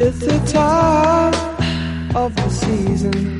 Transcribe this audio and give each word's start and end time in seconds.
It's 0.00 0.20
the 0.20 0.38
time 0.46 1.34
of 2.14 2.34
the 2.36 2.48
season 2.50 3.36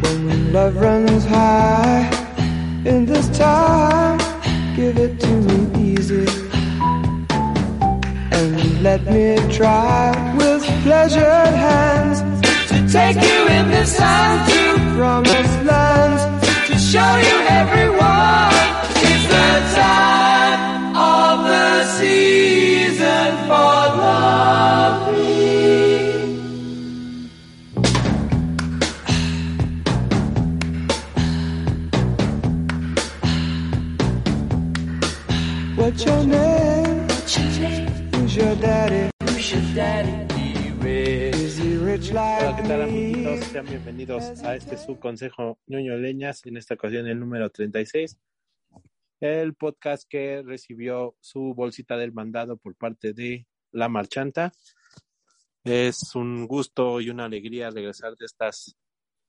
when 0.00 0.52
love 0.52 0.76
runs 0.76 1.26
high. 1.26 2.08
In 2.86 3.04
this 3.04 3.28
time, 3.36 4.18
give 4.74 4.96
it 4.96 5.20
to 5.20 5.28
me 5.28 5.92
easy. 5.92 6.26
And 8.32 8.82
let 8.82 9.04
me 9.04 9.36
try 9.52 10.34
with 10.38 10.64
pleasured 10.84 11.54
hands 11.66 12.20
to 12.70 12.88
take 12.90 13.16
you 13.16 13.46
in 13.58 13.70
this 13.70 13.94
time 13.94 14.48
to 14.48 14.96
promised 14.96 15.62
lands 15.64 16.22
to 16.68 16.78
show 16.78 17.16
you 17.28 17.36
everyone. 17.60 18.54
It's 19.04 19.26
the 19.28 19.76
time 19.76 20.35
season 21.98 23.30
for 23.48 23.76
loving. 24.00 25.26
What's 35.76 36.04
your 36.04 36.24
name? 36.26 37.06
Who's 38.14 38.36
your 38.36 38.54
daddy? 38.56 39.10
Who's 39.22 39.52
your 39.52 39.62
daddy? 39.74 40.26
Is 40.88 41.58
he 41.58 41.76
rich 41.76 42.10
Hola, 42.10 42.54
¿qué 42.56 42.62
tal 42.68 42.82
amiguitos? 42.82 43.44
Sean 43.52 43.66
bienvenidos 43.66 44.22
a 44.44 44.54
este 44.56 44.76
su 44.76 44.98
consejo 44.98 45.58
ñoño 45.66 45.96
leñas, 45.96 46.44
en 46.46 46.56
esta 46.56 46.74
ocasión 46.74 47.06
el 47.08 47.18
número 47.18 47.50
36, 47.50 48.16
el 49.20 49.54
podcast 49.54 50.04
que 50.08 50.42
recibió 50.42 51.16
su 51.20 51.54
bolsita 51.54 51.96
del 51.96 52.12
mandado 52.12 52.56
por 52.56 52.76
parte 52.76 53.12
de 53.12 53.46
La 53.72 53.88
Marchanta. 53.88 54.52
Es 55.64 56.14
un 56.14 56.46
gusto 56.46 57.00
y 57.00 57.10
una 57.10 57.24
alegría 57.24 57.70
regresar 57.70 58.16
de 58.16 58.26
estas 58.26 58.76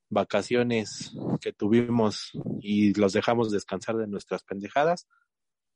vacaciones 0.09 1.13
que 1.41 1.53
tuvimos 1.53 2.31
y 2.61 2.93
los 2.93 3.13
dejamos 3.13 3.51
descansar 3.51 3.97
de 3.97 4.07
nuestras 4.07 4.43
pendejadas. 4.43 5.07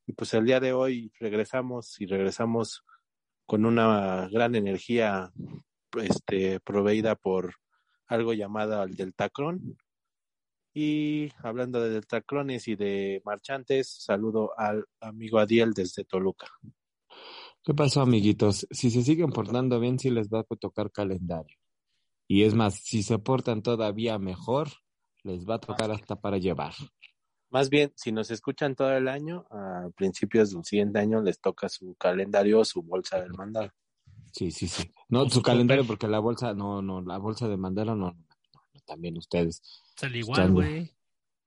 Y 0.05 0.13
pues 0.13 0.33
el 0.33 0.45
día 0.45 0.59
de 0.59 0.73
hoy 0.73 1.11
regresamos 1.19 1.99
y 1.99 2.05
regresamos 2.05 2.83
con 3.45 3.65
una 3.65 4.27
gran 4.31 4.55
energía 4.55 5.31
este, 6.01 6.59
proveída 6.59 7.15
por 7.15 7.55
algo 8.07 8.33
llamado 8.33 8.83
el 8.83 8.95
Deltacron. 8.95 9.77
Y 10.73 11.29
hablando 11.43 11.81
de 11.81 11.89
Deltacrones 11.89 12.67
y 12.67 12.75
de 12.75 13.21
marchantes, 13.25 13.89
saludo 13.89 14.57
al 14.57 14.85
amigo 15.01 15.39
Adiel 15.39 15.73
desde 15.73 16.05
Toluca. 16.05 16.47
¿Qué 17.63 17.73
pasó, 17.73 18.01
amiguitos? 18.01 18.67
Si 18.71 18.89
se 18.89 19.03
siguen 19.03 19.31
portando 19.31 19.79
bien, 19.79 19.99
sí 19.99 20.09
les 20.09 20.29
va 20.29 20.39
a 20.39 20.55
tocar 20.55 20.91
calendario. 20.91 21.57
Y 22.27 22.43
es 22.43 22.55
más, 22.55 22.75
si 22.75 23.03
se 23.03 23.19
portan 23.19 23.61
todavía 23.61 24.17
mejor, 24.17 24.69
les 25.23 25.47
va 25.47 25.55
a 25.55 25.59
tocar 25.59 25.91
hasta 25.91 26.15
para 26.15 26.37
llevar. 26.37 26.73
Más 27.49 27.69
bien, 27.69 27.91
si 27.95 28.13
nos 28.13 28.31
escuchan 28.31 28.75
todo 28.75 28.95
el 28.95 29.09
año, 29.09 29.45
a 29.51 29.89
principios 29.95 30.51
del 30.51 30.63
siguiente 30.63 30.99
año 30.99 31.21
les 31.21 31.41
toca 31.41 31.67
su 31.67 31.95
calendario 31.95 32.61
o 32.61 32.65
su 32.65 32.81
bolsa 32.81 33.19
del 33.19 33.33
mandado. 33.33 33.69
Sí, 34.31 34.49
sí, 34.51 34.69
sí. 34.69 34.89
No, 35.09 35.25
su 35.25 35.35
su 35.35 35.41
calendario, 35.41 35.83
topper. 35.83 35.97
porque 35.97 36.07
la 36.07 36.19
bolsa, 36.19 36.53
no, 36.53 36.81
no, 36.81 37.01
la 37.01 37.17
bolsa 37.17 37.49
de 37.49 37.57
no, 37.57 37.69
no, 37.69 38.15
también 38.85 39.17
ustedes. 39.17 39.61
Sale 39.95 40.19
igual, 40.19 40.35
Chando. 40.35 40.53
güey. 40.53 40.91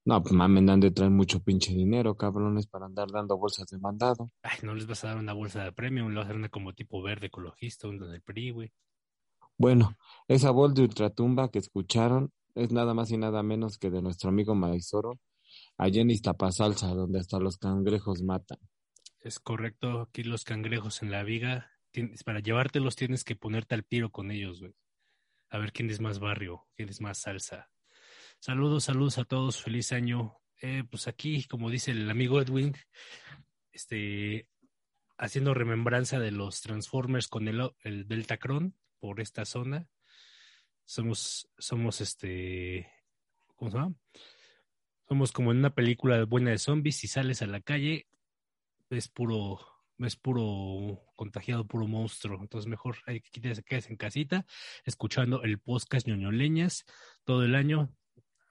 No, 0.07 0.23
pues 0.23 0.35
mamen, 0.35 0.69
han 0.69 0.81
de 0.81 0.91
traer 0.91 1.11
mucho 1.11 1.41
pinche 1.41 1.73
dinero, 1.73 2.15
cabrones, 2.15 2.67
para 2.67 2.85
andar 2.85 3.11
dando 3.11 3.39
bolsas 3.39 3.67
de 3.69 3.79
mandado. 3.79 4.31
Ay, 4.43 4.59
no 4.63 4.75
les 4.75 4.87
vas 4.87 5.03
a 5.05 5.09
dar 5.09 5.17
una 5.17 5.33
bolsa 5.33 5.65
de 5.65 5.73
premium, 5.73 6.11
le 6.11 6.17
vas 6.17 6.27
a 6.27 6.29
dar 6.29 6.37
una 6.37 6.51
como 6.51 6.75
tipo 6.75 7.01
verde 7.03 7.29
ecologista, 7.29 7.89
una 7.89 8.07
del 8.07 8.21
PRI, 8.21 8.51
güey. 8.51 8.73
Bueno, 9.57 9.97
esa 10.29 10.51
voz 10.51 10.75
de 10.75 10.83
ultratumba 10.83 11.51
que 11.51 11.59
escucharon 11.59 12.33
es 12.55 12.71
nada 12.71 12.93
más 12.93 13.11
y 13.13 13.17
nada 13.17 13.43
menos 13.43 13.79
que 13.79 13.91
de 13.91 14.03
nuestro 14.03 14.29
amigo 14.29 14.55
Maizoro, 14.55 15.19
allá 15.79 16.03
en 16.03 16.11
Iztapasalsa, 16.11 16.89
donde 16.89 17.21
hasta 17.21 17.39
los 17.39 17.57
cangrejos 17.57 18.23
matan. 18.23 18.59
Es 19.21 19.41
correcto, 19.41 20.03
aquí 20.03 20.23
los 20.23 20.45
cangrejos 20.45 21.03
en 21.03 21.11
la 21.11 21.23
viga, 21.23 21.71
tienes, 21.93 22.25
para 22.25 22.41
llevártelos 22.41 22.95
tienes 22.95 23.25
que 23.25 23.37
ponerte 23.37 23.75
al 23.75 23.85
tiro 23.87 24.11
con 24.11 24.31
ellos, 24.31 24.61
güey. 24.61 24.75
A 25.51 25.59
ver 25.59 25.73
quién 25.73 25.91
es 25.91 26.01
más 26.01 26.19
barrio, 26.19 26.67
quién 26.77 26.89
es 26.89 27.01
más 27.01 27.19
salsa. 27.19 27.71
Saludos, 28.41 28.85
saludos 28.85 29.19
a 29.19 29.25
todos, 29.25 29.63
feliz 29.63 29.93
año. 29.93 30.37
Eh, 30.61 30.85
pues 30.91 31.09
aquí, 31.09 31.45
como 31.45 31.71
dice 31.71 31.93
el 31.93 32.11
amigo 32.11 32.41
Edwin, 32.41 32.75
este, 33.73 34.49
haciendo 35.19 35.55
remembranza 35.55 36.19
de 36.19 36.31
los 36.31 36.61
Transformers 36.61 37.29
con 37.29 37.49
el, 37.49 37.71
el 37.81 38.07
Deltacron 38.07 38.77
por 38.99 39.21
esta 39.21 39.45
zona. 39.45 39.89
Somos, 40.85 41.49
somos 41.59 42.01
este, 42.01 42.91
¿cómo 43.57 43.71
se 43.71 43.79
llama? 43.79 43.95
Somos 45.09 45.33
como 45.33 45.53
en 45.53 45.59
una 45.59 45.75
película 45.75 46.25
buena 46.25 46.51
de 46.51 46.59
zombies, 46.59 46.97
si 46.97 47.09
sales 47.09 47.43
a 47.43 47.47
la 47.47 47.61
calle, 47.61 48.09
es 48.91 49.09
puro, 49.09 49.61
es 49.99 50.17
puro 50.17 51.01
contagiado, 51.17 51.67
puro 51.67 51.87
monstruo. 51.87 52.41
Entonces 52.41 52.69
mejor 52.69 52.97
hay 53.07 53.21
que 53.21 53.41
quedarse 53.41 53.63
quedes 53.63 53.89
en 53.91 53.97
casita, 53.97 54.45
escuchando 54.85 55.43
el 55.43 55.59
podcast 55.59 56.07
ñoñoleñas 56.07 56.85
todo 57.25 57.45
el 57.45 57.55
año. 57.55 57.93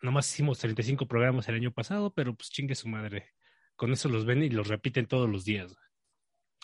Nomás 0.02 0.32
hicimos 0.32 0.60
35 0.60 1.08
programas 1.08 1.48
el 1.50 1.56
año 1.56 1.72
pasado, 1.72 2.14
pero 2.14 2.36
pues 2.36 2.50
chingue 2.50 2.76
su 2.76 2.88
madre. 2.88 3.30
Con 3.76 3.92
eso 3.92 4.10
los 4.10 4.26
ven 4.26 4.44
y 4.44 4.50
los 4.50 4.68
repiten 4.68 5.06
todos 5.08 5.30
los 5.30 5.46
días. 5.46 5.76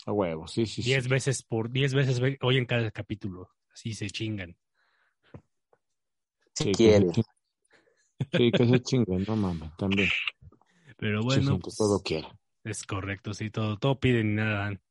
A 0.05 0.11
huevo, 0.11 0.47
sí, 0.47 0.65
sí, 0.65 0.81
sí. 0.81 0.89
Diez 0.89 1.07
veces 1.09 1.43
por, 1.43 1.69
diez 1.69 1.93
veces 1.93 2.19
ve- 2.19 2.37
oyen 2.41 2.65
cada 2.65 2.89
capítulo. 2.91 3.49
Así 3.73 3.93
se 3.93 4.09
chingan. 4.09 4.57
Sí, 6.53 6.65
que 6.65 6.71
quiere. 6.71 7.05
se 7.07 7.21
ching- 7.21 7.25
Sí, 8.37 8.51
que 8.51 8.67
se 8.67 8.79
chinguen, 8.81 9.23
no 9.27 9.35
mames, 9.37 9.75
también. 9.77 10.09
Pero 10.97 11.21
bueno, 11.23 11.57
pues, 11.59 11.77
todo 11.77 12.01
quiere. 12.01 12.27
Es 12.63 12.83
correcto, 12.83 13.33
sí, 13.33 13.49
todo, 13.49 13.77
todo 13.77 13.99
piden 13.99 14.31
y 14.31 14.35
nada 14.35 14.59
dan. 14.59 14.81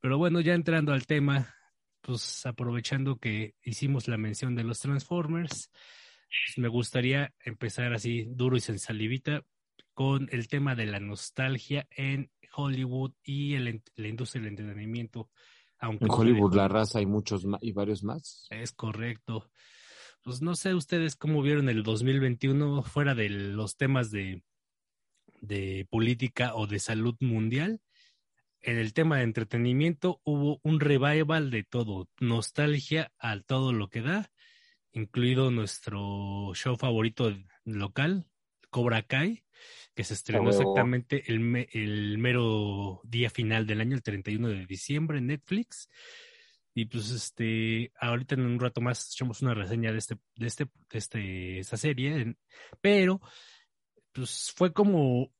Pero 0.00 0.18
bueno, 0.18 0.40
ya 0.40 0.54
entrando 0.54 0.92
al 0.92 1.06
tema, 1.06 1.54
pues 2.00 2.44
aprovechando 2.44 3.16
que 3.16 3.54
hicimos 3.62 4.08
la 4.08 4.18
mención 4.18 4.54
de 4.54 4.64
los 4.64 4.80
Transformers, 4.80 5.70
pues, 6.28 6.58
me 6.58 6.68
gustaría 6.68 7.32
empezar 7.44 7.92
así 7.94 8.24
duro 8.28 8.56
y 8.56 8.60
sin 8.60 8.78
salivita 8.78 9.42
con 9.94 10.28
el 10.32 10.48
tema 10.48 10.74
de 10.74 10.86
la 10.86 11.00
nostalgia 11.00 11.86
en 11.90 12.30
Hollywood 12.54 13.12
y 13.22 13.54
el, 13.54 13.82
la 13.96 14.08
industria 14.08 14.42
del 14.42 14.50
entretenimiento. 14.50 15.30
Aunque 15.78 16.04
En 16.04 16.10
Hollywood, 16.10 16.54
la 16.54 16.68
raza, 16.68 16.98
hay 16.98 17.06
muchos 17.06 17.44
más 17.44 17.62
y 17.62 17.72
varios 17.72 18.02
más. 18.02 18.46
es 18.50 18.72
correcto. 18.72 19.50
Pues 20.22 20.40
no 20.40 20.54
sé 20.54 20.74
ustedes 20.74 21.16
cómo 21.16 21.42
vieron 21.42 21.68
el 21.68 21.82
2021 21.82 22.82
fuera 22.82 23.14
de 23.14 23.28
los 23.28 23.76
temas 23.76 24.10
de, 24.10 24.42
de 25.46 25.86
política 25.90 26.54
o 26.54 26.66
de 26.66 26.78
salud 26.78 27.16
mundial. 27.20 27.80
En 28.60 28.78
el 28.78 28.94
tema 28.94 29.18
de 29.18 29.24
entretenimiento 29.24 30.20
hubo 30.24 30.60
un 30.62 30.80
revival 30.80 31.50
de 31.50 31.64
todo, 31.64 32.08
nostalgia 32.20 33.12
a 33.18 33.38
todo 33.40 33.72
lo 33.72 33.88
que 33.88 34.00
da, 34.00 34.30
incluido 34.92 35.50
nuestro 35.50 36.52
show 36.54 36.76
favorito 36.76 37.36
local, 37.64 38.26
Cobra 38.70 39.02
Kai, 39.02 39.44
que 39.94 40.04
se 40.04 40.14
estrenó 40.14 40.48
exactamente 40.48 41.30
el, 41.32 41.68
el 41.72 42.18
mero 42.18 43.00
día 43.04 43.30
final 43.30 43.66
del 43.66 43.80
año, 43.80 43.96
el 43.96 44.02
31 44.02 44.48
de 44.48 44.66
diciembre 44.66 45.18
en 45.18 45.26
Netflix. 45.26 45.88
Y 46.74 46.86
pues 46.86 47.10
este, 47.10 47.92
ahorita 48.00 48.34
en 48.34 48.46
un 48.46 48.58
rato 48.58 48.80
más 48.80 49.12
echamos 49.12 49.42
una 49.42 49.54
reseña 49.54 49.92
de 49.92 49.98
este, 49.98 50.16
de 50.34 50.46
este, 50.46 50.64
de 50.90 50.98
este, 50.98 51.58
esta 51.60 51.76
serie, 51.76 52.34
pero 52.80 53.20
pues 54.10 54.52
fue 54.56 54.72
como 54.72 55.33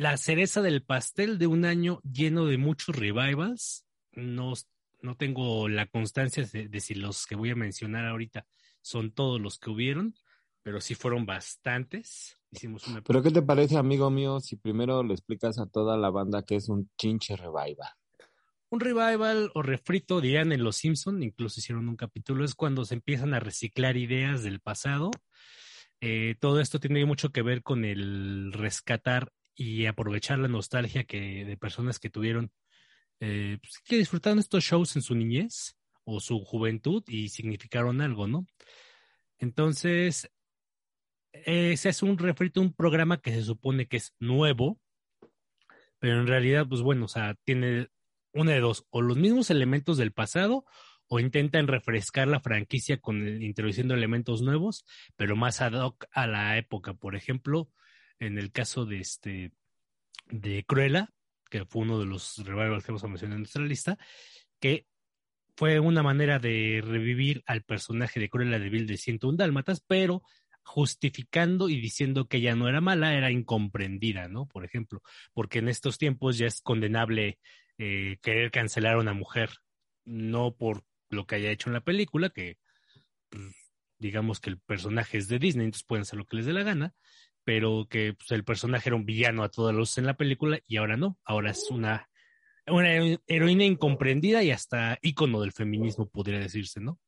la 0.00 0.16
cereza 0.16 0.62
del 0.62 0.82
pastel 0.82 1.36
de 1.36 1.46
un 1.46 1.66
año 1.66 2.00
lleno 2.10 2.46
de 2.46 2.56
muchos 2.56 2.96
revivals. 2.96 3.84
No, 4.12 4.54
no 5.02 5.14
tengo 5.18 5.68
la 5.68 5.88
constancia 5.88 6.42
de, 6.46 6.68
de 6.68 6.80
si 6.80 6.94
los 6.94 7.26
que 7.26 7.36
voy 7.36 7.50
a 7.50 7.54
mencionar 7.54 8.06
ahorita 8.06 8.46
son 8.80 9.12
todos 9.12 9.38
los 9.38 9.58
que 9.58 9.68
hubieron, 9.68 10.14
pero 10.62 10.80
sí 10.80 10.94
fueron 10.94 11.26
bastantes. 11.26 12.38
Hicimos 12.50 12.88
una 12.88 13.02
Pero 13.02 13.22
¿qué 13.22 13.30
te 13.30 13.42
parece, 13.42 13.76
amigo 13.76 14.08
mío, 14.08 14.40
si 14.40 14.56
primero 14.56 15.02
le 15.02 15.12
explicas 15.12 15.58
a 15.58 15.66
toda 15.66 15.98
la 15.98 16.08
banda 16.08 16.44
que 16.44 16.56
es 16.56 16.70
un 16.70 16.90
chinche 16.96 17.36
revival? 17.36 17.90
un 18.70 18.80
revival 18.80 19.50
o 19.54 19.62
refrito, 19.62 20.20
dirían 20.20 20.52
en 20.52 20.62
Los 20.62 20.76
Simpson, 20.76 21.22
incluso 21.22 21.58
hicieron 21.58 21.88
un 21.88 21.96
capítulo, 21.96 22.44
es 22.44 22.54
cuando 22.54 22.84
se 22.84 22.94
empiezan 22.94 23.34
a 23.34 23.40
reciclar 23.40 23.96
ideas 23.96 24.44
del 24.44 24.60
pasado. 24.60 25.10
Eh, 26.00 26.36
todo 26.40 26.60
esto 26.60 26.78
tiene 26.78 27.04
mucho 27.04 27.32
que 27.32 27.42
ver 27.42 27.64
con 27.64 27.84
el 27.84 28.52
rescatar 28.52 29.32
y 29.60 29.84
aprovechar 29.84 30.38
la 30.38 30.48
nostalgia 30.48 31.04
que 31.04 31.44
de 31.44 31.56
personas 31.58 31.98
que 31.98 32.08
tuvieron, 32.08 32.50
eh, 33.20 33.58
pues, 33.60 33.78
que 33.84 33.98
disfrutaron 33.98 34.38
estos 34.38 34.64
shows 34.64 34.96
en 34.96 35.02
su 35.02 35.14
niñez 35.14 35.76
o 36.04 36.18
su 36.18 36.42
juventud 36.42 37.04
y 37.06 37.28
significaron 37.28 38.00
algo, 38.00 38.26
¿no? 38.26 38.46
Entonces, 39.36 40.30
ese 41.30 41.90
es 41.90 42.02
un 42.02 42.16
refrito, 42.16 42.62
un 42.62 42.72
programa 42.72 43.20
que 43.20 43.32
se 43.32 43.42
supone 43.42 43.86
que 43.86 43.98
es 43.98 44.14
nuevo, 44.18 44.80
pero 45.98 46.18
en 46.18 46.26
realidad, 46.26 46.66
pues 46.66 46.80
bueno, 46.80 47.04
o 47.04 47.08
sea, 47.08 47.34
tiene 47.44 47.88
una 48.32 48.52
de 48.52 48.60
dos, 48.60 48.86
o 48.88 49.02
los 49.02 49.18
mismos 49.18 49.50
elementos 49.50 49.98
del 49.98 50.12
pasado 50.12 50.64
o 51.06 51.20
intentan 51.20 51.66
refrescar 51.66 52.28
la 52.28 52.40
franquicia 52.40 52.98
con 52.98 53.42
introduciendo 53.42 53.92
elementos 53.92 54.40
nuevos, 54.40 54.86
pero 55.16 55.36
más 55.36 55.60
ad 55.60 55.74
hoc 55.74 56.06
a 56.12 56.26
la 56.26 56.56
época. 56.56 56.94
Por 56.94 57.14
ejemplo, 57.14 57.68
en 58.20 58.38
el 58.38 58.52
caso 58.52 58.86
de 58.86 59.00
este 59.00 59.52
de 60.28 60.64
Cruella, 60.64 61.10
que 61.50 61.64
fue 61.64 61.82
uno 61.82 61.98
de 61.98 62.06
los 62.06 62.38
revivals 62.44 62.84
que 62.84 62.92
hemos 62.92 63.02
mencionado 63.02 63.36
en 63.36 63.42
nuestra 63.42 63.64
lista, 63.64 63.98
que 64.60 64.86
fue 65.56 65.80
una 65.80 66.02
manera 66.02 66.38
de 66.38 66.82
revivir 66.84 67.42
al 67.46 67.62
personaje 67.62 68.20
de 68.20 68.28
Cruella 68.28 68.58
de 68.58 68.68
Vil 68.68 68.86
de 68.86 68.96
101 68.96 69.36
Dálmatas, 69.36 69.82
pero 69.86 70.22
justificando 70.62 71.68
y 71.68 71.80
diciendo 71.80 72.28
que 72.28 72.36
ella 72.36 72.54
no 72.54 72.68
era 72.68 72.80
mala, 72.80 73.14
era 73.14 73.30
incomprendida, 73.30 74.28
¿no? 74.28 74.46
Por 74.46 74.64
ejemplo, 74.64 75.02
porque 75.32 75.58
en 75.58 75.68
estos 75.68 75.98
tiempos 75.98 76.38
ya 76.38 76.46
es 76.46 76.60
condenable 76.60 77.38
eh, 77.78 78.18
querer 78.22 78.50
cancelar 78.50 78.94
a 78.94 79.00
una 79.00 79.14
mujer, 79.14 79.50
no 80.04 80.54
por 80.54 80.84
lo 81.08 81.26
que 81.26 81.36
haya 81.36 81.50
hecho 81.50 81.70
en 81.70 81.74
la 81.74 81.80
película, 81.80 82.30
que 82.30 82.58
pues, 83.30 83.42
digamos 83.98 84.40
que 84.40 84.50
el 84.50 84.60
personaje 84.60 85.18
es 85.18 85.28
de 85.28 85.38
Disney, 85.38 85.64
entonces 85.64 85.86
pueden 85.86 86.02
hacer 86.02 86.18
lo 86.18 86.24
que 86.24 86.36
les 86.36 86.46
dé 86.46 86.52
la 86.52 86.62
gana, 86.62 86.94
pero 87.44 87.86
que 87.88 88.14
pues, 88.14 88.30
el 88.32 88.44
personaje 88.44 88.88
era 88.88 88.96
un 88.96 89.06
villano 89.06 89.42
a 89.42 89.48
todas 89.48 89.74
luces 89.74 89.98
en 89.98 90.06
la 90.06 90.16
película 90.16 90.60
y 90.66 90.76
ahora 90.76 90.96
no, 90.96 91.18
ahora 91.24 91.50
es 91.50 91.70
una, 91.70 92.08
una 92.66 93.18
heroína 93.26 93.64
incomprendida 93.64 94.42
y 94.42 94.50
hasta 94.50 94.98
ícono 95.02 95.40
del 95.40 95.52
feminismo, 95.52 96.08
podría 96.08 96.38
decirse, 96.38 96.80
¿no? 96.80 96.98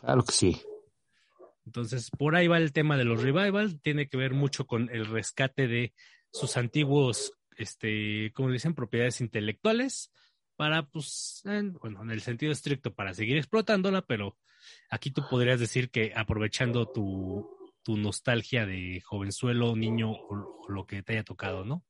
Claro 0.00 0.24
que 0.24 0.32
sí. 0.32 0.60
Entonces, 1.66 2.10
por 2.10 2.34
ahí 2.34 2.46
va 2.46 2.58
el 2.58 2.72
tema 2.72 2.96
de 2.96 3.04
los 3.04 3.22
revivals, 3.22 3.80
tiene 3.82 4.08
que 4.08 4.16
ver 4.16 4.32
mucho 4.32 4.66
con 4.66 4.88
el 4.90 5.06
rescate 5.06 5.68
de 5.68 5.92
sus 6.32 6.56
antiguos, 6.56 7.34
este, 7.56 8.32
como 8.34 8.50
dicen, 8.50 8.74
propiedades 8.74 9.20
intelectuales, 9.20 10.10
para, 10.56 10.86
pues, 10.86 11.42
en, 11.44 11.74
bueno, 11.74 12.02
en 12.02 12.10
el 12.10 12.22
sentido 12.22 12.52
estricto, 12.52 12.94
para 12.94 13.12
seguir 13.12 13.36
explotándola, 13.36 14.02
pero 14.02 14.38
aquí 14.90 15.10
tú 15.10 15.22
podrías 15.28 15.60
decir 15.60 15.90
que 15.90 16.12
aprovechando 16.16 16.86
tu, 16.86 17.57
tu 17.88 17.96
nostalgia 17.96 18.66
de 18.66 19.00
jovenzuelo, 19.00 19.74
niño 19.74 20.10
o, 20.10 20.34
o, 20.60 20.68
lo 20.68 20.84
que 20.84 21.02
te 21.02 21.14
haya 21.14 21.24
tocado, 21.24 21.64
¿no? 21.64 21.86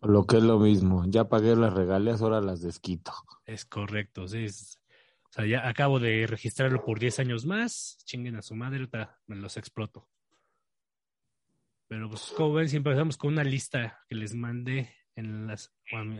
Lo 0.00 0.24
que 0.24 0.38
es 0.38 0.42
lo 0.42 0.58
mismo, 0.58 1.04
ya 1.06 1.28
pagué 1.28 1.54
las 1.54 1.74
regalías, 1.74 2.22
ahora 2.22 2.40
las 2.40 2.62
desquito. 2.62 3.12
Es 3.44 3.66
correcto, 3.66 4.26
sí. 4.26 4.44
Es, 4.44 4.80
o 5.28 5.32
sea, 5.34 5.44
ya 5.44 5.68
acabo 5.68 6.00
de 6.00 6.26
registrarlo 6.26 6.82
por 6.82 6.98
10 6.98 7.18
años 7.18 7.44
más, 7.44 7.98
chinguen 8.06 8.36
a 8.36 8.42
su 8.42 8.54
madre, 8.54 8.78
ahorita 8.78 9.20
me 9.26 9.36
los 9.36 9.58
exploto. 9.58 10.08
Pero 11.88 12.08
pues, 12.08 12.32
como 12.34 12.54
ven, 12.54 12.70
siempre 12.70 12.92
empezamos 12.92 13.18
con 13.18 13.34
una 13.34 13.44
lista 13.44 14.02
que 14.08 14.14
les 14.14 14.34
mandé 14.34 14.94
en 15.14 15.46
las, 15.46 15.74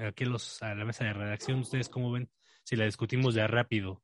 aquí 0.06 0.27
los, 0.27 0.62
a 0.62 0.75
la 0.75 0.85
mesa 0.85 1.06
de 1.06 1.15
redacción. 1.15 1.61
¿Ustedes 1.61 1.88
cómo 1.88 2.12
ven? 2.12 2.31
Si 2.62 2.77
la 2.77 2.85
discutimos 2.85 3.35
ya 3.35 3.47
rápido. 3.47 4.03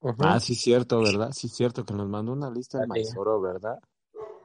Uh 0.00 0.08
-huh. 0.08 0.26
Ah, 0.26 0.40
sí, 0.40 0.56
cierto, 0.56 1.00
¿verdad? 1.00 1.30
Sí, 1.30 1.48
cierto, 1.48 1.84
que 1.84 1.94
nos 1.94 2.08
mandó 2.08 2.32
una 2.32 2.50
lista 2.50 2.80
de 2.80 2.88
Maizoro, 2.88 3.40
¿verdad? 3.40 3.78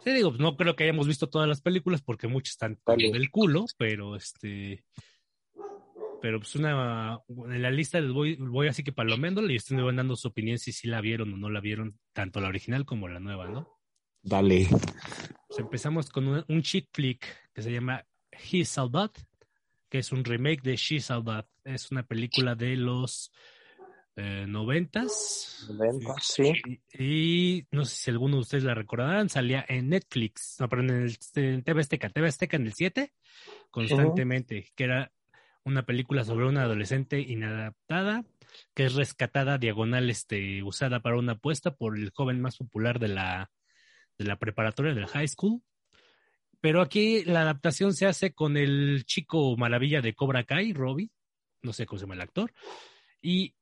Sí, 0.04 0.12
digo, 0.12 0.32
no 0.40 0.58
creo 0.58 0.76
que 0.76 0.84
hayamos 0.84 1.08
visto 1.08 1.30
todas 1.30 1.48
las 1.48 1.62
películas 1.62 2.02
porque 2.02 2.28
muchas 2.28 2.54
están 2.54 2.80
vale. 2.86 3.12
del 3.12 3.30
culo, 3.30 3.66
pero 3.78 4.16
este. 4.16 4.84
Pero 6.22 6.40
pues 6.40 6.56
una. 6.56 7.20
En 7.28 7.62
la 7.62 7.72
lista 7.72 8.00
les 8.00 8.12
voy, 8.12 8.36
voy 8.36 8.68
así 8.68 8.84
que 8.84 8.92
palomeándole 8.92 9.54
y 9.54 9.58
ustedes 9.58 9.78
me 9.78 9.86
van 9.86 9.98
dando 9.98 10.16
su 10.16 10.28
opinión 10.28 10.58
si 10.58 10.72
sí 10.72 10.88
la 10.88 11.02
vieron 11.02 11.34
o 11.34 11.38
no 11.38 11.50
la 11.50 11.60
vieron, 11.60 12.00
tanto 12.14 12.42
la 12.42 12.48
original 12.48 12.86
como 12.86 13.08
la 13.08 13.20
nueva, 13.20 13.48
¿no? 13.48 13.80
Dale. 14.24 14.68
Pues 15.48 15.60
empezamos 15.60 16.10
con 16.10 16.28
un, 16.28 16.46
un 16.48 16.62
chick 16.62 16.90
flick 16.92 17.26
que 17.54 17.62
se 17.62 17.72
llama 17.72 18.06
He 18.32 18.66
Salvat, 18.66 19.18
que 19.90 20.00
es 20.00 20.12
un 20.12 20.24
remake 20.24 20.62
de 20.64 20.76
She 20.78 21.00
Salvat. 21.00 21.48
Es 21.64 21.92
una 21.92 22.04
película 22.04 22.56
de 22.56 22.76
los 22.76 23.32
eh, 24.16 24.46
noventas. 24.48 25.68
Noventas, 25.70 26.24
sí. 26.24 26.54
Y, 26.94 27.04
y, 27.04 27.68
no 27.72 27.86
sé 27.86 27.96
si 27.96 28.12
alguno 28.12 28.36
de 28.36 28.42
ustedes 28.42 28.64
la 28.64 28.74
recordarán, 28.74 29.30
salía 29.30 29.66
en 29.68 29.90
Netflix, 29.90 30.58
no, 30.60 30.68
pero 30.68 30.82
en 30.82 30.90
el 30.90 31.18
en 31.36 31.64
TV 31.64 31.82
Azteca, 31.82 32.10
TV 32.10 32.28
Azteca 32.28 32.58
en 32.58 32.66
el 32.66 32.74
7, 32.74 33.14
constantemente, 33.70 34.56
uh 34.56 34.62
-huh. 34.62 34.72
que 34.76 34.84
era 34.84 35.12
una 35.64 35.86
película 35.86 36.24
sobre 36.24 36.48
una 36.48 36.64
adolescente 36.64 37.20
inadaptada 37.20 38.26
que 38.74 38.86
es 38.86 38.96
rescatada 38.96 39.58
diagonal, 39.58 40.10
este, 40.10 40.62
usada 40.64 41.02
para 41.02 41.18
una 41.18 41.34
apuesta 41.34 41.76
por 41.76 41.98
el 41.98 42.12
joven 42.12 42.42
más 42.42 42.58
popular 42.58 43.00
de 43.00 43.08
la, 43.08 43.52
de 44.18 44.26
la 44.26 44.38
preparatoria, 44.38 44.94
de 44.94 45.02
la 45.02 45.08
high 45.08 45.28
school. 45.28 45.62
Pero 46.60 46.82
aquí 46.82 47.24
la 47.24 47.42
adaptación 47.42 47.94
se 47.94 48.06
hace 48.06 48.34
con 48.34 48.58
el 48.58 49.04
chico 49.06 49.56
maravilla 49.58 50.02
de 50.02 50.14
Cobra 50.14 50.44
Kai, 50.44 50.74
Robbie, 50.74 51.10
no 51.64 51.74
sé 51.74 51.86
cómo 51.86 52.00
se 52.00 52.04
llama 52.04 52.16
el 52.16 52.22
actor, 52.22 52.54
y 53.22 53.56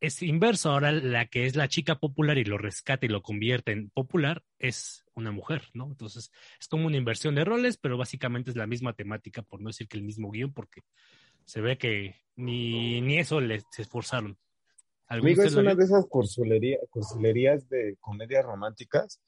es 0.00 0.22
inverso. 0.22 0.70
Ahora 0.70 0.92
la 0.92 1.26
que 1.26 1.46
es 1.46 1.56
la 1.56 1.68
chica 1.68 1.98
popular 1.98 2.38
y 2.38 2.44
lo 2.44 2.58
rescata 2.58 3.06
y 3.06 3.08
lo 3.08 3.22
convierte 3.22 3.72
en 3.72 3.90
popular 3.90 4.44
es 4.58 5.04
una 5.14 5.32
mujer, 5.32 5.62
¿no? 5.74 5.86
Entonces 5.86 6.30
es 6.60 6.68
como 6.68 6.86
una 6.86 6.96
inversión 6.96 7.34
de 7.34 7.44
roles, 7.44 7.76
pero 7.76 7.96
básicamente 7.98 8.50
es 8.50 8.56
la 8.56 8.66
misma 8.66 8.92
temática, 8.92 9.42
por 9.42 9.60
no 9.60 9.68
decir 9.68 9.88
que 9.88 9.96
el 9.96 10.04
mismo 10.04 10.30
guion, 10.30 10.52
porque 10.52 10.82
se 11.44 11.60
ve 11.60 11.78
que 11.78 12.16
ni, 12.36 13.00
ni 13.00 13.18
eso 13.18 13.40
les 13.40 13.64
se 13.70 13.82
esforzaron. 13.82 14.38
Amigo, 15.10 15.42
es 15.42 15.54
una 15.54 15.74
de 15.74 15.84
esas 15.84 16.06
de 17.70 17.96
comedias 17.98 18.44
románticas. 18.44 19.22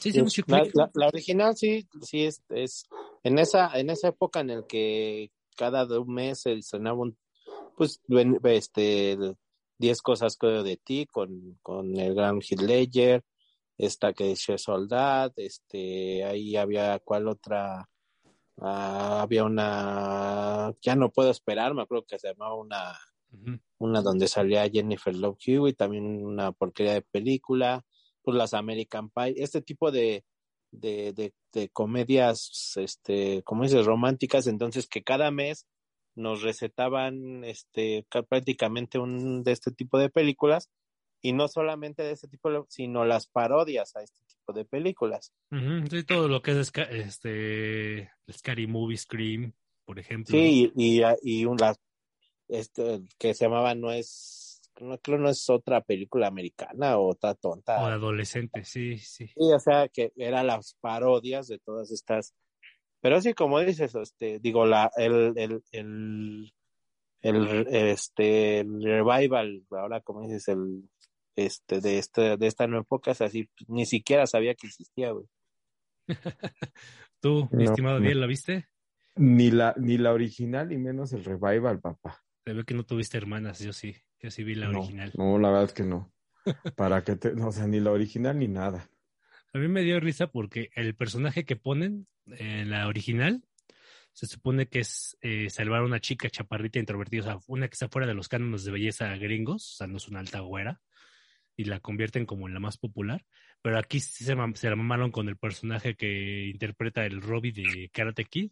Sí, 0.00 0.10
sí, 0.10 0.22
sí 0.28 0.42
la, 0.48 0.66
la, 0.74 0.90
la, 0.92 1.06
original 1.06 1.56
sí, 1.56 1.86
sí 2.02 2.24
es, 2.24 2.42
es 2.48 2.88
en 3.22 3.38
esa, 3.38 3.78
en 3.78 3.90
esa 3.90 4.08
época 4.08 4.40
en 4.40 4.50
el 4.50 4.66
que 4.66 5.30
cada 5.56 5.86
un 6.00 6.14
mes 6.14 6.40
se 6.40 6.54
estrenaba 6.54 6.98
un, 6.98 7.16
pues, 7.76 8.00
este, 8.42 9.16
10 9.80 10.02
cosas 10.02 10.36
que 10.36 10.46
de 10.46 10.76
ti 10.76 11.06
con, 11.06 11.58
con 11.62 11.96
el 11.96 12.14
gran 12.14 12.40
Heath 12.42 12.60
Ledger, 12.60 13.24
esta 13.78 14.12
que 14.12 14.32
es 14.32 14.44
Soldad, 14.58 15.32
este, 15.36 16.22
ahí 16.22 16.54
había 16.56 16.98
cuál 16.98 17.28
otra, 17.28 17.88
uh, 18.56 18.64
había 18.64 19.44
una, 19.44 20.74
ya 20.82 20.94
no 20.96 21.10
puedo 21.10 21.30
esperar, 21.30 21.72
me 21.72 21.82
acuerdo 21.82 22.04
que 22.06 22.18
se 22.18 22.28
llamaba 22.28 22.56
una, 22.56 22.92
uh 23.32 23.36
-huh. 23.36 23.60
una 23.78 24.02
donde 24.02 24.28
salía 24.28 24.68
Jennifer 24.68 25.16
Love 25.16 25.38
Hewitt, 25.46 25.78
también 25.78 26.26
una 26.26 26.52
porquería 26.52 26.92
de 26.92 27.02
película, 27.02 27.82
pues 28.22 28.36
las 28.36 28.52
American 28.52 29.08
Pie, 29.08 29.34
este 29.38 29.62
tipo 29.62 29.90
de, 29.90 30.26
de, 30.70 31.14
de, 31.14 31.32
de 31.54 31.70
comedias, 31.70 32.74
este, 32.76 33.42
como 33.44 33.62
dices, 33.62 33.86
románticas, 33.86 34.46
entonces 34.46 34.86
que 34.86 35.02
cada 35.02 35.30
mes 35.30 35.66
nos 36.20 36.42
recetaban 36.42 37.44
este 37.44 38.06
prácticamente 38.28 38.98
un 38.98 39.42
de 39.42 39.52
este 39.52 39.70
tipo 39.72 39.98
de 39.98 40.10
películas 40.10 40.70
y 41.22 41.32
no 41.32 41.48
solamente 41.48 42.02
de 42.02 42.12
este 42.12 42.28
tipo 42.28 42.66
sino 42.68 43.04
las 43.04 43.26
parodias 43.26 43.94
a 43.96 44.02
este 44.02 44.22
tipo 44.26 44.52
de 44.52 44.64
películas. 44.64 45.32
Uh 45.50 45.56
-huh. 45.56 45.90
sí, 45.90 46.04
todo 46.04 46.28
lo 46.28 46.42
que 46.42 46.52
es 46.52 46.72
este 46.90 48.10
Scary 48.30 48.66
Movie 48.66 48.96
Scream 48.96 49.52
por 49.84 49.98
ejemplo. 49.98 50.32
Sí 50.32 50.72
y, 50.76 51.00
y, 51.00 51.02
y 51.22 51.44
una 51.44 51.74
este 52.48 53.02
que 53.18 53.34
se 53.34 53.44
llamaba 53.44 53.74
no 53.74 53.92
es 53.92 54.60
no 54.80 54.98
creo 54.98 55.18
no 55.18 55.28
es 55.28 55.48
otra 55.50 55.82
película 55.82 56.26
americana 56.26 56.96
o 56.96 57.10
otra 57.10 57.34
tonta. 57.34 57.82
O 57.82 57.86
adolescente 57.86 58.64
sí 58.64 58.98
sí. 58.98 59.26
Sí 59.28 59.34
o 59.36 59.58
sea 59.58 59.88
que 59.88 60.12
eran 60.16 60.46
las 60.46 60.76
parodias 60.80 61.48
de 61.48 61.58
todas 61.58 61.90
estas 61.90 62.34
pero 63.00 63.20
sí, 63.20 63.34
como 63.34 63.60
dices, 63.60 63.94
este, 63.94 64.38
digo, 64.40 64.66
la, 64.66 64.90
el, 64.96 65.32
el, 65.36 65.62
el, 65.72 66.52
el, 67.22 67.66
este, 67.68 68.60
el 68.60 68.82
revival, 68.82 69.64
ahora 69.70 70.00
como 70.00 70.22
dices, 70.22 70.48
el, 70.48 70.88
este, 71.36 71.80
de 71.80 71.98
este, 71.98 72.36
de 72.36 72.46
esta 72.46 72.66
nueva 72.66 72.82
época 72.82 73.12
es 73.12 73.20
así, 73.20 73.48
ni 73.68 73.86
siquiera 73.86 74.26
sabía 74.26 74.54
que 74.54 74.66
existía, 74.66 75.12
güey. 75.12 75.26
Tú, 77.20 77.48
mi 77.52 77.64
no, 77.64 77.70
estimado 77.70 78.00
bien, 78.00 78.20
¿la 78.20 78.26
viste? 78.26 78.68
Ni 79.16 79.50
la, 79.50 79.74
ni 79.76 79.98
la 79.98 80.12
original, 80.12 80.68
ni 80.68 80.78
menos 80.78 81.12
el 81.12 81.24
revival, 81.24 81.80
papá. 81.80 82.22
Se 82.44 82.54
ve 82.54 82.64
que 82.64 82.74
no 82.74 82.84
tuviste 82.84 83.18
hermanas, 83.18 83.60
yo 83.60 83.72
sí, 83.72 83.96
yo 84.18 84.30
sí 84.30 84.44
vi 84.44 84.54
la 84.54 84.68
no, 84.68 84.80
original. 84.80 85.12
No, 85.16 85.38
la 85.38 85.50
verdad 85.50 85.64
es 85.64 85.72
que 85.72 85.84
no. 85.84 86.12
Para 86.76 87.04
que 87.04 87.16
te, 87.16 87.32
o 87.32 87.52
sea, 87.52 87.66
ni 87.66 87.80
la 87.80 87.92
original 87.92 88.38
ni 88.38 88.48
nada. 88.48 88.88
A 89.52 89.58
mí 89.58 89.66
me 89.68 89.82
dio 89.82 89.98
risa 89.98 90.28
porque 90.28 90.70
el 90.74 90.94
personaje 90.94 91.44
que 91.44 91.56
ponen 91.56 92.06
en 92.26 92.70
la 92.70 92.86
original 92.86 93.42
se 94.12 94.26
supone 94.26 94.68
que 94.68 94.80
es 94.80 95.16
eh, 95.22 95.50
salvar 95.50 95.80
a 95.80 95.84
una 95.84 96.00
chica 96.00 96.30
chaparrita 96.30 96.78
introvertida, 96.78 97.22
o 97.22 97.24
sea, 97.24 97.38
una 97.46 97.68
que 97.68 97.74
está 97.74 97.88
fuera 97.88 98.06
de 98.06 98.14
los 98.14 98.28
cánones 98.28 98.64
de 98.64 98.72
belleza 98.72 99.16
gringos, 99.16 99.72
o 99.72 99.76
sea, 99.76 99.86
no 99.86 99.96
es 99.96 100.08
una 100.08 100.20
alta 100.20 100.40
güera, 100.40 100.80
y 101.56 101.64
la 101.64 101.80
convierten 101.80 102.26
como 102.26 102.46
en 102.48 102.54
la 102.54 102.60
más 102.60 102.78
popular. 102.78 103.24
Pero 103.62 103.78
aquí 103.78 104.00
sí 104.00 104.24
se, 104.24 104.34
se 104.54 104.70
la 104.70 104.76
mamaron 104.76 105.10
con 105.10 105.28
el 105.28 105.36
personaje 105.36 105.94
que 105.96 106.46
interpreta 106.46 107.04
el 107.04 107.20
Robbie 107.20 107.52
de 107.52 107.90
Karate 107.92 108.24
Kid, 108.24 108.50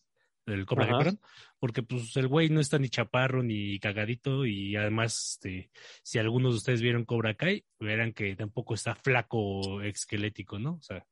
del 0.48 0.66
Cobra 0.66 0.86
Kai, 0.86 1.18
porque 1.58 1.82
pues 1.82 2.16
el 2.16 2.28
güey 2.28 2.48
no 2.48 2.60
está 2.60 2.78
ni 2.78 2.88
chaparro 2.88 3.42
ni 3.42 3.78
cagadito 3.78 4.46
y 4.46 4.76
además 4.76 5.32
este, 5.34 5.70
si 6.02 6.18
algunos 6.18 6.52
de 6.52 6.56
ustedes 6.58 6.82
vieron 6.82 7.04
Cobra 7.04 7.34
Kai, 7.34 7.64
verán 7.78 8.12
que 8.12 8.34
tampoco 8.36 8.74
está 8.74 8.94
flaco 8.94 9.82
esquelético, 9.82 10.58
¿no? 10.58 10.74
O 10.74 10.82
sea, 10.82 11.06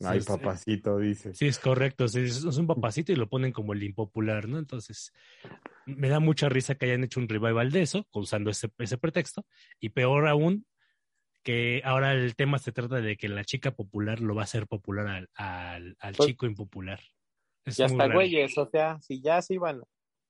Ay, 0.00 0.18
es, 0.18 0.26
papacito, 0.26 0.98
dice. 0.98 1.34
Sí, 1.34 1.46
es 1.46 1.58
correcto, 1.58 2.08
sí, 2.08 2.20
es, 2.20 2.44
es 2.44 2.56
un 2.56 2.66
papacito 2.66 3.12
y 3.12 3.16
lo 3.16 3.28
ponen 3.28 3.52
como 3.52 3.72
el 3.72 3.82
impopular, 3.82 4.48
¿no? 4.48 4.58
Entonces, 4.58 5.12
me 5.86 6.08
da 6.08 6.20
mucha 6.20 6.48
risa 6.48 6.74
que 6.74 6.86
hayan 6.86 7.04
hecho 7.04 7.20
un 7.20 7.28
revival 7.28 7.70
de 7.70 7.82
eso, 7.82 8.06
usando 8.12 8.50
ese, 8.50 8.70
ese 8.78 8.98
pretexto, 8.98 9.46
y 9.78 9.90
peor 9.90 10.26
aún, 10.28 10.66
que 11.42 11.82
ahora 11.84 12.12
el 12.14 12.34
tema 12.36 12.58
se 12.58 12.72
trata 12.72 13.00
de 13.00 13.16
que 13.16 13.28
la 13.28 13.44
chica 13.44 13.70
popular 13.72 14.20
lo 14.20 14.34
va 14.34 14.42
a 14.42 14.44
hacer 14.44 14.66
popular 14.66 15.06
al, 15.06 15.30
al, 15.34 15.96
al 16.00 16.14
Pues- 16.14 16.28
chico 16.28 16.46
impopular. 16.46 17.00
Es 17.64 17.78
está, 17.78 18.04
raro. 18.04 18.14
güeyes, 18.14 18.56
o 18.58 18.68
sea, 18.68 19.00
si 19.00 19.20
ya 19.20 19.40
se 19.40 19.54
iban, 19.54 19.82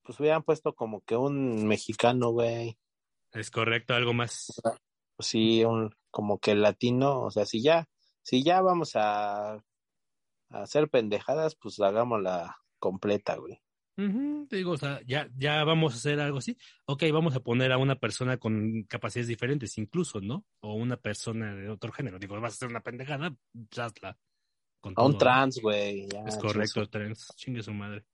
pues 0.03 0.19
hubieran 0.19 0.43
puesto 0.43 0.73
como 0.73 1.01
que 1.01 1.15
un 1.15 1.67
mexicano, 1.67 2.29
güey. 2.29 2.77
Es 3.33 3.51
correcto, 3.51 3.93
algo 3.93 4.13
más. 4.13 4.61
Pues 5.17 5.27
sí, 5.27 5.63
un, 5.63 5.93
como 6.11 6.39
que 6.39 6.55
latino, 6.55 7.23
o 7.23 7.31
sea, 7.31 7.45
si 7.45 7.61
ya, 7.61 7.87
si 8.21 8.43
ya 8.43 8.61
vamos 8.61 8.95
a, 8.95 9.53
a 9.53 9.61
hacer 10.49 10.89
pendejadas, 10.89 11.55
pues 11.55 11.79
hagámosla 11.79 12.57
completa, 12.79 13.35
güey. 13.35 13.61
Ujú, 13.97 14.47
te 14.49 14.57
digo, 14.57 14.71
o 14.71 14.77
sea, 14.77 14.99
ya, 15.05 15.29
ya 15.37 15.63
vamos 15.63 15.93
a 15.93 15.97
hacer 15.97 16.19
algo 16.19 16.39
así. 16.39 16.57
Ok, 16.85 17.03
vamos 17.13 17.35
a 17.35 17.39
poner 17.39 17.71
a 17.71 17.77
una 17.77 17.95
persona 17.95 18.37
con 18.37 18.83
capacidades 18.83 19.29
diferentes, 19.29 19.77
incluso, 19.77 20.19
¿no? 20.19 20.45
O 20.59 20.73
una 20.73 20.97
persona 20.97 21.55
de 21.55 21.69
otro 21.69 21.93
género. 21.93 22.19
Digo, 22.19 22.39
vas 22.41 22.53
a 22.53 22.55
hacer 22.55 22.69
una 22.69 22.81
pendejada, 22.81 23.33
pues 23.53 23.79
hazla. 23.79 24.17
Con 24.85 24.93
A 24.97 25.03
un 25.03 25.17
trans, 25.17 25.59
güey. 25.59 26.07
ya, 26.09 26.25
Es 26.27 26.37
correcto, 26.37 26.87
trans, 26.87 27.33
chingue 27.35 27.63
su 27.63 27.73
madre. 27.73 28.05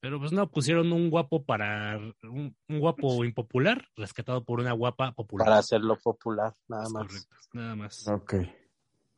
Pero 0.00 0.18
pues 0.18 0.32
no, 0.32 0.50
pusieron 0.50 0.90
un 0.90 1.10
guapo 1.10 1.44
para, 1.44 1.98
un, 2.22 2.56
un 2.68 2.78
guapo 2.80 3.24
impopular, 3.26 3.86
rescatado 3.94 4.42
por 4.42 4.60
una 4.60 4.72
guapa 4.72 5.12
popular. 5.12 5.44
Para 5.46 5.58
hacerlo 5.58 5.98
popular, 6.02 6.54
nada 6.66 6.84
Es 6.84 6.90
más. 6.92 7.06
correcto, 7.06 7.36
nada 7.52 7.76
más. 7.76 8.08
Ok. 8.08 8.34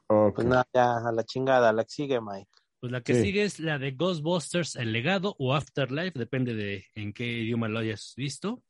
Ok. 0.09 0.35
Pues 0.35 0.47
nada, 0.49 0.67
ya, 0.75 0.97
a 0.97 1.13
la 1.13 1.23
chingada, 1.23 1.73
la 1.73 1.85
que 1.85 1.91
sigue, 1.91 2.21
Mike. 2.21 2.51
Pues 2.81 2.91
la 2.91 3.03
que 3.03 3.15
Sí. 3.15 3.23
sigue 3.23 3.45
es 3.45 3.61
la 3.61 3.79
de 3.79 3.93
Ghostbusters, 3.93 4.75
El 4.75 4.93
Legado 4.93 5.37
o 5.39 5.55
Afterlife, 5.55 6.19
depende 6.19 6.55
de 6.55 6.87
en 6.97 7.13
qué 7.13 7.25
idioma 7.25 7.69
lo 7.69 7.79
hayas 7.79 8.15
visto. 8.17 8.65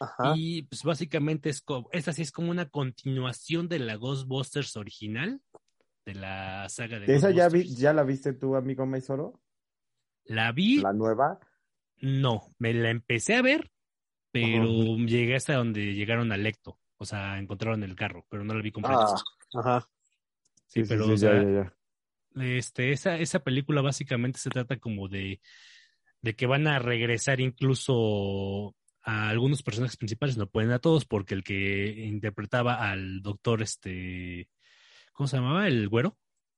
Ajá. 0.00 0.34
Y 0.36 0.62
pues 0.64 0.82
básicamente 0.82 1.48
es 1.48 1.62
como, 1.62 1.88
esta 1.92 2.12
sí 2.12 2.20
es 2.20 2.32
como 2.32 2.50
una 2.50 2.68
continuación 2.68 3.68
de 3.68 3.78
la 3.78 3.94
Ghostbusters 3.96 4.76
original, 4.76 5.40
de 6.04 6.14
la 6.14 6.68
saga 6.68 6.98
de 6.98 7.14
¿Esa 7.14 7.30
ya, 7.30 7.48
vi- 7.48 7.74
ya 7.74 7.92
la 7.92 8.02
viste 8.02 8.32
tú, 8.32 8.56
amigo 8.56 8.86
Maizoro? 8.86 9.40
La 10.24 10.52
vi, 10.52 10.80
¿La 10.80 10.92
nueva? 10.92 11.40
no, 12.00 12.42
me 12.58 12.74
la 12.74 12.90
empecé 12.90 13.36
a 13.36 13.42
ver, 13.42 13.70
pero 14.30 14.96
llegué 14.96 15.36
hasta 15.36 15.54
donde 15.54 15.94
llegaron 15.94 16.32
a 16.32 16.36
Lecto, 16.36 16.78
o 16.96 17.04
sea, 17.04 17.38
encontraron 17.38 17.82
el 17.82 17.94
carro, 17.94 18.26
pero 18.28 18.44
no 18.44 18.54
la 18.54 18.62
vi 18.62 18.72
completa. 18.72 19.04
Ah, 19.54 19.60
ajá. 19.60 19.88
sí, 20.66 20.82
pero 20.88 21.04
sí, 21.04 21.12
o 21.12 21.14
ya, 21.14 21.16
sea, 21.16 21.42
ya, 21.42 21.50
ya. 22.34 22.44
este, 22.56 22.92
esa, 22.92 23.18
esa 23.18 23.40
película 23.40 23.82
básicamente 23.82 24.38
se 24.38 24.50
trata 24.50 24.78
como 24.78 25.08
de, 25.08 25.40
de 26.22 26.34
que 26.34 26.46
van 26.46 26.66
a 26.66 26.78
regresar 26.78 27.40
incluso 27.40 28.74
a 29.02 29.28
algunos 29.28 29.62
personajes 29.62 29.96
principales, 29.96 30.36
no 30.36 30.48
pueden 30.48 30.70
a 30.70 30.78
todos, 30.78 31.04
porque 31.04 31.34
el 31.34 31.42
que 31.44 31.88
interpretaba 32.06 32.90
al 32.90 33.20
doctor, 33.22 33.60
este, 33.62 34.48
¿cómo 35.12 35.26
se 35.26 35.36
llamaba? 35.36 35.66
El 35.66 35.88
güero, 35.88 36.16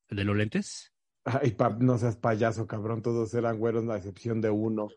el 0.08 0.16
de 0.16 0.24
los 0.24 0.36
lentes. 0.36 0.92
Ay, 1.24 1.52
pa- 1.52 1.76
no 1.78 1.96
seas 1.98 2.16
payaso, 2.16 2.66
cabrón. 2.66 3.00
Todos 3.02 3.32
eran 3.34 3.58
güeros, 3.58 3.88
a 3.88 3.96
excepción 3.96 4.40
de 4.40 4.50
uno. 4.50 4.88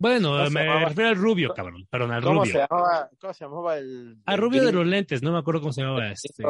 Bueno, 0.00 0.30
¿Cómo 0.30 0.44
se 0.46 0.50
me 0.50 0.64
llamaba? 0.64 0.88
refiero 0.88 1.08
al 1.10 1.16
rubio, 1.16 1.54
cabrón, 1.54 1.86
perdón, 1.90 2.12
al 2.12 2.22
¿Cómo 2.22 2.40
rubio. 2.40 2.52
se 2.52 2.58
llamaba? 2.58 3.10
¿Cómo 3.20 3.32
se 3.34 3.44
llamaba 3.44 3.76
el? 3.78 4.22
Al 4.26 4.34
el 4.34 4.40
rubio 4.40 4.64
de 4.64 4.72
los 4.72 4.86
lentes, 4.86 5.22
no 5.22 5.32
me 5.32 5.38
acuerdo 5.38 5.60
cómo 5.60 5.72
se 5.72 5.82
llamaba 5.82 6.08
este. 6.10 6.44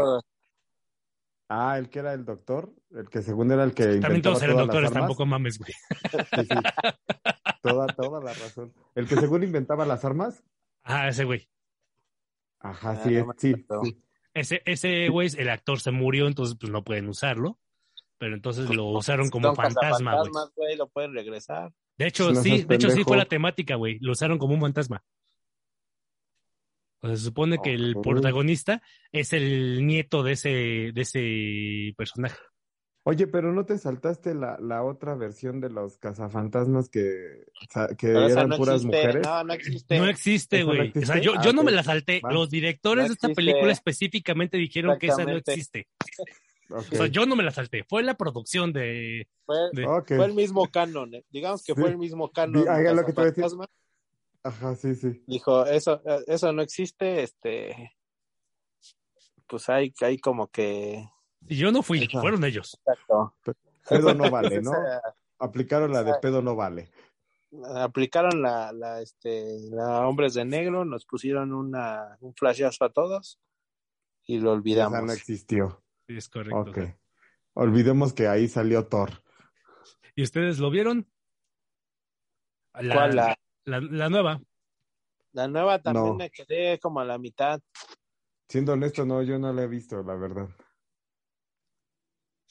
Ah, 1.51 1.79
el 1.79 1.89
que 1.89 2.01
era 2.01 2.13
el 2.13 2.27
doctor, 2.27 2.75
el 2.91 3.09
que 3.09 3.23
según 3.23 3.51
era 3.51 3.65
el 3.65 3.73
que 3.73 3.97
También 4.01 4.21
todos 4.21 4.43
eran 4.43 4.59
doctores, 4.59 4.93
tampoco 4.93 5.25
mames, 5.25 5.59
güey. 5.59 5.73
Sí, 6.35 6.45
sí. 6.45 6.57
Toda, 7.63 7.87
toda 7.89 8.21
la 8.23 8.33
razón. 8.35 8.73
El 8.95 9.09
que 9.09 9.17
según 9.17 9.43
inventaba 9.43 9.87
las 9.87 10.05
armas. 10.05 10.43
Ah, 10.85 11.09
ese 11.09 11.25
güey. 11.25 11.49
Ajá, 12.61 12.91
Ah, 12.91 12.97
sí, 13.03 13.15
no 13.15 13.31
es- 13.33 13.37
sí, 13.39 13.55
sí. 13.83 14.03
Ese, 14.39 14.63
ese 14.65 15.09
güey, 15.09 15.29
el 15.37 15.49
actor 15.51 15.81
se 15.81 15.91
murió, 15.91 16.27
entonces 16.27 16.57
pues 16.59 16.73
no 16.73 16.85
pueden 16.85 17.09
usarlo. 17.09 17.59
Pero 18.19 18.35
entonces 18.35 18.69
lo 18.69 18.87
usaron 18.99 19.31
como 19.31 19.55
fantasma, 19.55 20.17
güey. 20.55 20.77
Lo 20.77 20.89
pueden 20.89 21.15
regresar. 21.15 21.73
De 21.97 22.07
hecho, 22.07 22.33
No 22.33 22.43
sí, 22.43 22.63
de 22.63 22.75
hecho 22.75 22.91
sí 22.91 23.03
fue 23.05 23.17
la 23.17 23.25
temática, 23.25 23.75
güey. 23.75 23.99
Lo 24.01 24.13
usaron 24.13 24.39
como 24.39 24.55
un 24.55 24.61
fantasma. 24.61 25.03
O 27.01 27.07
sea, 27.07 27.17
se 27.17 27.25
supone 27.25 27.59
que 27.63 27.73
el 27.75 27.97
protagonista 28.03 28.83
es 29.13 29.33
el 29.33 29.87
nieto 29.87 30.23
de 30.23 30.33
ese, 30.33 30.49
de 30.93 31.01
ese 31.01 31.95
personaje. 31.97 32.39
Oye, 33.09 33.27
pero 33.27 33.53
¿no 33.53 33.65
te 33.65 33.79
saltaste 33.79 34.35
la, 34.35 34.59
la 34.61 34.83
otra 34.85 35.15
versión 35.15 35.61
de 35.61 35.71
los 35.71 35.97
cazafantasmas 35.97 36.91
que, 36.91 37.47
que 37.97 38.07
Pero 38.09 38.29
eran 38.29 38.49
no 38.51 38.57
puras 38.59 38.77
existe. 38.85 38.97
mujeres? 38.99 39.27
No, 39.27 39.45
no 39.45 39.53
existe. 39.55 39.99
No 39.99 40.07
existe, 40.07 40.57
¿Esa 40.59 40.67
no 40.67 40.75
güey. 40.77 40.93
o 40.95 41.07
sea, 41.07 41.19
yo, 41.19 41.33
Ah, 41.37 41.43
yo 41.43 41.53
no 41.55 41.63
me 41.63 41.73
la 41.73 41.83
salté. 41.83 42.21
Va. 42.23 42.33
Los 42.33 42.51
directores 42.51 43.05
No 43.05 43.09
de 43.09 43.15
esta 43.15 43.29
película 43.31 43.73
específicamente 43.73 44.59
dijeron 44.59 44.99
que 44.99 45.07
esa 45.07 45.25
no 45.25 45.37
existe. 45.37 45.89
O 46.71 46.83
sea, 46.83 47.07
yo 47.07 47.25
no 47.25 47.35
me 47.35 47.43
la 47.43 47.51
salté. 47.51 47.83
Fue 47.89 48.03
la 48.03 48.15
producción 48.15 48.75
de... 48.75 49.27
Fue, 49.47 49.57
de- 49.73 49.87
Ok. 49.87 50.09
fue 50.17 50.27
el 50.27 50.35
mismo 50.35 50.67
canon. 50.71 51.15
eh. 51.15 51.25
Digamos 51.31 51.65
que 51.65 51.73
Sí. 51.75 51.81
fue 51.81 51.89
el 51.89 51.97
mismo 51.97 52.31
canon. 52.31 52.69
Haga 52.69 52.93
lo 52.93 53.07
que 53.07 53.13
te 53.15 53.21
voy 53.21 53.23
a 53.23 53.27
decir. 53.31 53.43
Cazafantasma. 53.45 53.67
Ajá, 54.43 54.75
sí, 54.77 54.95
sí. 54.95 55.23
Dijo, 55.27 55.65
eso, 55.65 56.03
eh, 56.05 56.25
eso 56.27 56.53
no 56.53 56.61
existe. 56.61 57.23
Este. 57.23 57.93
Pues 59.47 59.67
hay, 59.71 59.95
hay 60.03 60.19
como 60.19 60.49
que. 60.49 61.09
Y 61.49 61.57
yo 61.57 61.73
no 61.73 61.83
fui, 61.83 62.07
fueron 62.09 62.45
ellos. 62.45 62.79
Exacto. 62.87 63.35
Pedo 63.89 64.15
no 64.15 64.31
vale, 64.31 64.61
¿no? 64.63 64.73
Esa- 64.73 65.03
Aplicaron 65.41 65.93
la 65.93 66.03
de 66.03 66.15
pedo 66.21 66.43
no 66.43 66.57
vale. 66.57 66.91
aplicaron 67.77 68.43
la, 68.43 68.73
la, 68.73 69.01
este, 69.01 69.57
la 69.71 70.07
hombres 70.07 70.35
de 70.35 70.45
negro, 70.45 70.85
nos 70.85 71.07
pusieron 71.07 71.53
una, 71.55 72.17
un 72.21 72.35
flashazo 72.35 72.85
a 72.85 72.93
todos 72.93 73.41
y 74.27 74.39
lo 74.39 74.51
Esa 74.51 74.59
olvidamos. 74.59 75.03
no 75.05 75.13
existió. 75.13 75.83
Sí, 76.07 76.17
es 76.17 76.29
correcto. 76.29 76.59
Ok. 76.61 76.79
Olvidemos 77.55 78.13
que 78.13 78.27
ahí 78.29 78.49
salió 78.49 78.87
Thor. 78.87 79.11
¿Y 80.17 80.23
ustedes 80.25 80.59
lo 80.59 80.71
vieron? 80.71 81.09
La, 82.75 82.95
¿Cuál? 82.95 83.17
La, 83.17 83.39
la- 83.65 83.81
la 83.81 84.09
nueva. 84.09 84.41
la 85.33 85.49
nueva 85.49 85.81
también 85.81 86.05
No. 86.07 86.15
me 86.15 86.31
quedé 86.31 86.79
como 86.81 87.01
a 87.01 87.05
la 87.05 87.17
mitad. 87.19 87.61
Siendo 88.49 88.73
honesto, 88.73 89.05
no, 89.05 89.23
yo 89.23 89.39
no 89.39 89.53
la 89.53 89.63
he 89.63 89.67
visto, 89.69 90.03
la 90.03 90.15
verdad. 90.17 90.49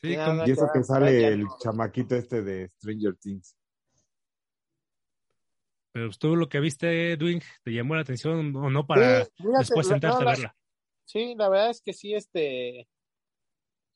Sí, 0.01 0.09
Y 0.45 0.51
eso 0.51 0.69
que 0.73 0.83
sale 0.83 1.27
el 1.33 1.47
chamaquito 1.59 2.15
este 2.15 2.43
de 2.43 2.69
Stranger 2.77 3.15
Things. 3.15 3.55
pero 5.91 6.11
tú 6.11 6.35
lo 6.35 6.47
que 6.47 6.59
viste, 6.59 7.17
Dwing, 7.17 7.41
¿te 7.63 7.71
llamó 7.71 7.95
la 7.95 8.01
atención 8.01 8.55
o 8.55 8.69
no 8.69 8.85
para 8.85 9.23
Sí, 9.23 9.31
después 9.57 9.87
sentarte 9.87 10.17
no, 10.17 10.21
a 10.21 10.25
la- 10.25 10.31
verla? 10.31 10.55
Sí, 11.05 11.33
la 11.35 11.49
verdad 11.49 11.71
es 11.71 11.81
que 11.81 11.93
sí, 11.93 12.13
este, 12.13 12.87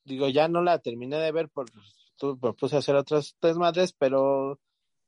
digo, 0.04 0.28
ya 0.28 0.48
no 0.48 0.62
la 0.62 0.80
terminé 0.80 1.18
de 1.18 1.30
ver 1.30 1.48
por, 1.48 1.66
tu- 2.16 2.38
me 2.42 2.52
puse 2.54 2.74
a 2.74 2.78
hacer 2.80 2.96
otras 2.96 3.36
tres 3.38 3.56
madres, 3.56 3.92
pero 3.92 4.58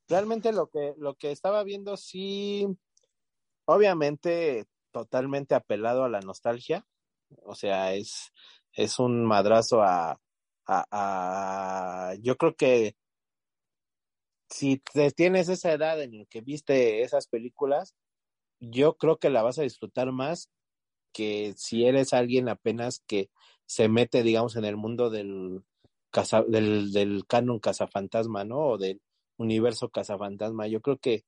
realmente 0.08 0.52
lo 0.52 0.68
que, 0.68 0.94
lo 0.98 1.14
que 1.14 1.32
estaba 1.32 1.64
viendo 1.64 1.96
sí, 1.96 2.66
obviamente 3.64 4.66
totalmente 4.92 5.56
apelado 5.56 6.04
a 6.04 6.08
la 6.08 6.20
nostalgia, 6.20 6.86
o 7.42 7.56
sea, 7.56 7.94
es, 7.94 8.32
es 8.72 9.00
un 9.00 9.24
madrazo 9.24 9.82
a, 9.82 10.20
a, 10.66 10.86
a- 12.10 12.14
yo 12.22 12.36
creo 12.36 12.54
que 12.56 12.94
si 14.48 14.78
te 14.78 15.10
tienes 15.10 15.48
esa 15.48 15.72
edad 15.72 16.00
en 16.02 16.18
la 16.18 16.24
que 16.26 16.40
viste 16.40 17.02
esas 17.02 17.26
películas, 17.26 17.94
yo 18.60 18.96
creo 18.96 19.18
que 19.18 19.30
la 19.30 19.42
vas 19.42 19.58
a 19.60 19.62
disfrutar 19.62 20.12
más 20.12 20.50
que 21.12 21.54
si 21.56 21.86
eres 21.86 22.14
alguien 22.14 22.48
apenas 22.48 23.02
que 23.06 23.30
se 23.66 23.88
mete, 23.88 24.22
digamos, 24.22 24.56
en 24.56 24.64
el 24.66 24.76
mundo 24.76 25.10
del, 25.10 25.62
caza, 26.10 26.42
del, 26.44 26.92
del 26.92 27.26
canon 27.26 27.60
cazafantasma, 27.60 28.44
¿no? 28.44 28.60
O 28.60 28.78
del 28.78 29.02
universo 29.38 29.90
cazafantasma. 29.90 30.68
Yo 30.68 30.80
creo 30.82 30.98
que, 30.98 31.24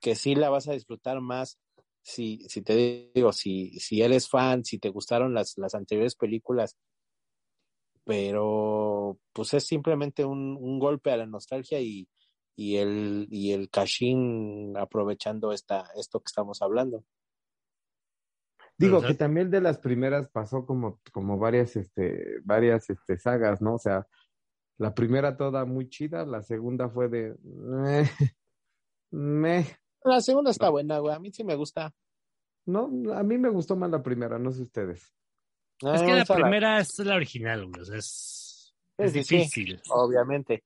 que 0.00 0.14
sí 0.16 0.34
la 0.34 0.50
vas 0.50 0.68
a 0.68 0.74
disfrutar 0.74 1.20
más 1.20 1.58
si, 2.02 2.46
si 2.48 2.62
te 2.62 3.10
digo, 3.14 3.32
si, 3.32 3.78
si 3.80 4.02
eres 4.02 4.28
fan, 4.28 4.64
si 4.64 4.78
te 4.78 4.90
gustaron 4.90 5.34
las, 5.34 5.58
las 5.58 5.74
anteriores 5.74 6.16
películas, 6.16 6.76
pero 8.06 9.18
pues 9.32 9.52
es 9.54 9.66
simplemente 9.66 10.24
un, 10.24 10.56
un 10.60 10.78
golpe 10.78 11.10
a 11.10 11.16
la 11.16 11.26
nostalgia 11.26 11.80
y, 11.80 12.08
y 12.54 12.76
el, 12.76 13.26
y 13.30 13.50
el 13.50 13.68
cashin 13.68 14.76
aprovechando 14.78 15.52
esta, 15.52 15.90
esto 15.96 16.20
que 16.20 16.28
estamos 16.28 16.62
hablando. 16.62 17.04
Digo 18.78 19.02
que 19.02 19.14
también 19.14 19.50
de 19.50 19.60
las 19.60 19.78
primeras 19.78 20.28
pasó 20.28 20.64
como, 20.66 21.00
como 21.12 21.36
varias, 21.36 21.74
este, 21.74 22.40
varias, 22.44 22.88
este, 22.90 23.18
sagas, 23.18 23.60
¿no? 23.60 23.74
O 23.74 23.78
sea, 23.78 24.06
la 24.78 24.94
primera 24.94 25.36
toda 25.36 25.64
muy 25.64 25.88
chida, 25.88 26.24
la 26.24 26.42
segunda 26.42 26.88
fue 26.88 27.08
de, 27.08 27.34
meh, 27.42 28.08
meh. 29.10 29.66
La 30.04 30.20
segunda 30.20 30.52
está 30.52 30.68
buena, 30.68 30.98
güey. 31.00 31.14
A 31.14 31.18
mí 31.18 31.32
sí 31.32 31.42
me 31.42 31.56
gusta. 31.56 31.92
No, 32.66 32.88
a 33.14 33.22
mí 33.24 33.38
me 33.38 33.48
gustó 33.48 33.74
más 33.74 33.90
la 33.90 34.02
primera, 34.02 34.38
no 34.38 34.52
sé 34.52 34.62
ustedes. 34.62 35.12
Es 35.82 36.02
que 36.02 36.12
Ah, 36.12 36.16
la 36.16 36.24
primera 36.24 36.80
es 36.80 36.98
la 37.00 37.16
original, 37.16 37.66
güey. 37.66 37.82
O 37.82 37.84
sea, 37.84 37.98
es, 37.98 38.74
es 38.98 39.12
sí, 39.12 39.18
difícil. 39.18 39.80
obviamente. 39.90 40.64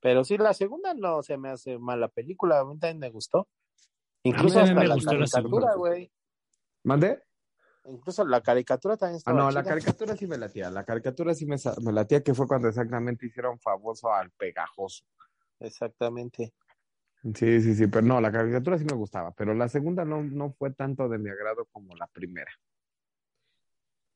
Pero 0.00 0.24
sí, 0.24 0.36
la 0.38 0.54
segunda 0.54 0.94
no 0.94 1.22
se 1.22 1.36
me 1.36 1.50
hace 1.50 1.78
mala 1.78 2.08
película. 2.08 2.60
A 2.60 2.64
mí 2.64 2.78
también 2.78 2.98
me 2.98 3.10
gustó. 3.10 3.48
Incluso 4.22 4.60
hasta 4.60 4.74
me 4.74 4.86
la 4.86 4.94
gustó 4.94 5.12
la 5.12 5.26
caricatura, 5.26 5.74
güey. 5.74 6.10
¿Mande? 6.84 7.22
incluso 7.84 8.22
la 8.26 8.42
caricatura 8.42 8.98
también 8.98 9.14
Ah, 9.14 9.18
estaba 9.18 9.38
no, 9.38 9.50
la 9.50 9.64
caricatura 9.64 10.14
sí 10.14 10.26
me 10.26 10.36
latía. 10.36 10.70
La 10.70 10.84
caricatura 10.84 11.34
sí 11.34 11.46
me, 11.46 11.56
me 11.82 11.92
latía, 11.92 12.22
que 12.22 12.34
fue 12.34 12.46
cuando 12.46 12.68
exactamente 12.68 13.26
hicieron 13.26 13.58
famoso 13.58 14.12
al 14.12 14.30
pegajoso. 14.32 15.04
Exactamente. 15.58 16.52
Sí, 17.34 17.60
sí, 17.60 17.74
sí, 17.74 17.86
pero 17.86 18.06
no, 18.06 18.20
la 18.20 18.30
caricatura 18.30 18.78
sí 18.78 18.84
me 18.84 18.94
gustaba, 18.94 19.32
pero 19.32 19.54
la 19.54 19.68
segunda 19.68 20.04
no, 20.04 20.22
no 20.22 20.52
fue 20.52 20.72
tanto 20.72 21.08
de 21.08 21.18
mi 21.18 21.30
agrado 21.30 21.66
como 21.72 21.96
la 21.96 22.06
primera. 22.08 22.50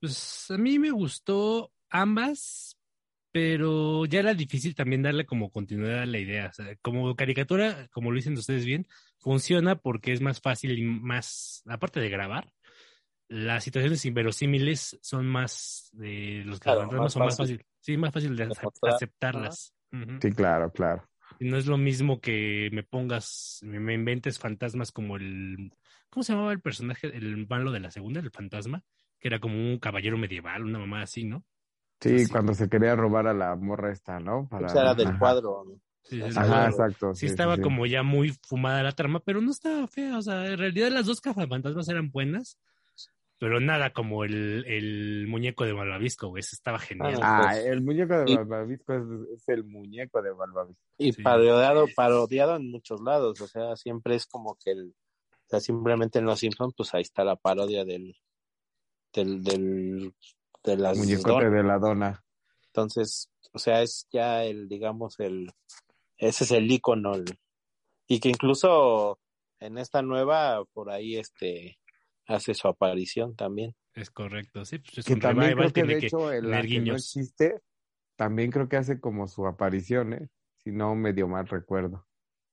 Pues 0.03 0.51
a 0.51 0.59
mí 0.59 0.81
me 0.81 0.91
gustó 0.91 1.73
ambas, 1.89 2.77
pero 3.31 4.05
ya 4.05 4.19
era 4.19 4.35
difícil 4.35 4.75
también 4.75 5.01
darle 5.01 5.25
como 5.25 5.53
continuidad 5.53 6.03
a 6.03 6.07
la 6.07 6.19
idea. 6.19 6.49
O 6.49 6.53
sea, 6.53 6.75
como 6.83 7.15
caricatura, 7.15 7.87
como 7.93 8.11
lo 8.11 8.17
dicen 8.17 8.37
ustedes 8.37 8.65
bien, 8.65 8.89
funciona 9.21 9.77
porque 9.77 10.13
es 10.13 10.21
más 10.21 10.41
fácil 10.41 10.77
y 10.77 10.83
más, 10.83 11.63
aparte 11.67 12.01
de 12.01 12.09
grabar, 12.09 12.53
las 13.29 13.63
situaciones 13.63 14.05
inverosímiles 14.05 14.99
son 15.03 15.25
más 15.27 15.91
de 15.93 16.43
los 16.47 16.59
que 16.59 16.65
Claro, 16.65 16.91
más 17.01 17.13
son 17.13 17.23
más 17.23 17.37
fácil. 17.37 17.59
fácil, 17.59 17.67
sí, 17.79 17.97
más 17.97 18.13
fácil 18.13 18.35
de 18.35 18.53
aceptarlas. 18.83 19.73
Sí, 20.21 20.33
claro, 20.33 20.73
claro. 20.73 21.09
Y 21.39 21.45
no 21.45 21.59
es 21.59 21.67
lo 21.67 21.79
mismo 21.79 22.21
que 22.21 22.71
me 22.73 22.83
pongas, 22.83 23.61
me, 23.63 23.79
me 23.79 23.95
inventes 23.95 24.41
fantasmas 24.41 24.91
como 24.91 25.15
el, 25.15 25.73
¿cómo 26.11 26.25
se 26.25 26.33
llamaba 26.33 26.53
el 26.53 26.61
personaje, 26.61 27.07
el 27.07 27.47
malo 27.47 27.71
de 27.71 27.79
la 27.79 27.93
segunda, 27.93 28.19
el 28.19 28.33
fantasma? 28.33 28.83
Que 29.23 29.29
era 29.29 29.39
como 29.39 29.55
un 29.55 29.79
caballero 29.79 30.19
medieval, 30.19 30.65
una 30.65 30.81
mamá 30.81 31.03
así, 31.03 31.25
¿no? 31.25 31.45
Sí, 32.01 32.19
Sí. 32.27 32.31
cuando 32.31 32.53
se 32.55 32.69
quería 32.69 32.97
robar 32.97 33.29
a 33.29 33.33
la 33.33 33.55
morra 33.55 33.93
esta, 33.93 34.19
¿no? 34.19 34.49
Para... 34.51 34.67
Esa 34.67 34.81
era 34.81 34.95
del 34.95 35.07
Ajá. 35.07 35.19
cuadro. 35.21 35.65
¿no? 35.65 35.81
Sí, 36.03 36.19
del 36.19 36.37
Ajá, 36.37 36.67
exacto. 36.67 37.15
Sí, 37.15 37.27
estaba 37.27 37.55
sí. 37.57 37.63
como 37.63 37.87
ya 37.87 38.03
muy 38.03 38.31
fumada 38.43 38.83
la 38.83 38.91
trama, 38.93 39.21
pero 39.21 39.41
no 39.41 39.53
estaba 39.53 39.87
fea. 39.87 40.19
O 40.19 40.23
sea, 40.23 40.45
en 40.49 40.59
realidad 40.59 40.91
las 40.91 41.07
dos 41.07 41.21
cazafantasmas 41.21 41.89
eran 41.89 42.11
buenas, 42.11 42.59
pero 43.39 43.61
nada 43.61 43.93
como 43.93 44.25
el, 44.25 44.65
el 44.67 45.27
muñeco 45.29 45.65
de 45.65 45.75
Malvavisco, 45.75 46.27
güey. 46.29 46.41
Ese 46.41 46.57
estaba 46.57 46.81
genial. 46.81 47.21
Ah, 47.23 47.51
Ah, 47.51 47.59
el 47.61 47.81
muñeco 47.83 48.19
de 48.19 48.33
Y- 48.33 48.37
Balbavisco 48.37 48.95
es, 48.95 49.03
es 49.37 49.49
el 49.49 49.63
muñeco 49.63 50.21
de 50.23 50.33
Balbavisco. 50.33 50.83
Y 50.99 51.13
Sí. 51.13 51.23
parodiado, 51.23 51.87
parodiado 51.95 52.57
en 52.57 52.69
muchos 52.73 53.01
lados. 53.01 53.41
O 53.41 53.47
sea, 53.47 53.77
siempre 53.77 54.17
es 54.17 54.27
como 54.27 54.57
que 54.63 54.73
el. 54.73 54.89
O 55.31 55.49
sea, 55.49 55.61
simplemente 55.61 56.19
en 56.19 56.25
Los 56.25 56.41
Simpsons, 56.41 56.75
pues 56.77 56.93
ahí 56.95 57.03
está 57.03 57.23
la 57.23 57.37
parodia 57.37 57.85
del. 57.85 58.17
Del. 59.13 59.43
del 59.43 60.15
de 60.65 60.77
las 60.77 60.97
Muñecote 60.97 61.29
donas. 61.47 61.53
de 61.53 61.63
la 61.65 61.79
dona. 61.79 62.25
Entonces, 62.67 63.31
o 63.53 63.59
sea, 63.59 63.83
es 63.83 64.07
ya 64.13 64.45
el, 64.45 64.69
digamos, 64.69 65.19
el. 65.21 65.51
Ese 66.19 66.45
es 66.45 66.51
el 66.53 66.71
icono. 66.71 67.15
el- 67.15 67.39
y 68.07 68.21
que 68.21 68.29
incluso 68.29 69.19
en 69.59 69.79
esta 69.79 70.03
nueva, 70.03 70.65
por 70.73 70.91
ahí, 70.91 71.17
este. 71.17 71.79
hace 72.27 72.55
su 72.55 72.69
aparición 72.69 73.35
también. 73.35 73.75
Es 73.95 74.11
correcto, 74.11 74.65
sí. 74.65 74.79
Pues 74.79 74.99
es 74.99 75.05
Que 75.05 75.15
un 75.15 75.21
también 75.21 75.51
revival, 75.51 75.73
creo 75.73 75.87
que 75.87 75.95
de 75.95 76.01
que 76.01 76.07
hecho 76.07 76.31
tener 76.31 76.69
que 76.69 76.81
no 76.81 76.95
existe, 76.95 77.61
también 78.17 78.51
creo 78.53 78.69
que 78.69 78.77
hace 78.77 79.01
como 79.01 79.27
su 79.27 79.47
aparición, 79.47 80.13
¿eh? 80.15 80.29
Si 80.59 80.71
no 80.71 80.95
medio 80.95 81.27
mal 81.27 81.49
recuerdo. 81.49 82.07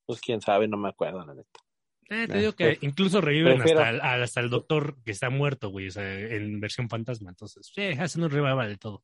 Pues 0.07 0.19
quién 0.19 0.41
sabe, 0.41 0.67
no 0.67 0.77
me 0.77 0.89
acuerdo, 0.89 1.23
la 1.23 1.35
neta. 1.35 1.59
Eh, 2.11 2.27
te 2.27 2.33
Ah, 2.37 2.39
digo 2.39 2.53
que 2.53 2.77
incluso 2.81 3.21
reviven 3.21 3.57
prefiero- 3.57 3.81
hasta, 3.81 3.89
el, 3.91 4.01
hasta 4.23 4.39
el 4.41 4.49
doctor 4.49 4.97
que 5.03 5.11
está 5.11 5.29
muerto, 5.29 5.69
güey, 5.69 5.87
o 5.87 5.91
sea, 5.91 6.11
en 6.19 6.59
versión 6.59 6.89
fantasma. 6.89 7.29
Entonces, 7.29 7.71
sí, 7.73 7.81
hacen 7.83 8.23
un 8.23 8.31
revival 8.31 8.67
de 8.67 8.77
todo. 8.77 9.03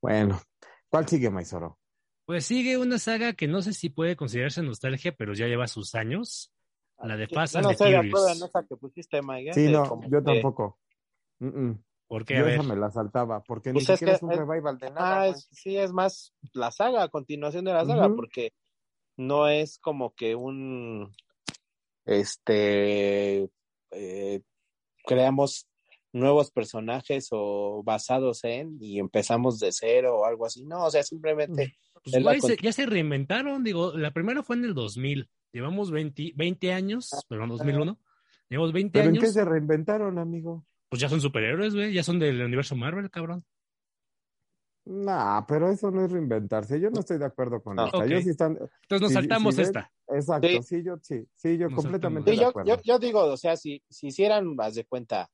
Bueno, 0.00 0.40
¿cuál 0.88 1.08
sigue, 1.08 1.30
Maizoro? 1.30 1.78
Pues 2.26 2.44
sigue 2.44 2.76
una 2.76 2.98
saga 2.98 3.32
que 3.34 3.46
no 3.48 3.62
sé 3.62 3.72
si 3.72 3.88
puede 3.88 4.16
considerarse 4.16 4.62
nostalgia, 4.62 5.12
pero 5.16 5.32
ya 5.32 5.46
lleva 5.46 5.66
sus 5.68 5.94
años. 5.94 6.52
La 7.02 7.16
de 7.16 7.26
Fast 7.28 7.56
and 7.56 7.64
no 7.64 7.70
acuerdo 7.70 8.28
en 8.28 8.42
esa 8.42 8.64
que 8.68 8.76
pusiste, 8.76 9.20
Mike. 9.22 9.50
¿eh? 9.50 9.54
Sí, 9.54 9.68
no, 9.68 9.84
como 9.88 10.08
yo 10.10 10.22
tampoco. 10.22 10.78
Mm, 11.38 11.46
mm. 11.68 11.84
Porque, 12.08 12.36
a 12.36 12.38
Yo 12.40 12.44
ver, 12.46 12.54
esa 12.54 12.62
me 12.62 12.76
la 12.76 12.90
saltaba, 12.90 13.42
porque 13.42 13.72
Pues 13.72 13.86
ni 13.88 13.92
es 13.94 13.98
siquiera 13.98 14.12
que 14.12 14.16
es 14.16 14.22
un 14.22 14.32
es- 14.32 14.38
revival 14.38 14.78
de 14.78 14.86
Ah, 14.88 14.90
nada. 14.94 15.26
es- 15.28 15.48
sí, 15.52 15.76
es 15.76 15.92
más 15.92 16.32
la 16.52 16.70
saga, 16.70 17.02
a 17.02 17.08
continuación 17.08 17.64
de 17.64 17.72
la 17.72 17.84
saga, 17.84 18.06
Ujú. 18.06 18.16
porque 18.16 18.52
no 19.16 19.48
es 19.48 19.78
como 19.78 20.14
que 20.14 20.34
un, 20.34 21.12
este, 22.06 23.48
eh, 23.90 24.40
creamos 25.04 25.68
nuevos 26.12 26.50
personajes 26.50 27.28
o 27.30 27.82
basados 27.84 28.42
en 28.44 28.78
y 28.80 28.98
empezamos 28.98 29.58
de 29.58 29.70
cero 29.72 30.20
o 30.20 30.24
algo 30.24 30.46
así. 30.46 30.64
No, 30.64 30.84
o 30.84 30.90
sea, 30.90 31.02
simplemente 31.02 31.74
pues, 32.02 32.42
se- 32.42 32.56
ya 32.62 32.72
se 32.72 32.86
reinventaron. 32.86 33.62
Digo, 33.62 33.92
la 33.96 34.12
primera 34.12 34.42
fue 34.42 34.56
en 34.56 34.64
el 34.64 34.74
2000. 34.74 35.28
Llevamos 35.52 35.90
20, 35.90 36.32
20 36.36 36.72
años, 36.72 37.10
perdón, 37.28 37.50
2001. 37.50 37.98
Llevamos 38.48 38.72
20 38.72 38.92
¿Pero 38.92 39.04
en 39.04 39.10
años. 39.10 39.24
qué 39.24 39.30
se 39.30 39.44
reinventaron, 39.44 40.18
amigo? 40.18 40.64
Pues 40.88 41.00
ya 41.00 41.08
son 41.08 41.20
superhéroes, 41.20 41.74
güey. 41.74 41.92
Ya 41.92 42.02
son 42.02 42.18
del 42.18 42.40
universo 42.42 42.76
Marvel, 42.76 43.10
cabrón. 43.10 43.44
Nah, 44.88 45.44
pero 45.46 45.68
eso 45.68 45.90
no 45.90 46.04
es 46.04 46.12
reinventarse. 46.12 46.80
Yo 46.80 46.90
no 46.90 47.00
estoy 47.00 47.18
de 47.18 47.24
acuerdo 47.24 47.60
con 47.60 47.74
No. 47.76 47.86
esta. 47.86 47.98
Ok. 47.98 48.06
Yo 48.06 48.20
sí 48.20 48.30
están... 48.30 48.52
Entonces 48.52 49.00
nos 49.00 49.08
Sí, 49.10 49.14
saltamos 49.14 49.54
sí, 49.54 49.60
ven. 49.60 49.66
esta. 49.66 49.92
Exacto, 50.08 50.48
Sí. 50.48 50.62
sí, 50.62 50.82
yo 50.84 50.96
sí, 51.02 51.26
sí, 51.34 51.58
yo 51.58 51.68
Nos 51.68 51.82
completamente 51.82 52.30
Sí, 52.30 52.36
de 52.36 52.42
yo, 52.42 52.48
acuerdo. 52.50 52.68
yo, 52.76 52.80
yo 52.84 52.98
digo, 53.00 53.24
o 53.24 53.36
sea, 53.36 53.56
si, 53.56 53.82
si 53.90 54.06
hicieran, 54.06 54.54
haz 54.58 54.76
de 54.76 54.84
cuenta, 54.84 55.28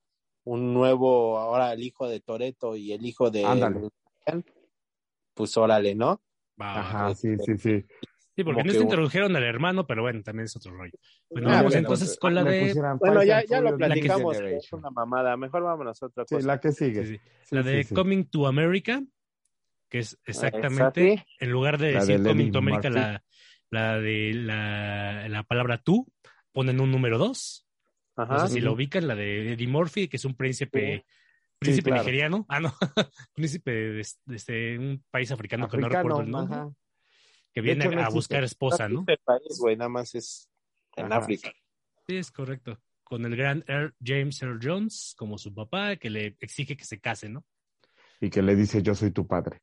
un 0.45 0.73
nuevo, 0.73 1.39
ahora 1.39 1.73
el 1.75 1.83
hijo 1.83 2.09
de 2.09 2.21
Toreto 2.21 2.75
y 2.77 2.93
el 2.93 3.05
hijo 3.05 3.31
de 3.31 3.45
Ándale. 3.45 3.91
pues 5.35 5.57
órale, 5.57 5.95
¿no? 5.95 6.23
Ajá, 6.59 7.15
sí, 7.15 7.37
sí, 7.39 7.59
sí. 7.59 7.85
Sí, 8.35 8.45
porque 8.45 8.63
este 8.63 8.79
un- 8.79 8.85
introdujeron 8.85 9.37
al 9.37 9.43
hermano, 9.43 9.87
pero 9.87 10.01
bueno, 10.03 10.23
también 10.23 10.47
es 10.47 10.57
otro 10.57 10.75
rollo. 10.75 10.93
Bueno, 11.29 11.49
Ah, 11.49 11.57
vamos 11.57 11.65
bueno, 11.73 11.79
entonces 11.81 12.09
pues, 12.09 12.19
con 12.19 12.35
la 12.35 12.43
de. 12.45 12.75
Bueno, 12.99 13.23
ya, 13.25 13.45
ya 13.45 13.61
lo 13.61 13.77
platicamos, 13.77 14.39
que 14.39 14.57
es 14.57 14.73
una 14.73 14.91
mamada. 14.91 15.37
Mejor 15.37 15.63
vámonos 15.65 16.03
a 16.03 16.07
otra 16.07 16.25
Sí, 16.27 16.37
cosa. 16.37 16.47
la 16.47 16.59
que 16.59 16.73
sigue. 16.73 17.05
sí, 17.05 17.17
sí. 17.17 17.23
Sí, 17.43 17.55
la 17.55 17.63
de 17.63 17.83
sí, 17.83 17.89
sí. 17.91 17.95
Coming 17.95 18.25
to 18.25 18.47
America, 18.47 19.03
que 19.93 19.99
es 19.99 20.19
exactamente, 20.25 21.13
Exacto. 21.13 21.35
en 21.41 21.51
lugar 21.51 21.77
de 21.77 21.93
La 21.93 22.01
decir 22.01 22.23
de 22.23 22.31
Coming 22.31 22.51
to 22.51 22.61
America, 22.61 22.89
la, 22.89 23.23
la 23.69 23.99
de 23.99 24.33
la, 24.33 25.29
la 25.29 25.43
palabra 25.43 25.83
tú, 25.83 26.11
ponen 26.51 26.81
un 26.81 26.91
número 26.91 27.19
dos. 27.19 27.69
No 28.17 28.39
sé 28.39 28.55
si 28.55 28.61
lo 28.63 28.71
Ujú. 28.71 28.77
ubican, 28.79 29.07
la 29.07 29.15
de 29.15 29.53
Eddie 29.53 29.69
Murphy, 29.69 30.09
que 30.09 30.17
es 30.17 30.25
un 30.25 30.35
príncipe, 30.35 31.05
príncipe 31.59 31.91
claro. 31.91 32.05
nigeriano. 32.05 32.47
Ah, 32.49 32.61
no, 32.61 32.73
príncipe 33.35 33.71
de, 33.71 34.07
de 34.25 34.37
este, 34.37 34.79
un 34.79 35.05
país 35.11 35.31
africano, 35.31 35.69
que 35.69 35.77
no 35.77 35.91
recuerdo 35.91 36.23
el 36.23 36.31
nombre, 36.31 36.57
ajá. 36.57 36.73
que 37.53 37.61
viene 37.61 37.85
hecho, 37.85 37.95
no 37.95 38.03
a 38.03 38.09
buscar 38.09 38.45
esposa, 38.45 38.89
¿no? 38.89 39.01
Este 39.01 39.19
país, 39.23 39.59
güey, 39.61 39.77
nada 39.77 39.91
más 39.91 40.15
es 40.15 40.49
en 40.97 41.13
Ajá. 41.13 41.19
África. 41.19 41.53
Sí, 42.07 42.17
es 42.17 42.31
correcto. 42.31 42.81
Con 43.05 43.27
el 43.27 43.37
gran 43.37 43.63
Earl 43.69 43.95
James 44.03 44.41
Earl 44.41 44.59
Jones 44.63 45.15
como 45.19 45.37
su 45.37 45.53
papá, 45.53 45.97
que 45.97 46.09
le 46.09 46.35
exige 46.41 46.79
que 46.79 46.87
se 46.87 46.99
case, 46.99 47.29
¿no? 47.29 47.45
Y 48.23 48.31
que 48.31 48.41
le 48.41 48.57
dice, 48.57 48.83
yo 48.83 48.95
soy 48.95 49.11
tu 49.11 49.27
padre. 49.27 49.61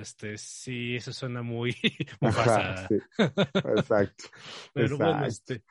Este, 0.00 0.36
sí, 0.38 0.96
eso 0.96 1.12
suena 1.12 1.42
muy, 1.42 1.74
pasada. 2.20 2.88
sí. 2.88 2.96
Exacto. 3.18 4.24
Pero 4.74 4.96
bueno, 4.98 5.24
este, 5.24 5.62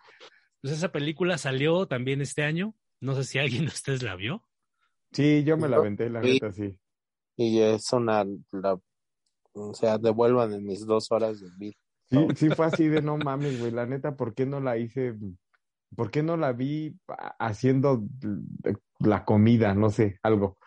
pues 0.61 0.73
esa 0.73 0.91
película 0.91 1.37
salió 1.37 1.87
también 1.87 2.21
este 2.21 2.43
año. 2.43 2.75
No 3.01 3.15
sé 3.15 3.23
si 3.25 3.39
alguien 3.39 3.65
de 3.65 3.71
ustedes 3.71 4.01
la 4.01 4.15
vio. 4.15 4.43
Sí, 5.11 5.43
yo 5.43 5.57
me 5.57 5.67
la 5.67 5.77
aventé, 5.77 6.09
la 6.09 6.21
neta, 6.21 6.51
sí. 6.51 6.75
Y 7.35 7.59
es 7.59 7.91
una, 7.91 8.25
la, 8.51 8.79
o 9.53 9.73
sea, 9.73 9.97
devuelvan 9.97 10.53
en 10.53 10.63
mis 10.63 10.85
dos 10.85 11.11
horas 11.11 11.39
de 11.39 11.49
vida. 11.57 11.73
Sí, 12.09 12.27
sí 12.35 12.49
fue 12.49 12.65
así 12.65 12.87
de 12.87 13.01
no 13.01 13.17
mames, 13.17 13.59
güey. 13.59 13.71
La 13.71 13.85
neta, 13.85 14.15
¿por 14.15 14.33
qué 14.33 14.45
no 14.45 14.59
la 14.59 14.77
hice? 14.77 15.15
¿Por 15.95 16.11
qué 16.11 16.23
no 16.23 16.37
la 16.37 16.53
vi 16.53 16.97
haciendo 17.39 18.03
la 18.99 19.25
comida? 19.25 19.75
No 19.75 19.89
sé, 19.89 20.19
algo. 20.23 20.57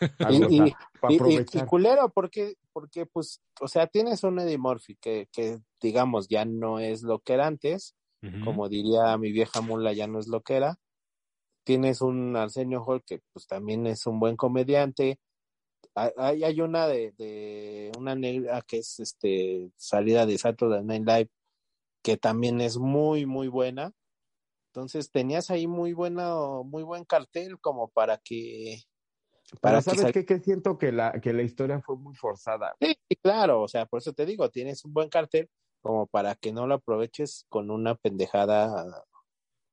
Y- 0.30 0.74
para 1.00 1.66
culero, 1.66 2.08
porque, 2.10 2.54
porque, 2.72 3.06
pues, 3.06 3.40
o 3.60 3.66
sea, 3.68 3.86
tienes 3.88 4.22
un 4.22 4.38
Eddie 4.38 4.58
Murphy 4.58 4.96
que, 4.96 5.28
que, 5.32 5.58
digamos, 5.80 6.28
ya 6.28 6.44
no 6.44 6.78
es 6.78 7.02
lo 7.02 7.18
que 7.18 7.34
era 7.34 7.46
antes, 7.46 7.94
como 8.44 8.68
diría 8.68 9.18
mi 9.18 9.32
vieja 9.32 9.60
mula, 9.60 9.92
ya 9.92 10.06
no 10.06 10.20
es 10.20 10.28
lo 10.28 10.42
que 10.42 10.54
era. 10.54 10.76
Tienes 11.64 12.00
un 12.00 12.36
Arsenio 12.36 12.82
Hall 12.84 13.02
que, 13.04 13.20
pues, 13.32 13.46
también 13.48 13.86
es 13.86 14.06
un 14.06 14.20
buen 14.20 14.36
comediante. 14.36 15.18
Hay- 15.94 16.42
Hay, 16.44 16.60
una 16.60 16.86
de, 16.86 17.12
de 17.18 17.92
una 17.98 18.14
negra 18.14 18.62
que 18.62 18.78
es 18.78 19.00
este 19.00 19.70
salida 19.76 20.24
de 20.24 20.38
Saturday 20.38 20.84
Night 20.84 21.04
Live 21.06 21.30
que 22.02 22.16
también 22.16 22.60
es 22.60 22.78
muy 22.78 23.26
muy 23.26 23.48
buena. 23.48 23.92
Entonces 24.70 25.10
tenías 25.10 25.50
ahí 25.50 25.66
muy 25.66 25.92
bueno 25.92 26.64
muy 26.64 26.82
buen 26.82 27.04
cartel 27.04 27.60
como 27.60 27.88
para 27.88 28.18
que 28.18 28.82
para 29.60 29.78
Pero 29.78 29.78
que 29.78 29.82
¿sabes 29.82 30.00
sal- 30.00 30.12
qué? 30.12 30.24
Que 30.24 30.40
siento 30.40 30.78
que 30.78 30.92
la, 30.92 31.12
que 31.20 31.32
la 31.32 31.42
historia 31.42 31.80
fue 31.80 31.96
muy 31.96 32.14
forzada. 32.14 32.74
Sí, 32.80 32.96
claro, 33.22 33.62
o 33.62 33.68
sea, 33.68 33.86
por 33.86 33.98
eso 34.00 34.12
te 34.12 34.26
digo, 34.26 34.48
tienes 34.50 34.84
un 34.84 34.92
buen 34.92 35.08
cartel 35.08 35.48
como 35.80 36.06
para 36.06 36.34
que 36.36 36.52
no 36.52 36.66
lo 36.66 36.74
aproveches 36.74 37.44
con 37.48 37.70
una 37.70 37.94
pendejada 37.96 39.04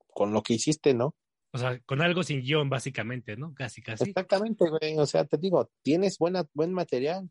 con 0.08 0.34
lo 0.34 0.42
que 0.42 0.54
hiciste, 0.56 0.94
¿no? 0.94 1.16
O 1.52 1.58
sea, 1.58 1.80
con 1.86 2.02
algo 2.02 2.24
sin 2.24 2.42
guion, 2.42 2.70
básicamente, 2.70 3.38
¿no? 3.38 3.54
Casi, 3.54 3.82
casi. 3.82 4.10
Exactamente, 4.10 4.70
güey, 4.70 4.98
o 4.98 5.06
sea, 5.06 5.26
te 5.26 5.38
digo, 5.38 5.70
tienes 5.82 6.18
buena 6.18 6.46
buen 6.54 6.74
material. 6.74 7.30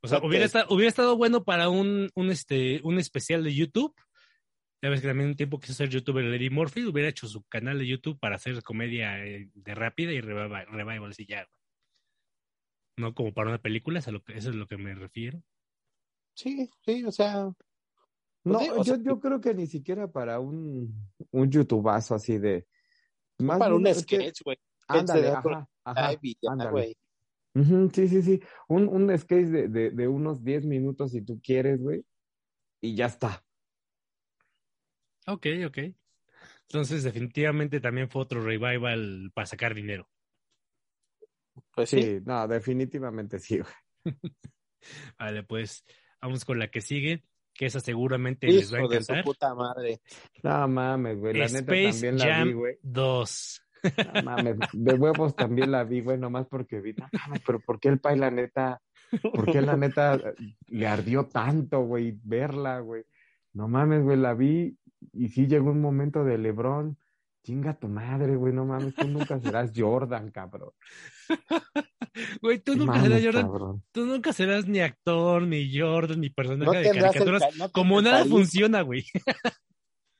O 0.00 0.08
sea, 0.08 0.20
hubiera, 0.22 0.44
estado, 0.44 0.66
hubiera 0.70 0.88
estado 0.88 1.16
bueno 1.16 1.44
para 1.44 1.68
un, 1.68 2.10
un, 2.14 2.30
este, 2.30 2.80
un 2.84 2.98
especial 2.98 3.42
de 3.42 3.52
YouTube 3.52 3.94
Ya 4.80 4.90
ves 4.90 5.00
que 5.00 5.08
también 5.08 5.30
un 5.30 5.36
tiempo 5.36 5.58
quiso 5.58 5.74
ser 5.74 5.88
youtuber 5.88 6.24
Eddie 6.24 6.50
Murphy, 6.50 6.84
hubiera 6.84 7.08
hecho 7.08 7.26
su 7.26 7.42
canal 7.44 7.78
de 7.80 7.86
YouTube 7.88 8.18
para 8.20 8.36
hacer 8.36 8.62
comedia 8.62 9.24
eh, 9.24 9.50
de 9.54 9.74
rápida 9.74 10.12
y 10.12 10.20
revival, 10.20 10.66
revival 10.68 11.12
y 11.18 11.26
ya. 11.26 11.48
No 12.98 13.14
como 13.14 13.32
para 13.32 13.48
una 13.48 13.58
película, 13.58 14.00
eso 14.00 14.10
es, 14.10 14.12
a 14.12 14.12
lo 14.12 14.22
que, 14.22 14.32
eso 14.36 14.50
es 14.50 14.56
a 14.56 14.58
lo 14.58 14.66
que 14.66 14.76
me 14.76 14.94
refiero. 14.94 15.42
Sí, 16.34 16.68
sí, 16.84 17.04
o 17.04 17.12
sea. 17.12 17.44
No, 17.44 17.54
Pues 18.42 18.60
sí, 18.60 18.68
o 18.70 18.76
yo, 18.76 18.84
sea, 18.84 18.98
yo 19.02 19.20
creo 19.20 19.40
que 19.40 19.54
ni 19.54 19.66
siquiera 19.66 20.10
para 20.10 20.40
un, 20.40 21.10
un 21.30 21.50
youtubazo 21.50 22.14
así 22.14 22.38
de. 22.38 22.66
Más 23.38 23.58
para 23.58 23.74
un 23.74 23.86
sketch, 23.94 24.42
güey. 24.44 24.58
Ándale, 24.88 25.28
ajá, 25.28 25.68
ajá, 25.84 26.20
ándale. 26.46 26.96
sí, 27.92 28.08
sí, 28.08 28.22
sí. 28.22 28.40
Un, 28.68 28.88
un 28.88 29.16
sketch 29.16 29.46
de, 29.46 29.68
de, 29.68 29.90
de 29.90 30.08
unos 30.08 30.42
10 30.42 30.66
minutos 30.66 31.12
si 31.12 31.22
tú 31.22 31.40
quieres, 31.42 31.80
güey. 31.80 32.04
Y 32.80 32.94
ya 32.94 33.06
está. 33.06 33.44
Ok, 35.26 35.46
ok. 35.66 35.78
Entonces, 36.62 37.02
definitivamente 37.02 37.80
también 37.80 38.10
fue 38.10 38.22
otro 38.22 38.42
revival 38.42 39.30
para 39.34 39.46
sacar 39.46 39.74
dinero. 39.74 40.08
Pues 41.74 41.90
Sí, 41.90 42.02
sí. 42.02 42.20
no, 42.24 42.46
definitivamente 42.48 43.38
sí, 43.38 43.60
güey. 43.60 43.74
Vale, 45.18 45.42
pues 45.42 45.84
vamos 46.20 46.44
con 46.44 46.58
la 46.58 46.70
que 46.70 46.80
sigue, 46.80 47.24
que 47.54 47.66
esa 47.66 47.80
seguramente 47.80 48.46
les 48.46 48.72
va 48.72 48.78
a 48.78 48.80
Hijo 48.80 48.88
de 48.88 49.02
su 49.02 49.14
puta 49.24 49.54
madre. 49.54 50.00
No 50.42 50.68
mames, 50.68 51.18
güey. 51.18 51.34
La 51.34 51.48
neta 51.48 51.72
también 51.72 52.18
la 52.18 52.44
vi, 52.44 52.52
güey. 52.52 52.78
2. 52.82 53.62
No 54.14 54.22
mames, 54.22 54.56
de 54.72 54.94
huevos 54.94 55.36
también 55.36 55.70
la 55.70 55.84
vi, 55.84 56.00
güey, 56.00 56.18
nomás 56.18 56.46
porque 56.46 56.80
vi. 56.80 56.92
No 56.94 57.08
mames, 57.12 57.42
pero 57.46 57.60
¿por 57.60 57.78
qué 57.78 57.88
el 57.88 58.00
pai, 58.00 58.18
la 58.18 58.30
neta, 58.30 58.80
por 59.22 59.50
qué 59.50 59.60
la 59.60 59.76
neta 59.76 60.20
le 60.66 60.86
ardió 60.86 61.26
tanto, 61.26 61.80
güey, 61.80 62.18
verla, 62.22 62.80
güey? 62.80 63.04
No 63.52 63.68
mames, 63.68 64.02
güey, 64.02 64.16
la 64.16 64.34
vi 64.34 64.76
y 65.12 65.28
sí 65.28 65.46
llegó 65.46 65.70
un 65.70 65.80
momento 65.80 66.24
de 66.24 66.38
Lebrón. 66.38 66.98
Chinga 67.44 67.78
tu 67.78 67.88
madre, 67.88 68.36
güey, 68.36 68.52
no 68.52 68.64
mames, 68.66 68.94
tú 68.94 69.06
nunca 69.08 69.38
serás 69.40 69.72
Jordan, 69.74 70.30
cabrón. 70.30 70.70
Güey, 72.42 72.58
tú 72.58 72.74
nunca 72.74 72.94
Mames, 72.94 73.02
serás 73.08 73.24
Jordan, 73.24 73.42
cabrón. 73.46 73.82
tú 73.92 74.04
nunca 74.06 74.32
serás 74.32 74.66
ni 74.66 74.80
actor, 74.80 75.42
ni 75.42 75.78
Jordan, 75.78 76.20
ni 76.20 76.30
personaje 76.30 76.64
No 76.66 76.72
de 76.72 76.88
el, 76.88 76.98
caricaturas. 77.00 77.42
no 77.56 77.70
Como 77.70 78.02
nada 78.02 78.18
carisma. 78.18 78.36
funciona, 78.38 78.82
güey. 78.82 79.04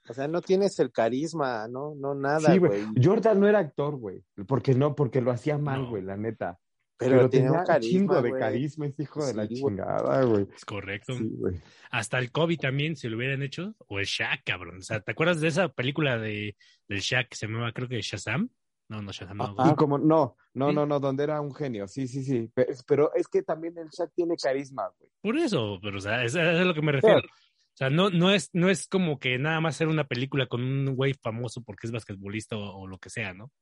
O 0.08 0.14
sea, 0.14 0.28
no 0.28 0.40
tienes 0.40 0.78
el 0.78 0.92
carisma, 0.92 1.66
no, 1.68 1.94
no 1.96 2.14
nada, 2.14 2.52
Sí, 2.52 2.58
güey. 2.58 2.84
güey. 2.84 3.04
Jordan 3.04 3.40
no 3.40 3.48
era 3.48 3.58
actor, 3.58 3.96
güey. 3.96 4.22
Porque 4.46 4.74
no, 4.74 4.94
porque 4.94 5.20
lo 5.20 5.32
hacía 5.32 5.58
mal, 5.58 5.82
No. 5.82 5.90
güey, 5.90 6.02
la 6.02 6.16
neta. 6.16 6.58
Pero, 6.98 7.16
Pero, 7.16 7.30
tiene 7.30 7.46
tenía 7.46 7.60
un 7.60 7.66
carisma, 7.66 7.90
chingo 7.98 8.22
de 8.22 8.32
carisma, 8.38 8.86
ese 8.86 9.02
hijo 9.04 9.24
de 9.24 9.34
la 9.34 9.44
güey. 9.46 9.54
chingada, 9.56 10.24
güey. 10.24 10.46
Es 10.54 10.64
correcto. 10.64 11.14
Sí, 11.14 11.28
güey. 11.30 11.60
Hasta 11.92 12.18
el 12.18 12.32
Kobe 12.32 12.56
también, 12.56 12.96
si 12.96 13.08
lo 13.08 13.16
hubieran 13.16 13.42
hecho. 13.42 13.74
O 13.86 14.00
el 14.00 14.04
Shaq, 14.06 14.42
cabrón. 14.44 14.78
O 14.78 14.82
sea, 14.82 14.98
¿te 15.00 15.12
acuerdas 15.12 15.40
de 15.40 15.46
esa 15.48 15.68
película 15.68 16.18
de, 16.18 16.56
del 16.88 16.98
Shaq 16.98 17.28
que 17.28 17.36
se 17.36 17.46
llamaba, 17.46 17.70
creo 17.72 17.88
que 17.88 18.00
Shazam? 18.02 18.50
No, 18.88 19.00
no, 19.00 19.12
Shazam. 19.12 19.36
No. 19.36 19.54
Y 19.70 19.74
como, 19.76 19.96
no, 19.98 20.36
no, 20.54 20.68
Sí. 20.70 20.74
no, 20.74 20.86
no, 20.86 20.98
donde 20.98 21.22
era 21.22 21.40
un 21.40 21.54
genio, 21.54 21.86
sí, 21.86 22.08
sí, 22.08 22.24
sí. 22.24 22.50
Pe- 22.52 22.66
Pero 22.86 23.14
es 23.14 23.28
que 23.28 23.42
también 23.42 23.78
el 23.78 23.88
Shaq 23.90 24.10
tiene 24.14 24.34
carisma, 24.36 24.90
güey. 24.98 25.10
Por 25.20 25.36
eso, 25.38 25.78
pero 25.80 25.98
o 25.98 26.00
sea, 26.00 26.24
es, 26.24 26.34
es 26.34 26.40
a 26.40 26.64
lo 26.64 26.74
que 26.74 26.82
me 26.82 26.92
refiero. 26.92 27.18
O 27.20 27.76
sea, 27.78 27.90
no, 27.90 28.10
no, 28.10 28.32
es, 28.32 28.50
no 28.54 28.70
es 28.70 28.88
como 28.88 29.20
que 29.20 29.38
nada 29.38 29.60
más 29.60 29.76
hacer 29.76 29.86
una 29.86 30.02
película 30.08 30.46
con 30.48 30.62
un 30.62 30.96
güey 30.96 31.14
famoso 31.14 31.62
porque 31.62 31.86
es 31.86 31.92
basquetbolista 31.92 32.56
o, 32.56 32.80
o 32.80 32.86
lo 32.88 32.98
que 32.98 33.08
sea, 33.08 33.34
¿no? 33.34 33.52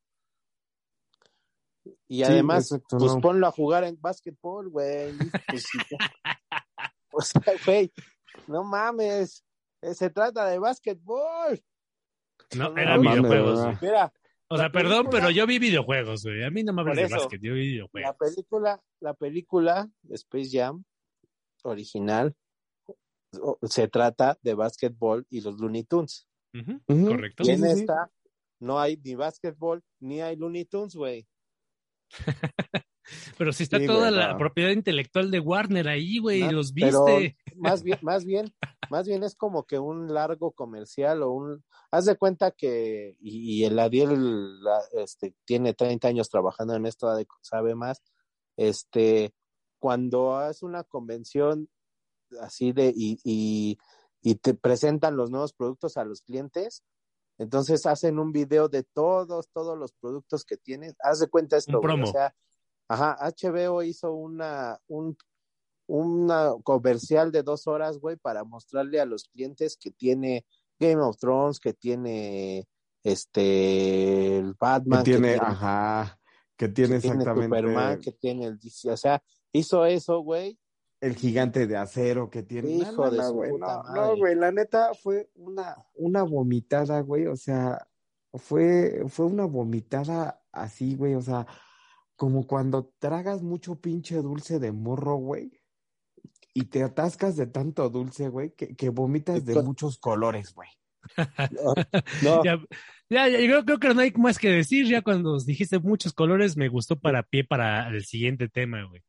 Y 2.08 2.16
Sí, 2.18 2.22
además, 2.24 2.72
exacto, 2.72 2.98
pues 2.98 3.14
no. 3.14 3.20
ponlo 3.20 3.46
a 3.46 3.52
jugar 3.52 3.84
en 3.84 4.00
básquetbol, 4.00 4.68
güey. 4.70 5.12
Pues, 5.48 5.66
o 7.12 7.20
sea, 7.20 7.54
güey, 7.64 7.92
no 8.46 8.64
mames. 8.64 9.44
eh, 9.82 9.94
Se 9.94 10.10
trata 10.10 10.46
de 10.46 10.58
básquetbol. 10.58 11.62
No, 12.56 12.70
mames, 12.72 13.00
videojuegos. 13.00 13.82
Mira, 13.82 14.12
O 14.48 14.56
sea, 14.56 14.66
La 14.66 14.72
perdón, 14.72 15.08
pero 15.10 15.30
yo 15.30 15.46
vi 15.46 15.58
videojuegos, 15.58 16.22
güey. 16.24 16.44
A 16.44 16.50
mí 16.50 16.62
no 16.62 16.72
me 16.72 16.82
hables 16.82 17.08
de 17.10 17.16
básquet, 17.16 17.40
yo 17.42 17.54
vi 17.54 17.60
la 17.78 17.86
videojuegos. 17.86 18.16
película, 18.18 18.82
la 19.00 19.14
película 19.14 19.90
Space 20.10 20.50
Jam 20.52 20.84
original 21.64 22.34
o- 23.40 23.58
se 23.62 23.88
trata 23.88 24.38
de 24.42 24.54
básquetbol 24.54 25.26
y 25.30 25.40
los 25.40 25.58
Looney 25.60 25.84
Tunes. 25.84 26.28
Correcto. 26.86 27.42
Y 27.44 27.50
en 27.50 27.62
sí, 27.62 27.74
sí. 27.74 27.80
esta 27.80 28.10
no 28.60 28.78
hay 28.80 28.96
ni 29.02 29.14
básquetbol 29.14 29.82
ni 30.00 30.20
hay 30.22 30.36
Looney 30.36 30.64
Tunes, 30.64 30.94
güey. 30.94 31.26
Pero 33.38 33.52
si 33.52 33.62
está 33.64 33.78
Sí, 33.78 33.86
toda 33.86 34.10
güey, 34.10 34.20
la 34.20 34.32
no. 34.32 34.38
propiedad 34.38 34.70
intelectual 34.70 35.30
de 35.30 35.40
Warner 35.40 35.88
ahí, 35.88 36.18
güey, 36.18 36.40
No, 36.42 36.52
los 36.52 36.72
viste. 36.72 37.36
Más 37.56 37.82
bien, 37.82 37.98
más 38.02 38.24
bien, 38.24 38.54
más 38.88 39.06
bien 39.06 39.22
es 39.22 39.36
como 39.36 39.64
que 39.64 39.78
un 39.78 40.12
largo 40.12 40.52
comercial 40.52 41.22
o 41.22 41.30
un, 41.30 41.64
haz 41.90 42.04
de 42.06 42.16
cuenta 42.16 42.50
que, 42.50 43.16
y, 43.20 43.60
y 43.60 43.64
el 43.64 43.78
Adiel 43.78 44.60
la- 44.62 44.82
este, 44.92 45.34
tiene 45.44 45.74
30 45.74 46.08
años 46.08 46.28
trabajando 46.28 46.74
en 46.74 46.86
esto, 46.86 47.08
sabe 47.42 47.74
más, 47.74 48.02
este, 48.56 49.32
cuando 49.78 50.36
haces 50.36 50.62
una 50.62 50.82
convención 50.84 51.68
así 52.40 52.72
de, 52.72 52.92
y, 52.94 53.18
y, 53.22 53.78
y 54.20 54.34
te 54.36 54.54
presentan 54.54 55.16
los 55.16 55.30
nuevos 55.30 55.52
productos 55.52 55.96
a 55.96 56.04
los 56.04 56.22
clientes, 56.22 56.82
entonces 57.38 57.86
hacen 57.86 58.18
un 58.18 58.32
video 58.32 58.68
de 58.68 58.82
todos, 58.82 59.48
todos 59.52 59.78
los 59.78 59.92
productos 59.92 60.44
que 60.44 60.56
tienes, 60.56 60.94
haz 61.00 61.20
de 61.20 61.28
cuenta 61.28 61.56
esto, 61.56 61.78
Un 61.78 61.82
promo. 61.82 62.04
o 62.04 62.12
sea, 62.12 62.34
ajá, 62.88 63.16
HBO 63.20 63.82
hizo 63.82 64.12
una, 64.12 64.78
un 64.86 65.16
una 65.86 66.52
comercial 66.62 67.30
de 67.30 67.42
dos 67.42 67.66
horas, 67.66 67.98
güey, 67.98 68.16
para 68.16 68.44
mostrarle 68.44 69.00
a 69.00 69.06
los 69.06 69.24
clientes 69.24 69.76
que 69.76 69.90
tiene 69.90 70.44
Game 70.78 71.00
of 71.00 71.16
Thrones, 71.16 71.60
que 71.60 71.72
tiene 71.72 72.66
este 73.02 74.38
el 74.38 74.52
Que 74.52 74.56
Batman, 74.58 75.04
tiene, 75.04 75.28
que 75.28 75.38
tiene, 75.38 75.46
ajá, 75.46 76.18
que 76.56 76.66
que 76.66 76.72
tiene 76.72 77.00
tiene 77.00 77.16
exactamente 77.18 77.56
Superman, 77.56 78.00
que 78.00 78.12
tiene 78.12 78.46
el 78.46 78.58
DC, 78.58 78.90
o 78.90 78.96
sea, 78.96 79.22
hizo 79.52 79.86
eso, 79.86 80.20
güey, 80.20 80.58
el 81.00 81.14
gigante 81.16 81.66
de 81.66 81.76
acero 81.76 82.30
que 82.30 82.42
tiene. 82.42 82.70
Hijo 82.70 82.92
No, 82.92 83.04
no, 83.06 83.10
de 83.10 83.18
no, 83.18 83.28
su 83.28 83.34
güey, 83.34 83.50
puta 83.50 83.66
no, 83.76 83.82
madre. 83.82 84.00
no, 84.00 84.16
güey, 84.16 84.34
la 84.34 84.52
neta 84.52 84.94
fue 84.94 85.30
una, 85.34 85.76
una 85.94 86.22
vomitada, 86.22 87.00
güey, 87.00 87.26
o 87.26 87.36
sea, 87.36 87.86
fue, 88.34 89.04
fue 89.08 89.26
una 89.26 89.44
vomitada 89.44 90.42
así, 90.52 90.94
güey, 90.96 91.14
o 91.14 91.22
sea, 91.22 91.46
como 92.16 92.46
cuando 92.46 92.92
tragas 92.98 93.42
mucho 93.42 93.80
pinche 93.80 94.16
dulce 94.16 94.58
de 94.58 94.72
morro, 94.72 95.16
güey, 95.16 95.60
y 96.54 96.64
te 96.64 96.82
atascas 96.82 97.36
de 97.36 97.46
tanto 97.46 97.88
dulce, 97.90 98.28
güey, 98.28 98.50
que, 98.54 98.74
que 98.74 98.88
vomitas 98.88 99.44
de 99.44 99.62
muchos 99.62 99.98
colores, 99.98 100.54
güey. 100.54 100.70
no, 101.52 101.74
Ya, 102.42 102.58
ya, 103.08 103.28
ya, 103.28 103.28
yo 103.28 103.62
creo, 103.62 103.64
creo 103.64 103.78
que 103.78 103.94
no 103.94 104.00
hay 104.00 104.10
más 104.12 104.38
que 104.38 104.48
decir. 104.48 104.86
Ya 104.86 105.02
cuando 105.02 105.38
dijiste 105.38 105.78
muchos 105.78 106.12
colores, 106.14 106.56
me 106.56 106.68
gustó 106.68 106.98
para 106.98 107.22
pie 107.22 107.44
para 107.44 107.88
el 107.90 108.04
siguiente 108.06 108.48
tema, 108.48 108.84
güey. 108.84 109.02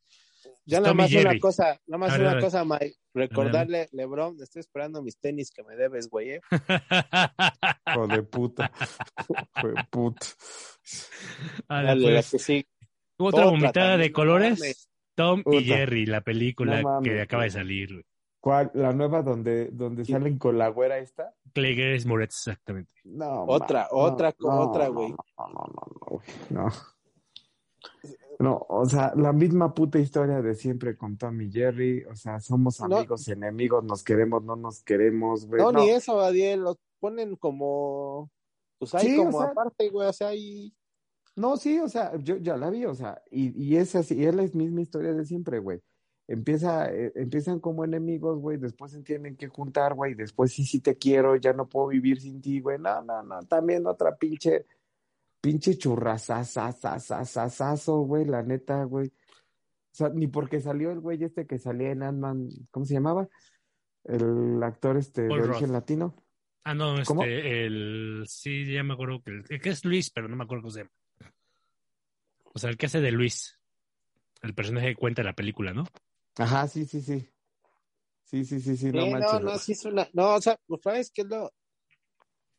Ya 0.68 0.80
nada 0.82 0.94
más 0.94 1.10
Jerry. 1.10 1.26
una 1.30 1.40
cosa, 1.40 1.80
nada 1.88 1.98
más 1.98 2.20
una 2.20 2.40
cosa, 2.40 2.64
Mike, 2.64 2.96
recordarle, 3.14 3.88
Lebron, 3.92 4.38
estoy 4.42 4.60
esperando 4.60 5.02
mis 5.02 5.18
tenis 5.18 5.50
que 5.52 5.64
me 5.64 5.76
debes, 5.76 6.10
güey, 6.10 6.32
eh. 6.34 6.42
Hijo 7.88 8.08
de 8.08 8.24
puta. 8.24 8.72
Hijo 9.58 9.68
de 9.70 9.84
puta. 9.90 10.28
Dale, 11.68 11.96
la 11.96 12.12
pues, 12.18 12.32
que 12.32 12.40
sí. 12.40 12.66
otra 13.18 13.40
Otra 13.42 13.46
vomitada 13.52 13.72
también, 13.92 14.00
de 14.02 14.10
no 14.10 14.14
colores. 14.16 14.90
Tom 15.16 15.44
y. 15.52 15.64
Jerry, 15.64 16.06
la 16.06 16.22
película 16.22 16.82
No 16.82 17.02
que 17.02 17.20
acaba 17.22 17.44
de 17.44 17.50
salir, 17.50 17.92
güey. 17.94 18.06
¿Cuál? 18.40 18.70
¿La 18.76 18.94
nueva 18.94 19.24
donde, 19.24 19.70
donde 19.72 20.06
Sí. 20.06 20.12
salen 20.12 20.38
con 20.38 20.58
la 20.58 20.68
güera 20.70 21.00
esta? 21.00 21.34
Clay 21.54 21.76
Grace 21.76 22.08
Moretz, 22.08 22.36
exactamente. 22.48 22.92
No, 23.04 23.44
Otra, 23.46 23.82
ma- 23.92 23.98
otra, 23.98 24.34
no, 24.40 24.60
otra, 24.70 24.86
no, 24.88 24.94
güey. 24.94 25.10
No, 25.10 25.18
no, 25.38 25.48
no, 25.48 25.88
no, 25.90 26.08
güey, 26.08 26.28
no. 26.52 26.70
No, 28.40 28.66
o 28.70 28.86
sea, 28.86 29.14
la 29.16 29.34
misma 29.34 29.74
puta 29.74 29.98
historia 29.98 30.42
de 30.44 30.54
siempre 30.54 30.96
con 30.96 31.18
Tom 31.18 31.42
y 31.42 31.52
Jerry, 31.52 32.04
o 32.06 32.16
sea, 32.16 32.40
somos 32.40 32.80
No. 32.82 32.98
amigos, 32.98 33.28
enemigos, 33.30 33.84
nos 33.84 34.04
queremos, 34.04 34.44
no 34.44 34.56
nos 34.56 34.84
queremos, 34.84 35.48
güey. 35.48 35.62
No, 35.62 35.72
no. 35.72 35.80
ni 35.80 35.90
eso, 35.90 36.20
Adiel, 36.20 36.60
los 36.62 36.78
ponen 37.00 37.36
como, 37.36 38.30
pues 38.78 38.94
ahí 38.94 39.08
Sí, 39.08 39.18
o 39.20 39.26
como 39.26 39.40
sea- 39.42 39.50
aparte, 39.52 39.90
güey, 39.90 40.08
o 40.08 40.14
sea, 40.14 40.28
ahí, 40.30 40.74
No, 41.36 41.56
sí, 41.58 41.80
o 41.80 41.88
sea, 41.88 42.16
yo 42.18 42.38
ya 42.38 42.58
la 42.58 42.70
vi, 42.72 42.86
o 42.86 42.96
sea, 42.96 43.22
y, 43.30 43.50
y 43.64 43.76
es 43.78 43.96
así, 43.96 44.16
y 44.16 44.26
es 44.26 44.34
la 44.34 44.42
misma 44.54 44.82
historia 44.82 45.14
de 45.14 45.24
siempre, 45.24 45.60
güey. 45.60 45.82
Empieza, 46.28 46.92
eh, 46.92 47.12
empiezan 47.16 47.60
como 47.60 47.86
enemigos, 47.86 48.40
güey, 48.40 48.58
después 48.58 48.92
se 48.92 49.02
tienen 49.02 49.36
que 49.38 49.48
juntar, 49.48 49.94
güey, 49.94 50.14
después 50.16 50.52
sí, 50.52 50.66
sí 50.66 50.80
te 50.80 50.96
quiero, 50.98 51.36
ya 51.36 51.54
no 51.54 51.70
puedo 51.70 51.88
vivir 51.88 52.20
sin 52.22 52.42
ti, 52.42 52.60
güey, 52.60 52.78
no, 52.80 53.02
no, 53.04 53.22
no, 53.24 53.40
también 53.44 53.86
otra 53.88 54.16
pinche, 54.18 54.66
pinche 55.48 55.78
churrasasasasasasazo, 55.78 58.02
güey, 58.02 58.26
la 58.26 58.44
neta, 58.44 58.84
güey. 58.84 59.08
O 59.08 59.94
sea, 59.94 60.10
ni 60.10 60.28
porque 60.28 60.60
salió 60.60 60.92
el 60.92 61.00
güey 61.00 61.24
este 61.24 61.48
que 61.48 61.58
salía 61.58 61.92
en 61.92 62.04
Ant-Man, 62.04 62.50
¿cómo 62.70 62.86
se 62.86 62.96
llamaba? 62.96 63.30
El 64.04 64.62
actor 64.62 64.98
este 64.98 65.30
Paul 65.30 65.42
de 65.42 65.48
origen 65.48 65.72
latino. 65.72 66.14
Ah, 66.66 66.74
no, 66.74 66.96
¿Cómo? 67.06 67.24
este, 67.24 67.66
el. 67.66 68.26
Sí, 68.28 68.66
ya 68.66 68.84
me 68.84 68.96
acuerdo 68.96 69.24
que. 69.24 69.42
El, 69.48 69.62
que 69.62 69.70
es 69.70 69.86
Luis, 69.86 70.10
pero 70.10 70.28
no 70.28 70.36
me 70.36 70.44
acuerdo 70.44 70.64
cómo 70.64 70.74
se 70.74 70.80
llama. 70.80 70.92
O 72.54 72.60
sea, 72.60 72.70
el 72.70 72.76
que 72.76 72.88
hace 72.88 73.00
de 73.00 73.14
Luis. 73.14 73.58
El 74.42 74.54
personaje 74.54 74.90
que 74.90 74.98
cuenta 74.98 75.24
la 75.24 75.32
película, 75.32 75.74
¿no? 75.74 75.86
Ajá, 76.38 76.68
sí, 76.68 76.84
sí, 76.84 77.00
sí. 77.00 77.26
Sí, 78.26 78.44
sí, 78.44 78.60
sí, 78.60 78.76
sí, 78.76 78.92
no 78.92 79.08
manches. 79.08 79.32
no, 79.32 79.40
no, 79.40 79.58
sí 79.58 79.72
es 79.72 79.86
una, 79.86 80.10
no, 80.12 80.36
o 80.36 80.42
sea, 80.42 80.60
pues 80.68 80.82
sabes 80.82 81.10
que 81.10 81.24
lo, 81.24 81.54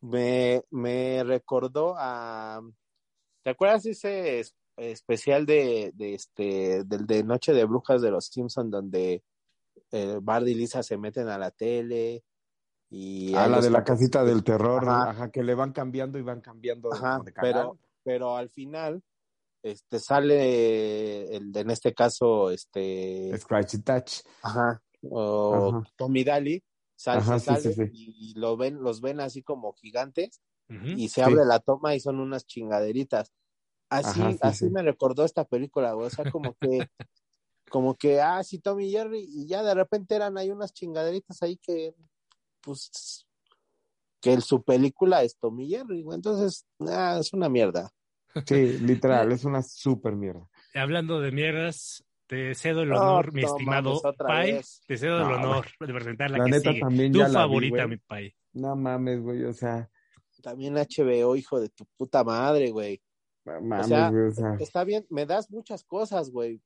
me, 0.01 0.63
me 0.71 1.23
recordó 1.25 1.95
a. 1.99 2.61
¿Te 3.43 3.51
acuerdas 3.51 3.87
ese 3.87 4.41
es- 4.41 4.55
especial 4.77 5.45
de, 5.45 5.91
de 5.95 6.15
este 6.15 6.85
del 6.85 7.05
de 7.05 7.25
Noche 7.25 7.53
de 7.53 7.65
Brujas 7.65 8.01
de 8.01 8.13
los 8.13 8.27
Simpson 8.27 8.71
donde 8.71 9.25
eh, 9.91 10.19
Bart 10.23 10.47
y 10.47 10.55
Lisa 10.55 10.85
se 10.85 10.97
meten 10.97 11.27
a 11.29 11.37
la 11.37 11.51
tele 11.51 12.23
y 12.89 13.35
A 13.35 13.45
hay 13.45 13.51
la 13.51 13.61
de 13.61 13.71
la 13.71 13.83
casita 13.83 14.23
del 14.25 14.45
terror, 14.45 14.89
Ajá. 14.89 15.11
ajá, 15.11 15.31
que 15.33 15.43
le 15.43 15.55
van 15.55 15.73
cambiando 15.73 16.17
y 16.19 16.23
van 16.23 16.41
cambiando 16.41 16.93
Ajá, 16.93 17.21
de 17.25 17.33
pero, 17.33 17.77
pero 18.05 18.37
al 18.37 18.49
final 18.51 19.03
este 19.63 19.99
sale 19.99 21.35
el 21.37 21.51
en 21.57 21.71
este 21.71 21.93
caso 21.93 22.51
este 22.51 23.37
Scratch 23.37 23.75
and 23.75 23.85
Touch. 23.85 24.21
ajá 24.43 24.81
o 25.11 25.71
Ajá. 25.71 25.83
Tommy 25.97 26.23
Daly 26.23 26.63
sale, 26.99 27.21
Ajá, 27.21 27.39
se 27.39 27.45
sí, 27.57 27.57
sí, 27.63 27.73
sale 27.73 27.75
sí. 27.75 27.91
y 27.93 28.35
lo 28.39 28.57
ven 28.57 28.83
los 28.83 29.01
ven 29.01 29.21
así 29.21 29.43
como 29.43 29.73
gigantes 29.75 30.43
y 30.97 31.09
se 31.09 31.23
Sí. 31.23 31.31
abre 31.31 31.45
la 31.47 31.61
toma 31.61 31.95
y 31.95 32.01
son 32.01 32.19
unas 32.21 32.45
chingaderitas 32.47 33.33
así 33.89 34.21
Ajá, 34.21 34.33
sí, 34.33 34.39
así 34.43 34.65
sí. 34.67 34.71
me 34.71 34.83
recordó 34.83 35.25
esta 35.25 35.45
película 35.45 35.93
güey. 35.93 36.07
o 36.07 36.11
sea 36.11 36.27
como 36.27 36.55
que 36.61 36.89
como 37.71 37.95
que 37.95 38.21
ah 38.21 38.43
sí 38.43 38.59
Tommy 38.59 38.89
y 38.89 38.93
Jerry 38.93 39.25
y 39.29 39.47
ya 39.47 39.63
de 39.63 39.75
repente 39.75 40.15
eran 40.17 40.37
ahí 40.39 40.51
unas 40.51 40.73
chingaderitas 40.73 41.43
ahí 41.43 41.57
que 41.57 41.95
pues 42.61 43.25
que 44.21 44.33
el- 44.33 44.43
su 44.43 44.63
película 44.65 45.23
es 45.23 45.37
Tommy 45.39 45.67
y 45.67 45.71
Jerry 45.71 46.03
güey. 46.03 46.17
entonces 46.17 46.67
ah, 46.81 47.19
es 47.21 47.33
una 47.33 47.49
mierda 47.49 47.91
Sí, 48.47 48.79
literal, 48.79 49.33
es 49.33 49.45
una 49.45 49.63
super 49.63 50.15
mierda. 50.15 50.49
Hablando 50.75 51.21
de 51.21 51.33
mierdas, 51.33 52.05
te 52.29 52.55
cedo 52.55 52.83
el 52.83 52.91
No, 52.91 52.97
honor, 52.97 53.33
mi 53.33 53.43
estimado 53.43 54.01
Pai. 54.19 54.61
Te 54.87 54.97
cedo 54.97 55.19
el 55.23 55.29
No, 55.29 55.35
honor 55.35 55.67
de 55.81 55.93
presentar 55.95 56.31
la, 56.31 56.39
La 56.39 56.45
que 56.45 56.51
neta 56.53 56.71
sigue. 56.71 56.81
también 56.81 57.13
Tu 57.13 57.19
ya 57.19 57.29
la 57.29 57.29
vi, 57.31 57.35
favorita, 57.47 57.77
güey. 57.85 57.89
mi 57.89 57.97
Pai. 57.97 58.35
No 58.53 58.77
mames, 58.77 59.21
güey, 59.23 59.45
o 59.45 59.53
sea, 59.53 59.91
También 60.43 60.75
HBO, 60.75 61.35
hijo 61.37 61.61
de 61.61 61.69
tu 61.71 61.85
puta 61.97 62.23
madre, 62.25 62.71
güey. 62.71 63.03
no 63.45 63.61
mames, 63.61 63.87
sea, 63.89 64.11
güey, 64.11 64.23
o 64.27 64.31
sea, 64.31 64.57
Está 64.61 64.85
bien, 64.85 65.07
me 65.11 65.27
das 65.27 65.51
muchas 65.51 65.85
cosas, 65.85 66.31
güey, 66.31 66.61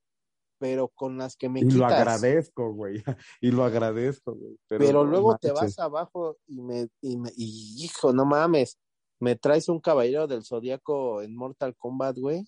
pero 0.59 0.89
con 0.89 1.17
las 1.17 1.35
que 1.35 1.49
me 1.49 1.59
y 1.61 1.63
quitas. 1.63 1.77
lo 1.77 1.85
agradezco, 1.87 2.71
güey, 2.73 3.03
y 3.41 3.51
lo 3.51 3.63
agradezco, 3.63 4.33
güey. 4.35 4.57
Pero, 4.67 5.03
luego 5.05 5.37
te 5.37 5.51
vas 5.51 5.79
abajo 5.79 6.37
y 6.47 6.61
me, 6.61 6.87
y 7.01 7.17
me, 7.17 7.31
y 7.35 7.83
hijo, 7.83 8.13
no 8.13 8.25
mames, 8.25 8.79
me 9.19 9.35
traes 9.35 9.69
un 9.69 9.79
caballero 9.79 10.27
del 10.27 10.43
zodiaco 10.43 11.21
en 11.21 11.35
Mortal 11.35 11.75
Kombat, 11.77 12.17
güey. 12.17 12.43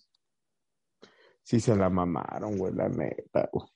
Sí 1.46 1.60
se 1.60 1.76
la 1.76 1.92
mamaron, 1.92 2.58
güey, 2.58 2.74
la 2.74 2.90
neta, 2.90 3.48
güey. 3.54 3.68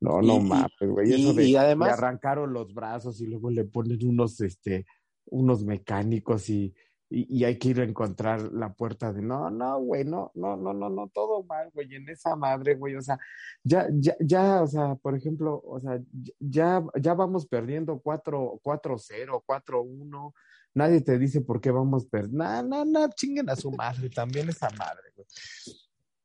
No, 0.00 0.22
no 0.22 0.36
y- 0.36 0.40
mames, 0.40 0.70
güey. 0.80 1.10
y- 1.10 1.14
Eso 1.14 1.34
de 1.34 1.44
y 1.44 1.56
además- 1.56 1.88
le 1.88 1.94
arrancaron 1.94 2.52
los 2.52 2.72
brazos 2.72 3.20
y 3.20 3.26
luego 3.26 3.50
le 3.50 3.64
ponen 3.64 3.98
unos, 4.06 4.40
este, 4.40 4.86
unos 5.26 5.64
mecánicos 5.64 6.48
y, 6.48 6.72
y, 7.10 7.42
hay 7.42 7.58
que 7.58 7.70
ir 7.70 7.80
a 7.80 7.84
encontrar 7.84 8.52
la 8.52 8.72
puerta 8.72 9.12
de 9.12 9.20
no, 9.20 9.50
no, 9.50 9.80
güey, 9.80 10.04
no, 10.04 10.30
no, 10.36 10.56
no, 10.56 10.72
no, 10.72 10.88
no, 10.88 11.08
todo 11.08 11.42
mal, 11.42 11.68
güey, 11.74 11.92
en 11.96 12.08
esa 12.08 12.36
madre, 12.36 12.76
güey, 12.76 12.94
o 12.94 13.02
sea, 13.02 13.18
ya, 13.64 13.88
ya, 13.92 14.14
ya, 14.20 14.62
o 14.62 14.66
sea, 14.68 14.94
por 14.94 15.16
ejemplo, 15.16 15.60
o 15.66 15.80
sea, 15.80 16.00
ya, 16.38 16.84
ya 17.00 17.14
vamos 17.14 17.46
perdiendo 17.46 17.98
4, 17.98 18.60
4-0, 18.62 19.42
4-1, 19.44 20.32
nadie 20.72 21.00
te 21.00 21.18
dice 21.18 21.40
por 21.40 21.60
qué 21.60 21.72
vamos 21.72 22.06
perdiendo, 22.06 22.44
no, 22.44 22.62
no, 22.62 22.84
no, 22.84 23.08
chinguen 23.12 23.50
a 23.50 23.56
su 23.56 23.72
madre, 23.72 24.08
también 24.08 24.48
esa 24.48 24.70
madre, 24.70 25.10
güey. 25.16 25.26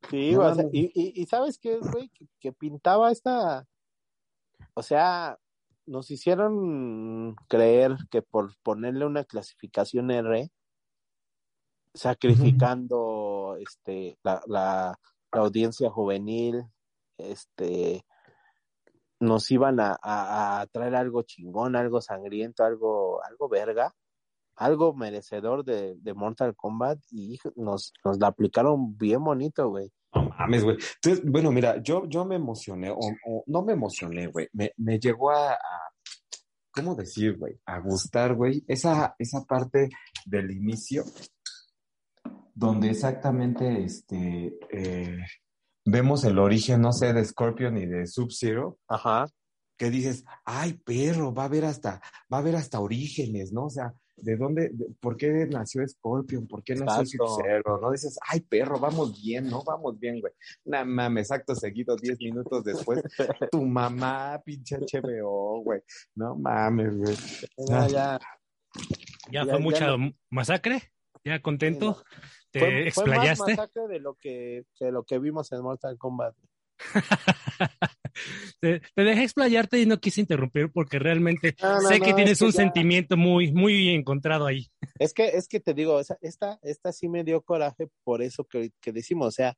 Sí, 0.10 0.34
No 0.34 0.42
o 0.42 0.56
sea, 0.56 0.66
y, 0.72 0.92
y, 0.94 1.22
y 1.22 1.26
¿sabes 1.26 1.58
qué, 1.58 1.78
güey? 1.80 2.10
Que, 2.10 2.28
que 2.40 2.54
pintaba 2.54 3.12
esta, 3.12 3.68
o 4.74 4.84
sea, 4.84 5.38
nos 5.86 6.12
hicieron 6.12 7.36
creer 7.48 7.96
que 8.10 8.22
por 8.22 8.56
ponerle 8.64 9.06
una 9.06 9.24
clasificación 9.24 10.12
R, 10.12 10.50
sacrificando 11.94 13.58
este 13.60 14.18
la, 14.24 14.42
la, 14.48 15.00
la 15.32 15.42
audiencia 15.42 15.90
juvenil, 15.90 16.64
este 17.18 18.06
nos 19.20 19.50
iban 19.50 19.80
a, 19.80 19.98
a, 20.02 20.62
a 20.62 20.68
traer 20.68 20.96
algo 20.96 21.24
chingón, 21.24 21.76
algo 21.76 22.02
sangriento, 22.02 22.66
algo, 22.66 23.24
algo 23.24 23.48
verga, 23.48 23.96
algo 24.56 24.94
merecedor 24.94 25.64
de, 25.66 25.96
de 25.98 26.14
Mortal 26.14 26.56
Kombat, 26.56 27.00
y 27.12 27.40
nos, 27.56 27.94
nos 28.04 28.20
la 28.20 28.28
aplicaron 28.28 28.98
bien 28.98 29.24
bonito, 29.24 29.70
güey. 29.70 29.92
No 30.14 30.30
mames, 30.30 30.64
güey. 30.64 30.78
Entonces, 31.02 31.24
bueno, 31.30 31.52
mira, 31.52 31.82
yo, 31.84 32.08
yo 32.08 32.24
me 32.26 32.36
emocioné, 32.36 32.90
o, 32.90 33.00
o 33.28 33.44
no 33.48 33.64
me 33.64 33.74
emocioné, 33.74 34.28
güey. 34.28 34.48
Me, 34.54 34.72
me 34.78 34.98
llegó 35.00 35.32
a, 35.32 35.52
a- 35.54 35.58
¿cómo 36.72 36.96
decir, 36.96 37.38
güey? 37.38 37.60
A 37.66 37.80
gustar, 37.80 38.34
güey. 38.36 38.64
Esa, 38.68 39.16
esa 39.20 39.44
parte 39.46 39.90
del 40.26 40.52
inicio, 40.52 41.04
donde 42.54 42.90
exactamente, 42.90 43.84
este, 43.84 44.58
eh, 44.72 45.18
vemos 45.86 46.24
el 46.24 46.40
origen, 46.40 46.82
no 46.82 46.92
sé, 46.94 47.12
de 47.14 47.24
Scorpion 47.26 47.78
y 47.78 47.86
de 47.86 48.08
Sub-Zero, 48.08 48.80
Ajá. 48.88 49.28
que 49.78 49.90
dices, 49.90 50.24
ay, 50.46 50.74
perro, 50.74 51.34
va 51.34 51.44
a 51.44 51.46
haber 51.48 51.66
hasta, 51.66 52.02
va 52.32 52.38
a 52.38 52.40
haber 52.40 52.56
hasta 52.56 52.80
orígenes, 52.80 53.52
¿no? 53.52 53.66
O 53.66 53.70
sea, 53.70 53.94
¿de 54.18 54.38
dónde, 54.38 54.70
de- 54.74 54.88
por 55.00 55.18
qué 55.18 55.48
nació 55.50 55.88
Scorpion? 55.88 56.48
¿Por 56.48 56.64
qué 56.64 56.76
nació 56.76 57.02
Exacto. 57.02 57.28
Sub-Zero? 57.36 57.80
¿No? 57.82 57.92
Dices, 57.92 58.18
ay, 58.28 58.40
perro, 58.42 58.80
vamos 58.80 59.22
bien, 59.22 59.50
¿no? 59.50 59.64
Vamos 59.64 60.00
bien, 60.00 60.20
güey. 60.22 60.34
No 60.66 60.86
mames, 60.86 61.32
acto 61.32 61.56
seguido, 61.56 61.96
10 61.96 62.20
minutos 62.20 62.64
después, 62.64 63.02
tu 63.52 63.66
mamá, 63.66 64.42
pinche 64.46 64.78
HBO, 64.78 65.62
güey. 65.64 65.82
No 66.16 66.36
mames, 66.36 66.98
güey. 66.98 67.16
Ya, 67.68 67.88
ya. 67.88 68.20
Ya, 69.32 69.32
Ya- 69.32 69.44
fue 69.46 69.52
ya 69.54 69.60
mucha 69.60 69.96
masacre. 70.30 70.92
Ya 71.24 71.42
contento. 71.42 72.04
Te 72.52 72.60
Fue, 72.60 72.70
fue 72.70 72.78
más 72.78 72.88
explayaste. 72.88 73.56
masacre 73.56 73.88
de 73.88 74.00
lo 74.00 74.14
que, 74.16 74.66
que 74.76 74.92
lo 74.92 75.04
que 75.04 75.18
vimos 75.20 75.52
en 75.52 75.62
Mortal 75.62 75.98
Kombat. 75.98 76.36
te, 78.62 78.80
te 78.96 79.04
dejé 79.04 79.24
explayarte 79.24 79.80
y 79.80 79.86
no 79.86 80.00
quise 80.00 80.22
interrumpir 80.22 80.72
porque 80.72 81.00
realmente 81.00 81.56
No, 81.62 81.82
no, 81.82 81.90
sé 81.90 82.00
que 82.00 82.14
tienes 82.14 82.40
que 82.40 82.46
un 82.46 82.52
ya- 82.52 82.58
sentimiento 82.58 83.18
muy, 83.18 83.52
muy 83.52 83.90
encontrado 83.90 84.46
ahí. 84.48 84.68
Es 85.00 85.14
que, 85.14 85.28
es 85.28 85.48
que 85.50 85.60
te 85.60 85.74
digo, 85.74 86.00
esta, 86.22 86.58
esta 86.62 86.92
sí 86.94 87.10
me 87.10 87.24
dio 87.26 87.42
coraje 87.42 87.90
por 88.06 88.22
eso 88.22 88.46
que, 88.46 88.72
que 88.82 88.94
decimos, 88.94 89.28
o 89.28 89.32
sea, 89.32 89.54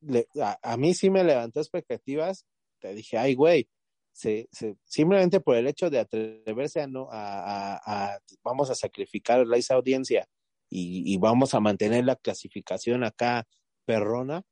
le- 0.00 0.26
a, 0.42 0.58
a 0.62 0.76
mí 0.76 0.94
sí 0.94 1.10
me 1.10 1.22
levantó 1.22 1.60
expectativas, 1.60 2.44
te 2.80 2.92
dije, 2.94 3.18
ay, 3.18 3.34
güey, 3.34 3.68
se, 4.12 4.48
se, 4.50 4.76
simplemente 4.84 5.38
por 5.40 5.54
el 5.56 5.68
hecho 5.68 5.90
de 5.90 6.00
atreverse 6.00 6.80
a 6.80 6.88
no, 6.88 7.08
a, 7.12 7.74
a- 7.76 7.80
a- 8.14 8.18
vamos 8.42 8.68
a 8.70 8.74
sacrificar 8.74 9.46
a 9.48 9.56
esa 9.56 9.74
audiencia 9.74 10.26
y, 10.68 11.04
y 11.06 11.16
vamos 11.18 11.54
a 11.54 11.60
mantener 11.60 12.04
la 12.04 12.16
clasificación 12.16 13.04
acá 13.04 13.46
perrona. 13.86 14.42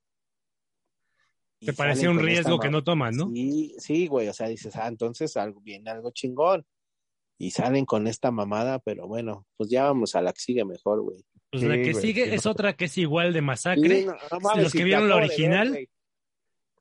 Te 1.61 1.73
parecía 1.73 2.05
salen 2.09 2.19
un 2.19 2.25
riesgo 2.25 2.59
que 2.59 2.71
no 2.71 2.85
toman, 2.85 3.16
¿no? 3.16 3.31
Sí, 3.33 3.75
sí, 3.79 4.07
güey, 4.07 4.29
o 4.29 4.33
sea, 4.33 4.49
dices, 4.49 4.77
ah, 4.77 4.88
entonces 4.88 5.37
algo, 5.37 5.61
viene 5.61 5.90
algo 5.90 6.11
chingón. 6.11 6.64
Y 7.38 7.51
salen 7.51 7.85
con 7.85 8.07
esta 8.07 8.31
mamada, 8.31 8.79
pero 8.79 9.07
bueno, 9.07 9.47
pues 9.57 9.69
ya 9.69 9.85
vamos 9.85 10.14
a 10.14 10.23
la 10.23 10.33
que 10.33 10.40
sigue 10.40 10.64
mejor, 10.64 11.03
güey. 11.03 11.23
Pues 11.51 11.62
Sí, 11.62 11.69
la 11.69 11.75
que 11.77 11.92
güey, 11.92 11.95
sigue 12.03 12.25
sí, 12.27 12.35
es 12.35 12.45
no. 12.47 12.51
otra 12.53 12.75
que 12.77 12.87
es 12.87 12.97
igual 12.99 13.33
de 13.35 13.42
masacre. 13.42 14.01
Sí, 14.01 14.07
no, 14.07 14.12
no 14.12 14.40
mames, 14.40 14.62
los 14.64 14.73
que 14.73 14.79
si 14.79 14.85
vieron 14.85 15.09
la 15.09 15.16
ver, 15.16 15.25
original, 15.25 15.69
güey. 15.69 15.88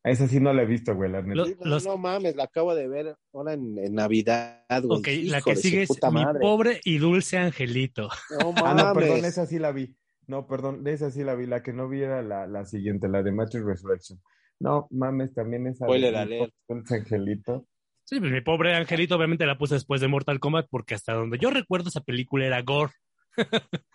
Esa 0.03 0.27
sí 0.27 0.39
no 0.39 0.53
la 0.53 0.61
he 0.61 0.65
visto, 0.65 0.93
güey, 0.95 1.11
la 1.11 1.21
neta. 1.23 1.43
Los- 1.61 1.83
no 1.85 1.97
mames, 1.97 2.35
la 2.35 2.43
acabo 2.43 2.75
de 2.75 2.87
ver 2.87 3.17
ahora 3.33 3.53
en, 3.53 3.77
en 3.79 3.95
Navidad, 3.95 4.63
güey. 4.83 4.99
Ok, 4.99 5.07
la 5.31 5.41
que 5.41 5.55
sigue 5.55 5.81
es 5.83 5.89
mi 6.03 6.11
madre. 6.23 6.39
pobre 6.39 6.79
y 6.83 6.99
dulce 6.99 7.37
angelito. 7.37 8.09
No 8.39 8.53
Ah, 8.63 8.73
no, 8.75 8.93
perdón, 8.93 9.09
mames. 9.17 9.25
esa 9.25 9.45
sí 9.47 9.57
la 9.57 9.71
vi. 9.71 9.95
No, 10.27 10.47
perdón, 10.47 10.87
esa 10.87 11.09
sí 11.11 11.23
la 11.23 11.33
vi. 11.35 11.47
La 11.47 11.63
que 11.63 11.73
no 11.73 11.89
vi 11.89 12.01
era 12.03 12.21
la, 12.21 12.45
la 12.47 12.65
siguiente, 12.65 13.07
la 13.09 13.23
de 13.23 13.31
Matrix 13.31 13.65
Resurrection. 13.65 14.21
No, 14.59 14.87
mames, 14.91 15.33
también 15.33 15.67
esa. 15.67 15.85
Spoiler 15.85 16.15
Angelito. 16.15 17.67
Sí, 18.05 18.19
pues 18.19 18.31
mi 18.31 18.41
pobre 18.41 18.75
angelito 18.75 19.15
obviamente 19.15 19.47
la 19.47 19.57
puse 19.57 19.73
después 19.73 19.99
de 19.99 20.07
Mortal 20.07 20.39
Kombat 20.39 20.67
porque 20.69 20.93
hasta 20.93 21.13
donde 21.13 21.39
yo 21.39 21.49
recuerdo 21.49 21.89
esa 21.89 22.01
película 22.01 22.45
era 22.45 22.61
gore. 22.61 22.91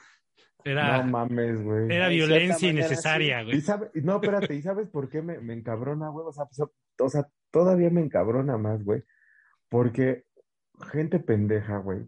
era 0.64 0.99
No 0.99 1.11
mames, 1.11 1.62
güey. 1.62 1.94
era 1.94 2.09
violencia 2.09 2.68
innecesaria, 2.68 3.44
güey. 3.44 3.62
no, 4.03 4.16
espérate, 4.16 4.55
¿y 4.57 4.62
sabes 4.62 4.88
por 4.88 5.09
qué 5.09 5.23
me, 5.23 5.38
me 5.38 5.55
encabrona, 5.55 6.09
güey? 6.09 6.27
O 6.27 6.33
sea, 6.33 6.44
pues, 6.46 6.68
o 7.01 7.09
sea, 7.09 7.29
todavía 7.53 7.88
me 7.90 8.01
encabrona 8.01 8.59
más, 8.59 8.83
güey. 8.83 9.05
Porque 9.68 10.25
gente 10.92 11.20
pendeja, 11.20 11.79
güey. 11.79 12.01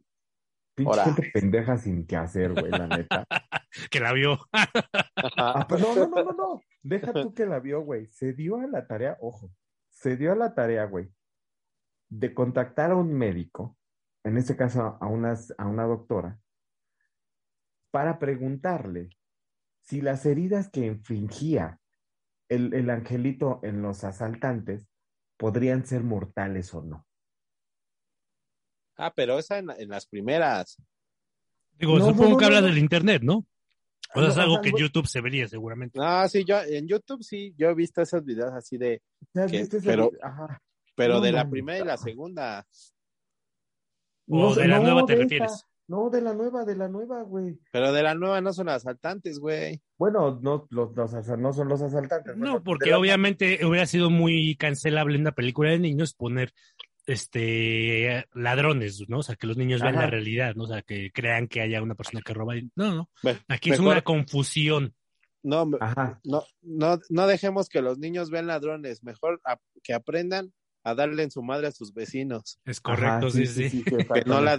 Pinche 0.75 1.01
gente 1.05 1.31
pendeja 1.33 1.77
sin 1.77 2.07
qué 2.07 2.17
hacer, 2.17 2.53
güey, 2.53 2.71
la 2.71 2.87
neta. 2.87 3.27
Que 3.91 4.01
la 4.01 4.13
vio. 4.13 4.39
Ah, 5.39 5.67
pero 5.67 5.81
no, 5.81 5.95
no, 5.95 6.07
no, 6.09 6.25
no, 6.25 6.33
no. 6.33 6.61
Deja 6.83 7.13
tú 7.15 7.33
que 7.33 7.47
la 7.47 7.59
vio, 7.59 7.81
güey. 7.81 8.07
Se 8.09 8.35
dio 8.35 8.59
a 8.59 8.67
la 8.67 8.87
tarea, 8.87 9.17
ojo, 9.21 9.51
se 9.89 10.19
dio 10.19 10.33
a 10.33 10.37
la 10.37 10.55
tarea, 10.55 10.85
güey, 10.85 11.11
de 12.11 12.35
contactar 12.35 12.91
a 12.91 12.97
un 12.97 13.15
médico, 13.15 13.79
en 14.25 14.37
este 14.37 14.57
caso 14.57 14.99
a, 15.01 15.07
unas, 15.07 15.55
a 15.57 15.67
una 15.67 15.85
doctora, 15.85 16.39
para 17.91 18.19
preguntarle 18.19 19.09
si 19.81 20.03
las 20.03 20.27
heridas 20.27 20.69
que 20.69 20.85
infringía 20.85 21.81
el, 22.51 22.75
el 22.75 22.91
angelito 22.91 23.61
en 23.63 23.81
los 23.81 24.05
asaltantes 24.05 24.87
podrían 25.39 25.87
ser 25.87 26.05
mortales 26.05 26.75
o 26.75 26.83
no. 26.83 27.07
Ah, 29.05 29.12
pero 29.15 29.38
esa 29.38 29.59
en, 29.59 29.69
en 29.71 29.88
las 29.88 30.07
primeras. 30.07 30.77
Digo, 31.79 31.99
No, 31.99 32.07
supongo 32.07 32.31
no, 32.31 32.37
que 32.37 32.43
no, 32.43 32.47
habla 32.47 32.61
no. 32.61 32.67
del 32.69 32.79
internet, 32.79 33.23
¿no? 33.23 33.47
O 34.15 34.21
sea, 34.21 34.29
es 34.29 34.37
algo 34.37 34.61
que 34.61 34.69
en. 34.69 34.77
YouTube 34.77 35.07
se 35.07 35.21
vería 35.21 35.49
seguramente. 35.49 35.99
No, 35.99 36.29
sí, 36.29 36.45
yo 36.45 36.61
en 36.62 36.87
YouTube 36.87 37.23
sí, 37.23 37.55
yo 37.57 37.71
he 37.71 37.75
visto 37.75 38.03
esos 38.03 38.23
videos 38.25 38.53
así 38.53 38.77
de, 38.77 39.01
¿Ya 39.35 39.45
has 39.45 39.51
que- 39.51 39.67
pero- 39.85 40.11
video? 40.11 40.25
Ajá. 40.25 40.62
pero 40.95 41.15
No 41.15 41.21
de 41.23 41.33
la 41.33 41.49
primera 41.49 41.79
y 41.79 41.87
la 41.87 41.97
segunda. 41.97 42.67
O 44.29 44.55
de 44.55 44.69
la 44.69 44.79
nueva 44.81 45.05
te 45.07 45.17
refieres. 45.17 45.65
No, 45.88 46.09
de 46.09 46.21
la 46.23 46.33
nueva, 46.33 46.65
de 46.65 46.77
la 46.77 46.88
nueva, 46.88 47.23
güey. 47.23 47.59
Pero 47.73 47.93
de 47.93 48.03
la 48.03 48.15
nueva 48.15 48.41
no 48.41 48.53
son 48.53 48.69
asaltantes, 48.69 49.38
güey. 49.38 49.83
Bueno, 49.99 50.38
no, 50.41 50.67
los, 50.71 50.95
los 50.97 51.12
asa- 51.15 51.37
no 51.37 51.53
son 51.53 51.69
los 51.69 51.83
asaltantes. 51.83 52.37
No, 52.37 52.41
bueno, 52.53 52.62
porque 52.65 52.95
obviamente 52.95 53.65
hubiera 53.67 53.85
sido 53.87 54.09
muy 54.09 54.57
cancelable 54.57 55.17
en 55.17 55.23
una 55.23 55.33
película 55.33 55.71
de 55.71 55.81
niños 55.81 56.15
poner 56.15 56.53
este 57.07 58.27
ladrones, 58.35 59.05
¿no? 59.09 59.19
O 59.19 59.23
sea, 59.23 59.37
que 59.37 59.47
los 59.47 59.57
niños 59.57 59.81
vean 59.83 59.95
Ajá. 59.95 60.05
la 60.05 60.11
realidad, 60.11 60.55
¿no? 60.55 60.65
O 60.65 60.69
sea, 60.69 60.83
que 60.83 61.11
crean 61.12 61.49
que 61.49 61.61
haya 61.61 61.83
una 61.83 61.95
persona 61.95 62.21
que 62.25 62.35
roba. 62.35 62.57
y- 62.57 62.71
No, 62.77 62.95
no. 62.95 63.11
Aquí 63.49 63.71
es 63.71 63.79
una 63.79 64.03
confusión. 64.03 64.95
No, 65.45 65.69
Ajá. 65.81 66.21
no, 66.25 66.45
no, 66.62 67.01
no 67.09 67.27
dejemos 67.27 67.69
que 67.69 67.83
los 67.83 67.99
niños 67.99 68.31
vean 68.31 68.47
ladrones, 68.47 69.03
mejor 69.03 69.41
a- 69.45 69.59
que 69.83 69.93
aprendan 69.93 70.53
a 70.85 70.95
darle 70.95 71.23
en 71.23 71.31
su 71.31 71.43
madre 71.43 71.69
a 71.69 71.73
sus 71.73 71.93
vecinos, 71.95 72.59
Es 72.65 72.81
correcto, 72.81 73.27
Ajá, 73.27 73.31
sí, 73.31 73.47
sí. 73.47 73.85
que 73.85 73.91
no 74.27 74.41
la, 74.41 74.59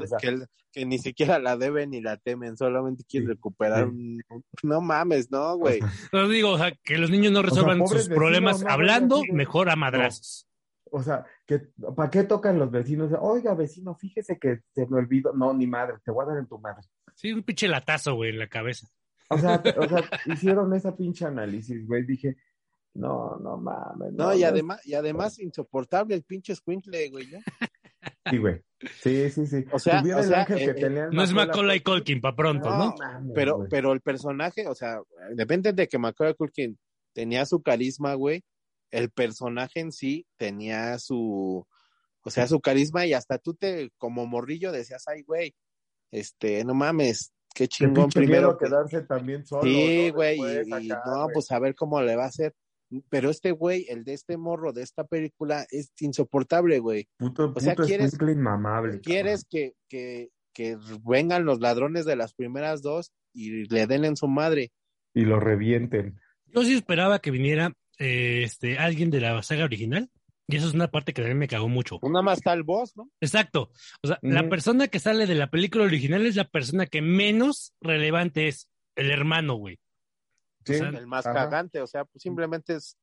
ni 0.76 0.98
siquiera 1.00 1.38
la 1.40 1.58
deben 1.58 1.90
ni 1.92 2.00
la 2.02 2.16
temen, 2.18 2.56
solamente 2.58 3.04
quieren 3.08 3.28
Sí, 3.28 3.34
recuperar 3.34 3.86
sí. 3.86 3.90
un, 3.90 4.24
no 4.64 4.80
mames, 4.82 5.32
no, 5.32 5.58
güey. 5.58 5.80
No 6.14 6.28
digo, 6.30 6.52
o 6.52 6.58
sea, 6.58 6.72
que 6.84 6.98
los 6.98 7.10
niños 7.10 7.32
no 7.34 7.42
resuelvan 7.42 7.80
sus 7.80 7.94
vecinos, 7.94 8.16
problemas 8.18 8.64
no, 8.64 8.70
hablando, 8.70 9.22
mejor 9.34 9.70
a 9.70 9.76
madrazos. 9.76 10.48
O 10.92 11.02
sea, 11.04 11.26
que 11.46 11.60
¿para 11.96 12.10
qué 12.10 12.24
tocan 12.24 12.58
los 12.58 12.72
vecinos? 12.72 13.12
Oiga, 13.20 13.54
vecino, 13.54 13.96
fíjese 13.96 14.38
que 14.40 14.62
se 14.74 14.88
me 14.88 14.98
olvidó. 14.98 15.34
No, 15.34 15.54
ni 15.54 15.68
madre, 15.68 15.96
te 16.04 16.12
voy 16.12 16.24
a 16.24 16.30
dar 16.30 16.38
en 16.38 16.48
tu 16.48 16.58
madre. 16.60 16.84
Sí, 17.16 17.32
un 17.32 17.44
pinche 17.44 17.68
latazo, 17.68 18.16
güey, 18.16 18.32
en 18.32 18.40
la 18.40 18.48
cabeza. 18.48 18.88
O 19.30 19.38
sea, 19.38 19.62
o 19.78 19.88
sea, 19.88 20.04
hicieron 20.26 20.74
esa 20.74 20.96
pinche 20.96 21.26
análisis, 21.26 21.86
güey. 21.86 22.06
Dije, 22.06 22.38
no, 22.94 23.38
no 23.38 23.58
mames. 23.58 24.14
No, 24.14 24.34
y 24.34 24.44
además, 24.44 24.86
y 24.86 24.94
además 24.94 25.40
insoportable 25.40 26.16
el 26.16 26.24
pinche 26.24 26.56
squinkle, 26.56 27.10
güey. 27.10 27.28
¿no? 27.28 27.40
Sí, 28.30 28.38
güey. 28.38 28.62
Sí, 29.02 29.30
sí, 29.30 29.48
sí. 29.48 29.66
O 29.72 29.80
sea, 29.80 30.02
o 30.02 30.06
eh, 30.06 30.46
que 30.48 30.86
eh, 30.86 30.90
No 31.12 31.24
es 31.24 31.34
Macaulay 31.34 31.34
Macaulay 31.34 31.80
Culkin 31.82 32.22
para 32.22 32.36
pronto, 32.36 32.70
¿no? 32.70 32.78
No, 32.78 32.96
mames, 32.98 33.32
Pero, 33.34 33.58
güey. 33.58 33.70
pero 33.70 33.94
el 33.94 34.02
personaje, 34.02 34.68
o 34.68 34.76
sea, 34.76 35.02
depende 35.34 35.74
de 35.74 35.88
que 35.88 35.98
Macaulay 35.98 36.36
Culkin 36.36 36.78
tenía 37.14 37.46
su 37.46 37.62
carisma, 37.62 38.14
güey. 38.14 38.44
El 38.94 39.10
personaje 39.10 39.80
en 39.80 39.92
sí 39.92 40.28
tenía 40.38 41.00
su, 41.00 41.66
o 42.22 42.30
sea, 42.30 42.46
su 42.48 42.60
carisma 42.62 43.06
y 43.08 43.14
hasta 43.14 43.40
tú 43.40 43.56
te, 43.56 43.90
como 43.98 44.28
morrillo, 44.28 44.72
decías, 44.72 45.04
ay, 45.08 45.24
güey, 45.24 45.56
este, 46.12 46.64
no 46.64 46.76
mames, 46.76 47.34
qué 47.56 47.68
chingón 47.68 48.10
primero. 48.10 48.56
quedarse 48.58 49.02
también 49.02 49.46
solo. 49.48 49.64
Sí, 49.64 50.08
¿no? 50.10 50.14
güey, 50.14 50.40
Después 50.40 50.84
y, 50.84 50.92
acá, 50.92 51.02
no, 51.08 51.24
güey. 51.24 51.34
pues 51.34 51.52
a 51.52 51.60
ver 51.60 51.74
cómo 51.74 52.02
le 52.04 52.16
va 52.16 52.26
a 52.26 52.28
hacer. 52.28 52.54
Pero 53.10 53.32
este 53.32 53.50
güey, 53.52 53.88
el 53.90 54.04
de 54.04 54.14
este 54.14 54.38
morro 54.38 54.72
de 54.74 54.84
esta 54.84 55.04
película, 55.06 55.66
es 55.72 55.92
insoportable, 56.00 56.78
güey. 56.78 57.08
Puto, 57.18 57.52
o 57.56 57.60
sea, 57.60 57.74
puto 57.74 57.88
quieres- 57.88 58.14
inmamable. 58.22 59.00
¿Quieres 59.02 59.44
que, 59.50 59.74
que, 59.90 60.30
que 60.54 60.78
vengan 61.04 61.46
los 61.46 61.60
ladrones 61.60 62.06
de 62.06 62.16
las 62.16 62.36
primeras 62.36 62.84
dos 62.84 63.12
y 63.34 63.68
le 63.74 63.88
den 63.88 64.06
en 64.06 64.16
su 64.16 64.28
madre? 64.28 64.72
Y 65.16 65.22
lo 65.22 65.40
revienten. 65.40 66.20
Yo 66.46 66.62
sí 66.64 66.76
esperaba 66.76 67.18
que 67.18 67.32
viniera 67.32 67.74
eh, 68.00 68.44
este, 68.44 68.78
alguien 68.78 69.10
de 69.10 69.22
la 69.22 69.42
saga 69.44 69.66
original. 69.66 70.10
Y 70.48 70.58
eso 70.58 70.68
es 70.68 70.74
una 70.74 70.92
parte 70.92 71.14
que 71.14 71.22
también 71.22 71.40
me 71.40 71.48
cagó 71.48 71.70
mucho. 71.70 72.00
Una 72.02 72.22
más 72.22 72.40
está 72.40 72.52
el 72.52 72.64
boss, 72.64 72.98
¿no? 72.98 73.10
Exacto. 73.22 73.72
O 74.02 74.08
sea, 74.08 74.20
la 74.22 74.42
Ujú. 74.42 74.50
persona 74.50 74.88
que 74.90 75.00
sale 75.00 75.26
de 75.26 75.36
la 75.36 75.50
película 75.50 75.86
original 75.86 76.26
es 76.26 76.36
la 76.36 76.50
persona 76.50 76.86
que 76.86 77.02
menos 77.02 77.74
relevante 77.80 78.50
es 78.50 78.70
el 78.96 79.10
hermano, 79.10 79.56
güey. 79.56 79.80
Sí, 80.66 80.76
sea, 80.76 80.90
el 80.90 81.08
más 81.08 81.26
ajá. 81.26 81.46
cagante, 81.46 81.82
o 81.82 81.88
sea, 81.88 82.06
pues 82.06 82.22
simplemente 82.22 82.76
es 82.76 82.98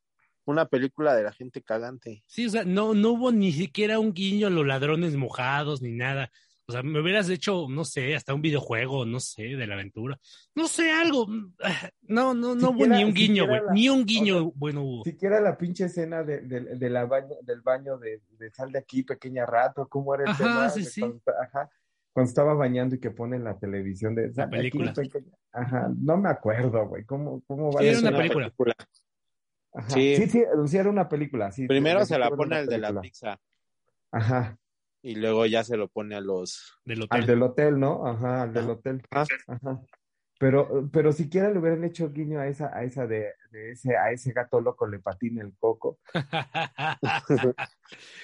una 0.45 0.67
película 0.67 1.15
de 1.15 1.23
la 1.23 1.33
gente 1.33 1.63
cagante. 1.63 2.23
Sí, 2.27 2.47
o 2.47 2.51
sea, 2.51 2.65
no, 2.65 2.95
no 2.95 3.11
hubo 3.13 3.33
ni 3.33 3.53
siquiera 3.53 3.99
un 3.99 4.13
guiño 4.13 4.47
a 4.47 4.51
los 4.51 4.67
ladrones 4.67 5.17
mojados 5.17 5.81
ni 5.83 5.93
nada. 5.93 6.31
O 6.71 6.73
sea, 6.73 6.83
me 6.83 7.01
hubieras 7.01 7.29
hecho, 7.29 7.67
no 7.69 7.85
sé, 7.85 8.15
hasta 8.15 8.33
un 8.33 8.41
videojuego, 8.43 9.05
no 9.05 9.21
sé, 9.21 9.43
de 9.43 9.67
la 9.67 9.75
aventura. 9.75 10.19
No 10.55 10.67
sé, 10.69 10.91
algo. 10.93 11.27
Ah, 11.63 11.91
No, 12.03 12.33
no, 12.35 12.55
no 12.55 12.71
hubo 12.71 12.79
Siquiera- 12.85 12.97
ni 12.97 13.05
un 13.05 13.13
guiño, 13.15 13.47
güey. 13.47 13.61
Ni 13.73 13.89
un 13.89 14.05
guiño, 14.07 14.37
o 14.37 14.41
sea, 14.43 14.51
bueno, 14.55 14.83
hubo. 14.83 15.05
Siquiera 15.05 15.41
la 15.41 15.57
pinche 15.59 15.85
escena 15.85 16.23
de, 16.23 16.41
de- 16.41 16.77
de 16.77 16.91
la 16.91 17.05
baño, 17.07 17.35
del 17.43 17.61
baño 17.61 17.99
de, 17.99 18.21
de 18.39 18.51
sal 18.51 18.71
de 18.73 18.79
aquí, 18.79 19.03
pequeña 19.03 19.45
rato, 19.47 19.87
cómo 19.89 20.15
era 20.15 20.25
el 20.25 20.31
Ajá, 20.31 20.39
tema. 20.45 20.71
sí, 20.71 20.85
sí. 20.85 21.01
Cuando, 21.01 21.21
ajá, 21.43 21.71
cuando 22.13 22.29
estaba 22.29 22.55
bañando 22.55 22.95
y 22.97 23.01
que 23.01 23.11
ponen 23.11 23.45
la 23.45 23.59
televisión 23.59 24.15
de 24.15 24.33
sal 24.33 24.49
de 24.51 24.57
aquí, 24.59 24.71
película. 24.79 24.93
pequeña- 24.93 25.37
Ajá, 25.53 25.89
no 25.99 26.17
me 26.17 26.29
acuerdo, 26.29 26.87
güey. 26.89 27.05
¿Cómo, 27.05 27.43
cómo 27.47 27.73
va 27.73 27.81
Sí, 27.81 27.89
a 27.89 27.91
era 27.91 28.01
una 28.01 28.17
película. 28.17 28.53
Ajá. 29.73 29.91
Sí. 29.91 30.17
Sí. 30.17 30.27
sí, 30.29 30.43
sí, 30.67 30.77
era 30.77 30.91
una 30.91 31.09
película. 31.09 31.53
Sí, 31.53 31.67
Primero 31.69 32.05
se 32.05 32.19
la 32.19 32.31
pone 32.31 32.57
al 32.57 32.67
de 32.67 32.79
la 32.79 32.89
película. 32.89 33.01
pizza 33.03 33.41
Ajá, 34.13 34.59
y 35.03 35.15
luego 35.17 35.47
ya 35.47 35.65
se 35.65 35.77
lo 35.77 35.89
pone 35.89 36.15
a 36.15 36.21
los... 36.21 36.79
Del 36.85 37.03
hotel. 37.03 37.21
al 37.21 37.27
del 37.27 37.43
hotel, 37.43 37.81
¿no? 37.81 38.07
Ajá, 38.07 38.43
al 38.43 38.53
del 38.53 38.71
hotel. 38.71 39.03
Ah, 39.11 39.25
Ajá. 39.47 39.81
Pero, 40.39 40.89
pero 40.91 41.13
siquiera 41.13 41.51
le 41.51 41.59
hubieran 41.59 41.85
hecho 41.85 42.11
guiño 42.11 42.41
a 42.41 42.47
esa, 42.49 42.75
a 42.75 42.83
esa 42.83 43.07
de, 43.07 43.27
de 43.51 43.73
ese, 43.73 43.95
a 43.99 44.11
ese 44.11 44.33
gato 44.33 44.59
loco 44.63 44.87
le 44.87 44.99
patina 44.99 45.43
el 45.43 45.53
coco. 45.59 45.99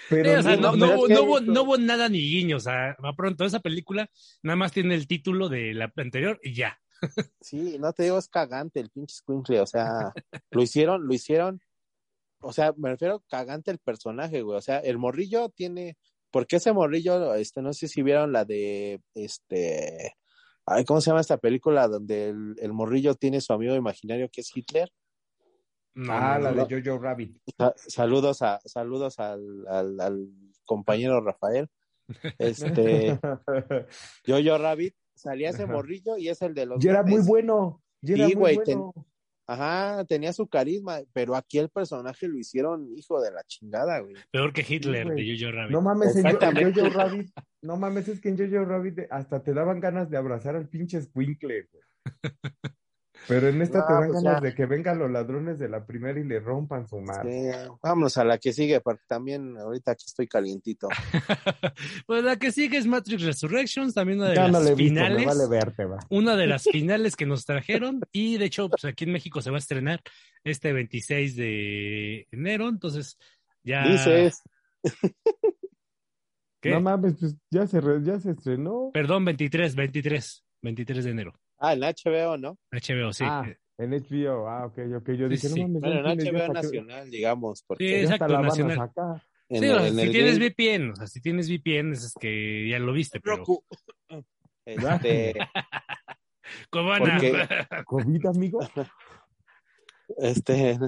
Pero 0.09 0.31
Sí, 0.33 0.37
o 0.39 0.43
sea, 0.43 0.57
no, 0.57 0.77
no, 0.77 0.77
no 0.77 0.87
pero 0.87 0.95
hubo, 0.97 1.05
es 1.05 1.09
que 1.09 1.15
no 1.15 1.23
hubo- 1.25 1.39
esto- 1.41 1.53
no 1.53 1.63
hubo 1.63 1.79
nada 1.79 2.09
ni 2.09 2.19
guiño. 2.21 2.57
O 2.57 2.61
sea, 2.61 2.91
a 3.03 3.13
pronto, 3.17 3.45
esa 3.45 3.61
película 3.61 4.09
nada 4.43 4.57
más 4.57 4.73
tiene 4.73 4.95
el 4.95 5.07
título 5.07 5.49
de 5.49 5.75
la 5.75 5.93
anterior 5.97 6.39
y 6.43 6.55
ya. 6.55 6.79
Sí, 7.43 7.77
no 7.79 7.93
te 7.93 8.05
digo, 8.05 8.19
es 8.19 8.29
cagante 8.29 8.81
el 8.81 8.89
pinche 8.91 9.17
squinkle, 9.17 9.61
o 9.61 9.67
sea, 9.67 10.13
lo 10.51 10.63
hicieron, 10.63 11.07
lo 11.07 11.13
hicieron, 11.13 11.61
o 12.41 12.53
sea, 12.53 12.73
me 12.79 12.89
refiero 12.89 13.23
cagante 13.29 13.71
el 13.71 13.79
personaje, 13.79 14.41
güey, 14.43 14.57
o 14.57 14.63
sea, 14.63 14.79
el 14.79 14.97
morrillo 14.97 15.51
tiene, 15.51 15.97
porque 16.31 16.57
ese 16.57 16.73
morrillo, 16.73 17.35
este, 17.35 17.63
no 17.63 17.73
sé 17.73 17.89
si 17.89 18.03
vieron 18.03 18.33
la 18.33 18.45
de, 18.45 19.01
este, 19.15 20.15
ay, 20.67 20.85
¿cómo 20.85 21.01
se 21.01 21.11
llama 21.11 21.21
esta 21.21 21.39
película 21.39 21.89
donde 21.89 22.29
el, 22.31 22.55
el 22.59 22.73
morrillo 22.73 23.15
tiene 23.15 23.41
su 23.41 23.53
amigo 23.53 23.75
imaginario 23.75 24.29
que 24.31 24.41
es 24.43 24.51
Hitler? 24.55 24.91
Ah, 26.09 26.39
la 26.39 26.53
de 26.53 26.83
Jojo 26.83 26.99
Rabbit. 27.03 27.39
Sa- 27.57 27.75
saludos 27.77 28.43
a, 28.43 28.61
saludos 28.65 29.19
al, 29.19 29.67
al, 29.69 30.01
al 30.01 30.29
compañero 30.65 31.21
Rafael, 31.23 31.69
este, 32.39 33.19
Yo-Yo 34.25 34.59
Rabbit, 34.59 34.95
salía 35.15 35.51
ese 35.51 35.65
morrillo 35.67 36.19
y 36.19 36.29
es 36.29 36.43
el 36.43 36.55
de 36.55 36.67
los 36.67 36.85
Y 36.85 36.89
era 36.89 37.03
muy 37.03 37.23
bueno. 37.23 37.83
Y 38.03 38.13
era 38.13 38.27
Sí, 38.27 38.35
muy 38.35 38.41
güey, 38.41 38.57
bueno. 38.57 38.93
Ajá, 39.49 40.05
tenía 40.07 40.33
su 40.33 40.49
carisma, 40.49 40.99
pero 41.13 41.37
aquí 41.37 41.59
el 41.59 41.69
personaje 41.69 42.27
lo 42.27 42.37
hicieron 42.37 42.91
hijo 42.97 43.21
de 43.21 43.31
la 43.31 43.45
chingada, 43.45 44.01
güey. 44.01 44.15
Peor 44.33 44.53
que 44.53 44.65
Hitler 44.69 45.09
de 45.09 45.39
Jojo 45.39 45.53
Rabbit. 45.53 45.73
No 45.73 45.81
mames, 45.83 46.17
en. 46.17 46.75
Jojo 46.75 46.91
Rabbit, 46.91 47.31
no 47.63 47.77
mames, 47.77 48.09
es 48.09 48.21
que 48.21 48.29
en 48.29 48.39
Jojo 48.39 48.65
Rabbit 48.65 49.01
hasta 49.11 49.43
te 49.43 49.55
daban 49.55 49.79
ganas 49.79 50.11
de 50.11 50.17
abrazar 50.17 50.57
al 50.57 50.69
pinche 50.69 51.01
Squinkle, 51.01 51.69
güey. 51.71 51.85
Pero 53.29 53.49
en 53.49 53.61
esta 53.63 53.79
No, 53.81 53.87
te 53.87 53.93
dan 53.93 54.07
pues 54.11 54.23
ganas 54.23 54.41
ya. 54.43 54.49
de 54.49 54.55
que 54.55 54.67
vengan 54.67 54.99
los 54.99 55.11
ladrones 55.11 55.59
de 55.59 55.69
la 55.69 55.85
primera 55.85 56.19
y 56.21 56.25
le 56.25 56.39
rompan 56.41 56.87
su 56.89 57.01
madre. 57.01 57.53
Sí, 57.53 57.77
vámonos 57.83 58.17
a 58.19 58.25
la 58.25 58.39
que 58.39 58.53
sigue, 58.53 58.81
porque 58.81 59.03
también 59.07 59.57
ahorita 59.57 59.93
aquí 59.93 60.05
estoy 60.07 60.29
calientito. 60.29 60.89
pues 62.07 62.23
la 62.23 62.37
que 62.37 62.53
sigue 62.53 62.79
es 62.79 62.87
Matrix 62.87 63.23
Resurrections, 63.23 63.95
también 63.95 64.21
una 64.21 64.29
de 64.29 64.37
Ya 64.37 64.43
las 64.49 64.53
no 64.53 64.61
visto, 64.61 64.77
finales. 64.77 65.19
me 65.19 65.27
vale 65.27 65.47
verte, 65.49 65.85
va. 65.87 65.99
Una 66.11 66.37
de 66.37 66.47
las 66.47 66.63
finales 66.71 67.17
que 67.17 67.27
nos 67.27 67.45
trajeron. 67.45 68.01
Y 68.13 68.39
de 68.39 68.45
hecho, 68.45 68.69
pues 68.69 68.85
aquí 68.85 69.05
en 69.05 69.13
México 69.13 69.41
se 69.43 69.51
va 69.51 69.57
a 69.57 69.59
estrenar 69.59 70.01
este 70.45 70.73
26 70.73 71.37
de 71.37 72.27
enero. 72.31 72.69
Entonces, 72.69 73.19
ya. 73.65 73.89
Dices, 73.89 74.43
¿Qué? 76.61 76.71
No 76.71 76.81
mames, 76.81 77.15
pues 77.19 77.37
ya 77.51 77.67
se, 77.67 77.81
re- 77.81 78.03
ya 78.03 78.19
se 78.19 78.31
estrenó. 78.31 78.91
Perdón, 78.93 79.25
23, 79.25 79.75
23, 79.75 80.45
23 80.63 81.05
de 81.05 81.11
enero. 81.11 81.35
Ah, 81.59 81.73
en 81.75 81.81
HBO, 81.81 82.37
¿no? 82.39 82.59
HBO, 82.71 83.13
sí. 83.13 83.25
Ah, 83.27 83.45
en 83.79 83.91
HBO, 83.93 84.49
ah, 84.49 84.67
ok, 84.67 84.79
ok. 84.97 85.11
Yo 85.13 85.29
dije, 85.29 85.49
sí. 85.49 85.61
no 85.61 85.69
mames, 85.69 85.83
Bueno, 85.83 86.11
en 86.11 86.19
HBO 86.19 86.53
nacional, 86.53 87.11
digamos, 87.11 87.59
Sí, 87.61 87.65
porque 87.69 87.91
ya 87.91 87.99
exacto, 88.01 88.25
hasta 88.25 88.37
la 88.41 88.43
nacional. 88.43 88.91
en, 89.49 89.61
Sí, 89.63 89.69
o 89.69 89.79
sea, 89.79 89.87
en 89.89 89.95
si 89.95 90.01
el 90.03 90.11
tienes 90.13 90.39
VPN, 90.39 90.91
o 90.93 90.97
sea, 90.97 91.07
si 91.07 91.21
tienes 91.21 91.49
VPN, 91.51 91.93
es 91.93 92.15
que 92.19 92.69
ya 92.69 92.79
lo 92.79 92.93
viste, 92.93 93.21
pero. 93.21 93.45
Este, 94.65 95.35
Cubana. 96.71 97.19
Porque- 97.21 97.33
¿COVID, 97.87 98.27
amigo? 98.27 98.61
este, 100.19 100.79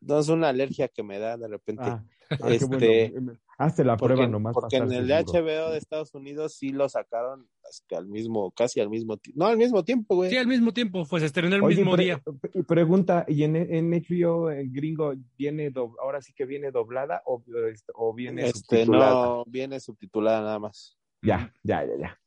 no 0.00 0.18
es 0.18 0.28
una 0.28 0.48
alergia 0.50 0.88
que 0.88 1.02
me 1.02 1.18
da 1.18 1.36
de 1.36 1.48
repente. 1.48 1.82
Ah, 1.84 2.04
ah, 2.30 2.36
qué 2.48 2.54
Este, 2.56 3.10
bueno. 3.12 3.38
Hazte 3.56 3.84
la 3.84 3.96
porque 3.96 4.14
prueba 4.14 4.30
nomás. 4.30 4.52
porque 4.54 4.76
en 4.76 4.90
el 4.92 5.06
de 5.06 5.16
seguro. 5.24 5.40
HBO 5.44 5.70
de 5.70 5.78
Estados 5.78 6.12
Unidos 6.14 6.54
sí 6.56 6.70
lo 6.70 6.88
sacaron 6.88 7.48
hasta 7.68 7.98
al 7.98 8.06
mismo, 8.08 8.50
casi 8.50 8.80
al 8.80 8.90
mismo 8.90 9.16
tiempo. 9.16 9.38
No, 9.44 9.46
al 9.50 9.56
mismo 9.56 9.84
tiempo, 9.84 10.16
güey. 10.16 10.30
Sí, 10.30 10.36
al 10.36 10.46
mismo 10.48 10.72
tiempo, 10.72 11.06
pues 11.08 11.20
se 11.20 11.26
estrenó 11.26 11.54
el 11.54 11.62
Oye, 11.62 11.76
mismo 11.76 11.92
pre- 11.92 12.04
día. 12.04 12.22
y 12.52 12.62
pregunta, 12.64 13.24
¿y 13.28 13.44
en, 13.44 13.54
en 13.56 13.90
HBO 13.90 14.50
en 14.50 14.72
gringo 14.72 15.14
viene 15.38 15.70
do- 15.70 15.94
ahora 16.02 16.20
sí 16.20 16.32
que 16.32 16.44
viene 16.46 16.70
doblada 16.72 17.22
o, 17.26 17.42
este, 17.72 17.92
o 17.94 18.12
viene 18.12 18.46
Este, 18.46 18.58
subtitulada? 18.84 19.24
no, 19.26 19.44
viene 19.46 19.78
subtitulada 19.80 20.40
nada 20.40 20.58
más. 20.58 20.98
Ya, 21.22 21.52
ya, 21.62 21.84
ya, 21.86 21.92
ya. 21.98 22.20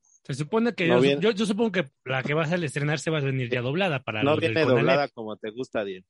Se 0.00 0.34
supone 0.34 0.74
que 0.74 0.86
No 0.88 0.96
yo, 0.96 1.00
viene- 1.00 1.22
yo, 1.22 1.30
yo 1.30 1.46
supongo 1.46 1.72
que 1.72 1.84
la 2.04 2.22
que 2.22 2.34
vas 2.34 2.52
a 2.52 2.56
estrenarse 2.56 3.10
va 3.10 3.18
a 3.18 3.22
venir 3.22 3.48
ya 3.48 3.62
doblada 3.62 4.02
para 4.02 4.22
No 4.22 4.36
viene 4.36 4.62
doblada 4.64 5.08
como 5.08 5.36
te 5.36 5.50
gusta, 5.50 5.84
Diego. 5.84 6.06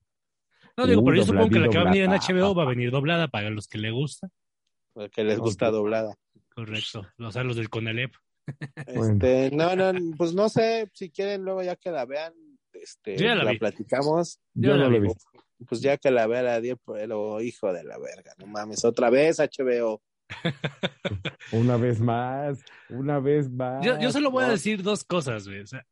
No 0.78 0.86
digo, 0.86 1.04
pero 1.04 1.16
yo 1.16 1.24
supongo 1.24 1.50
que 1.50 1.58
la 1.58 1.68
que 1.68 1.76
va 1.76 1.82
a 1.82 1.86
venir 1.86 2.04
en. 2.04 2.10
HBO 2.12 2.54
va 2.54 2.62
a 2.62 2.66
venir 2.66 2.90
doblada 2.90 3.28
para 3.28 3.50
los 3.50 3.68
que 3.68 3.78
le 3.78 3.90
gusta. 3.90 4.28
Que 5.12 5.24
les 5.24 5.38
gusta 5.38 5.68
Ok. 5.68 5.72
doblada. 5.74 6.14
Correcto. 6.54 7.06
O 7.18 7.30
sea, 7.30 7.44
los 7.44 7.56
del 7.56 7.68
Conalep. 7.68 8.12
Este, 8.86 9.50
no, 9.52 9.76
no, 9.76 9.92
pues 10.16 10.32
no 10.34 10.48
sé, 10.48 10.88
si 10.94 11.10
quieren 11.10 11.44
luego 11.44 11.62
ya 11.62 11.76
que 11.76 11.90
la 11.90 12.04
vean, 12.06 12.32
este, 12.72 13.16
ya 13.16 13.34
la 13.34 13.52
platicamos, 13.54 14.40
Yo 14.54 14.70
Yo 14.70 14.76
la 14.76 14.84
no 14.84 14.90
lo 14.90 14.96
he 14.96 15.00
vi. 15.00 15.06
visto. 15.08 15.24
pues 15.68 15.80
ya 15.82 15.98
que 15.98 16.10
la 16.10 16.26
vea 16.26 16.42
la 16.42 16.60
Diego, 16.60 16.80
pero 16.86 17.40
hijo 17.42 17.72
de 17.72 17.84
la 17.84 17.98
verga, 17.98 18.32
no 18.38 18.46
mames, 18.46 18.84
otra 18.86 19.10
vez 19.10 19.38
HBO. 19.38 20.00
Una 21.52 21.76
vez 21.76 22.00
más, 22.00 22.58
una 22.90 23.18
vez 23.18 23.50
más. 23.50 23.84
Yo, 23.84 23.98
yo 23.98 24.10
solo 24.12 24.30
voy 24.30 24.44
a 24.44 24.48
decir 24.48 24.82
dos 24.82 25.04
cosas, 25.04 25.46
güey. 25.48 25.60
O 25.60 25.66
sea, 25.66 25.84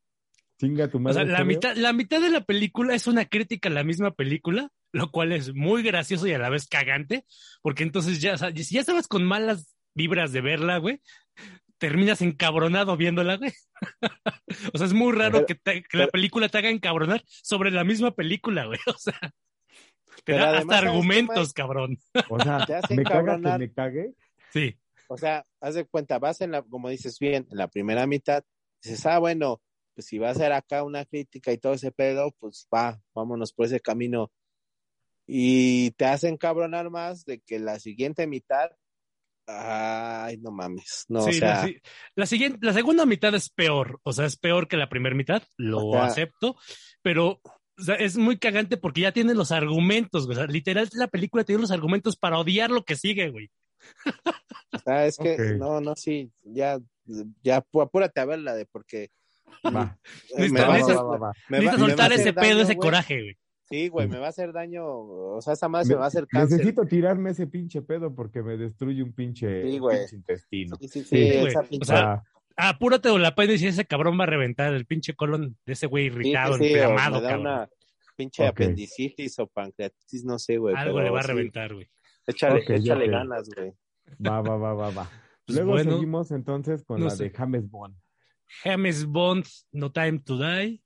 Chinga 0.59 0.89
tu 0.89 0.97
o 0.99 1.01
madre. 1.01 1.15
sea, 1.15 1.25
la 1.39 1.45
mitad, 1.45 1.77
la 1.77 1.93
mitad 1.93 2.21
de 2.21 2.31
la 2.31 2.41
película 2.43 2.95
es 2.95 3.07
una 3.07 3.25
crítica 3.27 3.69
a 3.69 3.73
la 3.73 3.85
misma 3.85 4.13
película, 4.13 4.71
lo 4.93 5.11
cual 5.11 5.33
es 5.33 5.55
muy 5.55 5.83
gracioso 5.83 6.27
y 6.27 6.33
a 6.33 6.39
la 6.39 6.49
vez 6.49 6.67
cagante, 6.67 7.25
porque 7.63 7.83
entonces 7.83 8.21
ya, 8.21 8.35
o 8.35 8.39
sea, 8.39 8.51
si 8.55 8.75
ya 8.75 8.81
estabas 8.81 9.07
con 9.09 9.25
malas 9.25 9.77
vibras 9.95 10.33
de 10.33 10.41
verla, 10.41 10.79
güey, 10.79 11.01
terminas 11.79 12.23
encabronado 12.23 12.97
viéndola, 12.97 13.37
güey. 13.37 13.53
o 14.73 14.79
sea, 14.79 14.87
es 14.87 14.95
muy 14.95 15.13
raro 15.13 15.45
Pero- 15.45 15.47
que, 15.47 15.55
te- 15.57 15.83
que 15.83 15.99
la 15.99 16.09
película 16.09 16.49
te 16.49 16.59
haga 16.59 16.71
encabronar 16.71 17.23
sobre 17.27 17.71
la 17.71 17.85
misma 17.85 18.15
película, 18.15 18.65
güey. 18.67 18.79
O 18.87 18.99
sea, 18.99 19.19
te 20.25 20.33
da 20.33 20.49
además, 20.49 20.61
hasta 20.63 20.75
¿sabes 20.77 20.83
qué, 20.83 20.89
argumentos, 20.89 21.53
cabrón. 21.53 21.99
O 22.31 22.41
sea, 22.41 22.59
Te 22.67 22.75
hace 22.77 22.95
me 22.97 23.05
caga 23.05 23.37
que 23.37 23.59
me 23.59 23.73
cague. 23.73 24.13
Sí. 24.53 24.75
O 25.09 25.19
sea, 25.19 25.45
haz 25.61 25.75
de 25.75 25.85
cuenta, 25.85 26.19
vas 26.19 26.41
en 26.41 26.53
la, 26.53 26.63
como 26.63 26.89
dices 26.89 27.19
bien, 27.19 27.47
en 27.51 27.59
la 27.59 27.69
primera 27.69 28.07
mitad, 28.07 28.43
dices, 28.83 29.05
ah, 29.07 29.19
bueno, 29.19 29.61
pues 29.97 30.07
si 30.07 30.19
va 30.19 30.31
a 30.31 30.35
ser 30.35 30.53
acá 30.53 30.85
una 30.85 31.05
crítica 31.07 31.51
y 31.53 31.59
todo 31.59 31.73
ese 31.73 31.91
pedo, 31.91 32.31
pues 32.39 32.69
va, 32.73 33.01
vámonos 33.15 33.53
por 33.53 33.67
ese 33.67 33.81
camino. 33.81 34.31
Y 35.27 35.91
te 35.93 36.05
hacen 36.05 36.37
cabronar 36.37 36.91
más 36.91 37.25
de 37.25 37.41
que 37.41 37.59
la 37.59 37.81
siguiente 37.81 38.27
mitad, 38.29 38.71
ay, 39.49 40.37
no 40.39 40.53
mames, 40.53 41.05
no, 41.09 41.23
sí, 41.23 41.31
o 41.31 41.33
sea, 41.33 41.49
la, 41.49 41.67
si- 41.67 41.81
la 42.15 42.27
siguiente, 42.27 42.59
la 42.63 42.73
segunda 42.73 43.07
mitad 43.07 43.35
es 43.35 43.49
peor, 43.51 43.99
o 44.05 44.13
sea, 44.13 44.27
es 44.27 44.37
peor 44.37 44.69
que 44.69 44.77
la 44.77 44.89
primera 44.89 45.17
mitad, 45.17 45.43
lo 45.57 45.87
O 45.89 45.93
sea- 45.95 46.05
acepto, 46.05 46.57
pero 47.03 47.41
o 47.79 47.83
sea, 47.83 47.95
es 47.97 48.17
muy 48.17 48.39
cagante 48.39 48.77
porque 48.77 49.01
ya 49.03 49.13
tiene 49.13 49.35
los 49.35 49.53
argumentos, 49.53 50.27
güey. 50.27 50.37
O 50.39 50.41
sea, 50.41 50.47
literal, 50.47 50.89
la 50.93 51.09
película 51.09 51.45
tiene 51.45 51.61
los 51.61 51.71
argumentos 51.71 52.17
para 52.17 52.39
odiar 52.39 52.71
lo 52.71 52.85
que 52.85 52.97
sigue, 52.97 53.31
güey. 53.31 53.51
o 54.73 54.79
sea, 54.79 55.07
es 55.07 55.17
que, 55.19 55.37
no, 55.59 55.81
no, 55.81 55.95
sí, 55.97 56.31
ya, 56.43 56.79
ya, 57.43 57.65
apúrate 57.81 58.21
a 58.21 58.25
verla 58.25 58.55
de 58.55 58.65
porque 58.67 59.11
Va. 59.75 59.99
a 61.69 61.79
soltar 61.79 62.13
ese 62.13 62.33
pedo, 62.33 62.61
ese 62.63 62.77
coraje, 62.77 63.21
güey. 63.23 63.37
Sí, 63.69 63.89
güey, 63.89 64.07
me 64.07 64.19
va 64.19 64.27
a 64.27 64.29
hacer 64.29 64.53
daño, 64.53 64.87
o 64.87 65.41
sea, 65.41 65.55
esa 65.55 65.69
madre 65.69 65.87
se 65.87 65.93
me 65.95 65.99
va 65.99 66.05
a 66.05 66.09
hacer 66.09 66.27
cáncer. 66.29 66.59
Necesito 66.59 66.85
tirarme 66.87 67.31
ese 67.31 67.49
pinche 67.49 67.83
pedo 67.83 68.15
porque 68.15 68.41
me 68.41 68.57
destruye 68.57 69.03
un 69.03 69.13
pinche, 69.13 69.63
Sí, 69.69 69.79
güey. 69.81 69.99
pinche 69.99 70.17
intestino. 70.17 70.77
Sí, 70.81 70.89
sí, 70.89 71.01
sí, 71.03 71.07
Sí, 71.09 71.29
esa 71.49 71.63
pinche- 71.63 71.83
O 71.83 71.85
sea, 71.85 72.05
Va. 72.07 72.25
Apúrate 72.59 73.09
o 73.11 73.19
la 73.19 73.35
pena 73.35 73.53
y 73.55 73.59
si 73.59 73.67
ese 73.67 73.85
cabrón 73.85 74.19
va 74.19 74.23
a 74.23 74.29
reventar 74.29 74.73
el 74.73 74.87
pinche 74.87 75.15
colon 75.15 75.59
de 75.67 75.73
ese 75.73 75.87
güey 75.89 76.07
irritado, 76.07 76.55
sí, 76.57 76.69
sí, 76.69 76.75
o 76.75 76.77
inflamado, 76.79 77.21
cabrón. 77.21 77.41
una 77.41 77.69
pinche 78.17 78.47
apendicitis 78.47 79.39
o 79.41 79.47
pancreatitis, 79.49 80.25
no 80.25 80.39
sé, 80.39 80.57
güey. 80.59 80.75
Algo 80.75 80.95
pero 80.95 81.05
le 81.05 81.11
va 81.11 81.21
a 81.21 81.23
reventar, 81.25 81.75
güey. 81.75 81.87
Échale, 82.27 82.61
Ok, 82.63 82.71
échale 82.71 83.09
ganas, 83.09 83.49
güey. 83.55 83.73
Va, 84.27 84.41
va, 84.41 84.57
va, 84.57 84.73
va, 84.75 84.91
va. 84.91 85.11
Pues 85.45 85.57
Luego 85.59 85.73
bueno. 85.73 85.93
seguimos 85.93 86.31
entonces 86.31 86.83
con 86.85 87.01
No 87.01 87.07
la 87.07 87.11
sé. 87.11 87.25
de 87.25 87.31
James 87.31 87.69
Bond. 87.69 87.95
James 88.63 89.05
Bond, 89.07 89.45
No 89.73 89.91
Time 89.93 90.21
to 90.21 90.39
Die. 90.39 90.83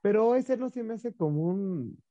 Pero 0.00 0.34
ese 0.34 0.56
no 0.56 0.70
se 0.70 0.82
me 0.82 0.94
hace 0.94 1.14
como 1.14 1.42
un, 1.44 2.02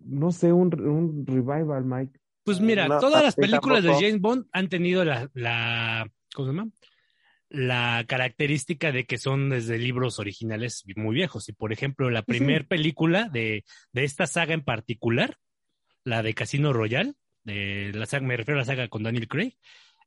no 0.00 0.32
sé, 0.32 0.52
un, 0.52 0.78
un 0.86 1.26
revival, 1.26 1.84
Mike. 1.84 2.18
Pues 2.44 2.60
mira, 2.60 2.88
No, 2.88 3.00
todas 3.00 3.22
las 3.22 3.34
películas 3.36 3.82
tampoco. 3.82 4.00
de 4.00 4.06
James 4.06 4.20
Bond 4.20 4.46
han 4.52 4.68
tenido 4.68 5.04
la, 5.04 5.30
la, 5.34 6.10
¿cómo 6.34 6.48
se 6.48 6.54
llama? 6.54 6.70
La 7.48 8.04
característica 8.06 8.90
de 8.92 9.04
que 9.06 9.16
son 9.16 9.48
desde 9.50 9.78
libros 9.78 10.18
originales 10.18 10.84
muy 10.96 11.14
viejos. 11.14 11.48
Y 11.48 11.52
por 11.52 11.72
ejemplo, 11.72 12.10
la 12.10 12.20
Sí, 12.20 12.24
sí. 12.32 12.38
primer 12.38 12.66
película 12.66 13.28
de, 13.32 13.64
de 13.92 14.04
esta 14.04 14.26
saga 14.26 14.52
en 14.54 14.64
particular, 14.64 15.36
la 16.02 16.22
de 16.22 16.34
Casino 16.34 16.72
Royale, 16.72 17.14
de 17.44 17.92
la 17.94 18.06
saga, 18.06 18.26
me 18.26 18.36
refiero 18.36 18.58
a 18.58 18.62
la 18.62 18.66
saga 18.66 18.88
con 18.88 19.02
Daniel 19.04 19.28
Craig, 19.28 19.56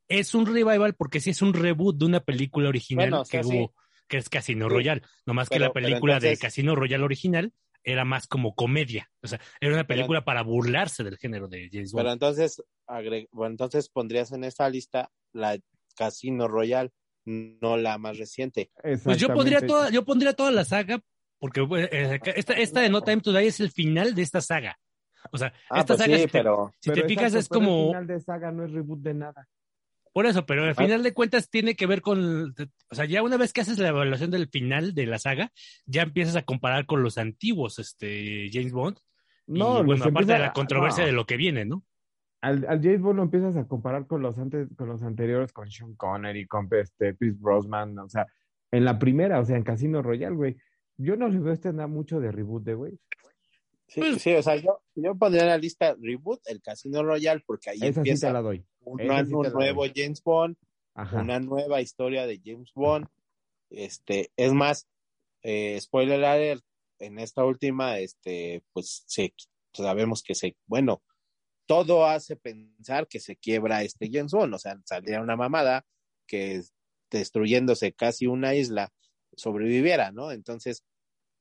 es 0.08 0.34
un 0.34 0.46
revival 0.46 0.94
porque 0.94 1.20
sí 1.20 1.30
es 1.30 1.42
un 1.42 1.52
reboot 1.54 1.96
de 1.98 2.06
una 2.06 2.20
película 2.20 2.68
original 2.68 3.10
Bueno, 3.10 3.22
o 3.22 3.24
que 3.26 3.42
sí. 3.42 3.48
hubo, 3.56 3.74
que 4.08 4.16
es 4.18 4.28
Casino 4.28 4.68
Sí. 4.68 4.74
Royale. 4.74 5.02
Nomás 5.26 5.48
que 5.48 5.56
Pero- 5.56 5.66
la 5.66 5.72
pero 5.72 5.86
película 5.86 6.14
entonces- 6.14 6.38
de 6.38 6.42
Casino 6.46 6.74
Royale 6.74 7.04
original 7.04 7.52
era 7.84 8.04
más 8.04 8.26
como 8.26 8.54
comedia. 8.54 9.08
O 9.22 9.26
sea, 9.28 9.40
era 9.60 9.72
una 9.74 9.84
Pero- 9.86 9.96
película 9.98 10.24
para 10.24 10.42
burlarse 10.42 11.04
del 11.04 11.16
género 11.18 11.48
de 11.48 11.68
James 11.72 11.92
Bond. 11.92 12.02
Pero 12.02 12.12
entonces, 12.12 12.62
agre- 12.86 13.28
bueno, 13.32 13.52
entonces 13.52 13.88
pondrías 13.88 14.32
en 14.32 14.44
esta 14.44 14.68
lista 14.68 15.10
la 15.32 15.58
Casino 15.96 16.48
Royale, 16.48 16.90
no 17.24 17.76
la 17.76 17.98
más 17.98 18.16
reciente. 18.18 18.70
Pues 19.04 19.18
yo 19.18 19.28
pondría 19.34 19.60
toda, 19.66 19.90
yo 19.90 20.04
pondría 20.04 20.32
toda 20.32 20.50
la 20.50 20.64
saga, 20.64 21.00
porque 21.38 21.60
eh, 21.92 22.18
esta, 22.36 22.54
esta 22.54 22.80
de 22.80 22.88
No 22.88 23.02
Time 23.02 23.20
to 23.20 23.32
Die 23.32 23.46
es 23.46 23.60
el 23.60 23.70
final 23.70 24.14
de 24.14 24.22
esta 24.22 24.40
saga. 24.40 24.78
O 25.32 25.36
sea, 25.38 25.52
Ah, 25.68 25.80
esta 25.80 25.94
pues 25.94 25.98
saga, 25.98 26.16
sí, 26.16 26.20
si 26.22 26.26
te, 26.28 26.32
pero 26.32 26.72
si 26.80 26.90
te 26.92 27.04
fijas, 27.04 27.34
es 27.34 27.48
pero 27.48 27.60
el 27.60 27.66
como, 27.66 27.86
final 27.88 28.06
de 28.06 28.20
saga 28.20 28.50
no 28.52 28.64
es 28.64 28.72
reboot 28.72 29.00
de 29.00 29.14
nada. 29.14 29.48
Por 30.18 30.26
eso, 30.26 30.44
pero 30.46 30.64
al 30.64 30.74
final 30.74 31.04
de 31.04 31.14
cuentas 31.14 31.48
tiene 31.48 31.76
que 31.76 31.86
ver 31.86 32.02
con, 32.02 32.52
o 32.90 32.94
sea, 32.96 33.04
ya 33.04 33.22
una 33.22 33.36
vez 33.36 33.52
que 33.52 33.60
haces 33.60 33.78
la 33.78 33.90
evaluación 33.90 34.32
del 34.32 34.48
final 34.48 34.92
de 34.92 35.06
la 35.06 35.20
saga, 35.20 35.52
ya 35.86 36.02
empiezas 36.02 36.34
a 36.34 36.42
comparar 36.42 36.86
con 36.86 37.04
los 37.04 37.18
antiguos, 37.18 37.78
este, 37.78 38.50
James 38.52 38.72
Bond. 38.72 38.98
No, 39.46 39.80
y, 39.80 39.84
bueno, 39.84 40.04
aparte 40.04 40.32
de 40.32 40.40
la 40.40 40.52
controversia 40.52 41.04
no. 41.04 41.06
de 41.06 41.12
lo 41.12 41.24
que 41.24 41.36
viene, 41.36 41.64
¿no? 41.64 41.84
Al, 42.40 42.66
al 42.68 42.82
James 42.82 43.00
Bond 43.00 43.18
lo 43.18 43.22
empiezas 43.22 43.56
a 43.56 43.68
comparar 43.68 44.08
con 44.08 44.20
los 44.20 44.36
antes, 44.40 44.66
con 44.76 44.88
los 44.88 45.04
anteriores, 45.04 45.52
con 45.52 45.70
Sean 45.70 45.94
Connery, 45.94 46.48
con 46.48 46.68
este, 46.72 47.14
Pierce 47.14 47.38
Brosnan, 47.40 47.96
o 48.00 48.08
sea, 48.08 48.26
en 48.72 48.84
la 48.84 48.98
primera, 48.98 49.38
o 49.38 49.44
sea, 49.44 49.56
en 49.56 49.62
Casino 49.62 50.02
Royale, 50.02 50.34
güey. 50.34 50.56
Yo 50.96 51.14
no 51.14 51.28
le 51.28 51.38
veo 51.38 51.52
este 51.52 51.72
nada 51.72 51.86
mucho 51.86 52.18
de 52.18 52.32
reboot 52.32 52.64
de, 52.64 52.74
güey. 52.74 52.98
Sí, 53.88 54.00
Pues- 54.00 54.22
sí, 54.22 54.34
o 54.34 54.42
sea, 54.42 54.56
yo, 54.56 54.80
yo 54.94 55.14
pondría 55.16 55.42
en 55.42 55.48
la 55.48 55.58
lista 55.58 55.96
Reboot, 56.00 56.40
el 56.46 56.62
Casino 56.62 57.02
Royale, 57.02 57.42
porque 57.46 57.70
ahí 57.70 57.78
Esa 57.78 57.92
sí 57.94 57.98
empieza 57.98 58.32
la 58.32 58.40
doy. 58.42 58.64
un, 58.84 59.00
sí 59.00 59.06
nuevo 59.06 59.82
doy. 59.82 59.92
James 59.94 60.22
Bond, 60.22 60.56
Ajá. 60.94 61.20
una 61.20 61.40
nueva 61.40 61.80
historia 61.80 62.26
de 62.26 62.40
James 62.44 62.70
Bond. 62.74 63.06
Este, 63.70 64.30
es 64.36 64.52
más, 64.52 64.88
eh, 65.42 65.78
spoiler 65.80 66.24
alert, 66.24 66.64
en 67.00 67.18
esta 67.18 67.44
última, 67.44 67.98
este, 67.98 68.62
pues 68.72 69.04
se, 69.06 69.32
sabemos 69.72 70.22
que 70.22 70.34
se, 70.34 70.56
bueno, 70.66 71.02
todo 71.66 72.06
hace 72.06 72.34
pensar 72.36 73.06
que 73.06 73.20
se 73.20 73.36
quiebra 73.36 73.82
este 73.82 74.08
James 74.10 74.32
Bond, 74.32 74.54
o 74.54 74.58
sea, 74.58 74.80
saldría 74.84 75.20
una 75.20 75.36
mamada 75.36 75.84
que 76.26 76.62
destruyéndose 77.10 77.92
casi 77.92 78.26
una 78.26 78.54
isla 78.54 78.90
sobreviviera, 79.36 80.10
¿no? 80.12 80.32
Entonces, 80.32 80.82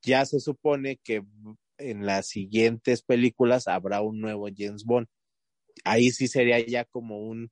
ya 0.03 0.25
se 0.25 0.39
supone 0.39 0.97
que 0.97 1.23
en 1.77 2.05
las 2.05 2.27
siguientes 2.27 3.01
películas 3.03 3.67
habrá 3.67 4.01
un 4.01 4.19
nuevo 4.19 4.47
James 4.55 4.83
Bond. 4.85 5.07
Ahí 5.83 6.11
sí 6.11 6.27
sería 6.27 6.59
ya 6.65 6.85
como 6.85 7.19
un, 7.19 7.51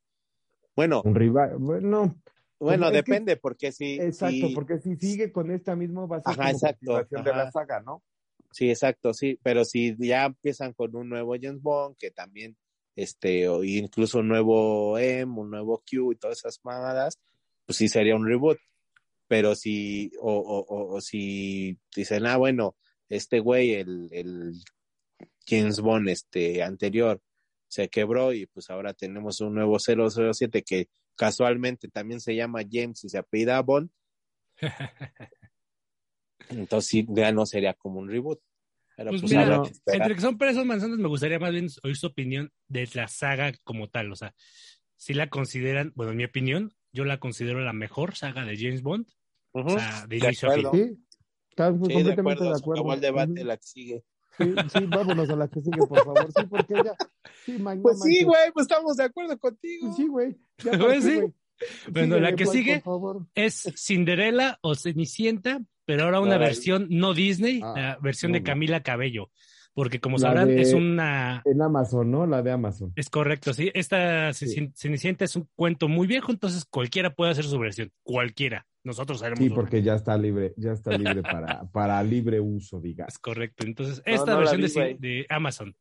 bueno, 0.76 1.02
Un 1.06 1.16
rival, 1.16 1.56
bueno, 1.58 2.16
bueno, 2.60 2.86
es 2.88 2.92
que- 2.92 2.98
depende, 3.12 3.38
porque 3.38 3.72
si, 3.72 3.96
exacto, 3.96 4.48
si- 4.48 4.56
porque 4.56 4.80
si 4.80 4.96
sigue 4.96 5.32
con 5.32 5.52
esta 5.52 5.76
misma 5.76 6.06
va 6.06 6.18
a 6.18 6.22
ser 6.22 6.34
Ajá, 6.34 6.48
como 6.48 6.58
exacto, 6.58 6.78
continuación 6.94 7.24
de 7.24 7.32
la 7.32 7.52
saga, 7.52 7.80
¿no? 7.82 8.04
sí, 8.52 8.70
exacto, 8.70 9.14
sí, 9.14 9.40
pero 9.44 9.66
si 9.66 9.96
ya 10.00 10.26
empiezan 10.26 10.74
con 10.74 10.96
un 10.96 11.10
nuevo 11.10 11.36
James 11.40 11.62
Bond, 11.62 11.98
que 11.98 12.12
también, 12.12 12.58
este, 12.96 13.48
o 13.50 13.64
incluso 13.64 14.20
un 14.20 14.30
nuevo 14.30 14.98
M, 14.98 15.40
un 15.40 15.50
nuevo 15.52 15.84
Q 15.90 16.14
y 16.14 16.16
todas 16.16 16.38
esas 16.40 16.60
mamadas, 16.64 17.20
pues 17.66 17.78
sí 17.78 17.88
sería 17.90 18.16
un 18.16 18.26
reboot. 18.26 18.58
Pero 19.28 19.56
si, 19.56 20.12
o, 20.22 20.32
o, 20.32 20.60
o, 20.60 20.96
o 20.96 21.02
si 21.02 21.78
dicen, 21.96 22.26
ah, 22.28 22.38
bueno, 22.38 22.76
este 23.16 23.40
güey, 23.40 23.74
el, 23.74 24.10
el 24.12 24.54
James 25.48 25.80
Bond, 25.80 26.10
este, 26.10 26.64
anterior, 26.64 27.22
se 27.68 27.90
quebró 27.90 28.34
y 28.34 28.46
pues 28.48 28.70
ahora 28.70 28.94
tenemos 28.94 29.42
un 29.42 29.56
nuevo 29.56 29.78
007 29.80 30.64
que 30.64 30.88
casualmente 31.16 31.88
también 31.88 32.20
se 32.22 32.36
llama 32.36 32.62
James 32.70 33.04
y 33.04 33.10
se 33.10 33.18
apellida 33.18 33.62
Bond, 33.62 33.90
entonces 36.50 36.90
sí, 36.90 37.06
ya 37.10 37.32
no 37.32 37.46
sería 37.46 37.74
como 37.74 38.00
un 38.00 38.10
reboot. 38.10 38.40
Pero 38.96 39.10
Pues 39.10 39.22
pues, 39.22 39.34
mira, 39.34 39.62
que. 39.64 39.98
Entre 39.98 40.16
que 40.16 40.22
son 40.22 40.38
pesos 40.38 40.66
manzanas, 40.66 40.98
me 40.98 41.08
gustaría 41.08 41.40
más 41.40 41.52
bien 41.52 41.68
oír 41.84 41.98
su 41.98 42.08
opinión 42.08 42.52
de 42.68 42.88
la 42.94 43.08
saga 43.08 43.52
como 43.64 43.90
tal. 43.90 44.12
O 44.12 44.16
sea, 44.16 44.34
si 44.96 45.14
la 45.14 45.30
consideran, 45.30 45.92
bueno, 45.96 46.12
en 46.12 46.18
mi 46.18 46.24
opinión, 46.24 46.74
yo 46.94 47.04
la 47.04 47.20
considero 47.20 47.60
la 47.60 47.74
mejor 47.74 48.16
saga 48.16 48.46
de 48.46 48.58
James 48.58 48.82
Bond. 48.82 49.08
O 49.52 49.70
sea, 49.70 50.06
de 50.08 50.20
De 50.20 50.26
inicio 50.28 50.50
a 50.50 50.72
fin. 50.72 51.05
Acuerdo. 51.64 51.86
Sí, 51.86 51.92
de 51.92 52.16
completamente 52.16 52.22
acuerdo, 52.22 52.44
de 52.54 52.60
acuerdo. 52.60 52.82
acabó 52.82 52.94
el 52.94 53.02
debate, 53.02 53.32
Ujú. 53.34 53.46
la 53.46 53.58
que 53.58 53.64
sigue. 53.64 54.04
Sí, 54.38 54.54
sí, 54.74 54.86
vámonos 54.88 55.30
a 55.30 55.36
la 55.38 55.48
que 55.48 55.62
sigue, 55.62 55.78
por 55.88 56.04
favor. 56.04 56.28
Sí, 56.36 56.44
porque 56.50 56.74
ya. 56.84 56.94
Sí, 57.46 57.58
no 57.58 57.82
Pues 57.82 58.02
sí, 58.02 58.24
güey, 58.24 58.52
pues 58.54 58.66
estamos 58.66 58.98
de 58.98 59.04
acuerdo 59.06 59.38
contigo. 59.40 59.94
Sí, 59.96 60.08
güey. 60.08 60.36
Ya 60.64 60.72
Pues 60.80 61.04
sí. 61.06 61.16
güey. 61.16 61.34
Bueno, 61.90 62.16
Síguele, 62.16 62.22
la 62.32 62.36
que 62.36 62.46
sigue 62.48 62.84
es 63.34 63.72
Cinderella 63.78 64.60
o 64.62 64.76
Cenicienta, 64.76 65.62
pero 65.86 66.04
ahora 66.04 66.20
una 66.20 66.38
versión 66.38 66.88
no 66.90 67.14
Disney, 67.14 67.62
Ah, 67.64 67.74
la 67.76 67.98
versión 68.02 68.34
no, 68.34 68.40
de. 68.40 68.44
Camila 68.44 68.84
Cabello. 68.84 69.30
Porque 69.74 70.00
como 70.02 70.18
sabrán, 70.20 70.48
de- 70.50 70.62
es 70.62 70.74
una 70.74 71.42
En 71.46 71.62
Amazon, 71.62 72.10
¿no? 72.12 72.26
La 72.26 72.42
de 72.42 72.52
Amazon. 72.52 72.92
Es 72.96 73.10
correcto, 73.10 73.54
sí. 73.54 73.72
Esta 73.74 74.34
Sí. 74.34 74.70
Cenicienta 74.74 75.24
es 75.26 75.36
un 75.38 75.48
cuento 75.56 75.88
muy 75.90 76.08
viejo, 76.08 76.32
entonces 76.32 76.66
cualquiera 76.66 77.14
puede 77.14 77.32
hacer 77.32 77.46
su 77.46 77.58
versión. 77.60 77.92
Cualquiera. 78.04 78.66
Nosotros 78.86 79.22
haremos 79.24 79.40
Sí, 79.40 79.50
porque 79.50 79.82
ya 79.82 79.96
está 79.96 80.16
libre, 80.18 80.54
ya 80.58 80.72
está 80.72 80.96
libre 80.98 81.24
para, 81.24 81.66
para 81.72 82.02
libre 82.04 82.40
uso, 82.40 82.80
diga. 82.80 83.06
Es 83.08 83.18
correcto. 83.18 83.64
Entonces, 83.66 84.02
No, 84.06 84.14
esta 84.14 84.34
no 84.34 84.40
versión 84.40 84.62
vi, 84.62 84.68
de, 84.70 84.98
de 85.00 85.26
Amazon. 85.30 85.76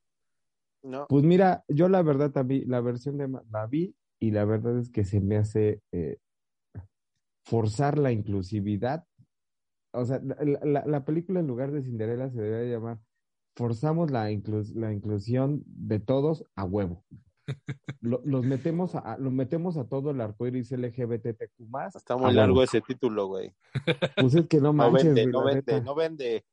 No, 0.82 1.06
Pues 1.08 1.22
mira, 1.22 1.64
yo 1.68 1.88
la 1.88 2.02
verdad 2.02 2.30
también, 2.32 2.64
la 2.66 2.80
versión 2.80 3.18
de 3.18 3.28
la 3.50 3.66
vi 3.66 3.94
y 4.20 4.30
la 4.30 4.44
verdad 4.44 4.78
es 4.78 4.90
que 4.90 5.04
se 5.04 5.20
me 5.20 5.36
hace 5.36 5.80
eh, 5.92 6.18
forzar 7.44 7.98
la 7.98 8.10
inclusividad. 8.12 9.04
O 9.92 10.04
sea, 10.04 10.20
la, 10.20 10.60
la- 10.64 10.86
la 10.86 11.04
película 11.04 11.40
en 11.40 11.46
lugar 11.46 11.70
de 11.72 11.82
Cinderella 11.82 12.28
se 12.30 12.40
debería 12.40 12.72
llamar 12.74 12.98
Forzamos 13.56 14.10
la, 14.10 14.32
inclus- 14.32 14.74
la 14.74 14.92
inclusión 14.92 15.62
de 15.66 16.00
todos 16.00 16.44
a 16.56 16.64
huevo. 16.64 17.04
Lo- 18.00 18.20
los 18.24 18.44
metemos 18.44 18.94
a, 18.94 19.16
los 19.18 19.32
metemos 19.32 19.76
a 19.76 19.86
todo 19.88 20.10
el 20.10 20.20
arcoíris 20.20 20.70
LGBTQ 20.72 21.68
más. 21.68 21.94
está 21.96 22.16
muy 22.16 22.32
largo 22.32 22.62
ese 22.62 22.80
título, 22.80 23.26
güey. 23.26 23.52
Pues 24.16 24.34
es 24.34 24.46
que 24.46 24.56
no 24.58 24.72
No 24.72 24.72
manches, 24.90 25.04
vende, 25.14 25.22
güey, 25.22 25.32
no 25.32 25.44
vende, 25.44 25.80
no 25.82 25.94
vende. 25.94 26.44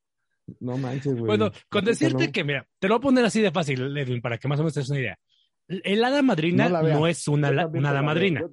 No 0.60 0.78
manches, 0.78 1.14
güey. 1.14 1.26
Bueno, 1.26 1.52
con 1.70 1.86
decirte 1.86 2.26
no. 2.28 2.32
que, 2.32 2.44
mira, 2.44 2.68
te 2.80 2.88
lo 2.88 2.96
voy 2.96 3.00
a 3.00 3.02
poner 3.04 3.26
así 3.26 3.42
de 3.42 3.52
fácil, 3.52 3.98
Edwin, 3.98 4.22
para 4.22 4.38
que 4.38 4.48
más 4.48 4.60
o 4.60 4.64
menos 4.64 4.74
te 4.74 4.80
des 4.82 4.90
una 4.90 5.00
idea. 5.00 5.20
El 5.68 6.04
hada 6.04 6.22
madrina 6.22 6.68
No 6.68 6.82
no, 6.84 7.08
es 7.08 7.28
una, 7.28 7.50
una 7.50 7.62
hada 7.90 8.02
veo. 8.02 8.04
madrina. 8.04 8.44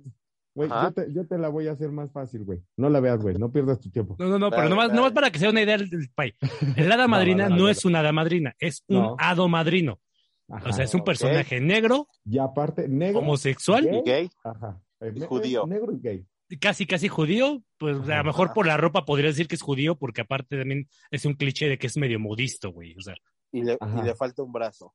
Güey, 0.55 0.69
yo 0.71 0.93
te, 0.93 1.13
yo 1.13 1.27
te 1.27 1.39
la 1.39 1.49
voy 1.49 1.69
a 1.69 1.73
hacer 1.73 1.91
más 1.93 2.11
fácil, 2.13 2.45
güey. 2.45 2.61
No 2.77 2.91
la 2.91 2.99
veas, 3.01 3.21
güey. 3.23 3.37
No 3.37 3.51
pierdas 3.53 3.79
tu 3.81 3.91
tiempo. 3.91 4.17
No, 4.19 4.27
no, 4.29 4.39
no, 4.39 4.51
pero 4.51 4.63
Dale, 4.63 4.71
nomás, 4.71 4.89
dale. 4.89 4.97
nomás 4.97 5.13
para 5.13 5.31
que 5.31 5.39
sea 5.39 5.51
una 5.51 5.63
idea 5.63 5.79
del, 5.79 5.89
pay. 6.15 6.35
El 6.77 6.91
hada 6.91 7.07
madrina 7.09 7.49
no 7.49 7.65
va, 7.65 7.71
es 7.71 7.85
una 7.85 8.01
hada 8.01 8.13
madrina, 8.13 8.55
es 8.59 8.85
un 8.89 8.97
No. 8.97 9.17
hado 9.19 9.49
madrino. 9.49 10.01
Ajá. 10.49 10.71
O 10.71 10.73
sea, 10.73 10.85
es 10.85 10.95
un 10.95 11.05
personaje 11.05 11.61
negro, 11.61 12.09
y 12.25 12.39
aparte, 12.39 12.89
negro. 12.89 13.19
homosexual, 13.21 13.85
gay, 13.85 13.99
¿Y 13.99 14.03
gay? 14.11 14.31
Ajá. 14.45 14.81
Eh, 15.01 15.13
Y 15.15 15.21
ne- 15.21 15.27
judío. 15.27 15.67
Negro 15.67 15.93
y 15.93 16.01
gay. 16.01 16.27
casi, 16.61 16.87
casi 16.87 17.09
judío, 17.09 17.63
pues 17.77 17.97
a 18.09 18.17
lo 18.19 18.25
mejor 18.25 18.53
por 18.55 18.67
la 18.67 18.77
ropa 18.79 19.05
podría 19.05 19.29
decir 19.29 19.47
que 19.47 19.55
es 19.57 19.63
judío, 19.63 19.97
porque 19.97 20.23
aparte 20.23 20.57
también 20.59 20.89
es 21.11 21.25
un 21.27 21.35
cliché 21.35 21.69
de 21.69 21.77
que 21.79 21.87
es 21.87 21.97
medio 21.99 22.19
modisto, 22.19 22.71
güey. 22.73 22.95
O 22.97 23.03
sea, 23.03 23.15
Y 23.53 23.63
le, 23.63 23.77
Ajá. 23.81 24.01
y 24.01 24.05
le 24.05 24.15
falta 24.15 24.43
un 24.43 24.53
brazo. 24.53 24.95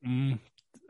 mm, 0.00 0.34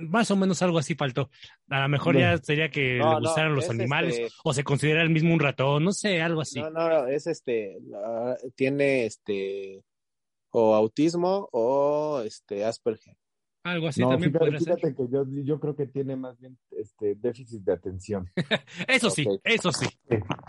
más 0.01 0.31
o 0.31 0.37
menos 0.37 0.61
algo 0.63 0.79
así 0.79 0.95
faltó. 0.95 1.29
A 1.69 1.81
lo 1.83 1.89
mejor 1.89 2.15
No. 2.15 2.21
ya 2.21 2.39
sería 2.39 2.71
que 2.71 2.99
No, 2.99 3.09
le 3.09 3.15
no, 3.15 3.21
gustaran 3.21 3.55
los 3.55 3.65
es 3.65 3.71
animales, 3.71 4.19
este- 4.19 4.35
o 4.45 4.53
se 4.55 4.65
considera 4.65 5.03
el 5.03 5.11
mismo 5.11 5.33
un 5.35 5.41
ratón, 5.41 5.85
no 5.85 5.93
sé, 5.93 6.21
algo 6.23 6.41
así. 6.43 6.61
No, 6.61 6.71
no, 6.71 6.89
no, 6.89 7.07
es 7.09 7.27
este, 7.27 7.79
la- 7.89 8.37
tiene 8.55 9.05
este, 9.07 9.83
o 10.51 10.75
autismo 10.75 11.49
o 11.53 12.21
este 12.25 12.65
Asperger. 12.65 13.17
Algo 13.65 13.89
así 13.89 14.01
no, 14.01 14.11
también 14.11 14.31
fíjate, 14.31 14.45
podría 14.45 14.61
ser. 14.61 14.75
fíjate 14.77 14.95
que 14.95 15.09
yo, 15.13 15.25
yo 15.45 15.61
creo 15.61 15.77
que 15.77 15.87
tiene 15.87 16.17
más 16.17 16.39
bien 16.39 16.57
este 16.71 17.15
déficit 17.17 17.63
de 17.63 17.73
atención. 17.73 18.31
Eso 18.89 19.11
sí, 19.11 19.27
eso 19.45 19.73
sí. 19.73 19.87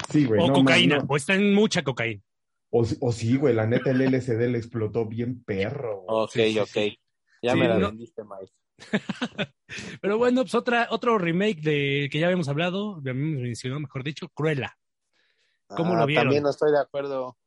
Sí, 0.10 0.26
güey. 0.26 0.41
o 0.41 0.47
no, 0.47 0.53
cocaína, 0.53 0.97
no. 0.99 1.05
o 1.10 1.18
está 1.18 1.34
en 1.36 1.53
mucha 1.53 1.84
cocaína. 1.84 2.22
O, 2.70 2.86
o 3.01 3.12
sí, 3.12 3.36
güey. 3.36 3.53
La 3.55 3.66
neta, 3.66 3.89
el 3.91 4.01
LCD 4.01 4.47
le 4.49 4.57
explotó 4.60 5.05
bien 5.07 5.43
perro. 5.43 6.01
güey. 6.07 6.55
Ok, 6.55 6.62
ok. 6.62 6.68
sí. 6.70 6.99
Ya 7.41 7.53
Sí, 7.53 7.60
me 7.60 7.68
la 7.68 7.80
no- 7.80 7.88
vendiste, 7.88 8.22
Mike. 8.24 8.53
Pero 10.01 10.18
bueno, 10.18 10.41
pues 10.41 10.55
otra, 10.55 10.88
otro 10.91 11.18
remake 11.18 11.62
de 11.62 12.10
que 12.12 12.20
ya 12.20 12.28
habíamos 12.28 12.47
hablado, 12.47 13.01
ya 13.03 13.12
habíamos 13.12 13.41
mencionado, 13.41 13.80
mejor 13.82 14.03
dicho, 14.03 14.30
Cruella. 14.30 14.78
¿Cómo 15.68 15.95
lo 15.95 16.05
vieron? 16.05 16.22
Ah, 16.22 16.26
También 16.28 16.43
no 16.43 16.49
estoy 16.49 16.72
de 16.72 16.80
acuerdo. 16.80 17.38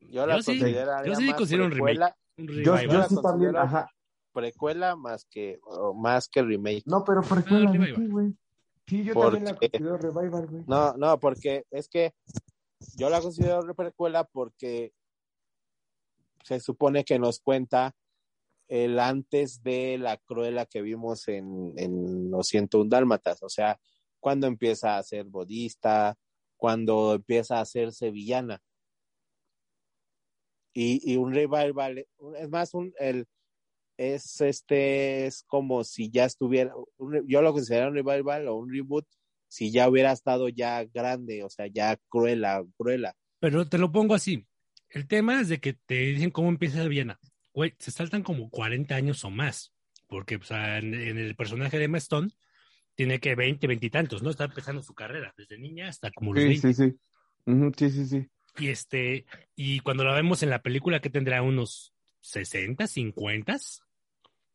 Yo 0.00 0.26
la 0.26 0.36
Yo 0.36 0.42
sí, 0.42 0.58
consideraría 0.58 1.12
yo 1.12 1.18
sí 1.18 1.32
considero 1.32 1.64
un 1.64 1.70
precuela, 1.70 2.16
Un 2.36 2.46
Yo, 2.48 2.62
yo 2.62 2.72
la 2.76 3.08
sí 3.08 3.14
también, 3.22 3.52
considero- 3.52 3.58
ajá. 3.60 3.90
Precuela 4.32 4.96
más 4.96 5.24
que, 5.24 5.60
o 5.64 5.94
más 5.94 6.28
que 6.28 6.42
remake. 6.42 6.84
No, 6.86 7.04
pero 7.04 7.20
Ah, 7.20 7.28
precuela 7.28 7.72
qué, 7.72 8.06
güey. 8.06 8.34
Sí, 8.86 9.04
yo 9.04 9.14
¿Por 9.14 9.34
también 9.34 9.44
la 9.44 9.54
considero 9.54 9.98
revival, 9.98 10.46
güey. 10.46 10.64
No, 10.66 10.94
no, 10.94 11.18
porque 11.18 11.66
es 11.70 11.88
que 11.88 12.14
yo 12.96 13.10
la 13.10 13.20
considero 13.20 13.60
precuela 13.74 14.24
porque 14.24 14.92
se 16.42 16.60
supone 16.60 17.04
que 17.04 17.18
nos 17.18 17.40
cuenta 17.40 17.94
el 18.68 18.98
antes 18.98 19.62
de 19.62 19.98
la 19.98 20.16
cruela 20.18 20.66
que 20.66 20.82
vimos 20.82 21.28
en, 21.28 21.72
en 21.76 22.30
los 22.30 22.48
101 22.48 22.88
Dálmatas, 22.88 23.42
o 23.42 23.48
sea, 23.48 23.78
cuando 24.20 24.46
empieza 24.46 24.98
a 24.98 25.02
ser 25.02 25.24
bodista, 25.24 26.16
cuando 26.56 27.14
empieza 27.14 27.60
a 27.60 27.64
ser 27.64 27.92
sevillana. 27.92 28.62
Y, 30.74 31.12
y 31.12 31.16
un 31.16 31.32
revival, 31.32 32.06
es 32.36 32.48
más, 32.50 32.74
un, 32.74 32.92
el, 32.98 33.26
es 33.98 34.40
este, 34.40 35.26
es 35.26 35.44
como 35.46 35.84
si 35.84 36.10
ya 36.10 36.24
estuviera, 36.24 36.72
un- 36.96 37.28
yo 37.28 37.42
lo 37.42 37.52
considero 37.52 37.88
un 37.88 37.94
revival 37.94 38.48
o 38.48 38.56
un 38.56 38.72
reboot, 38.72 39.06
si 39.48 39.70
ya 39.70 39.88
hubiera 39.88 40.12
estado 40.12 40.48
ya 40.48 40.84
grande, 40.84 41.44
o 41.44 41.50
sea, 41.50 41.66
ya 41.66 41.98
cruela, 42.08 42.64
cruela. 42.76 43.14
Pero 43.40 43.68
te 43.68 43.76
lo 43.78 43.92
pongo 43.92 44.14
así. 44.14 44.46
El 44.88 45.06
tema 45.06 45.40
es 45.40 45.48
de 45.48 45.58
que 45.60 45.74
te 45.74 45.96
dicen 45.96 46.30
cómo 46.30 46.48
empieza 46.48 46.86
Viena. 46.88 47.18
Güey, 47.52 47.74
se 47.78 47.90
saltan 47.90 48.22
como 48.22 48.48
40 48.50 48.94
años 48.94 49.24
o 49.24 49.30
más. 49.30 49.72
Porque 50.06 50.36
o 50.36 50.42
sea, 50.42 50.78
en, 50.78 50.94
en 50.94 51.18
el 51.18 51.36
personaje 51.36 51.76
de 51.78 51.84
Emma 51.84 51.98
Stone 51.98 52.30
tiene 52.94 53.20
que 53.20 53.34
20, 53.34 53.66
20 53.66 53.86
y 53.86 53.90
tantos, 53.90 54.22
¿no? 54.22 54.30
Está 54.30 54.44
empezando 54.44 54.82
su 54.82 54.94
carrera, 54.94 55.34
desde 55.36 55.58
niña 55.58 55.88
hasta 55.88 56.10
como 56.10 56.32
los 56.32 56.42
Sí, 56.42 56.48
20. 56.48 56.72
sí, 56.72 56.74
sí. 56.74 56.98
Ujú, 57.46 57.72
sí, 57.76 57.90
sí, 57.90 58.06
sí. 58.06 58.26
Y 58.58 58.68
este, 58.68 59.26
y 59.54 59.80
cuando 59.80 60.04
la 60.04 60.14
vemos 60.14 60.42
en 60.42 60.50
la 60.50 60.62
película, 60.62 61.00
que 61.00 61.10
tendrá 61.10 61.42
unos 61.42 61.92
60, 62.20 62.86
50? 62.86 63.56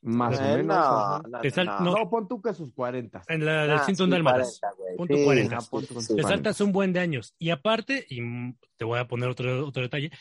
Más 0.06 0.38
o 0.38 0.42
menos. 0.44 0.66
no, 0.66 1.20
no, 1.30 1.40
Te 1.42 1.50
sal- 1.50 1.66
no. 1.66 1.80
no. 1.80 1.92
No, 1.98 2.10
pon 2.10 2.28
tú 2.28 2.42
que 2.42 2.54
sus 2.54 2.74
40. 2.74 3.22
En 3.28 3.46
la 3.46 3.62
del 3.64 3.72
Ah, 3.78 3.84
101 3.86 4.06
sí, 4.08 4.12
Dálmatas. 4.12 4.60
40, 4.60 4.78
güey. 4.84 4.96
Punto 4.98 5.16
Sí, 5.18 5.24
40. 5.24 5.62
sí, 5.62 5.68
Punto 5.72 5.88
sí, 5.88 5.94
con 5.94 6.04
sí. 6.04 6.08
Te 6.08 6.22
40. 6.22 6.30
saltas 6.36 6.62
un 6.62 6.72
buen 6.74 6.94
de 6.94 7.00
años. 7.00 7.36
Y 7.40 7.50
aparte, 7.52 8.06
y 8.10 8.20
te 8.78 8.86
voy 8.86 9.00
a 9.00 9.08
poner 9.08 9.30
otro, 9.30 9.66
otro 9.68 9.82
detalle, 9.82 10.12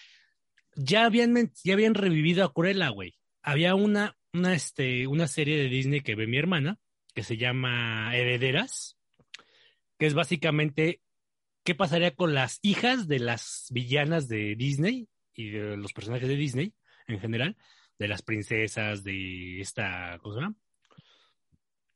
ya 0.76 1.04
habían, 1.04 1.34
ya 1.64 1.72
habían 1.74 1.94
revivido 1.94 2.44
a 2.44 2.52
Cruella, 2.52 2.88
güey. 2.90 3.14
Había 3.42 3.74
una, 3.74 4.16
una, 4.32 4.54
este, 4.54 5.06
una 5.08 5.26
serie 5.26 5.58
de 5.58 5.68
Disney 5.68 6.00
que 6.00 6.14
ve 6.14 6.26
mi 6.28 6.38
hermana, 6.38 6.78
que 7.14 7.24
se 7.24 7.36
llama 7.36 8.16
Herederas, 8.16 8.96
que 9.98 10.06
es 10.06 10.14
básicamente 10.14 11.00
qué 11.64 11.74
pasaría 11.74 12.14
con 12.14 12.34
las 12.34 12.58
hijas 12.62 13.08
de 13.08 13.18
las 13.18 13.66
villanas 13.70 14.28
de 14.28 14.54
Disney 14.56 15.08
y 15.34 15.50
de 15.50 15.76
los 15.76 15.92
personajes 15.92 16.28
de 16.28 16.36
Disney 16.36 16.72
en 17.08 17.18
general, 17.20 17.56
de 18.02 18.08
las 18.08 18.20
princesas, 18.22 19.02
de 19.04 19.60
esta, 19.60 20.18
¿cómo 20.20 20.34
se 20.34 20.40
llama? 20.40 20.56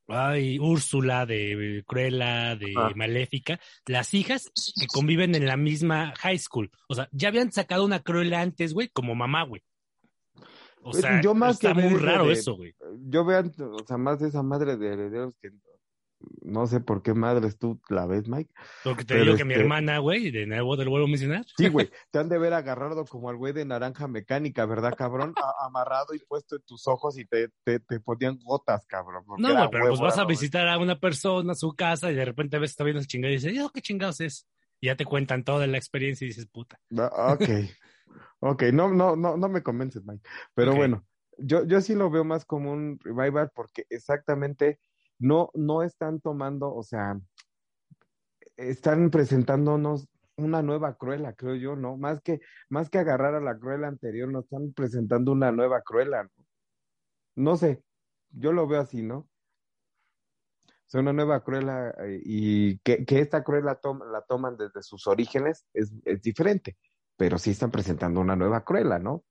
Ay, 0.08 0.58
Úrsula, 0.60 1.26
de 1.26 1.82
Cruella, 1.84 2.54
de 2.54 2.72
Ah. 2.76 2.92
Maléfica, 2.94 3.58
las 3.86 4.14
hijas 4.14 4.52
que 4.78 4.86
conviven 4.86 5.34
en 5.34 5.46
la 5.46 5.56
misma 5.56 6.14
high 6.18 6.38
school. 6.38 6.70
O 6.88 6.94
sea, 6.94 7.08
ya 7.10 7.28
habían 7.28 7.50
sacado 7.50 7.84
una 7.84 8.00
Cruella 8.00 8.40
antes, 8.40 8.72
güey, 8.72 8.88
como 8.88 9.16
mamá, 9.16 9.42
güey. 9.44 9.62
O 10.82 10.92
sea, 10.92 11.20
yo 11.20 11.34
más 11.34 11.54
está 11.54 11.74
que 11.74 11.82
muy 11.82 11.98
raro 11.98 12.26
de- 12.28 12.34
eso, 12.34 12.54
güey. 12.54 12.72
Yo 13.08 13.24
veo, 13.24 13.42
o 13.72 13.84
sea, 13.84 13.96
más 13.98 14.20
de 14.20 14.28
esa 14.28 14.44
madre 14.44 14.76
de 14.76 14.86
herederos 14.92 15.34
que 15.42 15.50
no 16.42 16.66
sé 16.66 16.80
por 16.80 17.02
qué 17.02 17.14
madres 17.14 17.58
tú 17.58 17.80
la 17.88 18.06
ves, 18.06 18.28
Mike. 18.28 18.52
Porque 18.84 19.04
te 19.04 19.14
pero 19.14 19.24
digo 19.24 19.36
que 19.36 19.44
mi 19.44 19.52
este- 19.54 19.62
hermana, 19.62 19.98
güey, 19.98 20.30
de 20.30 20.46
nuevo 20.46 20.76
te 20.76 20.84
lo 20.84 20.90
vuelvo 20.90 21.06
a 21.06 21.10
mencionar. 21.10 21.44
Sí, 21.56 21.68
güey, 21.68 21.90
te 22.10 22.18
han 22.18 22.28
de 22.28 22.38
ver 22.38 22.52
agarrado 22.52 23.04
como 23.04 23.30
al 23.30 23.36
güey 23.36 23.52
de 23.52 23.64
naranja 23.64 24.08
mecánica, 24.08 24.66
¿verdad, 24.66 24.94
cabrón? 24.96 25.34
A- 25.36 25.66
amarrado 25.66 26.14
y 26.14 26.18
puesto 26.20 26.56
en 26.56 26.62
tus 26.62 26.86
ojos 26.88 27.18
y 27.18 27.24
te, 27.26 27.50
te, 27.64 27.80
te 27.80 28.00
ponían 28.00 28.38
gotas, 28.42 28.86
cabrón. 28.86 29.24
No, 29.38 29.54
güey, 29.54 29.68
pero 29.70 29.88
pues 29.88 30.00
vas 30.00 30.18
a 30.18 30.24
visitar 30.24 30.68
a 30.68 30.78
una 30.78 30.98
persona, 30.98 31.52
a 31.52 31.56
su 31.56 31.74
casa, 31.74 32.10
y 32.10 32.14
de 32.14 32.24
repente 32.24 32.58
ves 32.58 32.70
que 32.70 32.72
está 32.72 32.84
viendo 32.84 33.00
el 33.00 33.06
chingado 33.06 33.32
y 33.32 33.36
dices, 33.36 33.54
"Yo, 33.54 33.70
¿qué 33.70 33.80
chingados 33.80 34.20
es? 34.20 34.46
Y 34.80 34.86
ya 34.88 34.96
te 34.96 35.04
cuentan 35.04 35.42
toda 35.44 35.66
la 35.66 35.78
experiencia 35.78 36.24
y 36.24 36.28
dices, 36.28 36.46
puta. 36.46 36.78
Ok, 36.90 37.48
ok, 38.40 38.62
no, 38.72 38.88
no, 38.92 39.16
no, 39.16 39.36
no 39.36 39.48
me 39.48 39.62
convences, 39.62 40.04
Mike. 40.04 40.22
Pero 40.54 40.74
bueno, 40.74 41.06
yo, 41.38 41.64
yo 41.66 41.80
sí 41.80 41.94
lo 41.94 42.10
veo 42.10 42.24
más 42.24 42.44
como 42.44 42.72
un 42.72 42.98
revival 43.02 43.50
porque 43.54 43.86
exactamente 43.88 44.78
no, 45.18 45.50
no 45.54 45.82
están 45.82 46.20
tomando, 46.20 46.74
o 46.74 46.82
sea, 46.82 47.18
están 48.56 49.10
presentándonos 49.10 50.08
una 50.36 50.62
nueva 50.62 50.96
Cruella, 50.96 51.32
creo 51.32 51.54
yo, 51.54 51.76
¿no? 51.76 51.96
Más 51.96 52.20
que, 52.20 52.40
más 52.68 52.90
que 52.90 52.98
agarrar 52.98 53.34
a 53.34 53.40
la 53.40 53.58
Cruella 53.58 53.88
anterior, 53.88 54.30
nos 54.30 54.44
están 54.44 54.72
presentando 54.72 55.32
una 55.32 55.50
nueva 55.52 55.82
Cruella, 55.82 56.24
¿no? 56.24 56.44
No 57.36 57.56
sé, 57.56 57.82
yo 58.30 58.52
lo 58.52 58.66
veo 58.66 58.80
así, 58.80 59.02
¿no? 59.02 59.28
Es 60.86 60.94
una 60.94 61.12
nueva 61.12 61.42
Cruella 61.42 61.90
eh, 62.04 62.20
y 62.24 62.78
que, 62.78 63.04
que 63.04 63.20
esta 63.20 63.42
Cruella 63.42 63.74
tom- 63.74 64.02
la 64.12 64.22
toman 64.22 64.56
desde 64.56 64.82
sus 64.82 65.06
orígenes 65.06 65.66
es, 65.74 65.92
es 66.04 66.22
diferente, 66.22 66.76
pero 67.16 67.38
sí 67.38 67.50
están 67.50 67.70
presentando 67.70 68.20
una 68.20 68.36
nueva 68.36 68.62
Cruella, 68.64 68.98
¿no? 68.98 69.24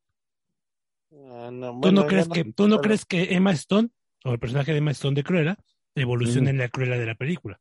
Ah, 1.13 1.49
no, 1.51 1.79
¿Tú 1.81 1.91
no 1.91 2.07
crees 2.07 2.27
que, 2.27 2.51
tú 2.51 2.67
no 2.67 2.81
crees 2.81 3.05
que 3.05 3.36
Emma 3.36 3.51
Stone, 3.51 3.89
o 4.25 4.31
el 4.33 4.39
personaje 4.39 4.71
de 4.71 4.79
Emma 4.79 4.91
Stone 4.91 5.15
de 5.15 5.23
Cruella, 5.23 5.57
evolucione 5.95 6.47
Ujú. 6.47 6.49
en 6.51 6.57
la 6.57 6.69
Cruella 6.69 6.97
de 6.97 7.05
la 7.05 7.15
película? 7.15 7.59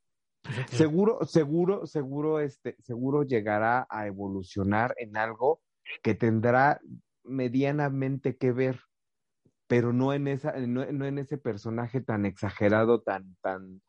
Seguro, 0.71 1.21
seguro, 1.25 1.87
seguro, 1.87 2.41
este, 2.41 2.77
seguro 2.81 3.23
llegará 3.23 3.87
a 3.89 4.07
evolucionar 4.07 4.95
en 4.99 5.17
algo 5.17 5.63
que 6.03 6.15
tendrá 6.15 6.81
medianamente 7.23 8.37
que 8.37 8.53
ver, 8.53 8.81
pero 9.67 9.93
no 9.95 10.13
en 10.13 10.29
esa, 10.29 10.53
no, 10.67 10.85
no 10.93 11.07
en 11.07 11.19
ese 11.19 11.39
personaje 11.39 12.03
tan 12.03 12.27
exagerado, 12.27 13.01
tan, 13.01 13.37
tan, 13.41 13.81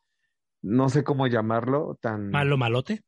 no 0.61 0.87
sé 0.89 1.03
cómo 1.03 1.27
llamarlo, 1.27 1.97
tan 2.01 2.29
Malo 2.29 2.57
malote. 2.57 3.01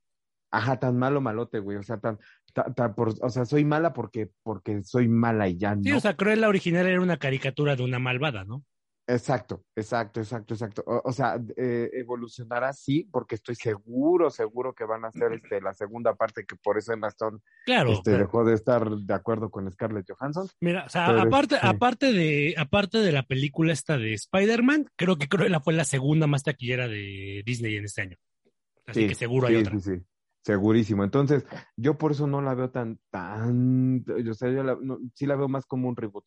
Ajá, 0.52 0.80
tan 0.80 0.98
malo 0.98 1.20
malote, 1.20 1.60
güey. 1.60 1.78
O 1.78 1.84
sea, 1.84 2.00
tan, 2.00 2.18
ta- 2.54 2.74
ta- 2.74 2.96
por- 2.96 3.14
o 3.22 3.30
sea, 3.30 3.46
soy 3.46 3.66
mala 3.66 3.94
porque, 3.94 4.32
porque 4.44 4.82
soy 4.84 5.08
mala 5.08 5.48
y 5.50 5.58
ya 5.58 5.76
no. 5.76 5.84
Sí, 5.84 5.92
o 5.92 6.00
sea, 6.00 6.16
Cruella 6.16 6.48
original 6.48 6.88
era 6.88 7.02
una 7.02 7.18
caricatura 7.18 7.76
de 7.76 7.84
una 7.84 8.00
malvada, 8.00 8.46
¿no? 8.46 8.64
Exacto, 9.10 9.64
exacto, 9.74 10.20
exacto, 10.20 10.54
exacto. 10.54 10.84
O, 10.86 11.02
o 11.06 11.12
sea, 11.14 11.40
eh, 11.56 11.90
evolucionará 11.94 12.74
sí, 12.74 13.08
porque 13.10 13.36
estoy 13.36 13.56
seguro, 13.56 14.30
seguro 14.30 14.74
que 14.76 14.84
van 14.84 15.06
a 15.06 15.08
hacer 15.08 15.32
este, 15.32 15.62
la 15.62 15.74
segunda 15.74 16.14
parte, 16.16 16.46
que 16.46 16.58
por 16.58 16.78
eso 16.78 16.92
Emma 16.92 17.08
Stone 17.08 17.40
Claro. 17.66 17.92
este, 17.92 18.12
pero- 18.12 18.18
dejó 18.26 18.44
de 18.44 18.54
estar 18.54 18.90
de 18.90 19.14
acuerdo 19.14 19.50
con 19.50 19.72
Scarlett 19.72 20.06
Johansson. 20.12 20.50
Mira, 20.60 20.84
o 20.86 20.90
sea, 20.90 21.08
Pero 21.08 21.22
aparte, 21.22 21.56
este- 21.56 21.68
aparte 21.68 22.12
de, 22.12 22.56
aparte 22.58 22.98
de 22.98 23.12
la 23.14 23.24
película 23.24 23.72
esta 23.72 23.98
de 23.98 24.14
Spider-Man, 24.14 24.88
creo 24.98 25.18
que 25.18 25.30
Cruella 25.30 25.62
fue 25.62 25.74
la 25.74 25.86
segunda 25.86 26.28
más 26.28 26.44
taquillera 26.44 26.90
de 26.90 27.44
Disney 27.46 27.78
en 27.78 27.86
este 27.86 28.02
año. 28.02 28.18
Así 28.86 29.02
Sí, 29.04 29.08
que 29.08 29.16
seguro 29.16 29.48
sí, 29.48 29.56
hay 29.56 29.62
otra. 29.62 29.80
Sí, 29.80 29.96
sí, 29.96 30.02
segurísimo. 30.44 31.04
Entonces, 31.06 31.46
yo 31.78 31.98
por 31.98 32.12
eso 32.12 32.28
no 32.28 32.42
la 32.42 32.56
veo 32.56 32.70
tan, 32.72 33.00
tan, 33.10 34.04
o 34.30 34.34
sea, 34.34 34.50
yo 34.52 34.64
la- 34.64 34.78
no, 34.82 34.98
sí 35.14 35.26
la 35.26 35.38
veo 35.38 35.48
más 35.48 35.66
como 35.66 35.88
un 35.88 35.96
reboot. 35.96 36.26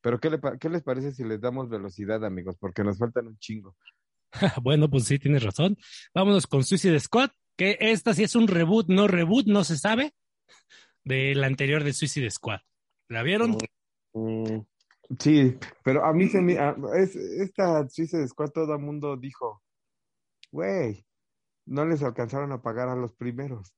Pero 0.00 0.18
¿qué, 0.18 0.30
le 0.30 0.38
pa- 0.38 0.56
¿qué 0.58 0.68
les 0.68 0.82
parece 0.82 1.12
si 1.12 1.24
les 1.24 1.40
damos 1.40 1.68
velocidad, 1.68 2.24
amigos? 2.24 2.56
Porque 2.58 2.82
nos 2.84 2.98
faltan 2.98 3.26
un 3.28 3.38
chingo. 3.38 3.76
Bueno, 4.62 4.88
pues 4.88 5.04
sí, 5.04 5.18
tienes 5.18 5.42
razón. 5.42 5.76
Vámonos 6.14 6.46
con 6.46 6.62
Suicide 6.64 7.00
Squad, 7.00 7.30
que 7.56 7.76
esta 7.80 8.14
sí 8.14 8.22
es 8.22 8.34
un 8.36 8.46
reboot, 8.48 8.88
no 8.88 9.08
reboot, 9.08 9.46
no 9.46 9.64
se 9.64 9.76
sabe, 9.76 10.14
del 11.04 11.42
anterior 11.44 11.82
de 11.84 11.92
Suicide 11.92 12.30
Squad. 12.30 12.60
¿La 13.08 13.22
vieron? 13.22 13.56
Mm, 14.14 14.60
Sí, 15.18 15.58
pero 15.82 16.04
a 16.04 16.12
mí 16.12 16.28
se 16.28 16.40
me, 16.40 16.56
a- 16.56 16.76
es, 16.96 17.16
esta 17.16 17.88
Suicide 17.88 18.28
Squad 18.28 18.50
todo 18.50 18.72
el 18.74 18.80
mundo 18.80 19.16
dijo, 19.16 19.60
güey, 20.52 21.04
no 21.66 21.84
les 21.84 22.02
alcanzaron 22.04 22.52
a 22.52 22.62
pagar 22.62 22.88
a 22.88 22.94
los 22.94 23.12
primeros. 23.14 23.74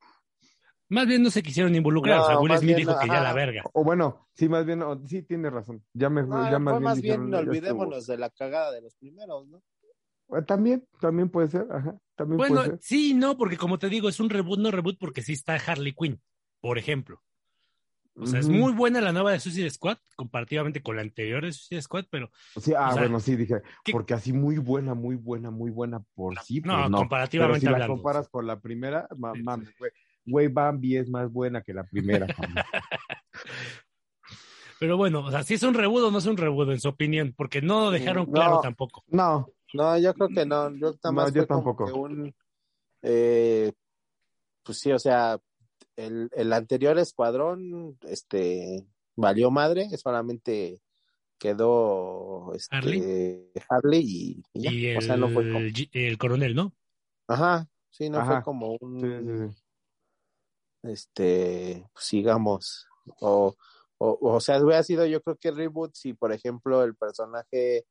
Más 0.93 1.07
bien 1.07 1.23
no 1.23 1.31
se 1.31 1.43
quisieron 1.43 1.75
involucrar. 1.75 2.21
o 2.21 2.25
sea, 2.27 2.35
No, 2.35 2.43
Will 2.43 2.53
Smith 2.59 2.67
bien, 2.77 2.77
dijo 2.79 2.99
que 3.01 3.07
ya 3.09 3.21
la 3.21 3.33
verga. 3.33 3.65
O 3.73 3.83
bueno, 3.83 4.29
sí, 4.35 4.47
más 4.49 4.67
bien, 4.67 4.83
o- 4.83 5.01
sí 5.07 5.23
tiene 5.23 5.49
razón. 5.49 5.83
Ya 5.95 6.11
me, 6.11 6.23
no, 6.23 6.51
ya 6.51 6.59
más 6.59 6.75
bien 6.75 6.83
más 6.85 7.01
dijeron, 7.01 7.31
bien 7.31 7.35
olvidémonos 7.35 8.07
de 8.07 8.19
la 8.19 8.29
cagada 8.29 8.71
de 8.73 8.83
los 8.83 8.95
primeros, 8.97 9.49
¿no? 9.49 9.63
Eh, 10.37 10.43
También, 10.47 10.87
también 11.01 11.31
puede 11.31 11.49
ser, 11.49 11.67
ajá, 11.71 11.97
también 12.15 12.37
puede 12.39 12.51
Bueno, 12.51 12.65
ser. 12.65 12.79
sí, 12.83 13.15
no, 13.15 13.39
porque 13.39 13.57
como 13.57 13.79
te 13.79 13.89
digo, 13.89 14.11
es 14.11 14.21
un 14.21 14.29
reboot, 14.29 14.59
no 14.61 14.71
reboot, 14.71 14.99
porque 14.99 15.23
sí 15.23 15.33
está 15.33 15.55
Harley 15.55 15.95
Quinn, 15.95 16.21
por 16.61 16.77
ejemplo. 16.77 17.23
O 18.15 18.27
sea, 18.27 18.41
es 18.41 18.49
muy 18.51 18.73
buena 18.75 19.01
la 19.01 19.13
nueva 19.13 19.33
de 19.33 19.41
Suicide 19.41 19.71
Squad, 19.71 19.97
comparativamente 20.17 20.83
con 20.83 20.97
la 20.97 21.03
anterior 21.03 21.43
de 21.43 21.53
Suicide 21.55 21.81
Squad, 21.81 22.05
pero 22.11 22.31
Sí, 22.61 22.75
ah, 22.77 22.91
o 22.91 22.93
sea, 22.93 23.03
bueno, 23.05 23.19
sí, 23.21 23.35
dije, 23.37 23.63
¿qué- 23.83 23.93
porque 23.93 24.13
así 24.13 24.35
muy 24.35 24.59
buena, 24.59 24.93
muy 24.93 25.17
buena, 25.17 25.51
muy 25.51 25.71
buena 25.71 26.05
por 26.15 26.39
sí, 26.41 26.61
pues 26.61 26.71
no, 26.71 26.89
no. 26.91 26.99
comparativamente 26.99 27.61
Pero 27.61 27.61
si 27.61 27.75
hablando. 27.75 27.95
la 27.95 27.97
comparas 27.97 28.29
con 28.29 28.47
la 28.47 28.61
primera, 28.61 29.09
ma- 29.17 29.33
Sí, 29.35 29.43
mames, 29.43 29.75
güey. 29.79 29.91
Güey, 30.25 30.49
Bambi 30.49 30.97
es 30.97 31.09
más 31.09 31.31
buena 31.33 31.63
que 31.63 31.75
la 31.75 31.85
primera. 31.85 32.27
Pero 34.79 34.97
bueno, 34.97 35.21
o 35.25 35.31
sea, 35.31 35.43
si 35.45 35.55
es 35.55 35.63
un 35.63 35.75
reboot 35.75 36.05
o 36.05 36.11
no 36.11 36.19
es 36.19 36.27
un 36.27 36.37
reboot, 36.37 36.71
en 36.71 36.81
su 36.81 36.89
opinión, 36.89 37.33
porque 37.37 37.63
no 37.63 37.83
lo 37.85 37.91
dejaron 37.93 38.27
No. 38.27 38.33
claro 38.33 38.61
tampoco. 38.61 39.05
no, 39.09 39.47
No, 39.75 39.97
yo 39.99 40.13
creo 40.15 40.29
que 40.29 40.45
no. 40.45 40.75
Yo, 40.77 40.93
No, 41.05 41.33
tampoco. 41.47 41.87
que 41.87 41.93
un, 41.93 42.35
eh, 43.03 43.73
pues 44.65 44.79
sí, 44.79 44.91
o 44.93 44.99
sea, 44.99 45.39
el, 45.97 46.29
el 46.33 46.53
anterior 46.53 46.99
escuadrón, 46.99 47.97
este, 48.03 48.85
valió 49.17 49.51
madre, 49.51 49.89
solamente 49.97 50.81
quedó 51.39 52.53
este, 52.55 52.77
Harley. 52.77 53.51
Harley 53.69 54.01
y, 54.05 54.43
y 54.53 54.63
ya. 54.63 54.71
Y 54.73 54.87
el, 54.87 54.99
o 54.99 55.01
sea, 55.01 55.17
no 55.17 55.29
fue 55.29 55.45
como, 55.45 55.61
G- 55.67 55.91
el 55.93 56.19
coronel, 56.19 56.55
¿no? 56.55 56.73
ajá, 57.29 57.69
sí, 57.91 58.11
no 58.11 58.19
Ajá. 58.19 58.35
fue 58.35 58.43
como 58.43 58.77
un, 58.81 59.01
sí, 59.01 59.07
sí, 59.49 59.55
sí. 59.55 59.62
Este, 60.83 61.85
pues, 61.93 62.09
digamos, 62.11 62.87
o, 63.21 63.57
o, 63.99 64.19
o 64.21 64.41
sea, 64.41 64.63
hubiera 64.63 64.83
sido 64.83 65.07
yo 65.07 65.23
creo 65.23 65.37
que 65.37 65.51
reboot 65.51 65.95
si, 65.95 66.15
por 66.15 66.33
ejemplo, 66.33 66.83
el 66.85 66.95
personaje 66.95 67.87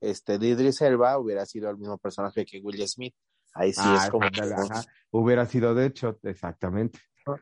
este, 0.00 0.38
de 0.38 0.48
Idris 0.48 0.80
Elba 0.82 1.18
hubiera 1.18 1.44
sido 1.46 1.70
el 1.70 1.76
mismo 1.78 1.98
personaje 1.98 2.44
que 2.44 2.60
Will 2.60 2.86
Smith. 2.88 3.14
Ahí 3.54 3.72
sí 3.72 3.80
Ah, 3.82 4.02
es 4.04 4.10
como... 4.10 4.26
ándale, 4.26 4.54
ajá. 4.54 4.84
Hubiera 5.10 5.46
sido 5.46 5.74
de 5.74 5.86
hecho, 5.86 6.18
exactamente. 6.22 7.00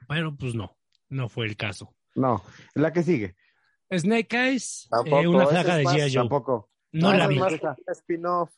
Pero 0.09 0.35
pues 0.37 0.55
no, 0.55 0.77
no 1.09 1.29
fue 1.29 1.47
el 1.47 1.57
caso. 1.57 1.95
No, 2.15 2.43
la 2.75 2.93
que 2.93 3.03
sigue, 3.03 3.35
Snake 3.91 4.35
Eyes, 4.37 4.87
Tampoco, 4.91 5.21
eh, 5.23 5.27
una 5.29 5.43
ese 5.45 5.51
flaca 5.53 5.81
es 5.81 5.87
de 5.89 5.93
G.I. 5.93 6.01
Joe. 6.15 6.23
tampoco. 6.23 6.71
No 6.93 7.11
No, 7.11 7.17
la 7.19 7.25
es 7.25 7.29
vi. 7.31 7.39
como 7.39 7.75
spin-off. 7.89 8.53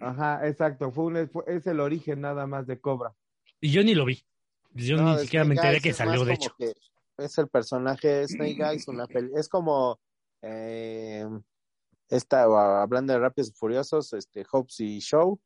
Ajá, 0.00 0.46
exacto. 0.48 0.90
Fue 0.90 1.04
un, 1.04 1.28
fue- 1.28 1.44
es 1.46 1.66
el 1.66 1.80
origen 1.80 2.22
nada 2.22 2.46
más 2.46 2.66
de 2.66 2.80
Cobra. 2.80 3.14
Y 3.60 3.70
yo 3.70 3.82
ni 3.84 3.94
lo 3.94 4.04
vi. 4.06 4.24
Yo 4.76 4.96
No, 4.96 5.14
ni 5.14 5.22
siquiera 5.22 5.44
me 5.44 5.54
enteré 5.54 5.70
Eyes 5.74 5.82
que 5.82 5.92
salió, 5.92 6.24
de 6.24 6.34
hecho. 6.34 6.54
que 6.58 6.74
es 7.18 7.38
el 7.38 7.48
personaje 7.48 8.08
de 8.08 8.28
Snake 8.28 8.62
Eyes, 8.62 8.88
una 8.88 9.06
peli- 9.06 9.32
es 9.36 9.48
como 9.48 9.98
eh, 10.42 11.26
esta, 12.08 12.42
hablando 12.82 13.12
de 13.12 13.18
Rápidos 13.18 13.50
y 13.50 13.52
Furiosos, 13.54 14.12
este 14.12 14.44
Hobbs 14.50 14.80
y 14.80 15.00
Show, 15.00 15.40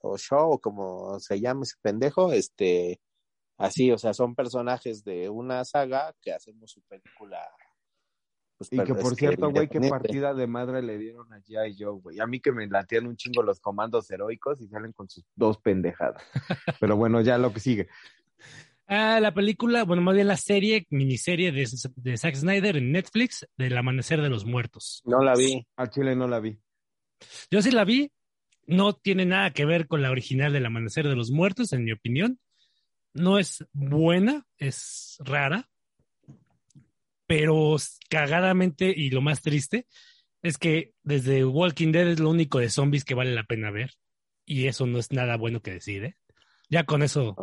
o 0.00 0.18
Show, 0.18 0.52
o 0.52 0.58
como 0.58 1.20
se 1.20 1.38
llama 1.40 1.62
ese 1.62 1.76
pendejo, 1.80 2.32
este, 2.32 3.00
así, 3.58 3.92
o 3.92 3.98
sea, 3.98 4.14
son 4.14 4.34
personajes 4.34 5.04
de 5.04 5.28
una 5.28 5.64
saga 5.64 6.14
que 6.20 6.32
hacemos 6.32 6.70
su 6.72 6.80
película. 6.82 7.38
pues, 8.58 8.72
Y 8.72 8.82
que 8.82 8.94
por 8.94 9.12
es 9.12 9.18
cierto, 9.18 9.50
güey, 9.50 9.68
qué 9.68 9.80
partida 9.90 10.34
de 10.34 10.46
madre 10.46 10.82
le 10.82 10.98
dieron 10.98 11.32
a 11.32 11.38
G.I. 11.40 11.76
Joe, 11.78 12.00
güey. 12.00 12.20
A 12.20 12.26
mí 12.26 12.40
que 12.40 12.52
me 12.52 12.66
latían 12.66 13.06
un 13.06 13.16
chingo 13.16 13.42
los 13.42 13.60
comandos 13.60 14.10
heroicos 14.10 14.60
y 14.60 14.66
salen 14.68 14.92
con 14.92 15.08
sus 15.08 15.24
dos 15.36 15.58
pendejadas. 15.58 16.22
Pero 16.80 16.96
bueno, 16.96 17.20
ya 17.20 17.38
lo 17.38 17.52
que 17.52 17.60
sigue. 17.60 17.88
Ah, 18.86 19.20
la 19.20 19.32
película, 19.32 19.84
bueno, 19.84 20.02
más 20.02 20.14
bien 20.14 20.26
la 20.26 20.36
serie, 20.36 20.86
miniserie 20.90 21.52
de, 21.52 21.68
de 21.96 22.16
Zack 22.16 22.34
Snyder 22.34 22.76
en 22.76 22.92
Netflix, 22.92 23.46
del 23.56 23.76
Amanecer 23.76 24.20
de 24.20 24.28
los 24.28 24.44
Muertos. 24.44 25.02
No 25.04 25.22
la 25.22 25.34
vi. 25.34 25.66
A 25.76 25.88
Chile 25.88 26.14
no 26.14 26.28
la 26.28 26.40
vi. 26.40 26.58
Yo 27.50 27.62
sí 27.62 27.70
la 27.70 27.84
vi, 27.84 28.10
no 28.66 28.94
tiene 28.94 29.24
nada 29.24 29.50
que 29.52 29.64
ver 29.64 29.86
con 29.86 30.02
la 30.02 30.10
original 30.10 30.52
del 30.52 30.66
Amanecer 30.66 31.08
de 31.08 31.16
los 31.16 31.30
Muertos, 31.30 31.72
en 31.72 31.84
mi 31.84 31.92
opinión. 31.92 32.38
No 33.14 33.38
es 33.38 33.64
buena, 33.72 34.46
es 34.58 35.16
rara, 35.20 35.68
pero 37.26 37.76
cagadamente 38.10 38.92
y 38.94 39.10
lo 39.10 39.22
más 39.22 39.42
triste 39.42 39.86
es 40.42 40.58
que 40.58 40.92
desde 41.02 41.44
Walking 41.44 41.92
Dead 41.92 42.08
es 42.08 42.20
lo 42.20 42.30
único 42.30 42.58
de 42.58 42.68
zombies 42.68 43.04
que 43.04 43.14
vale 43.14 43.34
la 43.34 43.44
pena 43.44 43.70
ver 43.70 43.94
y 44.44 44.66
eso 44.66 44.86
no 44.86 44.98
es 44.98 45.12
nada 45.12 45.36
bueno 45.36 45.62
que 45.62 45.72
decir, 45.72 46.04
¿eh? 46.04 46.16
Ya 46.68 46.84
con 46.84 47.02
eso, 47.02 47.36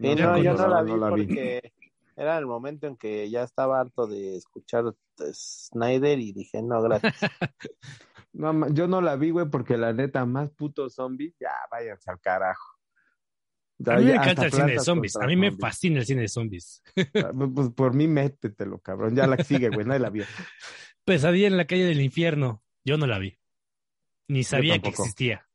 Sí, 0.00 0.14
no, 0.14 0.38
yo 0.42 0.54
no 0.54 0.68
la 0.68 0.82
no 0.82 0.84
vi 0.94 1.00
la 1.00 1.10
vi. 1.10 1.26
porque 1.26 1.72
era 2.16 2.38
el 2.38 2.46
momento 2.46 2.86
en 2.86 2.96
que 2.96 3.28
ya 3.30 3.42
estaba 3.42 3.80
harto 3.80 4.06
de 4.06 4.36
escuchar 4.36 4.84
Snyder 5.32 6.18
y 6.18 6.32
dije, 6.32 6.62
no, 6.62 6.82
gracias. 6.82 7.14
No, 8.32 8.68
yo 8.72 8.86
no 8.86 9.00
la 9.00 9.16
vi, 9.16 9.30
güey, 9.30 9.46
porque 9.50 9.76
la 9.76 9.92
neta, 9.92 10.24
más 10.24 10.50
putos 10.50 10.94
zombies, 10.94 11.34
ya 11.40 11.50
váyanse 11.68 12.12
al 12.12 12.20
carajo. 12.20 12.78
Ya, 13.76 13.94
a 13.94 13.96
mí 13.98 14.04
me 14.04 14.14
encanta 14.14 14.44
el 14.44 14.52
cine 14.52 14.72
de 14.72 14.78
zombies, 14.78 15.16
a 15.16 15.26
mí 15.26 15.34
me 15.34 15.48
zombies. 15.48 15.60
fascina 15.60 15.98
el 15.98 16.06
cine 16.06 16.20
de 16.22 16.28
zombies. 16.28 16.82
Ah, 17.14 17.32
Pues 17.54 17.70
por 17.70 17.92
mí 17.92 18.06
métetelo, 18.06 18.78
cabrón. 18.78 19.16
Ya 19.16 19.26
la 19.26 19.36
sigue, 19.42 19.68
güey, 19.70 19.84
nadie 19.84 19.98
la 19.98 20.10
vio. 20.10 20.24
Pesadilla 21.04 21.48
en 21.48 21.56
la 21.56 21.66
calle 21.66 21.84
del 21.86 22.00
infierno, 22.00 22.62
yo 22.84 22.96
no 22.98 23.08
la 23.08 23.18
vi, 23.18 23.36
ni 24.28 24.44
sabía 24.44 24.78
que 24.78 24.90
existía. 24.90 25.48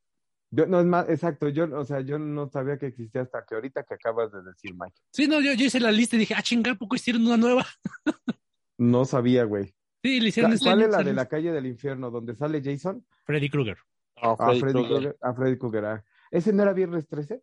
Yo, 0.51 0.67
no 0.67 0.79
es 0.79 0.85
más, 0.85 1.09
exacto, 1.09 1.49
yo, 1.49 1.65
o 1.77 1.83
sea, 1.83 2.01
yo 2.01 2.17
no 2.17 2.47
sabía 2.49 2.77
que 2.77 2.87
existía 2.87 3.21
hasta 3.21 3.43
que 3.45 3.55
ahorita 3.55 3.83
que 3.83 3.95
acabas 3.95 4.31
de 4.31 4.41
decir, 4.43 4.73
Mike. 4.73 4.95
Sí, 5.11 5.27
no, 5.27 5.41
yo, 5.41 5.53
yo 5.53 5.65
hice 5.65 5.79
la 5.79 5.91
lista 5.91 6.15
y 6.15 6.19
dije, 6.19 6.33
ah, 6.37 6.41
chinga, 6.41 6.71
¿a 6.71 6.75
poco 6.75 6.95
hicieron 6.95 7.25
una 7.25 7.37
nueva? 7.37 7.65
No 8.77 9.05
sabía, 9.05 9.45
güey. 9.45 9.73
Sí, 10.03 10.19
le 10.19 10.29
hicieron 10.29 10.51
¿Cuál 10.57 10.81
este 10.81 10.85
es 10.85 10.91
la 10.91 10.97
salió 10.97 11.09
de 11.11 11.15
la 11.15 11.25
calle 11.27 11.51
del 11.53 11.65
infierno, 11.65 12.11
donde 12.11 12.35
sale 12.35 12.61
Jason? 12.63 13.05
Freddy 13.23 13.49
Krueger. 13.49 13.77
No, 14.21 14.31
A 14.31 14.35
Freddy 14.53 14.59
Krueger. 14.59 14.87
Krueger. 14.89 15.17
A 15.21 15.33
Freddy 15.33 15.57
Krueger. 15.57 15.85
ah. 15.85 16.05
¿Ese 16.29 16.51
no 16.53 16.63
era 16.63 16.73
Viernes 16.73 17.07
13? 17.07 17.41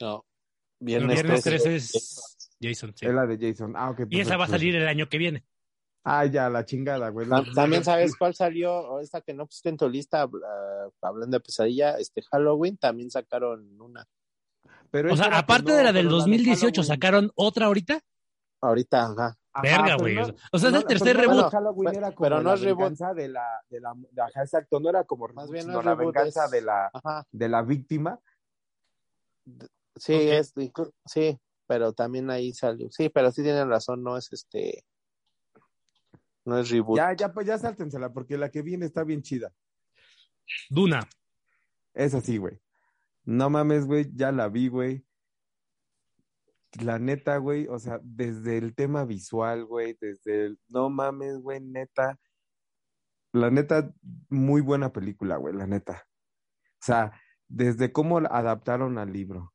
No. 0.00 0.24
Viernes, 0.80 1.22
Viernes 1.22 1.42
13. 1.42 1.68
13 1.68 1.76
es 1.76 2.56
Jason, 2.60 2.92
sí. 2.96 3.06
Es 3.06 3.12
la 3.14 3.26
de 3.26 3.38
Jason. 3.38 3.74
Ah, 3.76 3.90
ok. 3.90 4.00
Y 4.08 4.20
esa 4.20 4.36
va 4.36 4.46
a 4.46 4.48
salir 4.48 4.74
el 4.76 4.88
año 4.88 5.08
que 5.08 5.18
viene. 5.18 5.44
Ah, 6.08 6.24
ya, 6.24 6.48
la 6.48 6.64
chingada, 6.64 7.08
güey. 7.08 7.26
Tam- 7.26 7.52
También 7.52 7.82
sabes 7.82 8.14
cuál 8.16 8.32
salió, 8.32 9.00
esta 9.00 9.20
que 9.22 9.34
no 9.34 9.44
pusiste 9.46 9.70
en 9.70 9.76
tu 9.76 9.88
lista, 9.88 10.22
ah, 10.22 10.88
hablando 11.02 11.36
de 11.36 11.40
pesadilla, 11.40 11.98
este 11.98 12.22
Halloween, 12.30 12.76
también 12.76 13.10
sacaron 13.10 13.80
una. 13.80 14.06
Pero 14.92 15.12
O 15.12 15.16
sea, 15.16 15.36
aparte 15.36 15.72
no, 15.72 15.76
de 15.78 15.82
la 15.82 15.92
del 15.92 16.06
pero 16.06 16.16
2018, 16.18 16.82
Halloween. 16.82 16.86
¿sacaron 16.86 17.30
otra 17.34 17.66
ahorita? 17.66 18.00
Ahorita, 18.60 19.02
ajá. 19.06 19.36
Verga, 19.62 19.96
güey. 19.96 20.14
no- 20.14 20.34
O 20.52 20.58
sea, 20.58 20.68
es 20.70 20.76
el 20.76 20.84
tercer 20.84 21.16
reboot. 21.16 21.36
la 21.44 21.50
Halloween 21.50 21.94
era 21.96 22.12
como 22.12 22.20
pero 22.24 22.36
no 22.42 22.50
la 22.50 22.54
es 22.54 22.60
reboot. 22.60 22.78
venganza 22.82 23.12
de 23.14 23.28
la, 23.28 23.44
de 23.68 23.80
la, 23.80 23.94
de- 23.96 24.22
ajá, 24.22 24.42
exacto, 24.42 24.78
no 24.78 24.88
era 24.90 25.02
como 25.04 25.26
Más 25.28 25.48
reboot, 25.48 25.52
bien 25.52 25.66
no 25.66 25.72
sino 25.72 25.80
es 25.80 25.84
la 25.86 25.94
reboot, 25.96 26.14
venganza 26.14 26.44
es- 26.44 26.50
de 26.52 26.60
la, 26.62 26.90
Ajá. 26.92 27.26
de 27.32 27.48
la 27.48 27.62
víctima. 27.62 28.20
Sí, 29.96 30.12
es, 30.14 30.52
sí, 31.06 31.38
pero 31.66 31.92
también 31.92 32.30
ahí 32.30 32.52
salió. 32.52 32.88
Sí, 32.90 33.08
pero 33.08 33.32
sí 33.32 33.42
tienen 33.42 33.68
razón, 33.68 34.02
no 34.04 34.16
es 34.16 34.32
este, 34.32 34.84
no 36.46 36.58
es 36.58 36.70
reboot. 36.70 36.96
Ya, 36.96 37.12
ya, 37.14 37.32
pues 37.32 37.46
ya 37.46 37.58
sáltensela, 37.58 38.12
porque 38.12 38.38
la 38.38 38.50
que 38.50 38.62
viene 38.62 38.86
está 38.86 39.04
bien 39.04 39.20
chida. 39.22 39.52
Duna. 40.70 41.06
Es 41.92 42.14
así, 42.14 42.38
güey. 42.38 42.60
No 43.24 43.50
mames, 43.50 43.86
güey, 43.86 44.10
ya 44.14 44.32
la 44.32 44.48
vi, 44.48 44.68
güey. 44.68 45.04
La 46.80 46.98
neta, 46.98 47.38
güey, 47.38 47.66
o 47.68 47.78
sea, 47.78 48.00
desde 48.02 48.58
el 48.58 48.74
tema 48.74 49.04
visual, 49.04 49.64
güey, 49.64 49.96
desde 50.00 50.46
el... 50.46 50.60
No 50.68 50.90
mames, 50.90 51.38
güey, 51.38 51.60
neta. 51.60 52.18
La 53.32 53.50
neta, 53.50 53.92
muy 54.28 54.60
buena 54.60 54.92
película, 54.92 55.36
güey, 55.36 55.54
la 55.54 55.66
neta. 55.66 56.06
O 56.74 56.84
sea, 56.84 57.20
desde 57.48 57.92
cómo 57.92 58.20
la 58.20 58.28
adaptaron 58.28 58.98
al 58.98 59.12
libro, 59.12 59.54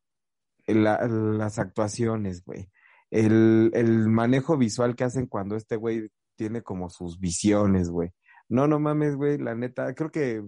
la- 0.65 1.05
las 1.07 1.59
actuaciones, 1.59 2.43
güey, 2.43 2.71
el, 3.11 3.71
el 3.73 4.07
manejo 4.09 4.57
visual 4.57 4.95
que 4.95 5.03
hacen 5.03 5.27
cuando 5.27 5.55
este 5.55 5.75
güey 5.75 6.09
tiene 6.41 6.63
como 6.63 6.89
sus 6.89 7.19
visiones, 7.19 7.91
güey. 7.91 8.09
No, 8.49 8.65
no 8.67 8.79
mames, 8.79 9.15
güey, 9.15 9.37
la 9.37 9.53
neta, 9.53 9.93
creo 9.93 10.09
que 10.09 10.41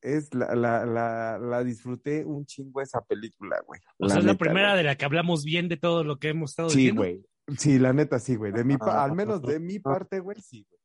es 0.00 0.32
la, 0.34 0.54
la, 0.54 0.86
la, 0.86 1.38
la 1.38 1.62
disfruté 1.62 2.24
un 2.24 2.46
chingo 2.46 2.80
esa 2.80 3.02
película, 3.02 3.60
güey. 3.66 3.78
O 3.98 4.08
sea, 4.08 4.20
es 4.20 4.24
la 4.24 4.32
neta, 4.32 4.42
primera 4.42 4.68
güey. 4.70 4.78
de 4.78 4.84
la 4.84 4.96
que 4.96 5.04
hablamos 5.04 5.44
bien 5.44 5.68
de 5.68 5.76
todo 5.76 6.02
lo 6.02 6.18
que 6.18 6.30
hemos 6.30 6.52
estado 6.52 6.70
Sí, 6.70 6.78
diciendo. 6.78 7.02
güey. 7.02 7.26
Sí, 7.58 7.78
la 7.78 7.92
neta, 7.92 8.18
sí, 8.18 8.36
güey. 8.36 8.52
De 8.52 8.64
mi 8.64 8.78
pa- 8.78 9.02
Ah. 9.02 9.04
al 9.04 9.12
menos 9.12 9.42
de 9.42 9.60
mi 9.60 9.78
parte, 9.80 10.20
güey, 10.20 10.40
sí, 10.40 10.66
güey. 10.70 10.80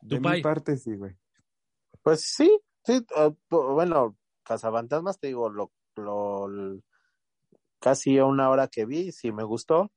De 0.00 0.20
mi 0.20 0.40
parte, 0.40 0.78
sí, 0.78 0.96
güey. 0.96 1.14
Pues 2.02 2.22
sí, 2.22 2.58
sí, 2.82 3.04
uh, 3.16 3.34
bueno, 3.74 4.16
Cazafantasmas, 4.42 5.18
te 5.20 5.26
digo, 5.26 5.50
lo, 5.50 5.70
lo, 5.96 6.48
casi 7.78 8.16
a 8.16 8.24
una 8.24 8.48
hora 8.48 8.68
que 8.68 8.86
vi, 8.86 9.12
sí 9.12 9.32
me 9.32 9.44
gustó, 9.44 9.92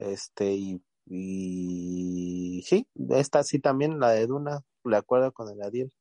este, 0.00 0.52
y, 0.52 0.82
y 1.06 2.62
sí, 2.66 2.86
esta 3.10 3.42
sí 3.42 3.58
también, 3.58 4.00
la 4.00 4.10
de 4.10 4.26
Duna, 4.26 4.60
de 4.84 4.96
acuerdo 4.96 5.32
con 5.32 5.50
el 5.50 5.62
Adiel. 5.62 5.92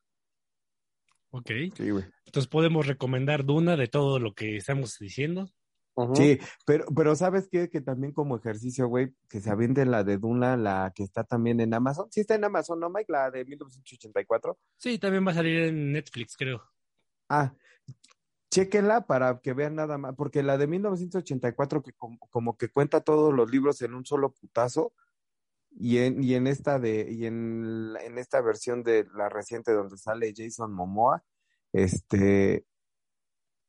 Ok. 1.31 1.49
Sí. 1.75 1.89
Entonces 2.25 2.47
podemos 2.47 2.87
recomendar 2.87 3.45
Duna 3.45 3.77
de 3.77 3.87
todo 3.87 4.19
lo 4.19 4.33
que 4.33 4.57
estamos 4.57 4.97
diciendo. 4.99 5.47
Sí, 6.13 6.39
pero, 6.65 6.85
pero 6.95 7.15
¿sabes 7.15 7.47
qué? 7.51 7.69
Que 7.69 7.81
también 7.81 8.13
como 8.13 8.37
ejercicio, 8.37 8.87
güey, 8.87 9.13
que 9.29 9.41
se 9.41 9.49
aviente 9.49 9.85
la 9.85 10.03
de 10.03 10.17
Duna, 10.17 10.55
la 10.57 10.91
que 10.95 11.03
está 11.03 11.23
también 11.23 11.59
en 11.59 11.73
Amazon. 11.73 12.07
Sí 12.11 12.21
está 12.21 12.35
en 12.35 12.45
Amazon, 12.45 12.79
¿no, 12.79 12.89
Mike? 12.89 13.11
La 13.11 13.29
de 13.29 13.45
1984. 13.45 14.57
Sí, 14.77 14.97
también 14.97 15.27
va 15.27 15.31
a 15.31 15.35
salir 15.35 15.59
en 15.63 15.91
Netflix, 15.91 16.35
creo. 16.37 16.63
Ah, 17.29 17.53
chéquenla 18.51 19.07
para 19.07 19.39
que 19.39 19.53
vean 19.53 19.75
nada 19.75 19.97
más, 19.97 20.13
porque 20.15 20.43
la 20.43 20.57
de 20.57 20.67
1984 20.67 21.81
que 21.81 21.93
como, 21.93 22.19
como 22.29 22.57
que 22.57 22.69
cuenta 22.69 23.01
todos 23.01 23.33
los 23.33 23.49
libros 23.49 23.81
en 23.81 23.93
un 23.95 24.05
solo 24.05 24.33
putazo 24.33 24.93
y 25.71 25.97
en, 25.99 26.21
y 26.21 26.35
en 26.35 26.47
esta 26.47 26.77
de 26.77 27.07
y 27.09 27.25
en, 27.25 27.93
en 28.01 28.17
esta 28.17 28.41
versión 28.41 28.83
de 28.83 29.07
la 29.15 29.29
reciente 29.29 29.71
donde 29.71 29.97
sale 29.97 30.33
Jason 30.35 30.73
Momoa, 30.73 31.23
este 31.71 32.65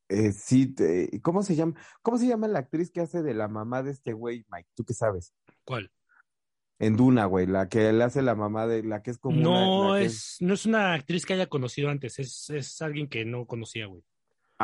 eh, 0.08 0.32
sí, 0.32 0.66
te- 0.74 1.20
¿cómo 1.22 1.42
se 1.42 1.54
llama? 1.54 1.74
¿Cómo 2.02 2.18
se 2.18 2.26
llama 2.26 2.48
la 2.48 2.58
actriz 2.58 2.90
que 2.90 3.00
hace 3.00 3.22
de 3.22 3.34
la 3.34 3.48
mamá 3.48 3.82
de 3.82 3.92
este 3.92 4.12
güey, 4.12 4.44
Mike? 4.50 4.68
¿Tú 4.74 4.84
qué 4.84 4.92
sabes? 4.94 5.32
¿Cuál? 5.64 5.90
En 6.78 6.96
Duna, 6.96 7.26
güey, 7.26 7.46
la 7.46 7.68
que 7.68 7.92
le 7.92 8.02
hace 8.02 8.20
la 8.20 8.34
mamá 8.34 8.66
de 8.66 8.82
la 8.82 9.00
que 9.02 9.12
es 9.12 9.18
como 9.18 9.38
una- 9.38 9.64
No 9.88 9.94
que 9.94 10.06
es, 10.06 10.36
no 10.40 10.54
es 10.54 10.66
una 10.66 10.92
actriz 10.94 11.24
que 11.24 11.34
haya 11.34 11.46
conocido 11.46 11.88
antes, 11.88 12.18
es, 12.18 12.50
es 12.50 12.82
alguien 12.82 13.08
que 13.08 13.24
no 13.24 13.46
conocía, 13.46 13.86
güey. 13.86 14.02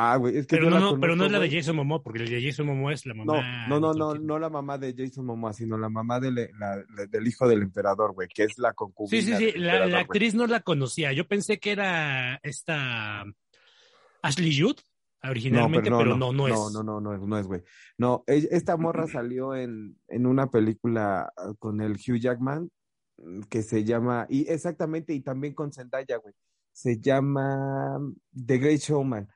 Ah, 0.01 0.15
güey, 0.15 0.37
es 0.37 0.47
que 0.47 0.55
Pero 0.55 0.65
yo 0.65 0.69
no, 0.69 0.75
la 0.77 0.81
no, 0.93 0.99
pero 0.99 1.15
no 1.17 1.25
es 1.25 1.31
la 1.31 1.39
de. 1.39 1.49
Jason 1.51 1.75
Momoa, 1.75 2.01
porque 2.01 2.23
el 2.23 2.29
de 2.29 2.41
Jason 2.41 2.65
Momoa 2.67 2.93
es 2.93 3.05
la 3.05 3.13
No, 3.15 3.25
mamá. 3.25 3.67
no, 3.67 3.79
no, 3.81 3.93
no, 3.93 4.13
Nicole 4.13 4.25
no 4.27 4.39
la 4.39 4.49
mamá 4.49 4.77
de 4.77 4.95
Jason 4.97 5.25
Momoa, 5.25 5.51
sino 5.51 5.77
la 5.77 5.89
mamá 5.89 6.19
del, 6.21 6.35
la- 6.35 6.77
la- 6.95 7.05
del 7.07 7.27
hijo 7.27 7.47
del 7.49 7.61
emperador, 7.63 8.13
güey, 8.13 8.27
que 8.33 8.43
es 8.43 8.57
la 8.57 8.71
concubina. 8.73 9.21
Sí, 9.21 9.27
sí, 9.27 9.35
sí, 9.35 9.57
la, 9.59 9.85
la 9.87 9.99
actriz 9.99 10.35
no 10.35 10.47
la 10.47 10.61
conocía. 10.61 11.11
Yo 11.11 11.27
pensé 11.27 11.59
que 11.59 11.71
era 11.71 12.39
esta 12.43 13.25
Ashley 14.21 14.57
Judd 14.59 14.77
originalmente, 15.23 15.89
pero 15.91 16.15
no, 16.15 16.31
no, 16.31 16.47
es. 16.47 16.53
No, 16.53 16.69
no, 16.69 16.83
no, 16.83 17.01
no 17.01 17.13
es, 17.13 17.21
no 17.21 17.37
es, 17.37 17.45
güey. 17.47 17.61
No, 17.97 18.23
esta 18.27 18.77
morra 18.77 19.05
salió 19.07 19.53
en, 19.55 19.97
en 20.07 20.25
una 20.25 20.49
película 20.49 21.31
ah, 21.35 21.53
con 21.59 21.81
el 21.81 21.93
Hugh 21.93 22.19
Jackman 22.19 22.69
mm, 23.17 23.41
que 23.49 23.61
se 23.63 23.83
llama, 23.83 24.25
y 24.29 24.47
exactamente, 24.49 25.13
y 25.13 25.19
también 25.21 25.53
con 25.53 25.71
Zendaya, 25.73 26.17
güey. 26.17 26.33
Se 26.71 26.99
llama 27.01 27.99
The 28.33 28.57
Great 28.59 28.79
Showman, 28.79 29.27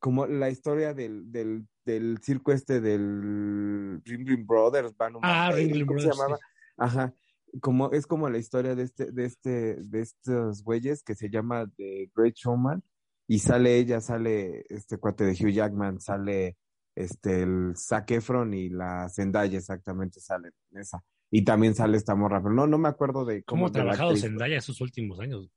como 0.00 0.26
la 0.26 0.50
historia 0.50 0.92
del, 0.94 1.30
del, 1.30 1.66
del 1.84 2.18
circo 2.22 2.52
este 2.52 2.80
del 2.80 4.00
Ring 4.04 4.26
Ring 4.26 4.46
Brothers, 4.46 4.96
Van 4.96 5.14
Ah, 5.22 5.52
Ring 5.52 5.72
Ring 5.72 5.86
¿cómo 5.86 6.00
se 6.00 6.06
Brothers, 6.06 6.18
llamaba? 6.18 6.36
sí. 6.38 6.42
Ajá. 6.78 7.14
Como, 7.60 7.90
es 7.92 8.06
como 8.06 8.28
la 8.30 8.38
historia 8.38 8.74
de 8.74 8.82
este, 8.84 9.10
de 9.12 9.24
este, 9.24 9.76
de 9.76 10.00
estos 10.00 10.62
güeyes 10.64 11.02
que 11.02 11.14
se 11.14 11.28
llama 11.30 11.68
The 11.76 12.10
Great 12.14 12.34
Showman 12.36 12.82
y 13.28 13.40
sale 13.40 13.76
ella, 13.76 14.00
sale 14.00 14.64
este 14.68 14.98
cuate 14.98 15.24
de 15.24 15.32
Hugh 15.32 15.52
Jackman, 15.52 16.00
sale 16.00 16.56
este 16.96 17.42
el 17.42 17.74
Zac 17.76 18.10
Efron 18.12 18.54
y 18.54 18.68
la 18.70 19.08
Zendaya 19.08 19.58
exactamente 19.58 20.20
sale 20.20 20.50
en 20.72 20.80
esa. 20.80 21.02
Y 21.30 21.44
también 21.44 21.74
sale 21.74 21.96
esta 21.96 22.14
morra, 22.16 22.42
pero 22.42 22.54
no, 22.54 22.66
no 22.66 22.78
me 22.78 22.88
acuerdo 22.88 23.24
de 23.24 23.42
¿Cómo 23.44 23.66
ha 23.66 23.70
de 23.70 23.78
la 23.78 23.84
trabajado. 23.84 24.16
Zendaya 24.16 24.56
esos 24.56 24.80
últimos 24.80 25.20
años? 25.20 25.48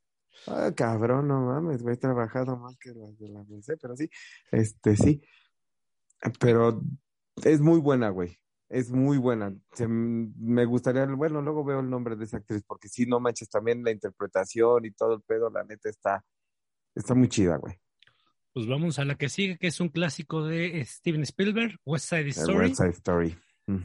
Ah, 0.48 0.72
cabrón, 0.76 1.28
no 1.28 1.46
mames, 1.46 1.82
güey, 1.84 1.96
he 1.96 1.98
trabajado 1.98 2.58
más 2.58 2.78
que 2.78 2.92
las 2.92 3.18
de 3.18 3.30
la 3.30 3.44
BC, 3.44 3.78
pero 3.78 3.96
sí, 3.96 4.10
este 4.52 4.96
sí. 4.96 5.22
Pero 6.40 6.82
es 7.44 7.60
muy 7.62 7.80
buena, 7.80 8.10
güey. 8.10 8.38
Es 8.70 8.90
muy 8.92 9.18
buena. 9.18 9.54
Se- 9.74 9.88
me 9.88 10.66
gustaría, 10.66 11.06
bueno, 11.06 11.42
luego 11.42 11.64
veo 11.64 11.80
el 11.82 11.90
nombre 11.90 12.16
de 12.16 12.26
esa 12.26 12.38
actriz, 12.38 12.64
porque 12.66 12.88
sí, 12.90 13.06
no 13.06 13.20
manches, 13.20 13.50
también 13.50 13.84
la 13.84 13.92
interpretación 13.92 14.86
y 14.86 14.92
todo 14.92 15.14
el 15.16 15.22
pedo, 15.22 15.50
la 15.50 15.64
neta 15.64 15.90
está, 15.90 16.26
está 16.96 17.14
muy 17.14 17.28
chida, 17.30 17.58
güey. 17.58 17.76
Pues 18.54 18.68
vamos 18.68 19.00
a 19.00 19.06
la 19.06 19.16
que 19.16 19.30
sigue, 19.30 19.58
que 19.58 19.68
es 19.68 19.80
un 19.80 19.90
clásico 19.90 20.44
de 20.46 20.84
Steven 20.86 21.24
Spielberg, 21.24 21.80
West 21.86 22.10
Side 22.10 22.22
El 22.22 22.28
Story. 22.30 22.58
West 22.58 22.76
Side 22.78 22.90
Story. 22.90 23.38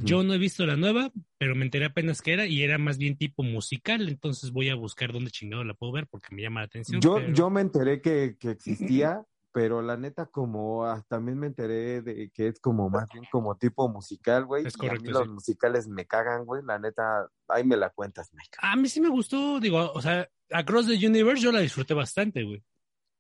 Yo 0.02 0.24
no 0.24 0.34
he 0.34 0.38
visto 0.38 0.66
la 0.66 0.76
nueva, 0.76 1.12
pero 1.38 1.54
me 1.54 1.64
enteré 1.64 1.84
apenas 1.84 2.20
que 2.20 2.32
era 2.32 2.46
y 2.46 2.62
era 2.62 2.78
más 2.78 2.98
bien 2.98 3.16
tipo 3.16 3.42
musical, 3.44 4.08
entonces 4.08 4.50
voy 4.50 4.70
a 4.70 4.74
buscar 4.74 5.12
dónde 5.12 5.30
chingado 5.30 5.62
la 5.62 5.74
puedo 5.74 5.92
ver 5.92 6.08
porque 6.08 6.34
me 6.34 6.42
llama 6.42 6.60
la 6.60 6.66
atención. 6.66 7.00
Yo, 7.00 7.16
pero- 7.16 7.32
yo 7.32 7.48
me 7.50 7.60
enteré 7.60 8.00
que, 8.00 8.36
que 8.38 8.50
existía, 8.50 9.24
pero 9.52 9.80
la 9.80 9.96
neta 9.96 10.26
como 10.26 10.84
ah, 10.84 11.04
también 11.08 11.38
me 11.38 11.46
enteré 11.46 12.02
de 12.02 12.30
que 12.30 12.48
es 12.48 12.60
como 12.60 12.90
más 12.90 13.08
bien 13.12 13.24
como 13.30 13.56
tipo 13.56 13.88
musical, 13.88 14.46
güey. 14.46 14.66
Es 14.66 14.74
y 14.74 14.80
a 14.80 14.82
mí 14.82 14.98
correcto, 14.98 15.10
los 15.10 15.28
musicales 15.28 15.88
me 15.88 16.06
cagan, 16.06 16.44
güey. 16.44 16.62
La 16.64 16.78
neta, 16.78 17.28
ahí 17.48 17.64
me 17.64 17.76
la 17.76 17.90
cuentas, 17.90 18.30
Mike. 18.34 18.58
A 18.60 18.76
mí 18.76 18.88
sí 18.88 19.00
me 19.00 19.08
gustó, 19.08 19.60
digo, 19.60 19.92
o 19.92 20.02
sea, 20.02 20.28
Across 20.50 20.88
the 20.88 21.06
Universe 21.06 21.42
yo 21.42 21.52
la 21.52 21.60
disfruté 21.60 21.94
bastante, 21.94 22.42
güey. 22.42 22.62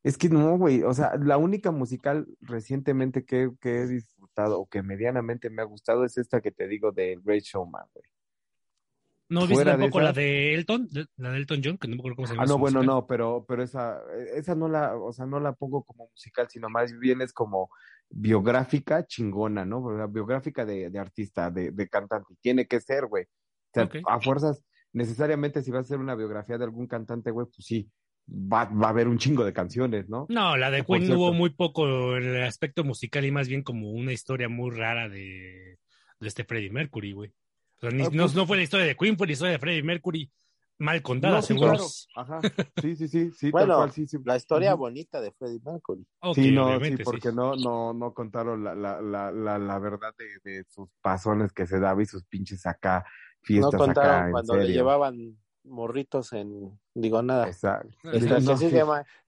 Es 0.02 0.16
que 0.16 0.28
no, 0.28 0.56
güey. 0.56 0.82
O 0.82 0.94
sea, 0.94 1.16
la 1.16 1.36
única 1.36 1.70
musical 1.70 2.26
recientemente 2.40 3.24
que, 3.24 3.50
que 3.60 4.00
o 4.46 4.66
que 4.66 4.82
medianamente 4.82 5.50
me 5.50 5.62
ha 5.62 5.64
gustado 5.64 6.04
es 6.04 6.16
esta 6.18 6.40
que 6.40 6.50
te 6.50 6.68
digo 6.68 6.92
de 6.92 7.18
Great 7.22 7.42
Showman, 7.42 7.86
güey. 7.92 8.08
¿No 9.30 9.46
viste 9.46 9.64
tampoco 9.64 10.00
la 10.00 10.12
de 10.12 10.54
Elton? 10.54 10.88
La 11.16 11.32
de 11.32 11.36
Elton 11.36 11.60
John, 11.62 11.76
que 11.76 11.86
no 11.86 11.96
me 11.96 12.00
acuerdo 12.00 12.16
cómo 12.16 12.28
se 12.28 12.32
llama. 12.32 12.44
Ah, 12.44 12.46
no, 12.46 12.58
bueno, 12.58 12.78
musical. 12.78 12.96
no, 12.96 13.06
pero, 13.06 13.44
pero 13.46 13.62
esa, 13.62 14.00
esa 14.34 14.54
no 14.54 14.68
la, 14.68 14.96
o 14.96 15.12
sea, 15.12 15.26
no 15.26 15.38
la 15.38 15.52
pongo 15.52 15.82
como 15.82 16.08
musical, 16.08 16.48
sino 16.48 16.70
más 16.70 16.98
bien 16.98 17.20
es 17.20 17.34
como 17.34 17.68
biográfica 18.08 19.06
chingona, 19.06 19.66
¿no? 19.66 19.84
Sea, 19.94 20.06
biográfica 20.06 20.64
de, 20.64 20.88
de 20.88 20.98
artista, 20.98 21.50
de, 21.50 21.72
de 21.72 21.88
cantante. 21.88 22.36
Tiene 22.40 22.66
que 22.66 22.80
ser, 22.80 23.06
güey. 23.06 23.24
O 23.24 23.74
sea, 23.74 23.90
a 24.06 24.20
fuerzas, 24.20 24.64
necesariamente 24.94 25.62
si 25.62 25.70
vas 25.70 25.80
a 25.80 25.82
hacer 25.82 25.98
una 25.98 26.14
biografía 26.14 26.56
de 26.56 26.64
algún 26.64 26.86
cantante, 26.86 27.30
güey, 27.30 27.46
pues 27.46 27.66
sí, 27.66 27.90
va, 28.28 28.64
va 28.66 28.86
a 28.88 28.90
haber 28.90 29.08
un 29.08 29.18
chingo 29.18 29.44
de 29.44 29.52
canciones, 29.52 30.08
¿no? 30.08 30.26
No, 30.28 30.56
la 30.56 30.70
de 30.70 30.84
Queen 30.84 31.10
hubo 31.12 31.32
muy 31.32 31.50
poco 31.50 32.16
en 32.16 32.24
el 32.24 32.42
aspecto 32.44 32.84
musical 32.84 33.24
y 33.24 33.30
más 33.30 33.48
bien 33.48 33.62
como 33.62 33.90
una 33.90 34.12
historia 34.12 34.48
muy 34.48 34.70
rara 34.70 35.08
de, 35.08 35.78
de 36.20 36.28
este 36.28 36.44
Freddie 36.44 36.70
Mercury, 36.70 37.12
güey. 37.12 37.30
O 37.76 37.80
sea, 37.80 37.90
ni- 37.90 38.02
Ah, 38.04 38.10
no, 38.12 38.24
pues- 38.24 38.34
no 38.34 38.46
fue 38.46 38.56
la 38.56 38.62
historia 38.64 38.86
de 38.86 38.96
Queen, 38.96 39.16
fue 39.16 39.26
la 39.26 39.32
historia 39.32 39.52
de 39.52 39.58
Freddie 39.58 39.82
Mercury 39.82 40.30
mal 40.80 41.02
contada, 41.02 41.36
No, 41.36 41.42
sí, 41.42 41.48
seguro. 41.48 41.70
claro. 41.72 41.86
Ajá. 42.14 42.40
Sí, 42.80 42.94
sí, 42.94 43.08
sí, 43.08 43.30
sí, 43.32 43.46
tal 43.46 43.50
Bueno, 43.52 43.76
cual, 43.78 43.90
sí, 43.92 44.06
sí. 44.06 44.18
La 44.24 44.36
historia 44.36 44.74
bonita 44.74 45.20
de 45.20 45.32
Freddie 45.32 45.60
Mercury. 45.64 46.06
Sí, 46.34 46.52
no, 46.52 46.78
sí, 46.84 46.96
porque 47.02 47.32
no, 47.32 47.56
no, 47.56 47.92
no 47.94 48.14
contaron 48.14 48.62
la, 48.62 48.74
la, 48.76 49.00
la, 49.00 49.32
la, 49.32 49.58
la 49.58 49.78
verdad 49.80 50.14
de, 50.16 50.26
de 50.50 50.64
sus 50.68 50.88
pasones 51.00 51.52
que 51.52 51.66
se 51.66 51.80
daba 51.80 52.00
y 52.02 52.06
sus 52.06 52.24
pinches 52.26 52.64
acá, 52.66 53.04
No 53.04 53.42
fiestas 53.42 53.74
acá, 53.74 53.78
contaron 53.86 54.24
en 54.26 54.30
cuando 54.32 54.56
le 54.56 54.68
llevaban 54.68 55.36
morritos 55.64 56.32
en, 56.32 56.78
digo 56.94 57.22
nada. 57.22 57.46
Exacto. 57.48 57.88
Esta, 58.12 58.40
No, 58.40 58.58
que 58.58 58.68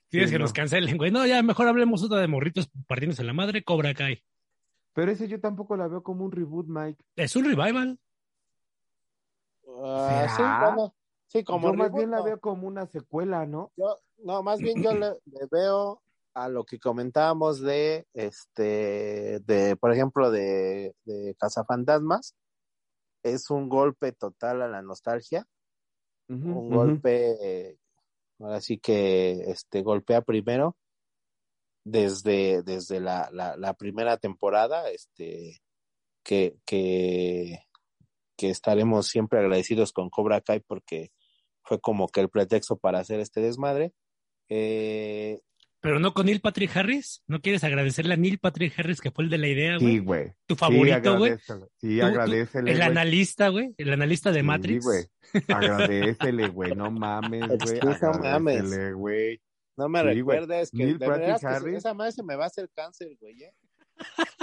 Tienes 0.09 0.29
Sí, 0.29 0.33
que 0.35 0.39
no. 0.39 0.45
nos 0.45 0.53
cancelen, 0.53 0.97
güey. 0.97 1.11
No, 1.11 1.25
ya 1.27 1.43
mejor 1.43 1.69
hablemos 1.69 2.03
otra 2.03 2.19
de 2.19 2.27
morritos 2.27 2.69
partiéndose 2.89 3.23
la 3.23 3.33
madre, 3.33 3.63
Cobra 3.63 3.95
Kai. 3.95 4.23
Pero 4.93 5.13
ese 5.13 5.29
yo 5.29 5.41
tampoco 5.41 5.77
la 5.77 5.87
veo 5.87 6.03
como 6.03 6.25
un 6.25 6.33
reboot, 6.33 6.67
Mike. 6.67 7.05
Es 7.15 7.37
un 7.37 7.45
revival. 7.45 7.99
Ah, 9.83 10.77
sí, 11.29 11.39
sí, 11.39 11.45
como 11.45 11.69
yo 11.69 11.75
más 11.75 11.93
bien 11.93 12.11
la 12.11 12.19
no. 12.19 12.25
veo 12.25 12.41
como 12.41 12.67
una 12.67 12.87
secuela, 12.87 13.47
¿no? 13.47 13.71
Yo- 13.77 13.99
no, 14.25 14.43
más 14.43 14.59
bien 14.61 14.83
yo 14.83 14.93
le, 14.93 15.11
le 15.27 15.47
veo 15.51 16.03
a 16.35 16.49
lo 16.49 16.65
que 16.65 16.79
comentábamos 16.79 17.61
de, 17.61 18.07
este, 18.13 19.41
de, 19.47 19.77
por 19.77 19.93
ejemplo, 19.93 20.31
de, 20.31 20.95
de 21.05 21.35
Cazafantasmas, 21.39 22.35
es 23.23 23.49
un 23.51 23.69
golpe 23.69 24.13
total 24.13 24.63
a 24.63 24.69
la 24.69 24.83
nostalgia, 24.83 25.47
Un 26.31 26.71
golpe, 26.71 27.37
eh, 27.43 27.79
ahora 28.39 28.61
sí 28.61 28.79
que, 28.79 29.51
este, 29.51 29.83
golpea 29.83 30.23
primero 30.23 30.77
desde, 31.85 32.63
desde 32.63 33.01
la, 33.01 33.29
la, 33.33 33.57
la 33.57 33.75
primera 33.75 34.17
temporada, 34.17 34.91
este, 34.91 35.61
que, 36.23 36.57
que, 36.65 37.65
que 38.37 38.51
estaremos 38.51 39.09
siempre 39.09 39.41
agradecidos 39.41 39.93
con 39.93 40.09
Cobra 40.09 40.41
Kai 40.41 40.61
porque 40.61 41.11
fue 41.63 41.81
como 41.81 42.09
que 42.09 42.21
el 42.21 42.29
pretexto 42.29 42.77
para 42.77 43.01
hacer 43.01 43.21
este 43.21 43.41
desmadre. 43.41 43.93
Eh, 44.49 45.41
Pero 45.83 45.99
no 45.99 46.13
con 46.13 46.27
Neil 46.27 46.41
Patrick 46.43 46.77
Harris. 46.77 47.23
¿No 47.27 47.41
quieres 47.41 47.65
agradecerle 47.65 48.13
a 48.15 48.17
Neil 48.19 48.39
Patrick 48.39 48.79
Harris 48.79 49.01
que 49.01 49.11
fue 49.11 49.25
el 49.25 49.31
de 49.31 49.39
la 49.39 49.49
idea, 49.49 49.79
güey? 49.79 49.93
Sí, 49.95 49.99
güey. 50.01 50.33
tu 50.47 50.55
Sí, 50.55 50.59
favorito, 50.59 51.17
güey. 51.19 51.33
Sí, 51.81 52.01
agradecele, 52.03 52.71
el 52.73 52.77
güey. 52.79 52.89
analista, 52.89 53.49
güey. 53.49 53.75
El 53.79 53.93
analista 53.93 54.31
de 54.31 54.41
Sí, 54.41 54.47
Matrix. 54.47 54.85
güey. 54.85 55.05
Agradecele, 55.49 56.49
güey. 56.49 56.75
No 56.75 56.91
mames, 56.91 57.45
Es 57.51 57.59
güey. 57.65 57.81
que 57.81 57.87
no 57.87 58.13
mames. 58.13 58.57
Agradecele, 58.61 58.93
güey. 58.93 59.41
no 59.77 59.89
me 59.89 60.01
Sí, 60.01 60.07
recuerdes 60.07 60.71
que 60.71 60.77
Neil 60.77 60.99
de 60.99 61.07
Patrick 61.07 61.39
que 61.41 61.47
Harris. 61.47 61.75
esa 61.79 61.95
madre 61.95 62.13
se 62.13 62.23
me 62.23 62.37
va 62.37 62.45
a 62.45 62.49
hacer 62.49 62.69
cáncer, 62.75 63.09
güey. 63.19 63.43
¿eh? 63.45 63.55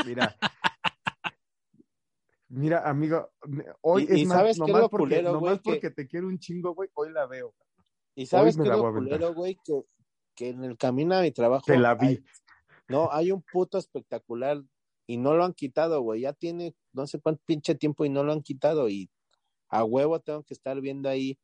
Mira. 0.06 0.36
Mira, 2.50 2.90
amigo, 2.90 3.30
hoy 3.82 4.08
Y- 4.10 4.20
y 4.20 4.22
es 4.22 4.28
más, 4.30 4.38
¿sabes 4.38 4.58
qué 4.58 4.64
es 4.64 4.68
nomás 4.68 4.82
lo 4.84 4.90
porque, 4.90 5.04
culero, 5.18 5.34
nomás? 5.34 5.58
Que- 5.62 5.70
porque 5.72 5.92
te 5.92 6.08
quiero 6.08 6.28
un 6.28 6.40
chingo, 6.40 6.74
güey, 6.74 6.90
hoy 6.94 7.12
la 7.12 7.28
veo. 7.28 7.54
Y 8.16 8.26
sabes 8.26 8.58
a 8.58 8.64
lo 8.64 8.92
culero, 8.94 9.34
güey, 9.34 9.60
que, 9.66 9.74
que 10.38 10.50
en 10.50 10.64
el 10.64 10.78
camino 10.78 11.16
a 11.18 11.22
mi 11.24 11.32
trabajo. 11.32 11.66
Te 11.66 11.78
la 11.78 11.96
vi. 11.96 12.08
hay- 12.08 12.24
no, 12.88 13.10
hay 13.12 13.32
un 13.34 13.42
puto 13.42 13.78
espectacular 13.78 14.62
y 15.08 15.18
no 15.18 15.34
lo 15.34 15.44
han 15.44 15.54
quitado, 15.54 16.00
güey. 16.02 16.22
Ya 16.22 16.32
tiene 16.32 16.74
no 16.94 17.06
sé 17.08 17.20
cuánto 17.20 17.42
pinche 17.46 17.76
tiempo 17.76 18.06
y 18.06 18.10
no 18.10 18.24
lo 18.24 18.32
han 18.32 18.42
quitado. 18.42 18.88
Y 18.88 19.10
a 19.70 19.84
huevo 19.84 20.22
tengo 20.22 20.44
que 20.44 20.54
estar 20.54 20.80
viendo 20.80 21.10
ahí 21.10 21.38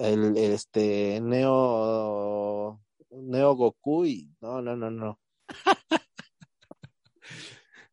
el, 0.00 0.36
este 0.36 1.20
Neo 1.22 2.80
Neo 3.10 3.54
Goku 3.54 4.06
y 4.06 4.28
no, 4.40 4.60
no, 4.62 4.74
no, 4.74 4.90
no. 4.90 5.20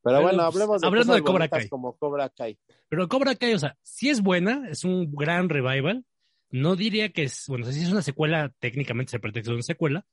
Pero 0.03 0.22
Bueno, 0.22 0.43
hablemos 0.43 0.82
de 0.82 0.88
hablando 0.88 1.08
cosas 1.12 1.16
de 1.18 1.24
Cobra 1.24 1.47
Kai. 1.49 1.68
como 1.70 1.97
Cobra 1.97 2.30
Kai. 2.30 2.58
Pero 2.88 3.08
Cobra 3.10 3.36
Kai, 3.36 3.53
o 3.53 3.60
sea, 3.60 3.78
sí 3.84 4.10
es 4.10 4.22
buena, 4.22 4.70
es 4.70 4.84
un 4.86 5.12
gran 5.14 5.49
revival. 5.49 6.05
No 6.50 6.76
diría 6.76 7.10
que 7.10 7.24
es, 7.24 7.45
bueno, 7.48 7.66
sí 7.72 7.82
es 7.82 7.91
una 7.91 8.02
secuela, 8.02 8.52
técnicamente 8.60 9.12
se 9.12 9.20
pretexto 9.20 9.52
de 9.52 9.56
una 9.56 9.64
secuela, 9.64 10.06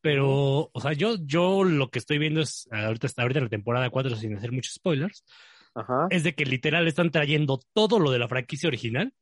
pero, 0.00 0.70
o 0.72 0.80
sea, 0.80 0.92
yo, 0.92 1.16
yo 1.24 1.64
lo 1.64 1.90
que 1.90 1.98
estoy 1.98 2.18
viendo 2.18 2.40
es, 2.40 2.68
ahorita, 2.70 3.08
ahorita 3.16 3.38
en 3.38 3.44
la 3.44 3.50
temporada 3.50 3.90
4, 3.90 4.16
sin 4.16 4.36
hacer 4.36 4.52
muchos 4.52 4.74
spoilers, 4.74 5.24
Ajá. 5.74 6.06
es 6.10 6.24
de 6.24 6.34
que 6.34 6.44
literal 6.44 6.86
están 6.88 7.10
trayendo 7.10 7.60
todo 7.72 7.98
lo 7.98 8.10
de 8.10 8.18
la 8.18 8.28
franquicia 8.28 8.68
original. 8.68 9.12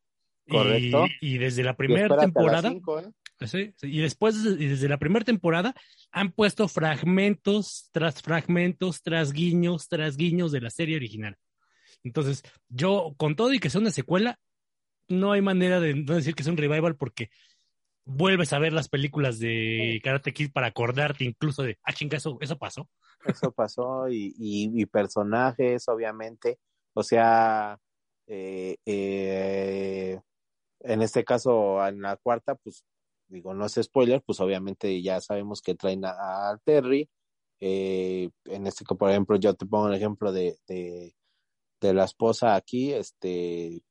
Y- 0.47 0.53
Correcto. 0.53 1.07
Y, 1.21 1.39
desde 1.39 1.62
la 1.65 1.73
Y 1.73 1.75
primera 1.75 2.17
temporada, 2.19 2.71
cinco, 2.71 3.01
¿eh? 3.01 3.11
Sí, 3.41 3.73
sí, 3.77 3.89
y 3.89 3.99
después, 4.01 4.37
y 4.37 4.67
desde 4.67 4.89
la 4.89 4.99
primera 4.99 5.25
temporada, 5.25 5.75
han 6.12 6.31
puesto 6.33 6.69
fragmentos 6.69 7.89
tras 7.93 8.23
fragmentos, 8.23 9.03
tras 9.03 9.33
guiños, 9.33 9.89
tras 9.89 10.17
guiños 10.17 10.53
de 10.53 10.61
la 10.61 10.71
serie 10.71 10.97
original. 10.97 11.37
Entonces, 12.05 12.43
yo, 12.69 13.15
con 13.17 13.35
todo 13.37 13.53
y 13.53 13.59
que 13.59 13.71
sea 13.71 13.81
una 13.81 13.91
secuela, 13.91 14.39
no 15.09 15.32
hay 15.32 15.42
manera 15.42 15.80
de 15.80 15.94
no 15.94 16.14
decir 16.14 16.34
que 16.34 16.42
es 16.42 16.48
un 16.48 16.57
revival 16.57 16.96
porque 16.96 17.30
vuelves 18.05 18.52
a 18.52 18.59
ver 18.59 18.72
las 18.72 18.88
películas 18.88 19.38
de 19.38 20.00
Karate 20.05 20.32
Kid 20.32 20.52
para 20.52 20.68
acordarte 20.68 21.24
incluso 21.24 21.62
de, 21.62 21.78
ah, 21.84 21.92
chinga, 21.92 22.16
eso, 22.18 22.36
eso 22.40 22.59
pasó. 22.59 22.88
Eso 23.24 23.52
pasó 23.52 24.09
y, 24.09 24.34
y, 24.38 24.82
y 24.82 24.86
personajes, 24.86 25.88
obviamente. 25.88 26.59
O 26.92 27.02
sea, 27.02 27.78
eh, 28.26 28.76
eh, 28.84 30.20
en 30.80 31.02
este 31.02 31.24
caso, 31.24 31.86
en 31.86 32.02
la 32.02 32.16
cuarta, 32.16 32.55
pues 32.55 32.84
digo, 33.28 33.55
no 33.55 33.66
es 33.66 33.80
spoiler, 33.82 34.22
pues 34.22 34.40
obviamente 34.40 35.00
ya 35.02 35.20
sabemos 35.20 35.62
que 35.62 35.74
traen 35.74 36.05
a, 36.05 36.11
a 36.50 36.59
Terry. 36.64 37.09
Eh, 37.61 38.28
en 38.44 38.66
este 38.66 38.84
caso, 38.84 38.98
por 38.98 39.11
ejemplo, 39.11 39.36
yo 39.36 39.55
te 39.55 39.66
pongo 39.66 39.88
el 39.88 39.94
ejemplo 39.94 40.32
de, 40.32 40.59
de, 40.66 41.14
de 41.80 41.94
la 41.94 42.05
esposa 42.05 42.55
aquí, 42.55 42.92
este 42.92 43.82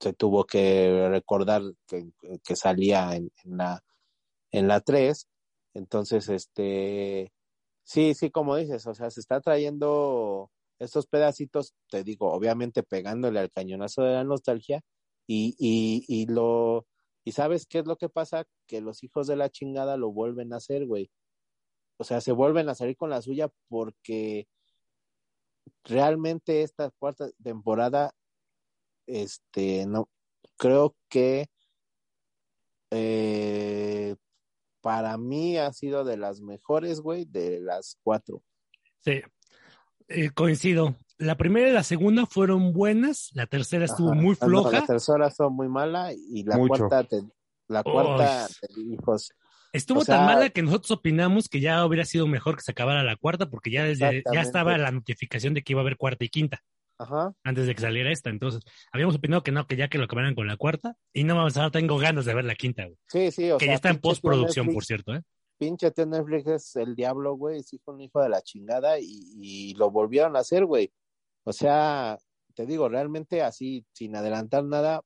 se 0.00 0.12
tuvo 0.12 0.44
que 0.44 1.08
recordar 1.10 1.62
que, 1.86 2.10
que 2.44 2.56
salía 2.56 3.16
en, 3.16 3.30
en 3.44 3.56
la 3.56 3.82
en 4.50 4.68
la 4.68 4.80
3 4.80 5.28
entonces 5.74 6.28
este 6.28 7.32
sí 7.84 8.14
sí 8.14 8.30
como 8.30 8.56
dices 8.56 8.86
o 8.86 8.94
sea 8.94 9.10
se 9.10 9.20
está 9.20 9.40
trayendo 9.40 10.50
estos 10.78 11.06
pedacitos 11.06 11.74
te 11.90 12.04
digo 12.04 12.32
obviamente 12.32 12.82
pegándole 12.82 13.40
al 13.40 13.50
cañonazo 13.50 14.02
de 14.02 14.14
la 14.14 14.24
nostalgia 14.24 14.82
y, 15.26 15.54
y, 15.58 16.04
y 16.08 16.26
lo 16.26 16.86
y 17.24 17.32
sabes 17.32 17.66
qué 17.66 17.80
es 17.80 17.86
lo 17.86 17.96
que 17.96 18.08
pasa 18.08 18.46
que 18.66 18.80
los 18.80 19.04
hijos 19.04 19.26
de 19.26 19.36
la 19.36 19.50
chingada 19.50 19.98
lo 19.98 20.10
vuelven 20.10 20.52
a 20.52 20.56
hacer 20.56 20.86
güey. 20.86 21.10
O 21.98 22.04
sea 22.04 22.20
se 22.22 22.32
vuelven 22.32 22.68
a 22.68 22.74
salir 22.74 22.96
con 22.96 23.10
la 23.10 23.20
suya 23.20 23.50
porque 23.68 24.48
realmente 25.84 26.62
esta 26.62 26.90
cuarta 26.98 27.28
temporada 27.42 28.14
este 29.08 29.86
no 29.86 30.08
creo 30.56 30.94
que 31.08 31.48
eh, 32.90 34.14
para 34.80 35.18
mí 35.18 35.58
ha 35.58 35.72
sido 35.72 36.04
de 36.04 36.16
las 36.16 36.40
mejores 36.40 37.00
güey 37.00 37.24
de 37.24 37.60
las 37.60 37.98
cuatro 38.02 38.42
Sí, 39.00 39.20
Eh, 40.08 40.30
coincido. 40.30 40.96
La 41.18 41.36
primera 41.36 41.68
y 41.68 41.72
la 41.72 41.82
segunda 41.82 42.24
fueron 42.26 42.72
buenas, 42.72 43.30
la 43.34 43.46
tercera 43.46 43.84
estuvo 43.84 44.12
Ajá. 44.12 44.20
muy 44.20 44.34
Ah, 44.40 44.46
no, 44.46 44.48
floja. 44.62 44.80
la 44.80 44.86
tercera 44.86 45.30
fue 45.30 45.50
muy 45.50 45.68
mala 45.68 46.12
y 46.14 46.44
la 46.44 46.56
Mucho. 46.56 46.88
cuarta 46.88 47.04
te- 47.04 47.28
la 47.68 47.82
cuarta 47.82 48.48
te- 48.60 48.80
hijos 48.80 49.32
Estuvo 49.70 50.00
O 50.00 50.04
sea- 50.04 50.16
tan 50.16 50.26
mala 50.26 50.48
que 50.48 50.62
nosotros 50.62 50.92
opinamos 50.92 51.46
que 51.50 51.60
ya 51.60 51.84
hubiera 51.84 52.06
sido 52.06 52.26
mejor 52.26 52.56
que 52.56 52.62
se 52.62 52.70
acabara 52.72 53.02
la 53.02 53.16
cuarta, 53.16 53.50
porque 53.50 53.70
ya 53.70 53.84
desde, 53.84 54.22
ya 54.32 54.40
estaba 54.40 54.78
la 54.78 54.90
notificación 54.90 55.52
de 55.52 55.62
que 55.62 55.74
iba 55.74 55.80
a 55.80 55.84
haber 55.84 55.98
cuarta 55.98 56.24
y 56.24 56.30
quinta, 56.30 56.62
ajá 56.98 57.32
antes 57.44 57.66
de 57.66 57.74
que 57.74 57.80
saliera 57.80 58.10
esta. 58.10 58.30
Entonces, 58.30 58.62
habíamos 58.92 59.16
opinado 59.16 59.42
que 59.42 59.52
no, 59.52 59.66
que 59.66 59.76
ya 59.76 59.88
que 59.88 59.98
lo 59.98 60.04
acabaran 60.04 60.34
con 60.34 60.46
la 60.46 60.56
cuarta, 60.56 60.96
y 61.12 61.24
no 61.24 61.36
vamos 61.36 61.56
ahora 61.56 61.70
tengo 61.70 61.98
ganas 61.98 62.24
de 62.24 62.34
ver 62.34 62.44
la 62.44 62.54
quinta, 62.54 62.84
güey. 62.84 62.98
sí 63.06 63.30
sí 63.30 63.50
o 63.50 63.58
que 63.58 63.66
sea 63.66 63.72
ya 63.72 63.76
está 63.76 63.90
en 63.90 64.00
postproducción, 64.00 64.72
por 64.72 64.84
cierto, 64.84 65.14
¿eh? 65.14 65.22
pinche 65.58 65.90
tío 65.90 66.06
Netflix 66.06 66.46
es 66.46 66.76
el 66.76 66.94
diablo, 66.94 67.34
güey, 67.34 67.60
es 67.60 67.72
hijo 67.72 67.92
un 67.92 68.00
hijo 68.00 68.22
de 68.22 68.28
la 68.28 68.40
chingada 68.42 68.98
y, 69.00 69.20
y 69.40 69.74
lo 69.74 69.90
volvieron 69.90 70.36
a 70.36 70.40
hacer, 70.40 70.64
güey. 70.64 70.92
O 71.44 71.52
sea, 71.52 72.16
te 72.54 72.64
digo, 72.64 72.88
realmente 72.88 73.42
así, 73.42 73.84
sin 73.92 74.14
adelantar 74.14 74.64
nada, 74.64 75.02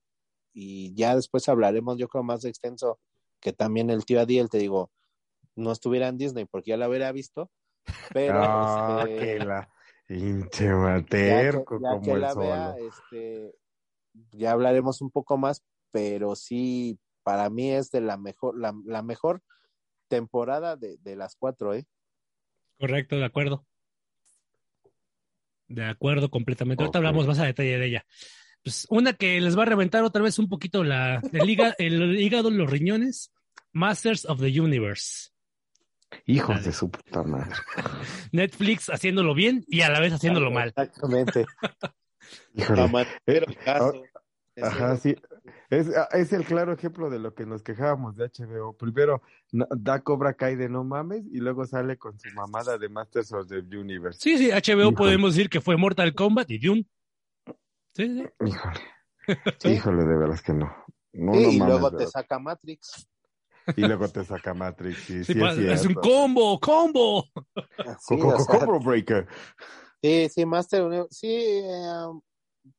y 0.52 0.94
ya 0.94 1.16
después 1.16 1.48
hablaremos, 1.48 1.96
yo 1.96 2.08
creo, 2.08 2.22
más 2.22 2.44
extenso, 2.44 2.98
que 3.40 3.52
también 3.52 3.90
el 3.90 4.04
tío 4.04 4.20
Adiel, 4.20 4.50
te 4.50 4.58
digo, 4.58 4.90
no 5.56 5.72
estuviera 5.72 6.08
en 6.08 6.18
Disney 6.18 6.44
porque 6.44 6.70
ya 6.70 6.76
lo 6.76 6.88
hubiera 6.88 7.12
visto, 7.12 7.50
pero 8.14 8.38
Ah, 8.42 9.04
este, 9.08 9.38
que 9.38 9.44
la 9.44 9.68
ya 10.18 10.50
que, 10.50 10.68
materco 10.68 11.80
ya 11.80 11.88
como 11.90 12.02
que 12.02 12.12
el 12.12 12.20
la 12.20 12.30
solo. 12.32 12.46
vea, 12.46 12.76
este, 12.78 13.54
ya 14.32 14.52
hablaremos 14.52 15.00
un 15.00 15.10
poco 15.10 15.36
más, 15.38 15.62
pero 15.90 16.34
sí, 16.36 16.98
para 17.22 17.50
mí 17.50 17.70
es 17.72 17.90
de 17.90 18.00
la 18.00 18.16
mejor, 18.16 18.58
la, 18.58 18.74
la 18.84 19.02
mejor 19.02 19.42
temporada 20.08 20.76
de, 20.76 20.96
de 20.98 21.16
las 21.16 21.36
cuatro, 21.36 21.74
¿eh? 21.74 21.86
Correcto, 22.78 23.16
de 23.16 23.24
acuerdo. 23.24 23.66
De 25.68 25.84
acuerdo, 25.84 26.30
completamente. 26.30 26.82
Ahorita 26.82 26.98
Ok. 26.98 27.04
hablamos 27.04 27.26
más 27.26 27.38
a 27.38 27.44
detalle 27.46 27.78
de 27.78 27.86
ella. 27.86 28.06
Pues 28.62 28.86
una 28.90 29.14
que 29.14 29.40
les 29.40 29.56
va 29.56 29.62
a 29.62 29.66
reventar 29.66 30.04
otra 30.04 30.22
vez 30.22 30.38
un 30.38 30.48
poquito 30.48 30.84
la, 30.84 31.20
el, 31.32 31.48
hígado, 31.48 31.74
el 31.78 32.20
hígado, 32.20 32.50
los 32.50 32.70
riñones, 32.70 33.32
Masters 33.72 34.24
of 34.26 34.40
the 34.40 34.60
Universe. 34.60 35.30
Hijos 36.26 36.64
de 36.64 36.72
su 36.72 36.90
puta 36.90 37.22
madre. 37.22 37.52
Netflix 38.32 38.88
haciéndolo 38.90 39.34
bien 39.34 39.64
y 39.66 39.82
a 39.82 39.90
la 39.90 40.00
vez 40.00 40.12
haciéndolo 40.12 40.50
mal. 40.50 40.68
Exactamente. 40.68 41.44
Híjole. 42.54 42.82
Amatero, 42.82 43.46
caso. 43.64 44.02
Ajá, 44.60 44.96
sí. 44.96 45.16
Es, 45.70 45.88
ah, 45.96 46.08
es 46.12 46.32
el 46.32 46.44
claro 46.44 46.72
ejemplo 46.72 47.08
de 47.08 47.18
lo 47.18 47.34
que 47.34 47.46
nos 47.46 47.62
quejábamos 47.62 48.16
de 48.16 48.28
HBO. 48.28 48.76
Primero 48.76 49.22
da 49.50 50.00
Cobra 50.00 50.34
Kai 50.34 50.56
de 50.56 50.68
no 50.68 50.84
mames 50.84 51.24
y 51.32 51.38
luego 51.38 51.64
sale 51.66 51.96
con 51.96 52.18
su 52.18 52.28
mamada 52.34 52.76
de 52.76 52.88
Masters 52.88 53.32
of 53.32 53.48
the 53.48 53.58
Universe. 53.76 54.18
Sí, 54.20 54.36
sí, 54.36 54.50
HBO 54.50 54.60
Híjole. 54.82 54.96
podemos 54.96 55.34
decir 55.34 55.48
que 55.48 55.60
fue 55.60 55.76
Mortal 55.76 56.14
Kombat 56.14 56.50
y 56.50 56.58
Dune. 56.58 56.86
Sí, 57.94 58.06
sí. 58.06 58.24
Híjole. 58.46 58.80
Sí. 59.60 59.68
Híjole, 59.68 60.02
de 60.04 60.16
veras 60.16 60.42
que 60.42 60.52
no. 60.52 60.66
No, 61.12 61.32
Sí, 61.32 61.42
no 61.42 61.52
y 61.52 61.58
mames, 61.58 61.80
luego 61.80 61.96
te 61.96 62.06
saca 62.08 62.40
Matrix. 62.40 63.08
Y 63.76 63.82
luego 63.82 64.08
te 64.08 64.24
saca 64.24 64.54
Matrix. 64.54 64.98
Sí, 65.04 65.24
Sí, 65.24 65.32
sí, 65.34 65.40
pa- 65.40 65.52
es, 65.52 65.58
es, 65.58 65.86
un 65.86 65.94
combo, 65.94 66.58
combo. 66.60 67.24
Sí, 68.00 68.18
Co- 68.18 68.28
o 68.28 68.36
co- 68.36 68.44
sea, 68.44 68.58
Combo 68.58 68.80
Breaker. 68.80 69.26
sí, 70.02 70.28
sí, 70.28 70.46
Master 70.46 70.82
Uni- 70.82 71.06
sí, 71.10 71.28
eh, 71.34 72.20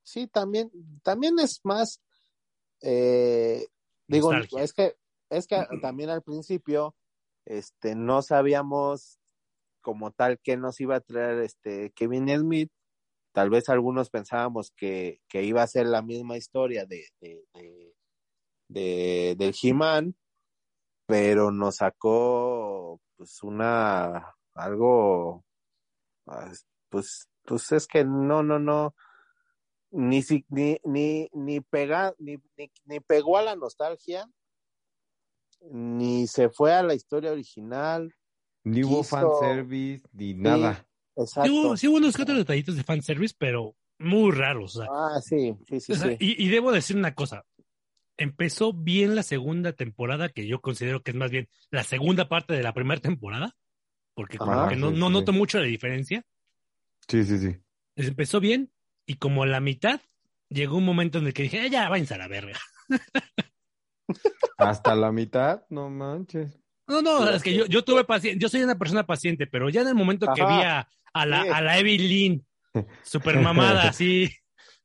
sí, 0.03 0.27
también, 0.27 0.71
también 1.03 1.39
es 1.39 1.59
más, 1.63 2.01
eh, 2.81 3.67
digo, 4.07 4.31
Nostalgia. 4.33 4.63
es 4.63 4.73
que, 4.73 4.95
es 5.29 5.47
que 5.47 5.65
también 5.81 6.09
al 6.09 6.21
principio, 6.21 6.95
este, 7.45 7.95
no 7.95 8.21
sabíamos 8.21 9.19
como 9.81 10.11
tal 10.11 10.39
que 10.39 10.55
nos 10.57 10.79
iba 10.79 10.95
a 10.95 11.01
traer 11.01 11.39
este 11.39 11.91
Kevin 11.91 12.29
Smith. 12.29 12.71
Tal 13.33 13.49
vez 13.49 13.67
algunos 13.67 14.09
pensábamos 14.09 14.71
que, 14.77 15.19
que 15.27 15.43
iba 15.43 15.63
a 15.63 15.67
ser 15.67 15.87
la 15.87 16.01
misma 16.01 16.37
historia 16.37 16.85
de, 16.85 17.05
de, 17.19 17.43
de, 17.53 17.95
de 18.69 19.35
del 19.37 19.55
He-Man, 19.61 20.15
pero 21.05 21.51
nos 21.51 21.77
sacó 21.77 22.99
pues 23.17 23.41
una 23.43 24.35
algo 24.53 25.43
pues 26.89 27.27
pues 27.43 27.71
es 27.71 27.87
que 27.87 28.05
no 28.05 28.43
no 28.43 28.59
no 28.59 28.95
ni 29.91 30.21
si- 30.21 30.45
ni 30.49 30.77
ni 30.85 31.29
ni 31.33 31.59
pega 31.61 32.13
ni, 32.17 32.37
ni, 32.57 32.71
ni 32.85 32.99
pegó 32.99 33.37
a 33.37 33.41
la 33.43 33.55
nostalgia 33.55 34.27
ni 35.71 36.27
se 36.27 36.49
fue 36.49 36.73
a 36.73 36.83
la 36.83 36.93
historia 36.93 37.31
original 37.31 38.13
Ni 38.65 38.83
hubo 38.83 38.99
Quiso- 39.03 39.09
fanservice, 39.09 40.07
ni 40.13 40.33
nada. 40.33 40.85
exacto 41.15 41.43
Sí 41.43 41.49
hubo, 41.51 41.77
sí 41.77 41.87
hubo 41.87 41.97
unos 41.97 42.15
cuantos 42.15 42.37
detallitos 42.37 42.75
de 42.75 42.83
fanservice, 42.83 43.35
pero 43.37 43.75
muy 43.99 44.31
raros. 44.31 44.75
o 44.77 44.79
sea, 44.81 44.89
ah 44.91 45.21
sí 45.21 45.53
sí 45.67 45.79
sí 45.79 45.93
O 45.93 45.95
sea, 45.95 46.09
sí 46.11 46.17
y, 46.19 46.45
y 46.45 46.49
debo 46.49 46.71
decir 46.71 46.95
una 46.97 47.13
cosa. 47.13 47.45
Empezó 48.17 48.73
bien 48.73 49.15
la 49.15 49.23
segunda 49.23 49.73
temporada, 49.73 50.29
que 50.29 50.47
yo 50.47 50.61
considero 50.61 51.01
que 51.01 51.11
es 51.11 51.17
más 51.17 51.31
bien 51.31 51.47
la 51.71 51.83
segunda 51.83 52.29
parte 52.29 52.53
de 52.53 52.63
la 52.63 52.73
primera 52.73 53.01
temporada, 53.01 53.55
porque 54.15 54.37
como 54.37 54.67
que 54.67 54.75
no, 54.75 54.91
sí, 54.91 54.97
no 54.97 55.07
sí, 55.07 55.13
noto 55.13 55.33
mucho 55.33 55.59
la 55.59 55.65
diferencia. 55.65 56.23
Sí, 57.07 57.23
sí, 57.23 57.37
sí. 57.39 57.57
Pues 57.95 58.07
Empezó 58.07 58.39
bien 58.39 58.71
y 59.07 59.15
como 59.15 59.43
a 59.43 59.47
la 59.47 59.59
mitad 59.59 60.01
llegó 60.49 60.77
un 60.77 60.85
momento 60.85 61.17
en 61.17 61.27
el 61.27 61.33
que 61.33 61.43
dije, 61.43 61.65
"Eh, 61.65 61.69
ya 61.69 61.89
váyanse 61.89 62.13
a 62.13 62.17
la 62.19 62.27
verga. 62.27 62.59
Hasta 64.57 64.95
la 64.95 65.11
mitad, 65.11 65.63
no 65.69 65.89
manches. 65.89 66.59
No, 66.87 67.01
no, 67.01 67.29
es 67.29 67.41
que 67.41 67.53
yo, 67.55 67.65
yo 67.65 67.83
tuve 67.83 68.03
paciencia, 68.03 68.39
yo 68.39 68.49
soy 68.49 68.61
una 68.61 68.77
persona 68.77 69.05
paciente, 69.05 69.47
pero 69.47 69.69
ya 69.69 69.81
en 69.81 69.87
el 69.87 69.95
momento 69.95 70.27
que 70.35 70.41
vi 70.41 70.61
a, 70.61 70.87
a 71.13 71.25
la, 71.25 71.43
Sí. 71.43 71.49
a 71.53 71.61
la 71.61 71.79
Evelyn 71.79 72.45
super 73.03 73.39
mamada, 73.39 73.89
así, 73.89 74.29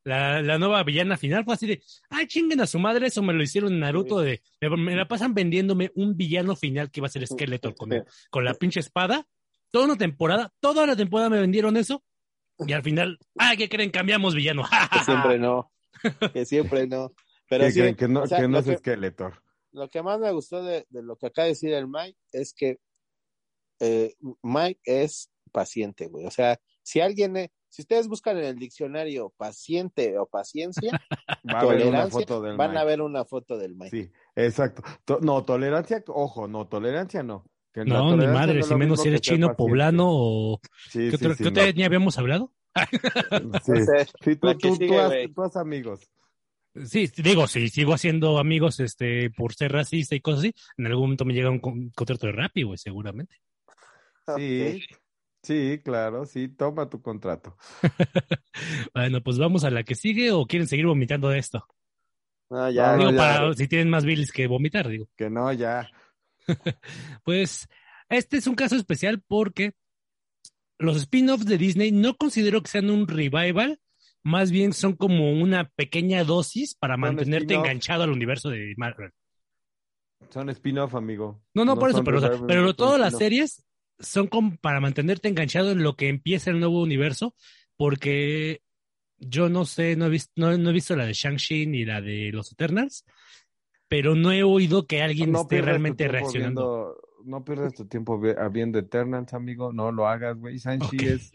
la, 0.09 0.43
la 0.43 0.59
nueva 0.59 0.83
villana 0.83 1.17
final 1.17 1.45
fue 1.45 1.55
así 1.55 1.67
de, 1.67 1.83
ay, 2.11 2.27
chinguen 2.27 2.61
a 2.61 2.67
su 2.67 2.79
madre, 2.79 3.07
eso 3.07 3.23
me 3.23 3.33
lo 3.33 3.43
hicieron 3.43 3.73
en 3.73 3.81
Naruto 3.81 4.21
de, 4.21 4.43
me, 4.61 4.77
me 4.77 4.97
la 4.97 5.07
pasan 5.07 5.35
vendiéndome 5.35 5.93
un 5.95 6.17
villano 6.17 6.57
final 6.57 6.91
que 6.91 7.01
iba 7.01 7.07
a 7.07 7.11
ser 7.11 7.27
Skeletor 7.27 7.75
con, 7.75 7.93
el- 7.93 8.05
con 8.31 8.45
la 8.45 8.55
pinche 8.55 8.81
espada, 8.81 9.27
toda 9.71 9.85
una 9.85 9.97
temporada, 9.97 10.53
toda 10.61 10.87
la 10.87 10.97
temporada 10.97 11.31
me 11.31 11.41
vendieron 11.41 11.77
eso, 11.77 12.03
y 12.67 12.73
al 12.73 12.83
final, 12.83 13.19
ay, 13.37 13.57
¿qué 13.57 13.69
creen? 13.69 13.91
Cambiamos 13.91 14.35
villano. 14.35 14.63
que 14.93 14.99
siempre 15.05 15.39
no 15.39 15.71
que 16.33 16.45
siempre 16.45 16.87
no 16.87 17.13
pero 17.49 17.65
Que, 17.65 17.73
sí 17.73 17.81
que- 17.81 17.97
que 17.97 18.09
no, 18.09 18.23
o 18.23 18.27
sea, 18.27 18.39
que 18.39 18.45
no 18.49 18.53
lo 18.55 18.59
es 18.61 18.67
que- 18.67 18.77
Skeletor. 18.77 19.43
lo 19.73 19.89
que 19.89 20.03
más 20.03 20.19
me 20.21 20.31
gustó 20.33 20.63
de, 20.63 20.87
de 20.91 21.03
lo 21.03 21.17
que 21.17 21.27
acaba 21.27 21.45
de 21.45 21.51
decir 21.53 21.73
el 21.73 21.87
Mike 21.89 22.19
es 22.33 22.53
que 22.55 22.79
eh, 23.81 24.15
Mike 24.43 24.81
es 24.85 25.31
paciente, 25.53 26.07
güey. 26.09 26.27
O 26.27 26.31
sea, 26.31 26.61
si 26.83 27.01
alguien, 27.01 27.37
eh, 27.37 27.51
si 27.69 27.83
ustedes 27.83 28.09
buscan 28.09 28.39
en 28.39 28.45
el 28.45 28.57
diccionario 28.59 29.33
paciente 29.37 30.19
o 30.19 30.27
paciencia, 30.27 30.91
Va 31.47 31.59
a 31.59 31.61
haber 31.61 31.77
una 31.87 32.09
tolerancia, 32.09 32.21
foto 32.21 32.41
del 32.43 32.57
van 32.57 32.71
Mike. 32.71 32.81
a 32.81 32.85
ver 32.85 33.01
una 33.03 33.25
foto 33.25 33.57
del 33.59 33.75
Mike. 33.77 33.91
Sí, 33.91 34.11
exacto. 34.37 34.83
To- 35.05 35.19
no, 35.21 35.45
tolerancia, 35.45 36.03
ojo, 36.09 36.49
no, 36.49 36.67
tolerancia 36.67 37.23
no. 37.23 37.45
Que 37.73 37.85
No, 37.85 38.17
ni 38.17 38.27
madre, 38.27 38.61
no 38.61 38.67
si 38.67 38.75
menos 38.75 39.03
si 39.03 39.09
eres 39.09 39.21
chino, 39.21 39.49
paciente. 39.49 39.57
poblano 39.57 40.05
o... 40.09 40.61
Sí, 40.89 41.11
¿Qué, 41.11 41.11
sí, 41.11 41.15
otro, 41.17 41.35
sí, 41.35 41.43
¿qué 41.45 41.49
otra 41.51 41.63
no. 41.65 41.69
etnia 41.69 41.87
habíamos 41.87 42.19
hablado? 42.19 42.53
Sí, 43.65 43.73
tú, 44.41 44.59
tú, 44.59 44.75
sigue, 44.75 44.89
tú, 44.89 44.99
has, 44.99 45.07
güey. 45.09 45.29
tú 45.33 45.43
has 45.43 45.57
amigos. 45.57 46.11
Sí, 46.85 47.11
digo, 47.17 47.47
si 47.47 47.69
sigo 47.71 47.93
haciendo 47.93 48.39
amigos 48.39 48.79
este 48.81 49.31
por 49.31 49.53
ser 49.55 49.73
racista 49.73 50.15
y 50.15 50.21
cosas 50.21 50.41
así, 50.41 50.55
en 50.77 50.87
algún 50.87 51.03
momento 51.05 51.25
me 51.25 51.35
llega 51.35 51.51
un 51.51 51.59
con- 51.59 51.91
contrato 51.91 52.27
de 52.27 52.33
Rappi, 52.33 52.63
güey, 52.63 52.79
seguramente. 52.79 53.37
Sí, 54.37 54.81
sí, 55.43 55.81
claro, 55.85 56.27
sí, 56.27 56.49
toma 56.49 56.89
tu 56.89 57.01
contrato. 57.03 57.57
bueno, 58.95 59.23
pues 59.23 59.39
vamos 59.39 59.65
a 59.65 59.71
la 59.71 59.83
que 59.83 59.95
sigue 59.95 60.33
o 60.33 60.47
quieren 60.47 60.69
seguir 60.69 60.87
vomitando 60.87 61.29
de 61.29 61.39
esto. 61.39 61.67
No, 62.51 62.71
ya, 62.71 62.93
No, 62.93 62.99
digo, 62.99 63.11
ya. 63.13 63.17
para 63.17 63.55
si 63.55 63.69
tienen 63.69 63.91
más 63.91 64.05
bilis 64.05 64.33
que 64.33 64.47
vomitar, 64.47 64.89
digo. 64.89 65.09
Que 65.17 65.31
no, 65.31 65.53
ya. 65.53 65.89
Pues 67.25 67.69
este 68.09 68.39
es 68.39 68.47
un 68.47 68.55
caso 68.55 68.77
especial 68.77 69.23
porque 69.27 69.75
los 70.79 70.97
spin-offs 70.97 71.45
de 71.45 71.59
Disney 71.59 71.93
no 71.93 72.17
considero 72.17 72.63
que 72.63 72.71
sean 72.71 72.89
un 72.89 73.07
revival, 73.07 73.81
más 74.23 74.51
bien 74.51 74.73
son 74.73 74.95
como 74.95 75.33
una 75.33 75.69
pequeña 75.71 76.25
dosis 76.25 76.75
para 76.75 76.97
mantenerte 76.97 77.55
enganchado 77.55 78.05
al 78.05 78.13
universo 78.13 78.49
de 78.49 78.75
Marvel. 78.77 79.13
Son 80.31 80.49
spin-off, 80.51 80.95
amigo. 80.95 81.43
No, 81.55 81.65
no, 81.65 81.79
por 81.79 81.91
eso, 81.91 82.03
pero, 82.03 82.19
o 82.19 82.21
sea, 82.21 82.31
revival, 82.31 82.47
pero 82.49 82.75
todas 82.75 83.01
las 83.01 83.17
series 83.17 83.65
son 83.99 84.27
como 84.29 84.57
para 84.57 84.81
mantenerte 84.81 85.29
enganchado 85.29 85.71
en 85.73 85.83
lo 85.83 85.97
que 85.97 86.09
empieza 86.09 86.51
el 86.51 86.61
nuevo 86.61 86.81
universo, 86.83 87.35
porque 87.77 88.63
yo 89.19 89.49
no 89.49 89.65
sé, 89.65 89.97
no 89.97 90.07
he 90.07 90.11
visto, 90.11 90.33
no, 90.37 90.57
no 90.57 90.71
he 90.71 90.73
visto 90.73 90.95
la 90.97 91.05
de 91.07 91.13
Shang-Chi 91.13 91.67
ni 91.67 91.85
la 91.85 92.01
de 92.01 92.31
los 92.33 92.53
Eternals, 92.53 93.05
pero 93.89 94.15
no 94.15 94.33
he 94.33 94.43
oído 94.43 94.87
que 94.87 95.03
alguien 95.03 95.33
No 95.33 95.43
esté 95.43 95.61
realmente 95.63 96.07
reaccionando. 96.09 96.61
viendo- 96.63 97.09
no 97.25 97.45
pierdas 97.45 97.75
tu 97.75 97.87
tiempo 97.87 98.21
ah, 98.39 98.49
viendo 98.49 98.79
Eternals, 98.79 99.35
amigo. 99.35 99.73
No 99.73 99.91
lo 99.93 100.07
hagas, 100.07 100.39
güey. 100.39 100.59
Sanchi 100.59 100.97
Ok. 100.97 101.03
es, 101.03 101.33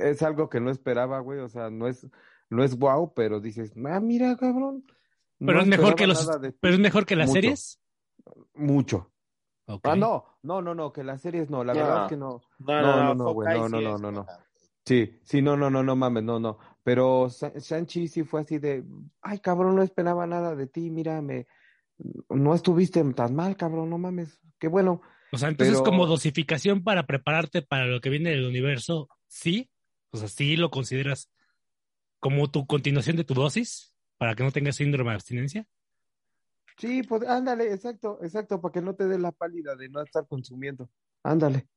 es 0.00 0.22
algo 0.22 0.48
que 0.48 0.58
no 0.58 0.70
esperaba, 0.70 1.20
güey. 1.20 1.38
O 1.40 1.48
sea, 1.48 1.70
no 1.70 1.86
es, 1.86 2.06
no 2.48 2.64
es 2.64 2.74
guau, 2.76 3.12
pero 3.14 3.38
dices, 3.40 3.72
ah, 3.84 4.00
mira, 4.00 4.36
cabrón. 4.36 4.84
Pero 5.38 5.52
no 5.52 5.60
es 5.60 5.66
mejor 5.68 5.94
que 5.96 6.06
los, 6.06 6.26
nada 6.26 6.38
de 6.38 6.50
ti". 6.52 6.58
pero 6.60 6.74
es 6.74 6.80
mejor 6.80 7.04
que 7.04 7.14
las 7.14 7.28
Mucho. 7.28 7.34
series. 7.40 7.80
Mucho. 8.54 9.12
Ok. 9.66 9.84
Ah, 9.84 9.96
no, 9.96 10.24
no, 10.42 10.62
no, 10.62 10.74
no, 10.74 10.92
que 10.92 11.02
las 11.02 11.20
series 11.22 11.50
no, 11.50 11.64
la 11.64 11.74
No. 11.74 11.80
verdad 11.80 12.02
es 12.04 12.08
que 12.10 12.16
no. 12.16 12.40
no, 12.58 12.80
no, 12.82 13.04
no, 13.04 13.14
no, 13.14 13.32
güey, 13.32 13.48
no, 13.56 13.68
no, 13.68 13.78
sí 13.78 13.84
no, 13.84 13.98
no, 13.98 14.12
no. 14.12 14.24
buena. 14.24 14.46
Sí, 14.84 15.18
sí, 15.24 15.42
no, 15.42 15.56
no, 15.56 15.68
no, 15.68 15.82
no 15.82 15.96
mames, 15.96 16.22
no, 16.22 16.38
no. 16.38 16.58
Pero 16.84 17.28
Shang-Chi 17.28 18.06
sí 18.06 18.22
fue 18.22 18.42
así 18.42 18.58
de, 18.58 18.84
ay, 19.22 19.40
cabrón, 19.40 19.74
no 19.74 19.82
esperaba 19.82 20.26
nada 20.28 20.54
de 20.54 20.68
ti, 20.68 20.90
mira, 20.90 21.20
me, 21.20 21.48
no 22.28 22.54
estuviste 22.54 23.02
tan 23.14 23.34
mal, 23.34 23.56
cabrón, 23.56 23.90
no 23.90 23.98
mames, 23.98 24.38
qué 24.60 24.68
bueno. 24.68 25.02
O 25.32 25.38
sea, 25.38 25.48
entonces 25.48 25.74
pero- 25.78 25.84
como 25.84 26.06
dosificación 26.06 26.84
para 26.84 27.04
prepararte 27.06 27.62
para 27.62 27.86
lo 27.86 28.00
que 28.00 28.10
viene 28.10 28.30
del 28.30 28.46
universo, 28.46 29.08
sí. 29.26 29.68
O 30.12 30.18
sea, 30.18 30.28
sí 30.28 30.56
lo 30.56 30.70
consideras 30.70 31.28
como 32.20 32.48
tu 32.50 32.66
continuación 32.66 33.16
de 33.16 33.24
tu 33.24 33.34
dosis 33.34 33.92
para 34.18 34.34
que 34.36 34.44
no 34.44 34.52
tengas 34.52 34.76
síndrome 34.76 35.10
de 35.10 35.14
abstinencia. 35.16 35.66
Sí, 36.78 37.02
pues 37.02 37.22
ándale, 37.28 37.72
exacto, 37.72 38.18
exacto, 38.22 38.60
para 38.60 38.72
que 38.72 38.82
no 38.82 38.94
te 38.94 39.06
dé 39.08 39.18
la 39.18 39.32
pálida 39.32 39.74
de 39.76 39.88
no 39.88 40.02
estar 40.02 40.26
consumiendo. 40.26 40.90
Ándale, 41.22 41.68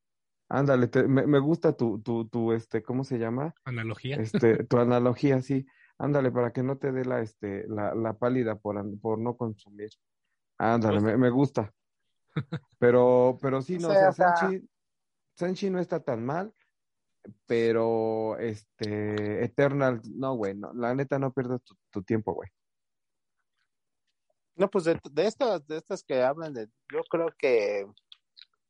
ándale, 0.49 0.87
te- 0.87 1.07
me, 1.07 1.25
me 1.25 1.39
gusta 1.39 1.73
tu, 1.73 2.01
tu, 2.01 2.27
tu, 2.27 2.51
este, 2.53 2.83
¿cómo 2.83 3.03
se 3.03 3.17
llama? 3.17 3.53
Analogía. 3.63 4.17
Este, 4.17 4.63
tu 4.65 4.77
analogía, 4.79 5.41
sí. 5.41 5.65
Ándale, 5.97 6.31
para 6.31 6.51
que 6.51 6.63
no 6.63 6.77
te 6.77 6.91
dé 6.91 7.05
la, 7.05 7.21
este, 7.21 7.65
la, 7.67 7.93
la 7.95 8.13
pálida 8.17 8.55
por, 8.57 8.83
por 8.99 9.19
no 9.19 9.35
consumir. 9.37 9.89
Ándale, 10.57 10.99
me, 11.01 11.17
me 11.17 11.29
gusta. 11.29 11.73
Pero, 12.77 13.37
pero 13.41 13.61
sí, 13.61 13.77
no, 13.79 13.89
o 13.89 13.91
sea, 13.91 13.99
sea, 13.99 14.09
o 14.09 14.13
sea- 14.13 14.35
Sanchi, 14.37 14.69
Sanchi 15.35 15.69
no 15.69 15.79
está 15.79 15.99
tan 16.01 16.25
mal, 16.25 16.53
pero, 17.45 18.37
este, 18.39 19.43
Eternal, 19.43 20.01
no, 20.15 20.35
güey, 20.35 20.55
no, 20.55 20.71
la 20.73 20.93
neta 20.95 21.19
no 21.19 21.33
pierdas 21.33 21.61
tu, 21.63 21.75
tu 21.89 22.03
tiempo, 22.03 22.33
güey. 22.33 22.49
No, 24.59 24.69
pues 24.69 24.83
de, 24.83 24.99
de 25.11 25.25
estas, 25.25 25.65
de 25.67 25.77
estas 25.77 26.03
que 26.03 26.21
hablan 26.21 26.53
de, 26.53 26.67
yo 26.91 27.01
creo 27.09 27.33
que, 27.37 27.85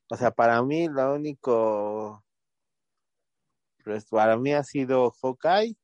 o 0.07 0.15
sea, 0.15 0.29
para 0.29 0.61
mí 0.61 0.87
lo 0.87 1.15
único, 1.15 2.23
pues 3.83 4.05
para 4.05 4.37
mí 4.37 4.53
ha 4.53 4.63
sido 4.63 5.11
Hawkeye, 5.11 5.75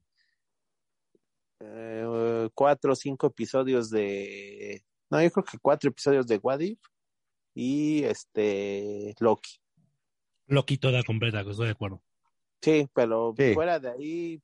eh, 1.60 2.50
cuatro 2.54 2.94
o 2.94 2.96
cinco 2.96 3.26
episodios 3.28 3.90
de, 3.90 4.86
no, 5.10 5.24
yo 5.24 5.32
creo 5.32 5.44
que 5.44 5.58
cuatro 5.58 5.90
episodios 5.90 6.28
de 6.28 6.38
What 6.38 6.60
If 6.60 6.80
y 7.56 8.04
este 8.04 9.16
Loki. 9.20 9.60
Loki 10.46 10.78
toda 10.78 11.02
completa, 11.04 11.44
que 11.44 11.50
estoy 11.50 11.66
de 11.66 11.72
acuerdo. 11.72 12.04
Sí, 12.62 12.88
pero 12.94 13.34
Sí. 13.36 13.56
fuera 13.56 13.80
de 13.80 13.90
ahí, 13.90 14.42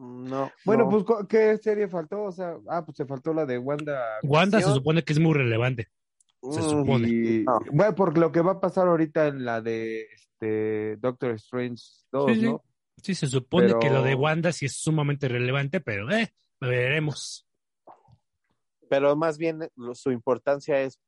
no. 0.00 0.50
Bueno, 0.64 0.84
no. 0.84 0.90
pues, 0.90 1.04
¿cu- 1.04 1.26
¿qué 1.28 1.58
serie 1.58 1.88
faltó? 1.88 2.24
O 2.24 2.32
sea, 2.32 2.56
ah, 2.68 2.84
pues 2.84 2.96
te 2.96 3.04
faltó 3.06 3.32
la 3.34 3.44
de 3.46 3.58
Wanda. 3.58 4.00
Wanda 4.22 4.60
se 4.60 4.72
supone 4.72 5.02
que 5.04 5.12
es 5.12 5.18
muy 5.20 5.34
relevante. 5.34 5.88
se 6.42 6.62
supone. 6.62 7.08
Y, 7.08 7.44
No. 7.44 7.60
bueno, 7.70 7.94
porque 7.94 8.18
lo 8.20 8.32
que 8.32 8.40
va 8.40 8.52
a 8.52 8.60
pasar 8.60 8.88
ahorita 8.88 9.26
en 9.26 9.44
la 9.44 9.60
de 9.60 10.02
este 10.14 10.96
Doctor 10.96 11.32
Strange 11.32 11.82
2, 12.12 12.32
Sí, 12.32 12.40
sí. 12.40 12.46
¿no? 12.46 12.64
Sí, 13.02 13.14
se 13.14 13.26
supone 13.26 13.66
Pero- 13.68 13.78
que 13.80 13.90
lo 13.90 14.02
de 14.02 14.14
Wanda 14.14 14.50
sí 14.52 14.64
es 14.66 14.74
sumamente 14.76 15.28
relevante, 15.28 15.80
pero 15.80 16.10
eh, 16.10 16.32
lo 16.60 16.68
veremos. 16.68 17.46
pero 18.88 19.14
más 19.16 19.38
bien 19.38 19.62
eh, 19.62 19.70
lo- 19.76 19.94
su 19.94 20.10
importancia 20.12 20.80
es 20.80 20.98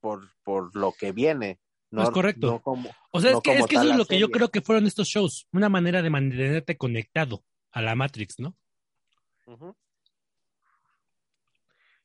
por, 0.00 0.20
por 0.44 0.74
lo 0.76 0.92
que 0.92 1.12
viene. 1.12 1.58
No, 1.90 2.02
Es 2.02 2.10
correcto. 2.10 2.46
no 2.48 2.60
como, 2.62 2.90
O 3.12 3.20
sea, 3.20 3.32
no 3.32 3.38
es 3.38 3.42
que, 3.42 3.56
es 3.58 3.66
que 3.66 3.76
eso 3.76 3.90
es 3.90 3.96
lo 3.96 4.04
que 4.04 4.18
yo 4.18 4.28
creo 4.30 4.48
que 4.50 4.60
fueron 4.60 4.86
estos 4.86 5.08
shows, 5.08 5.48
una 5.52 5.68
manera 5.68 6.02
de 6.02 6.10
mantenerte 6.10 6.76
conectado 6.76 7.42
a 7.72 7.82
la 7.82 7.94
Matrix, 7.94 8.38
¿no? 8.38 8.56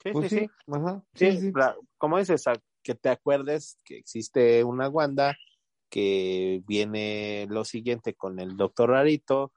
Sí, 0.04 0.10
Pues 0.12 0.30
sí, 0.30 0.40
sí, 0.40 0.46
sí. 0.48 0.52
ajá, 0.74 1.04
Sí, 1.16 1.32
sí, 1.32 1.40
sí. 1.42 1.52
la- 1.56 1.76
como 1.98 2.18
dices, 2.20 2.46
a- 2.48 2.62
que 2.84 2.96
te 2.96 3.10
acuerdes 3.10 3.78
que 3.86 3.98
existe 3.98 4.64
una 4.64 4.90
Wanda, 4.90 5.36
que 5.90 6.62
viene 6.68 7.46
lo 7.50 7.64
siguiente 7.64 8.14
con 8.14 8.40
el 8.40 8.58
Doctor 8.58 8.90
Rarito, 8.90 9.54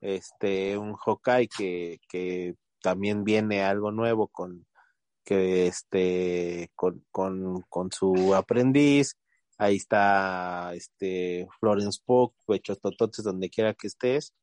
este, 0.00 0.76
un 0.76 0.94
Hawkeye 0.94 1.48
que, 1.48 2.00
que 2.08 2.56
también 2.82 3.22
viene 3.24 3.62
algo 3.62 3.92
nuevo 3.92 4.28
con 4.28 4.66
que 5.24 5.66
este 5.68 6.70
con, 6.74 7.02
con, 7.10 7.62
con 7.70 7.90
su 7.92 8.34
aprendiz, 8.34 9.16
ahí 9.56 9.76
está 9.76 10.72
este 10.74 11.46
Florence 11.60 12.00
Pugh, 12.04 12.34
pechos 12.46 12.78
tototes 12.80 13.24
donde 13.24 13.48
quiera 13.48 13.72
que 13.72 13.86
estés. 13.86 14.34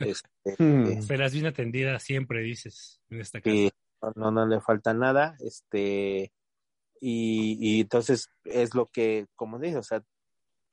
Este. 0.00 1.02
Serás 1.02 1.32
bien 1.32 1.46
atendida 1.46 1.98
siempre, 1.98 2.42
dices, 2.42 3.00
en 3.10 3.20
esta 3.20 3.40
casa. 3.40 3.56
y 3.56 3.70
no, 4.16 4.30
no 4.30 4.46
le 4.46 4.60
falta 4.60 4.94
nada, 4.94 5.36
este, 5.40 6.32
y, 7.00 7.56
y 7.60 7.80
entonces 7.80 8.28
es 8.44 8.74
lo 8.74 8.86
que, 8.86 9.26
como 9.36 9.58
dije, 9.58 9.76
o 9.76 9.82
sea, 9.82 10.02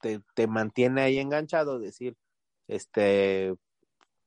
te, 0.02 0.22
te 0.36 0.48
mantiene 0.48 1.02
ahí 1.02 1.20
enganchado, 1.20 1.80
decir, 1.80 2.16
este, 2.68 3.56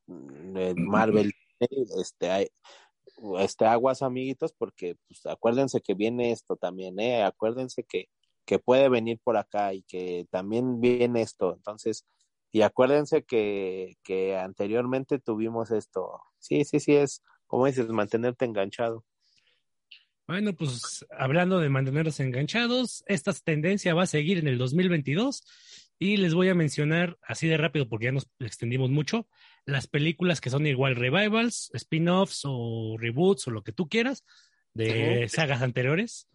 mm, 0.06 0.56
eh, 0.56 0.74
Marvel, 0.76 1.32
este, 1.98 2.30
hay, 2.30 2.48
este, 3.38 3.66
aguas 3.66 4.02
amiguitos, 4.02 4.52
porque 4.52 4.96
pues, 5.08 5.26
acuérdense 5.26 5.80
que 5.80 5.94
viene 5.94 6.32
esto 6.32 6.56
también, 6.56 6.98
eh, 7.00 7.22
acuérdense 7.22 7.84
que, 7.84 8.08
que 8.44 8.58
puede 8.58 8.88
venir 8.88 9.20
por 9.22 9.36
acá 9.36 9.72
y 9.74 9.82
que 9.82 10.26
también 10.30 10.80
viene 10.80 11.22
esto, 11.22 11.54
entonces, 11.54 12.04
y 12.52 12.62
acuérdense 12.62 13.24
que, 13.24 13.96
que 14.04 14.36
anteriormente 14.36 15.18
tuvimos 15.18 15.70
esto, 15.70 16.20
sí, 16.38 16.64
sí, 16.64 16.78
sí, 16.78 16.94
es, 16.94 17.22
como 17.46 17.66
dices, 17.66 17.88
mantenerte 17.88 18.44
enganchado. 18.44 19.04
Bueno, 20.26 20.52
pues 20.52 21.04
hablando 21.10 21.58
de 21.58 21.68
mantenerlos 21.68 22.20
enganchados, 22.20 23.02
esta 23.06 23.32
tendencia 23.32 23.94
va 23.94 24.04
a 24.04 24.06
seguir 24.06 24.38
en 24.38 24.48
el 24.48 24.56
2022 24.56 25.42
y 25.98 26.16
les 26.16 26.34
voy 26.34 26.48
a 26.48 26.54
mencionar 26.54 27.18
así 27.22 27.48
de 27.48 27.56
rápido 27.56 27.88
porque 27.88 28.06
ya 28.06 28.12
nos 28.12 28.28
extendimos 28.38 28.90
mucho, 28.90 29.28
las 29.64 29.86
películas 29.86 30.40
que 30.40 30.50
son 30.50 30.66
igual 30.66 30.96
revivals, 30.96 31.70
spin-offs 31.74 32.42
o 32.44 32.96
reboots 32.98 33.48
o 33.48 33.50
lo 33.50 33.62
que 33.62 33.72
tú 33.72 33.88
quieras 33.88 34.24
de 34.74 35.26
sagas 35.28 35.62
anteriores. 35.62 36.28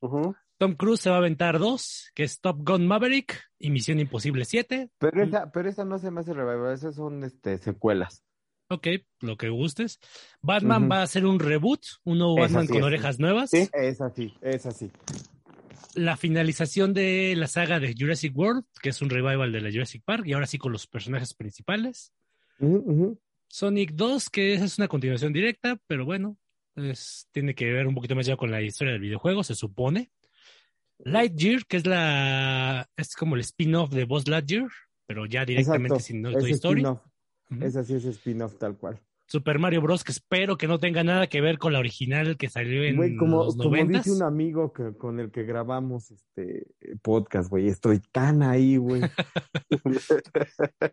Ujú. 0.00 0.34
Tom 0.60 0.74
Cruise 0.74 1.00
se 1.00 1.08
va 1.08 1.16
a 1.16 1.20
aventar 1.20 1.58
dos, 1.58 2.10
que 2.14 2.22
es 2.22 2.38
Top 2.38 2.58
Gun 2.68 2.86
Maverick 2.86 3.40
y 3.58 3.70
Misión 3.70 3.98
Imposible 3.98 4.44
7. 4.44 4.90
Pero 4.98 5.22
esa, 5.22 5.50
pero 5.50 5.70
esa 5.70 5.86
no 5.86 5.98
se 5.98 6.10
me 6.10 6.20
hace 6.20 6.34
revival, 6.34 6.74
esas 6.74 6.96
son 6.96 7.24
este, 7.24 7.56
secuelas. 7.56 8.22
Ok, 8.68 8.86
lo 9.22 9.38
que 9.38 9.48
gustes. 9.48 9.98
Batman 10.42 10.86
va 10.92 10.98
a 10.98 11.02
hacer 11.04 11.24
un 11.24 11.40
reboot, 11.40 11.80
un 12.04 12.18
nuevo 12.18 12.36
Batman 12.36 12.66
con 12.66 12.82
orejas 12.82 13.18
nuevas. 13.18 13.48
Sí. 13.48 13.70
Es 13.72 14.02
así, 14.02 14.34
es 14.42 14.66
así. 14.66 14.90
La 15.94 16.18
finalización 16.18 16.92
de 16.92 17.32
la 17.38 17.46
saga 17.46 17.80
de 17.80 17.94
Jurassic 17.98 18.36
World, 18.36 18.64
que 18.82 18.90
es 18.90 19.00
un 19.00 19.08
revival 19.08 19.50
de 19.52 19.62
la 19.62 19.70
Jurassic 19.70 20.02
Park, 20.04 20.26
y 20.26 20.34
ahora 20.34 20.46
sí 20.46 20.58
con 20.58 20.72
los 20.72 20.86
personajes 20.86 21.32
principales. 21.32 22.12
Sonic 23.48 23.92
2, 23.92 24.28
que 24.28 24.52
esa 24.52 24.66
es 24.66 24.76
una 24.76 24.88
continuación 24.88 25.32
directa, 25.32 25.80
pero 25.86 26.04
bueno, 26.04 26.36
es- 26.76 27.26
tiene 27.32 27.54
que 27.54 27.72
ver 27.72 27.86
un 27.86 27.94
poquito 27.94 28.14
más 28.14 28.26
ya 28.26 28.36
con 28.36 28.50
la 28.50 28.60
historia 28.60 28.92
del 28.92 29.00
videojuego, 29.00 29.42
se 29.42 29.54
supone. 29.54 30.10
Lightyear, 31.04 31.64
que 31.66 31.76
es 31.78 31.86
la 31.86 32.88
es 32.96 33.14
como 33.16 33.34
el 33.36 33.40
spin-off 33.42 33.90
de 33.90 34.04
Buzz 34.04 34.28
Lightyear, 34.28 34.68
pero 35.06 35.26
ya 35.26 35.44
directamente 35.44 35.94
Exacto. 35.94 36.04
sin 36.06 36.22
Toy 36.22 36.50
Story. 36.52 36.80
spin-off. 36.80 37.00
Ujú. 37.50 37.64
Esa 37.64 37.84
sí 37.84 37.94
es 37.94 38.04
spin-off 38.04 38.56
tal 38.58 38.76
cual. 38.76 39.00
Super 39.26 39.60
Mario 39.60 39.80
Bros. 39.80 40.02
que 40.02 40.10
espero 40.10 40.56
que 40.58 40.66
no 40.66 40.80
tenga 40.80 41.04
nada 41.04 41.28
que 41.28 41.40
ver 41.40 41.58
con 41.58 41.72
la 41.72 41.78
original 41.78 42.36
que 42.36 42.48
salió 42.48 42.82
en 42.82 42.96
Güey, 42.96 43.16
como, 43.16 43.44
los 43.44 43.56
como 43.56 43.70
noventas. 43.70 44.04
dice 44.04 44.16
un 44.16 44.24
amigo 44.24 44.72
que, 44.72 44.92
con 44.96 45.20
el 45.20 45.30
que 45.30 45.44
grabamos 45.44 46.10
este 46.10 46.66
podcast, 47.00 47.48
güey, 47.48 47.68
estoy 47.68 48.00
tan 48.12 48.42
ahí, 48.42 48.76
güey. 48.76 49.02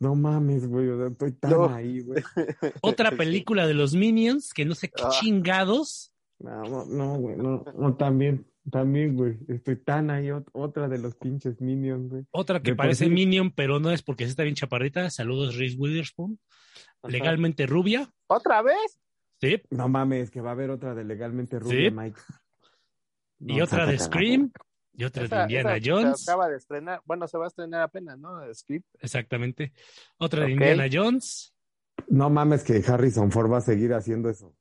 No 0.00 0.14
mames, 0.16 0.66
güey, 0.66 0.88
estoy 1.06 1.32
tan 1.32 1.50
No. 1.52 1.68
ahí, 1.72 2.00
güey. 2.00 2.22
Otra 2.82 3.12
película 3.12 3.66
de 3.66 3.74
los 3.74 3.94
Minions, 3.94 4.52
que 4.52 4.64
no 4.64 4.74
sé 4.74 4.88
qué 4.88 5.02
Ah. 5.04 5.08
chingados. 5.10 6.12
No, 6.40 6.62
no, 6.64 6.84
no, 6.86 7.14
güey, 7.16 7.36
no, 7.36 7.64
no, 7.78 7.94
también, 7.96 8.44
también, 8.70 9.14
güey, 9.16 9.36
estoy 9.48 9.76
tan 9.76 10.10
ahí, 10.10 10.26
ot- 10.28 10.48
otra 10.52 10.88
de 10.88 10.98
los 10.98 11.14
pinches 11.16 11.60
Minions, 11.60 12.08
güey. 12.10 12.24
Otra 12.30 12.60
que 12.62 12.70
De 12.72 12.76
parece. 12.76 13.08
Minion, 13.08 13.50
pero 13.50 13.78
no 13.80 13.90
es 13.90 14.02
porque 14.02 14.24
sí 14.24 14.30
está 14.30 14.42
bien 14.42 14.54
chaparrita. 14.54 15.10
Saludos, 15.10 15.56
Reese 15.56 15.76
Witherspoon. 15.78 16.38
Ajá. 17.02 17.12
Legalmente 17.12 17.66
rubia. 17.66 18.10
¿Otra 18.26 18.62
vez? 18.62 18.98
Sí. 19.40 19.60
No 19.70 19.88
mames, 19.88 20.30
que 20.30 20.40
va 20.40 20.50
a 20.50 20.52
haber 20.52 20.70
otra 20.70 20.94
de 20.94 21.04
legalmente 21.04 21.58
rubia, 21.58 21.90
Sí. 21.90 21.94
Mike. 21.94 22.20
Y 23.40 23.60
otra 23.60 23.84
de 23.86 23.98
Scream. 23.98 24.50
Y 24.96 25.04
otra 25.04 25.26
de 25.26 25.42
Indiana 25.42 25.76
esa 25.76 25.84
Jones. 25.90 26.24
Se 26.24 26.30
acaba 26.30 26.48
de 26.48 26.56
estrenar, 26.56 27.00
bueno, 27.04 27.26
se 27.26 27.36
va 27.36 27.44
a 27.44 27.48
estrenar 27.48 27.82
apenas, 27.82 28.16
¿no? 28.18 28.38
Script. 28.54 28.86
Exactamente. 29.00 29.72
Otra 30.18 30.44
de. 30.44 30.52
Indiana 30.52 30.86
Jones. 30.90 31.52
No 32.08 32.30
mames 32.30 32.62
que 32.64 32.82
Harrison 32.86 33.30
Ford 33.32 33.50
va 33.50 33.58
a 33.58 33.60
seguir 33.60 33.92
haciendo 33.92 34.30
eso. 34.30 34.54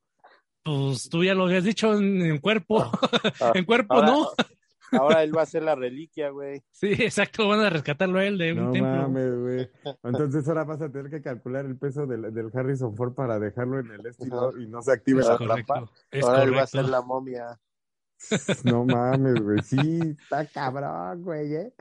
Pues 0.64 1.10
tú 1.10 1.24
ya 1.24 1.34
lo 1.36 1.46
habías 1.46 1.64
dicho 1.64 1.94
en, 1.98 2.22
en 2.22 2.38
cuerpo. 2.40 2.90
en 3.54 3.66
cuerpo 3.66 3.96
Ahora- 3.96 4.08
no. 4.08 4.28
Ahora 4.94 5.24
él 5.24 5.36
va 5.36 5.42
a 5.42 5.46
ser 5.48 5.64
la 5.64 5.74
reliquia, 5.74 6.30
güey. 6.30 6.62
Sí, 6.72 6.92
exacto. 6.92 7.48
Van 7.48 7.62
a 7.62 7.70
rescatarlo 7.72 8.20
a 8.20 8.26
él 8.26 8.38
de 8.38 8.54
un 8.54 8.66
No 8.66 8.72
templo. 8.74 8.92
mames, 8.92 9.40
güey. 9.40 9.70
Entonces 10.04 10.48
ahora 10.48 10.66
vas 10.66 10.82
a 10.84 10.92
tener 10.92 11.10
que 11.10 11.20
calcular 11.20 11.66
el 11.66 11.76
peso 11.80 12.06
del, 12.06 12.32
del 12.32 12.52
Harrison 12.54 12.96
Ford 12.96 13.14
para 13.16 13.40
dejarlo 13.40 13.80
en 13.80 13.90
el 13.90 14.06
este 14.06 14.28
y 14.28 14.30
no, 14.30 14.52
y 14.56 14.68
no 14.68 14.84
se 14.84 14.92
active 14.92 15.22
Es 15.22 15.28
la 15.28 15.38
correcto. 15.40 15.74
trampa. 15.74 15.92
Es 16.12 16.24
Ahora 16.24 16.44
él 16.44 16.50
va 16.52 16.62
a 16.62 16.68
correcto. 16.68 16.78
ser 16.78 16.86
la 16.90 17.02
momia. 17.02 17.60
No 18.64 18.86
mames, 18.86 19.42
güey. 19.42 19.60
Sí, 19.64 20.16
está 20.22 20.46
cabrón, 20.46 21.24
güey, 21.24 21.56
¿eh? 21.56 21.74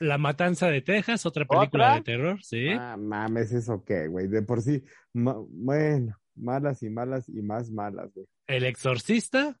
La 0.00 0.18
Matanza 0.18 0.68
de 0.68 0.82
Texas, 0.82 1.24
otra 1.26 1.46
película 1.46 1.86
¿Otra? 1.86 1.94
de 1.96 2.02
terror, 2.02 2.38
sí. 2.44 2.68
Ah, 2.68 2.96
mames, 2.98 3.50
¿eso 3.52 3.82
qué, 3.84 4.06
güey? 4.08 4.28
De 4.28 4.42
por 4.42 4.60
sí, 4.60 4.84
ma- 5.14 5.36
bueno, 5.38 6.16
malas 6.34 6.82
y 6.82 6.90
malas 6.90 7.28
y 7.28 7.42
más 7.42 7.70
malas, 7.70 8.12
güey. 8.14 8.26
El 8.46 8.64
Exorcista, 8.64 9.58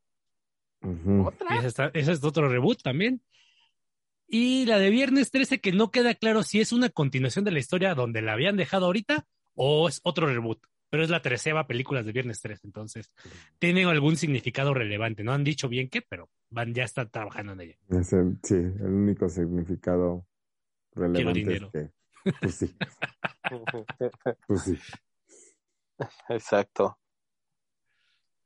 Ujú. 0.82 1.26
¿Otra? 1.28 1.54
y 1.54 1.58
ese, 1.58 1.68
está- 1.68 1.90
ese 1.94 2.12
es 2.12 2.24
otro 2.24 2.48
reboot 2.48 2.82
también. 2.82 3.22
Y 4.26 4.64
la 4.66 4.78
de 4.78 4.90
Viernes 4.90 5.30
13, 5.30 5.60
que 5.60 5.72
no 5.72 5.90
queda 5.90 6.14
claro 6.14 6.42
si 6.42 6.60
es 6.60 6.72
una 6.72 6.88
continuación 6.88 7.44
de 7.44 7.50
la 7.52 7.58
historia 7.58 7.94
donde 7.94 8.22
la 8.22 8.32
habían 8.32 8.56
dejado 8.56 8.86
ahorita 8.86 9.26
o 9.54 9.88
es 9.88 10.00
otro 10.04 10.26
reboot. 10.26 10.58
Pero 10.88 11.04
es 11.04 11.10
la 11.10 11.22
treceava 11.22 11.66
película 11.66 12.02
de 12.02 12.12
Viernes 12.12 12.40
13, 12.40 12.66
entonces 12.66 13.12
tienen 13.58 13.88
algún 13.88 14.16
significado 14.16 14.74
relevante. 14.74 15.22
No 15.24 15.32
han 15.32 15.44
dicho 15.44 15.68
bien 15.68 15.88
qué, 15.88 16.02
pero 16.02 16.28
van 16.50 16.74
ya 16.74 16.84
están 16.84 17.10
trabajando 17.10 17.52
en 17.54 17.60
ella. 17.62 17.76
Es 17.90 18.12
el- 18.12 18.38
sí, 18.42 18.54
el 18.54 18.86
único 18.92 19.28
significado 19.28 20.26
relevante 20.94 21.38
dinero. 21.38 21.70
es 21.72 21.90
que, 22.24 22.32
pues 22.40 22.54
sí, 22.56 22.74
pues 24.46 24.62
sí. 24.62 24.78
Exacto. 26.28 26.98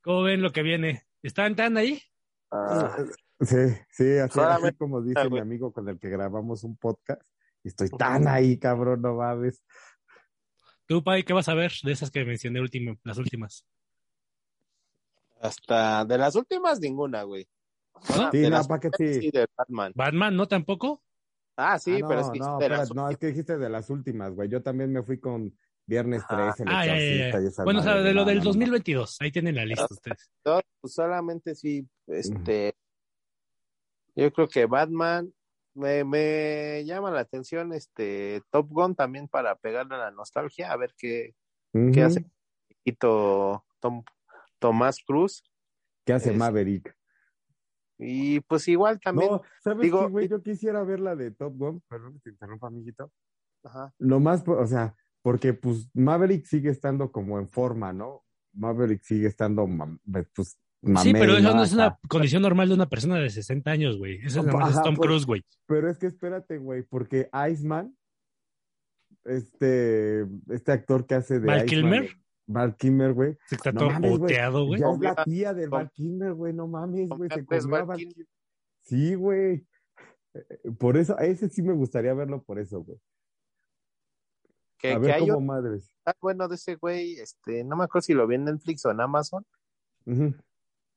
¿Cómo 0.03 0.23
ven 0.23 0.43
lo 0.43 0.53
que 0.53 0.63
viene? 0.63 1.07
¿Están 1.23 1.57
tan 1.57 1.77
ahí? 1.77 2.01
Ah, 2.51 2.97
Sí, 3.41 3.57
sí, 3.91 4.17
así, 4.19 4.41
como 4.79 5.03
dice 5.03 5.29
mi 5.29 5.39
amigo 5.39 5.71
con 5.71 5.87
el 5.89 5.99
que 5.99 6.09
grabamos 6.09 6.65
un 6.65 6.77
podcast. 6.77 7.21
Estoy 7.63 7.91
tan 7.91 8.27
ahí, 8.29 8.59
cabrón, 8.59 9.03
no 9.03 9.15
mames. 9.17 9.63
¿Tú, 10.87 11.05
Pai, 11.05 11.23
qué 11.25 11.35
vas 11.35 11.49
a 11.49 11.55
ver 11.55 11.73
de 11.83 11.93
esas 11.93 12.11
que 12.11 12.25
mencioné 12.25 12.61
último, 12.61 12.97
las 13.03 13.19
últimas? 13.19 13.67
hasta 15.41 16.05
de 16.05 16.19
las 16.19 16.35
últimas, 16.35 16.81
ninguna, 16.81 17.23
güey. 17.23 17.49
¿No? 18.17 18.31
Sí, 18.31 18.39
de 18.39 18.51
no, 18.51 18.57
las 18.57 18.69
¿para 18.69 18.81
qué 18.81 18.91
primeras, 18.91 19.17
sí? 19.17 19.23
sí, 19.23 19.31
de 19.31 19.47
Batman. 19.57 19.93
¿Batman 19.95 20.37
no 20.37 20.49
tampoco? 20.49 21.03
Ah, 21.57 21.79
sí, 21.79 21.97
Ah, 21.97 21.99
no, 22.01 22.09
pero 22.09 22.21
es 22.21 22.31
que 22.31 22.39
no, 22.39 22.59
de 22.59 22.69
las 22.69 22.81
espérate, 22.81 22.95
no, 22.95 23.11
es 23.11 23.19
que 23.19 23.27
dijiste 23.29 23.59
de 23.59 23.69
las 23.69 23.91
últimas, 23.91 24.35
güey. 24.35 24.49
Yo 24.49 24.63
también 24.63 24.93
me 24.93 25.03
fui 25.03 25.19
con 25.19 25.57
Viernes 25.87 26.23
Ajá. 26.29 26.53
13, 26.57 26.63
el 26.65 26.69
Ah. 26.69 26.85
Exorcista 27.29 27.65
Bueno, 27.65 27.81
o 27.81 27.83
sea, 27.83 27.95
de 27.97 28.13
lo 28.13 28.23
no, 28.23 28.27
del 28.27 28.39
no, 28.39 28.45
no. 28.45 28.51
2022, 28.51 29.17
ahí 29.21 29.31
tienen 29.31 29.55
la 29.55 29.65
lista 29.65 29.87
ustedes. 29.89 30.31
Yo, 30.45 30.61
pues, 30.81 30.95
solamente 30.95 31.55
sí, 31.55 31.89
este, 32.09 32.75
yo 34.15 34.33
creo 34.33 34.49
que 34.49 34.67
Batman 34.67 35.33
me, 35.75 36.05
me 36.05 36.85
llama 36.85 37.11
la 37.11 37.21
atención, 37.21 37.73
este, 37.73 38.43
Top 38.51 38.69
Gun 38.71 38.95
también 38.95 39.29
para 39.29 39.55
pegarle 39.57 39.95
a 39.95 39.99
la 39.99 40.11
nostalgia, 40.11 40.73
a 40.73 40.77
ver 40.77 40.95
qué, 40.99 41.35
qué 41.93 42.03
hace 42.03 42.25
Quito 42.85 43.65
Tom, 43.81 44.03
Tomás 44.59 44.99
Cruz. 45.07 45.45
¿Qué 46.05 46.13
hace 46.15 46.31
Es- 46.33 46.37
Maverick? 46.37 46.97
Y 47.99 48.41
pues 48.41 48.69
igual 48.69 49.01
también, 49.01 49.31
No, 49.31 49.43
¿sabes 49.63 49.81
digo- 49.83 50.01
qué, 50.07 50.11
güey? 50.11 50.29
Yo 50.29 50.43
quisiera 50.43 50.83
ver 50.85 51.01
la 51.01 51.17
de 51.17 51.31
Top 51.31 51.55
Gun, 51.57 51.81
perdón 51.89 52.15
que 52.15 52.21
te 52.21 52.31
interrumpa, 52.31 52.67
amiguito. 52.67 53.11
ajá, 53.65 53.93
Lo 53.99 54.21
más, 54.21 54.45
o 54.47 54.67
sea, 54.67 54.95
porque 55.27 55.55
pues 55.55 55.91
Maverick 55.93 56.45
sigue 56.45 56.71
estando 56.71 57.11
como 57.11 57.41
en 57.41 57.49
forma, 57.49 57.93
¿no? 57.93 58.23
Maverick 58.53 59.03
sigue 59.03 59.27
estando, 59.27 59.69
pues, 60.33 60.57
Sí, 60.81 60.89
mamey, 60.93 61.13
pero 61.15 61.37
eso 61.37 61.53
no 61.53 61.65
es 61.65 61.73
una 61.73 61.99
condición 62.09 62.43
normal 62.43 62.69
de 62.69 62.75
una 62.75 62.89
persona 62.89 63.17
de 63.19 63.29
60 63.29 63.69
años, 63.69 63.99
güey. 63.99 64.21
Eso 64.25 64.39
es 64.39 64.47
más 64.47 64.71
es 64.71 64.77
Ajá, 64.77 64.85
Tom 64.85 64.95
pues, 64.95 65.09
Cruise, 65.09 65.27
güey. 65.27 65.45
Pero 65.67 65.91
es 65.91 65.99
que 65.99 66.07
espérate, 66.07 66.59
güey, 66.59 66.85
porque 66.85 67.29
Iceman, 67.51 67.97
este, 69.25 70.29
este 70.49 70.71
actor 70.71 71.05
que 71.09 71.17
hace 71.17 71.41
de 71.41 71.47
¿Val 71.49 71.67
Iceman, 71.67 71.91
Kilmer? 71.91 72.11
Val 72.47 72.77
Kilmer, 72.77 73.13
güey. 73.13 73.37
Se 73.49 73.57
está 73.57 73.73
No 73.73 73.81
todo 73.81 73.91
mames, 73.91 74.11
güey. 74.11 74.21
boteado, 74.21 74.65
güey. 74.65 74.81
Ya 74.81 74.91
es 74.93 75.01
la 75.01 75.25
tía 75.25 75.55
de 75.55 75.63
com- 75.63 75.71
Val 75.71 75.91
Kilmer, 75.91 76.35
güey, 76.35 76.53
no 76.53 76.69
mames, 76.69 77.09
güey, 77.09 77.29
se 77.35 77.45
comió 77.45 77.77
a 77.79 77.85
Val. 77.85 77.99
Kilmer. 77.99 78.27
Sí, 78.83 79.15
güey. 79.17 79.67
Por 80.79 80.97
eso, 80.97 81.19
a 81.19 81.25
ese 81.25 81.49
sí 81.49 81.63
me 81.63 81.73
gustaría 81.73 82.15
verlo 82.15 82.45
por 82.45 82.61
eso, 82.61 82.85
güey. 82.85 83.01
Que, 84.79 84.93
A 84.93 84.95
que 84.95 84.99
ver 85.07 85.11
hay 85.15 85.31
un- 85.31 85.47
madres. 85.47 85.91
ah, 86.05 86.13
bueno 86.21 86.49
de 86.49 86.57
ese 86.57 86.75
güey, 86.77 87.15
este, 87.15 87.65
no 87.65 87.77
me 87.77 87.85
acuerdo 87.85 88.05
si 88.05 88.13
lo 88.15 88.27
vi 88.27 88.35
en 88.35 88.45
Netflix 88.45 88.85
o 88.85 88.91
en 88.91 89.01
Amazon, 89.01 89.45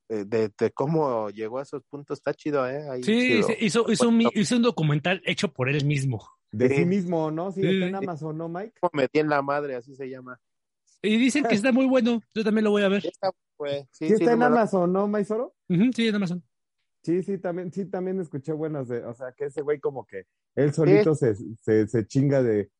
de, 0.08 0.50
de 0.58 0.70
cómo 0.72 1.30
llegó 1.30 1.58
a 1.58 1.62
esos 1.62 1.82
puntos, 1.84 2.18
está 2.18 2.34
chido, 2.34 2.68
¿eh? 2.68 2.88
Ahí 2.90 3.02
Sí, 3.04 3.38
hizo, 3.60 3.86
hizo, 3.90 4.08
un, 4.08 4.20
hizo 4.34 4.56
un 4.56 4.62
documental 4.62 5.22
hecho 5.24 5.52
por 5.52 5.68
él 5.68 5.84
mismo. 5.84 6.26
De 6.50 6.68
Sí. 6.68 6.76
sí 6.78 6.84
mismo, 6.84 7.30
¿no? 7.30 7.52
Sí, 7.52 7.62
Sí. 7.62 7.68
está 7.68 7.86
en 7.86 7.94
Amazon, 7.94 8.36
¿no, 8.36 8.48
Mike? 8.48 8.74
Metí 8.92 9.20
en 9.20 9.28
la 9.28 9.40
madre, 9.40 9.76
así 9.76 9.94
se 9.94 10.08
llama. 10.10 10.40
Y 11.00 11.16
dicen 11.16 11.44
que 11.44 11.54
está 11.54 11.70
muy 11.72 11.86
bueno. 11.86 12.20
Yo 12.34 12.42
también 12.44 12.64
lo 12.64 12.72
voy 12.72 12.82
a 12.82 12.88
ver. 12.88 13.02
Sí, 13.04 13.08
está, 13.08 13.30
güey. 13.56 13.82
Sí, 13.92 14.08
Sí, 14.08 14.08
sí, 14.08 14.12
está 14.14 14.32
en 14.32 14.40
lo- 14.40 14.46
Amazon, 14.46 14.92
¿no, 14.92 15.06
Maizoro? 15.06 15.54
Ujú, 15.68 15.90
sí, 15.94 16.08
en 16.08 16.14
Amazon. 16.16 16.42
Sí, 17.02 17.22
sí, 17.22 17.38
también, 17.38 17.72
sí, 17.72 17.86
también 17.86 18.20
escuché 18.20 18.52
buenas 18.52 18.88
de, 18.88 19.02
o 19.04 19.14
sea, 19.14 19.32
que 19.32 19.46
ese 19.46 19.62
güey 19.62 19.78
como 19.80 20.04
que 20.04 20.24
él 20.56 20.74
solito 20.74 21.14
se, 21.14 21.34
se, 21.34 21.86
se 21.86 22.06
chinga 22.06 22.42
de 22.42 22.70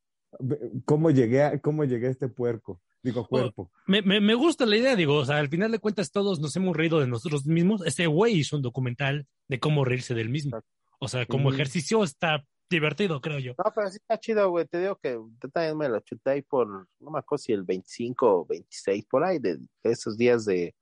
cómo 0.85 1.11
llegué 1.11 1.43
a, 1.43 1.59
cómo 1.61 1.83
llegué 1.83 2.07
a 2.07 2.11
este 2.11 2.27
puerco, 2.27 2.81
digo 3.03 3.27
cuerpo. 3.27 3.71
Me, 3.87 4.01
me, 4.01 4.19
me 4.21 4.33
gusta 4.35 4.65
la 4.65 4.77
idea, 4.77 4.95
digo, 4.95 5.15
o 5.15 5.25
sea, 5.25 5.37
al 5.37 5.49
final 5.49 5.71
de 5.71 5.79
cuentas 5.79 6.11
todos 6.11 6.39
nos 6.39 6.55
hemos 6.55 6.75
reído 6.75 6.99
de 6.99 7.07
nosotros 7.07 7.45
mismos. 7.45 7.85
Este 7.85 8.07
güey 8.07 8.37
hizo 8.39 8.55
un 8.55 8.61
documental 8.61 9.27
de 9.47 9.59
cómo 9.59 9.83
reírse 9.85 10.13
del 10.13 10.29
mismo. 10.29 10.59
O 10.99 11.07
sea, 11.07 11.25
como 11.25 11.49
Sí. 11.49 11.55
ejercicio 11.55 12.03
está 12.03 12.45
divertido, 12.69 13.19
creo 13.19 13.39
yo. 13.39 13.53
No, 13.57 13.71
pero 13.75 13.89
sí 13.89 13.97
está 13.97 14.17
chido, 14.19 14.49
güey. 14.49 14.65
Te 14.65 14.79
digo 14.79 14.95
que 15.01 15.11
yo 15.13 15.49
también 15.51 15.77
me 15.77 15.89
lo 15.89 15.99
chuté 15.99 16.29
ahí 16.31 16.41
por, 16.41 16.67
no 16.99 17.11
me 17.11 17.19
acuerdo 17.19 17.43
si 17.43 17.51
el 17.53 17.63
25 17.63 18.41
o 18.41 18.45
26, 18.45 19.05
por 19.09 19.23
ahí, 19.23 19.39
de 19.39 19.59
esos 19.83 20.17
días 20.17 20.45
de 20.45 20.73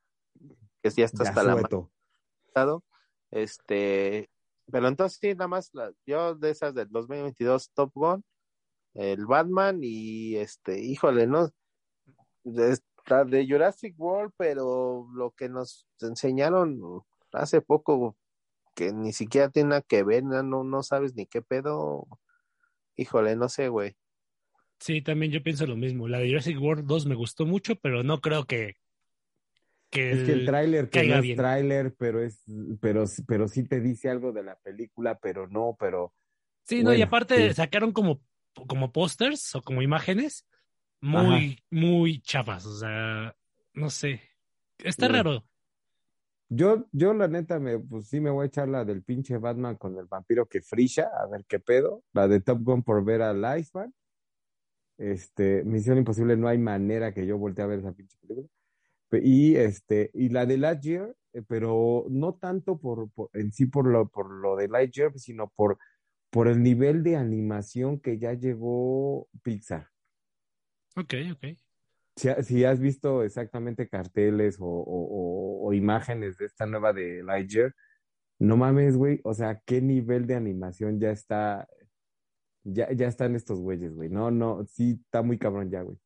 que 0.83 0.89
ya 0.91 1.05
está 1.05 1.23
Ya 1.23 1.29
hasta 1.31 1.43
la. 1.43 1.55
Este, 3.31 4.29
pero 4.71 4.87
entonces 4.87 5.19
sí, 5.21 5.29
nada 5.29 5.47
más 5.47 5.69
la- 5.73 5.91
yo 6.05 6.35
de 6.35 6.49
esas 6.51 6.73
del 6.73 6.89
2022 6.89 7.71
Top 7.73 7.91
Gun, 7.93 8.23
el 8.99 9.25
Batman 9.25 9.79
y 9.81 10.35
este, 10.35 10.79
híjole, 10.79 11.25
no, 11.25 11.49
de, 12.43 12.77
la 13.07 13.23
de 13.23 13.47
Jurassic 13.47 13.95
World, 13.97 14.33
pero 14.37 15.07
lo 15.13 15.31
que 15.31 15.47
nos 15.47 15.87
enseñaron 16.01 17.01
hace 17.31 17.61
poco, 17.61 18.17
que 18.75 18.91
ni 18.91 19.13
siquiera 19.13 19.49
tiene 19.49 19.69
nada 19.69 19.81
que 19.81 20.03
ver, 20.03 20.23
no, 20.23 20.43
no, 20.43 20.83
sabes 20.83 21.15
ni 21.15 21.25
qué 21.25 21.41
pedo, 21.41 22.07
híjole, 22.97 23.37
no 23.37 23.47
sé, 23.47 23.69
güey. 23.69 23.95
Sí, 24.79 25.01
también 25.01 25.31
yo 25.31 25.43
pienso 25.43 25.65
lo 25.65 25.75
mismo. 25.75 26.07
La 26.07 26.19
de 26.19 26.29
Jurassic 26.29 26.59
World 26.61 26.85
2 26.85 27.05
me 27.05 27.15
gustó 27.15 27.45
mucho, 27.45 27.75
pero 27.75 28.03
no 28.03 28.21
creo 28.21 28.45
que. 28.45 28.75
que 29.89 30.11
Es 30.11 30.23
que 30.23 30.31
el 30.31 30.45
tráiler 30.45 30.85
que 30.85 30.99
caiga 30.99 31.17
no 31.17 31.23
es 31.23 31.35
tráiler, 31.35 31.95
pero 31.97 32.23
es, 32.23 32.43
pero, 32.79 33.03
pero 33.27 33.47
sí 33.49 33.67
te 33.67 33.81
dice 33.81 34.09
algo 34.09 34.31
de 34.31 34.43
la 34.43 34.55
película, 34.55 35.19
pero 35.19 35.47
no, 35.47 35.75
pero 35.77 36.13
Sí, 36.69 36.83
no, 36.83 36.93
y 36.93 37.01
aparte 37.01 37.49
sí. 37.49 37.55
sacaron 37.55 37.91
como, 37.91 38.21
como 38.67 38.91
pósters 38.91 39.55
o 39.55 39.61
como 39.61 39.81
imágenes 39.81 40.45
muy, 41.01 41.63
muy 41.69 42.21
chafas. 42.21 42.65
O 42.65 42.77
sea, 42.77 43.35
no 43.73 43.89
sé. 43.89 44.21
Está 44.79 45.07
Sí. 45.07 45.11
raro. 45.13 45.45
Yo, 46.51 46.87
yo 46.91 47.13
la 47.13 47.27
neta, 47.27 47.59
me, 47.59 47.77
pues 47.77 48.07
sí 48.07 48.19
me 48.19 48.31
voy 48.31 48.43
a 48.43 48.47
echar 48.47 48.67
la 48.67 48.83
del 48.83 49.03
pinche 49.03 49.37
Batman 49.37 49.75
con 49.75 49.95
el 49.97 50.05
vampiro 50.07 50.47
que 50.47 50.61
frisha, 50.61 51.03
a 51.21 51.27
ver 51.27 51.45
qué 51.47 51.59
pedo. 51.59 52.03
La 52.13 52.27
de 52.27 52.39
Top 52.41 52.63
Gun 52.63 52.81
por 52.83 53.03
ver 53.05 53.21
al 53.21 53.59
Iceman. 53.59 53.93
Este, 54.97 55.63
Misión 55.63 55.97
Imposible, 55.97 56.35
no 56.35 56.47
hay 56.47 56.57
manera 56.57 57.13
que 57.13 57.25
yo 57.25 57.37
voltee 57.37 57.63
a 57.63 57.67
ver 57.67 57.79
esa 57.79 57.93
pinche 57.93 58.17
película. 58.19 58.47
Pe- 59.09 59.21
Y 59.23 59.55
este, 59.55 60.11
y 60.13 60.29
la 60.29 60.45
de 60.45 60.57
Lightyear, 60.57 61.15
eh, 61.33 61.41
pero 61.47 62.05
no 62.09 62.33
tanto 62.35 62.77
por, 62.77 63.09
por- 63.11 63.29
en 63.33 63.51
sí 63.51 63.65
por 63.67 63.85
lo, 63.87 64.09
por 64.09 64.29
lo 64.31 64.55
de 64.55 64.67
Lightyear, 64.67 65.17
sino 65.17 65.49
por, 65.49 65.77
por 66.29 66.47
el 66.47 66.61
nivel 66.61 67.03
de 67.03 67.15
animación 67.15 67.99
que 67.99 68.17
ya 68.19 68.33
llegó 68.33 69.27
Pixar. 69.43 69.87
Ok, 70.95 71.13
ok. 71.31 71.45
Si, 72.15 72.29
ha- 72.29 72.43
si 72.43 72.63
has 72.65 72.79
visto 72.79 73.23
exactamente 73.23 73.87
carteles 73.87 74.57
o, 74.59 74.65
o- 74.65 75.63
o- 75.63 75.67
o 75.67 75.73
imágenes 75.73 76.37
de 76.37 76.45
esta 76.45 76.65
nueva 76.65 76.91
de 76.93 77.23
Lightyear, 77.23 77.73
no 78.39 78.57
mames, 78.57 78.95
güey, 78.97 79.19
o 79.23 79.33
sea, 79.33 79.61
qué 79.65 79.81
nivel 79.81 80.25
de 80.27 80.35
animación 80.35 80.99
ya 80.99 81.11
está, 81.11 81.67
ya, 82.63 82.91
ya 82.91 83.07
están 83.07 83.35
estos 83.35 83.59
güeyes, 83.59 83.93
güey. 83.93 84.09
No, 84.09 84.31
no, 84.31 84.65
sí, 84.65 84.99
está 85.03 85.21
muy 85.21 85.37
cabrón 85.37 85.69
ya, 85.71 85.81
güey. 85.81 85.97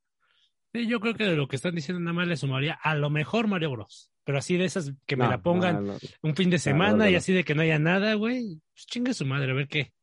Sí, 0.74 0.88
yo 0.88 1.00
creo 1.00 1.14
que 1.14 1.26
de 1.26 1.36
lo 1.36 1.48
que 1.48 1.56
están 1.56 1.76
diciendo 1.76 2.00
nada 2.00 2.14
más 2.14 2.28
le 2.28 2.36
sumaría 2.36 2.74
a 2.82 2.96
lo 2.96 3.10
mejor 3.10 3.48
Mario 3.48 3.72
Bros. 3.72 4.12
Pero 4.24 4.38
así 4.38 4.58
de 4.58 4.66
esas 4.66 4.94
que 5.06 5.16
me 5.18 5.26
No, 5.26 5.32
la 5.32 5.42
pongan 5.44 5.86
no, 5.86 5.94
no, 5.94 6.00
un 6.24 6.36
fin 6.36 6.50
de 6.50 6.58
semana 6.58 7.10
y 7.10 7.16
así 7.16 7.34
de 7.34 7.44
que 7.44 7.54
no 7.56 7.62
haya 7.62 7.78
nada, 7.78 8.14
güey. 8.16 8.62
Pues 8.74 8.86
chingue 8.88 9.14
su 9.14 9.26
madre, 9.26 9.52
a 9.52 9.56
ver 9.56 9.68
qué. 9.68 9.94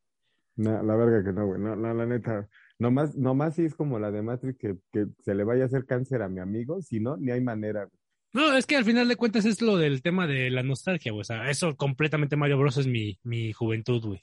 No, 0.61 0.83
la 0.83 0.97
verga 0.97 1.25
que 1.25 1.33
no, 1.33 1.47
güey. 1.47 1.61
No, 1.61 1.77
no, 1.77 1.95
la 1.95 2.07
neta. 2.07 2.49
Nomás, 2.79 3.17
nomás 3.17 3.55
sí 3.57 3.65
es 3.65 3.75
como 3.75 3.99
la 3.99 4.11
de 4.11 4.23
Matrix 4.23 4.59
que, 4.59 4.77
que 4.93 5.07
se 5.21 5.35
le 5.35 5.45
vaya 5.45 5.65
a 5.65 5.67
hacer 5.67 5.85
cáncer 5.87 6.23
a 6.23 6.29
mi 6.29 6.41
amigo, 6.41 6.81
si 6.83 7.01
no, 7.01 7.17
ni 7.17 7.31
hay 7.31 7.41
manera, 7.41 7.85
güey. 7.85 7.99
No, 8.33 8.57
es 8.57 8.65
que 8.65 8.77
al 8.77 8.85
final 8.85 9.09
de 9.09 9.17
cuentas 9.17 9.45
es 9.45 9.61
lo 9.61 9.77
del 9.77 10.03
tema 10.03 10.27
de 10.27 10.51
la 10.51 10.63
nostalgia, 10.63 11.11
güey. 11.11 11.23
O 11.23 11.25
sea, 11.25 11.51
eso 11.51 11.77
completamente 11.77 12.37
Mario 12.37 12.59
Bros. 12.59 12.77
es 12.77 12.87
mi, 12.87 13.19
mi 13.25 13.53
juventud, 13.53 14.01
güey. 14.05 14.21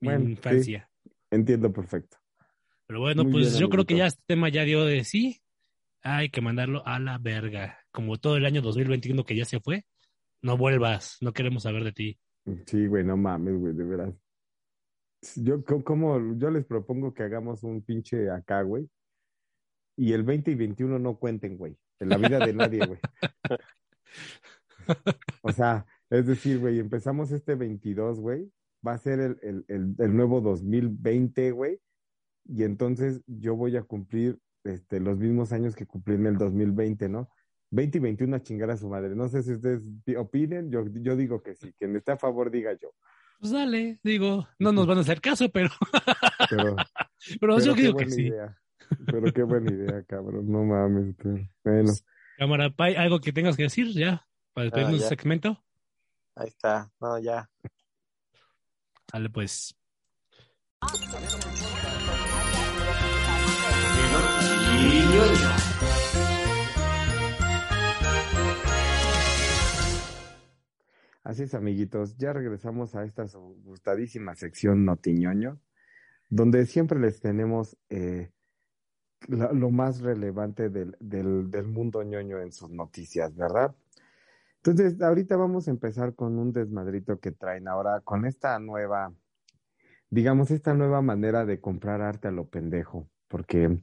Mi 0.00 0.08
Bueno, 0.08 0.24
sí. 0.24 0.30
infancia. 0.32 0.90
Entiendo 1.30 1.72
perfecto. 1.72 2.16
Pero 2.86 3.00
bueno, 3.00 3.22
Muy 3.22 3.32
pues 3.32 3.50
bien, 3.50 3.60
yo 3.60 3.68
creo 3.68 3.84
que 3.84 3.96
ya 3.96 4.06
este 4.06 4.22
tema 4.26 4.48
ya 4.48 4.64
dio 4.64 4.84
de 4.84 5.04
sí. 5.04 5.40
Hay 6.02 6.30
que 6.30 6.40
mandarlo 6.40 6.84
a 6.86 6.98
la 6.98 7.18
verga. 7.18 7.78
Como 7.92 8.16
todo 8.16 8.36
el 8.36 8.44
año 8.46 8.60
2021 8.60 9.24
que 9.24 9.36
ya 9.36 9.44
se 9.44 9.60
fue, 9.60 9.84
no 10.42 10.56
vuelvas, 10.56 11.16
no 11.20 11.32
queremos 11.32 11.62
saber 11.64 11.84
de 11.84 11.92
ti. 11.92 12.18
Sí, 12.66 12.86
güey, 12.86 13.04
no 13.04 13.16
mames, 13.16 13.54
güey, 13.56 13.74
de 13.74 13.84
veras. 13.84 14.14
Yo, 15.36 15.64
co- 15.64 15.82
como, 15.82 16.36
yo 16.36 16.50
les 16.50 16.64
propongo 16.64 17.12
que 17.12 17.24
hagamos 17.24 17.64
un 17.64 17.82
pinche 17.82 18.30
acá, 18.30 18.62
güey. 18.62 18.88
Y 19.96 20.12
el 20.12 20.22
20 20.22 20.52
y 20.52 20.54
21 20.54 20.98
no 20.98 21.18
cuenten, 21.18 21.56
güey. 21.58 21.76
En 21.98 22.08
la 22.10 22.18
vida 22.18 22.38
de 22.38 22.54
nadie, 22.54 22.86
güey. 22.86 23.00
O 25.42 25.52
sea, 25.52 25.86
es 26.10 26.26
decir, 26.26 26.58
güey, 26.58 26.78
empezamos 26.78 27.30
este 27.32 27.54
22, 27.54 28.20
güey. 28.20 28.50
Va 28.86 28.92
a 28.92 28.98
ser 28.98 29.20
el, 29.20 29.38
el, 29.42 29.64
el, 29.68 29.94
el 29.98 30.16
nuevo 30.16 30.40
2020, 30.40 31.50
güey. 31.50 31.80
Y 32.46 32.62
entonces 32.62 33.20
yo 33.26 33.56
voy 33.56 33.76
a 33.76 33.82
cumplir 33.82 34.38
este, 34.64 35.00
los 35.00 35.18
mismos 35.18 35.52
años 35.52 35.74
que 35.76 35.86
cumplí 35.86 36.14
en 36.14 36.26
el 36.26 36.38
2020, 36.38 37.08
¿no? 37.08 37.28
20 37.70 37.98
y 37.98 38.00
21 38.00 38.36
a 38.36 38.42
chingar 38.42 38.70
a 38.70 38.76
su 38.78 38.88
madre. 38.88 39.14
No 39.14 39.28
sé 39.28 39.42
si 39.42 39.52
ustedes 39.52 39.82
pi- 40.04 40.16
opinen, 40.16 40.70
yo, 40.70 40.86
yo 40.86 41.16
digo 41.16 41.42
que 41.42 41.54
sí. 41.54 41.72
Quien 41.78 41.94
esté 41.96 42.12
a 42.12 42.16
favor, 42.16 42.50
diga 42.50 42.72
yo. 42.80 42.94
Pues 43.38 43.52
dale, 43.52 44.00
digo, 44.02 44.48
no 44.58 44.72
nos 44.72 44.86
van 44.86 44.98
a 44.98 45.02
hacer 45.02 45.20
caso, 45.20 45.48
pero, 45.50 45.70
Pero, 46.50 46.76
pero, 47.40 47.58
yo 47.60 47.74
digo 47.74 47.96
que 47.96 48.04
buena 48.04 48.10
sí. 48.10 48.22
idea. 48.26 48.58
Pero 49.06 49.32
qué 49.32 49.42
buena 49.42 49.70
idea, 49.70 50.02
cabrón. 50.04 50.50
No 50.50 50.64
mames. 50.64 51.14
pero- 51.22 51.46
Bueno, 51.62 51.92
Cámara, 52.38 52.70
Pai, 52.70 52.96
algo 52.96 53.20
que 53.20 53.32
tengas 53.32 53.56
que 53.56 53.64
decir 53.64 53.88
ya 53.92 54.26
para 54.54 54.64
despedirnos 54.64 54.90
Ah, 54.94 54.96
del 54.96 55.02
ya. 55.02 55.08
segmento. 55.08 55.64
Ahí 56.36 56.48
está, 56.48 56.90
no, 57.00 57.18
ya. 57.18 57.48
Dale, 59.12 59.28
pues. 59.30 59.74
Así 71.28 71.42
es, 71.42 71.54
amiguitos. 71.54 72.16
Ya 72.16 72.32
regresamos 72.32 72.94
a 72.94 73.04
esta 73.04 73.26
gustadísima 73.62 74.34
sección 74.34 74.86
Notiñoño, 74.86 75.60
donde 76.30 76.64
siempre 76.64 76.98
les 76.98 77.20
tenemos 77.20 77.76
eh, 77.90 78.32
lo 79.28 79.70
más 79.70 80.00
relevante 80.00 80.70
del, 80.70 80.96
del, 81.00 81.50
del 81.50 81.66
mundo 81.66 82.02
ñoño 82.02 82.40
en 82.40 82.50
sus 82.50 82.70
noticias, 82.70 83.36
¿verdad? 83.36 83.76
Entonces, 84.56 85.00
ahorita 85.02 85.36
vamos 85.36 85.68
a 85.68 85.70
empezar 85.70 86.14
con 86.14 86.38
un 86.38 86.50
desmadrito 86.50 87.20
que 87.20 87.32
traen 87.32 87.68
ahora 87.68 88.00
con 88.00 88.24
esta 88.24 88.58
nueva, 88.58 89.12
digamos, 90.08 90.50
esta 90.50 90.72
nueva 90.72 91.02
manera 91.02 91.44
de 91.44 91.60
comprar 91.60 92.00
arte 92.00 92.28
a 92.28 92.30
lo 92.30 92.48
pendejo, 92.48 93.10
porque, 93.28 93.82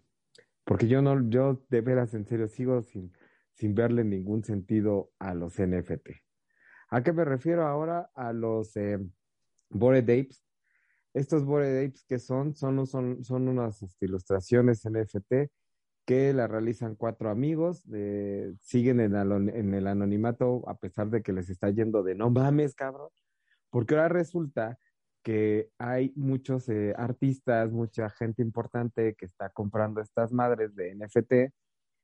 porque 0.63 0.87
yo 0.87 1.03
no, 1.03 1.29
yo 1.29 1.63
de 1.69 1.81
veras, 1.81 2.15
en 2.15 2.25
serio, 2.25 2.47
sigo 2.47 2.81
sin, 2.81 3.13
sin 3.53 3.75
verle 3.75 4.03
ningún 4.03 4.43
sentido 4.43 5.11
a 5.19 5.35
los 5.35 5.59
NFT. 5.59 6.24
¿A 6.89 7.03
qué 7.03 7.13
me 7.13 7.25
refiero 7.25 7.65
ahora? 7.65 8.09
A 8.13 8.33
los 8.33 8.75
eh, 8.77 8.99
Bored 9.69 10.03
Apes. 10.03 10.43
Estos 11.13 11.45
Bored 11.45 11.85
Apes 11.85 12.03
que 12.03 12.19
son, 12.19 12.53
son, 12.53 12.85
son, 12.87 13.23
son 13.23 13.47
unas 13.47 13.81
este, 13.81 14.05
ilustraciones 14.05 14.83
NFT 14.85 15.49
que 16.05 16.33
la 16.33 16.47
realizan 16.47 16.95
cuatro 16.95 17.29
amigos, 17.29 17.83
eh, 17.91 18.53
siguen 18.61 18.99
en, 18.99 19.73
el 19.73 19.87
anonimato 19.87 20.63
a 20.69 20.77
pesar 20.77 21.09
de 21.09 21.23
que 21.23 21.33
les 21.33 21.49
está 21.49 21.69
yendo 21.71 22.03
de 22.03 22.15
no 22.15 22.29
mames, 22.29 22.75
cabrón, 22.75 23.09
porque 23.71 23.95
ahora 23.95 24.09
resulta 24.09 24.77
que 25.23 25.71
hay 25.79 26.13
muchos 26.15 26.69
eh, 26.69 26.93
artistas, 26.95 27.71
mucha 27.71 28.09
gente 28.11 28.43
importante 28.43 29.15
que 29.15 29.25
está 29.25 29.49
comprando 29.49 29.99
estas 29.99 30.31
madres 30.31 30.75
de 30.75 30.93
NFT, 30.93 31.51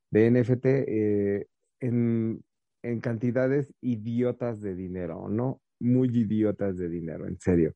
de 0.10 0.32
NFT 0.32 0.66
eh, 0.66 1.48
en, 1.80 2.44
en 2.84 3.02
cantidades 3.02 3.74
idiotas 3.82 4.62
de 4.62 4.76
dinero, 4.76 5.30
¿no? 5.30 5.62
muy 5.82 6.08
idiotas 6.10 6.78
de 6.78 6.88
dinero, 6.88 7.28
en 7.28 7.40
serio. 7.40 7.74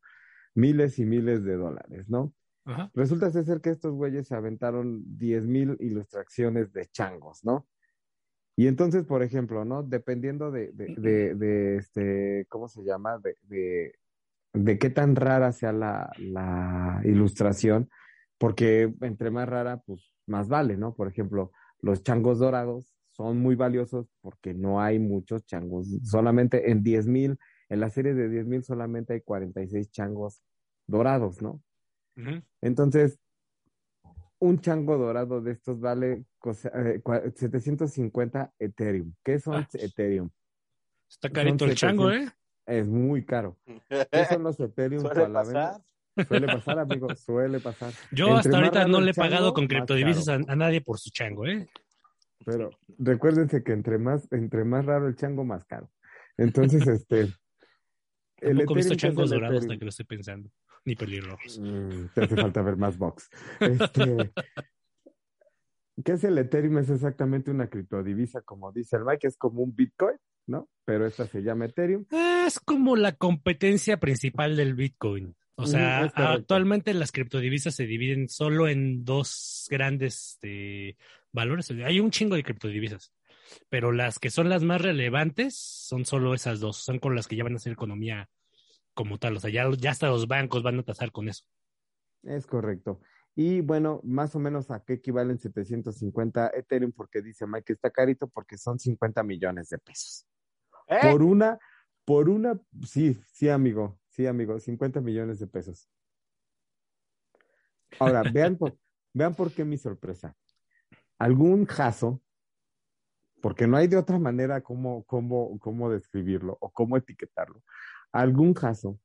Miles 0.53 0.99
y 0.99 1.06
miles 1.06 1.44
de 1.44 1.56
dólares, 1.56 2.07
¿no? 2.07 2.34
Ajá. 2.64 2.90
Resulta 2.94 3.30
ser 3.32 3.61
que 3.61 3.72
estos 3.72 3.94
güeyes 3.94 4.27
se 4.27 4.36
aventaron 4.36 5.03
10 5.18 5.44
mil 5.45 5.77
ilustraciones 5.80 6.72
de 6.72 6.86
changos, 6.88 7.44
¿no? 7.44 7.68
Y 8.56 8.68
entonces, 8.68 9.03
por 9.03 9.22
ejemplo, 9.22 9.65
¿no? 9.65 9.84
Dependiendo 9.84 10.49
de, 10.49 10.72
de, 10.72 10.95
de, 10.98 11.36
de 11.36 11.76
este, 11.76 12.45
¿cómo 12.48 12.69
se 12.69 12.84
llama? 12.84 13.19
De, 13.19 13.36
de, 13.44 13.95
de 14.53 14.80
qué 14.80 14.90
tan 14.90 15.15
rara 15.15 15.52
sea 15.52 15.73
la, 15.73 16.10
la 16.18 17.02
ilustración, 17.03 17.90
porque 18.38 18.94
entre 19.02 19.30
más 19.30 19.49
rara, 19.49 19.82
pues 19.86 20.14
más 20.26 20.48
vale, 20.48 20.77
¿no? 20.77 20.95
Por 20.95 21.10
ejemplo, 21.10 21.52
los 21.82 22.02
changos 22.02 22.40
dorados 22.40 22.95
son 23.16 23.38
muy 23.40 23.56
valiosos 23.56 24.08
porque 24.22 24.54
no 24.54 24.82
hay 24.82 25.00
muchos 25.00 25.46
changos, 25.46 25.88
solamente 26.04 26.70
en 26.72 26.84
10 26.84 27.08
mil, 27.08 27.38
en 27.70 27.80
la 27.80 27.90
serie 27.90 28.14
de 28.14 28.30
10 28.30 28.46
mil 28.46 28.64
solamente 28.64 29.14
hay 29.14 29.22
46 29.22 29.90
changos 29.90 30.42
dorados, 30.86 31.42
¿no? 31.42 31.62
Entonces, 32.62 33.20
un 34.40 34.60
chango 34.60 34.98
dorado 34.98 35.42
de 35.42 35.52
estos 35.54 35.80
vale 35.80 36.26
cosa- 36.40 36.70
eh, 36.76 37.02
cua- 37.02 37.34
750 37.34 38.54
Ethereum. 38.60 39.14
¿Qué 39.24 39.40
son 39.40 39.56
Ah. 39.64 39.68
Ethereum? 39.74 40.30
Está 41.10 41.30
carito 41.30 41.66
el 41.66 41.76
chango, 41.76 42.12
¿eh? 42.12 42.28
Es 42.66 42.88
muy 42.88 43.24
caro. 43.26 43.58
¿Qué 43.90 44.26
son 44.30 44.44
los 44.44 44.60
Ethereum 44.60 45.02
Suele 45.02 45.24
a 45.24 45.28
la 45.30 45.44
venta? 45.44 45.68
pasar. 45.72 45.82
Suele 46.28 46.48
pasar, 46.48 46.80
amigo, 46.80 47.14
suele 47.16 47.60
pasar. 47.60 47.94
Yo 48.12 48.28
Entre 48.28 48.40
hasta 48.40 48.58
ahorita 48.58 48.88
no 48.88 49.02
le 49.02 49.12
he 49.12 49.14
pagado 49.14 49.46
chango, 49.48 49.54
con 49.54 49.68
criptodivisas 49.68 50.28
a 50.30 50.56
nadie 50.56 50.82
por 50.82 50.98
su 51.00 51.10
chango, 51.10 51.46
¿eh? 51.46 51.68
Pero 52.46 52.70
recuérdense 53.00 53.64
que 53.64 53.74
entre 53.74 53.98
más, 53.98 54.28
entre 54.32 54.64
más 54.64 54.86
raro 54.86 55.08
el 55.08 55.16
chango, 55.16 55.44
más 55.44 55.66
caro. 55.66 55.90
Entonces, 56.38 56.88
este. 56.88 57.22
el 58.38 58.62
he 58.62 58.66
visto 58.66 58.74
Ethereum, 58.74 58.76
¿qué 58.76 58.94
es 58.94 58.98
changos 58.98 59.30
dorados 59.30 59.62
hasta 59.62 59.78
que 59.78 59.86
lo 59.86 59.90
estoy 59.90 60.06
pensando. 60.06 60.50
Ni 60.86 60.96
pelirrojos. 60.96 61.60
Mm, 61.60 62.08
te 62.14 62.24
hace 62.24 62.36
falta 62.36 62.62
ver 62.62 62.78
más 62.78 62.98
box. 62.98 63.30
Este, 63.60 64.32
¿Qué 66.04 66.12
es 66.12 66.24
el 66.24 66.38
Ethereum? 66.38 66.78
Es 66.78 66.90
exactamente 66.90 67.52
una 67.52 67.70
criptodivisa, 67.70 68.42
como 68.42 68.72
dice 68.72 68.98
el 68.98 69.06
Mike, 69.06 69.28
es 69.28 69.38
como 69.38 69.62
un 69.62 69.76
Bitcoin, 69.76 70.18
¿no? 70.46 70.70
Pero 70.84 71.08
esta 71.08 71.26
se 71.26 71.42
llama 71.42 71.66
Ethereum. 71.66 72.06
Es 72.46 72.60
como 72.60 72.96
la 72.96 73.14
competencia 73.14 73.98
principal 73.98 74.58
del 74.58 74.76
Bitcoin. 74.76 75.36
O 75.58 75.66
sea, 75.66 76.12
actualmente 76.18 76.94
las 76.94 77.14
criptodivisas 77.14 77.74
se 77.74 77.86
dividen 77.86 78.28
solo 78.28 78.68
en 78.68 79.06
dos 79.06 79.68
grandes 79.70 80.34
este, 80.34 80.98
valores. 81.36 81.70
Hay 81.70 81.99
un 81.99 82.10
chingo 82.10 82.36
de 82.36 82.44
criptodivisas, 82.44 83.14
pero 83.70 83.91
las 83.91 84.18
que 84.18 84.32
son 84.32 84.49
las 84.49 84.64
más 84.64 84.82
relevantes 84.82 85.56
son 85.56 86.06
solo 86.06 86.34
esas 86.34 86.60
dos. 86.60 86.78
Son 86.78 86.98
con 86.98 87.16
las 87.16 87.28
que 87.28 87.36
ya 87.36 87.44
van 87.44 87.53
a 87.53 87.57
hacer 87.57 87.74
economía 87.74 88.30
como 88.95 89.20
tal. 89.20 89.38
O 89.38 89.40
sea, 89.40 89.52
ya, 89.52 89.70
ya 89.78 89.91
hasta 89.91 90.07
los 90.07 90.28
bancos 90.28 90.64
van 90.64 90.80
a 90.80 90.84
tasar 90.84 91.12
con 91.12 91.30
eso. 91.30 91.44
Es 92.24 92.48
correcto. 92.48 93.02
Y 93.36 93.60
bueno, 93.62 93.99
más 94.03 94.34
o 94.36 94.40
menos 94.40 94.72
a 94.72 94.84
qué 94.84 94.94
equivalen 94.94 95.38
750 95.38 96.52
Ethereum, 96.56 96.94
porque 96.94 97.22
dice 97.22 97.45
Mike 97.45 97.66
que 97.66 97.74
está 97.74 97.91
carito, 97.91 98.28
porque 98.28 98.57
son 98.57 98.80
50 98.80 99.22
millones 99.24 99.70
de 99.70 99.78
pesos. 99.78 100.26
¿Eh? 100.88 100.99
Por 101.12 101.22
una, 101.22 101.60
por 102.06 102.30
una, 102.30 102.57
sí, 102.88 103.20
sí, 103.34 103.49
amigo, 103.49 103.99
sí, 104.07 104.26
amigo, 104.26 104.57
50 104.57 105.02
millones 105.02 105.40
de 105.40 105.48
pesos. 105.48 105.90
Ahora, 107.99 108.24
vean 108.32 108.57
por, 108.57 108.78
vean 109.14 109.36
por 109.36 109.52
qué 109.52 109.66
mi 109.66 109.78
sorpresa. 109.78 110.36
Algún 111.18 111.66
jazo, 111.66 112.22
porque 113.42 113.68
no 113.68 113.78
hay 113.78 113.88
de 113.88 113.98
otra 113.98 114.20
manera 114.20 114.62
cómo, 114.62 115.04
cómo, 115.06 115.58
cómo 115.60 115.90
describirlo 115.90 116.58
o 116.62 116.72
cómo 116.72 116.98
etiquetarlo. 116.98 117.64
Algún 118.12 118.54
jazo 118.54 119.00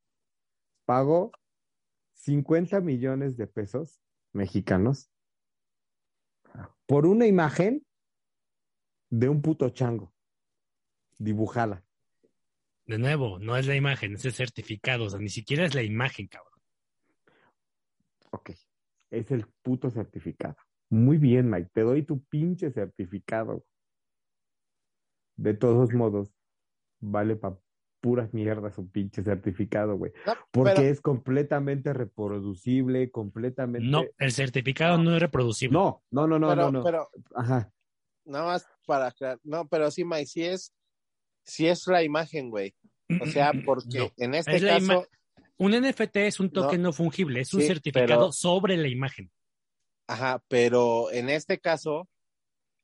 pagó 0.84 1.32
50 2.14 2.80
millones 2.80 3.36
de 3.36 3.46
pesos 3.46 4.00
mexicanos 4.32 5.10
por 6.86 7.06
una 7.06 7.26
imagen 7.26 7.86
de 9.10 9.28
un 9.28 9.42
puto 9.42 9.70
chango 9.70 10.12
dibujada. 11.18 11.84
De 12.86 12.98
nuevo, 12.98 13.38
no 13.38 13.56
es 13.56 13.66
la 13.66 13.76
imagen, 13.76 14.14
es 14.14 14.24
el 14.24 14.32
certificado. 14.32 15.04
O 15.04 15.10
sea, 15.10 15.20
ni 15.20 15.28
siquiera 15.28 15.64
es 15.64 15.74
la 15.74 15.82
imagen, 15.82 16.26
cabrón. 16.26 16.60
Ok, 18.32 18.50
es 19.10 19.30
el 19.30 19.46
puto 19.62 19.90
certificado. 19.90 20.56
Muy 20.90 21.18
bien, 21.18 21.48
Mike, 21.48 21.70
te 21.72 21.82
doy 21.82 22.02
tu 22.02 22.22
pinche 22.24 22.70
certificado. 22.72 23.64
De 25.36 25.54
todos 25.54 25.92
modos, 25.94 26.32
vale 27.00 27.36
para 27.36 27.56
puras 28.00 28.32
mierdas 28.32 28.74
su 28.74 28.90
pinche 28.90 29.22
certificado, 29.22 29.96
güey. 29.96 30.12
No, 30.26 30.34
Porque 30.50 30.72
pero- 30.76 30.88
es 30.88 31.00
completamente 31.00 31.92
reproducible, 31.92 33.10
completamente... 33.10 33.86
No, 33.88 34.04
el 34.18 34.32
certificado 34.32 34.98
no 34.98 35.14
es 35.14 35.20
reproducible. 35.20 35.74
no, 35.78 36.02
no, 36.10 36.26
no, 36.26 36.38
no, 36.38 36.48
pero, 36.48 36.62
no, 36.62 36.72
no. 36.78 36.82
pero 36.84 37.08
Ajá. 37.34 37.70
nada 38.24 38.46
más 38.46 38.66
para 38.86 39.08
aclarar. 39.08 39.38
No, 39.44 39.68
pero 39.68 39.90
sí, 39.90 40.04
Mike, 40.04 40.26
sí 40.26 40.44
es, 40.44 40.72
sí 41.44 41.66
es 41.68 41.86
la 41.86 42.02
imagen, 42.02 42.50
güey. 42.50 42.74
O 43.20 43.26
sea, 43.26 43.52
porque 43.66 43.98
No. 43.98 44.10
en 44.16 44.34
este 44.34 44.56
Es 44.56 44.64
caso, 44.64 45.06
Un 45.58 45.72
NFT 45.72 46.16
es 46.16 46.40
un 46.40 46.50
token 46.50 46.80
no, 46.82 46.92
fungible, 46.92 47.40
es 47.40 47.52
un 47.54 47.60
certificado 47.62 48.08
pero- 48.08 48.32
sobre 48.32 48.76
la 48.78 48.88
imagen. 48.88 49.30
Ajá, 50.10 50.42
pero 50.48 51.10
en 51.12 51.28
este 51.30 51.58
caso, 51.60 52.08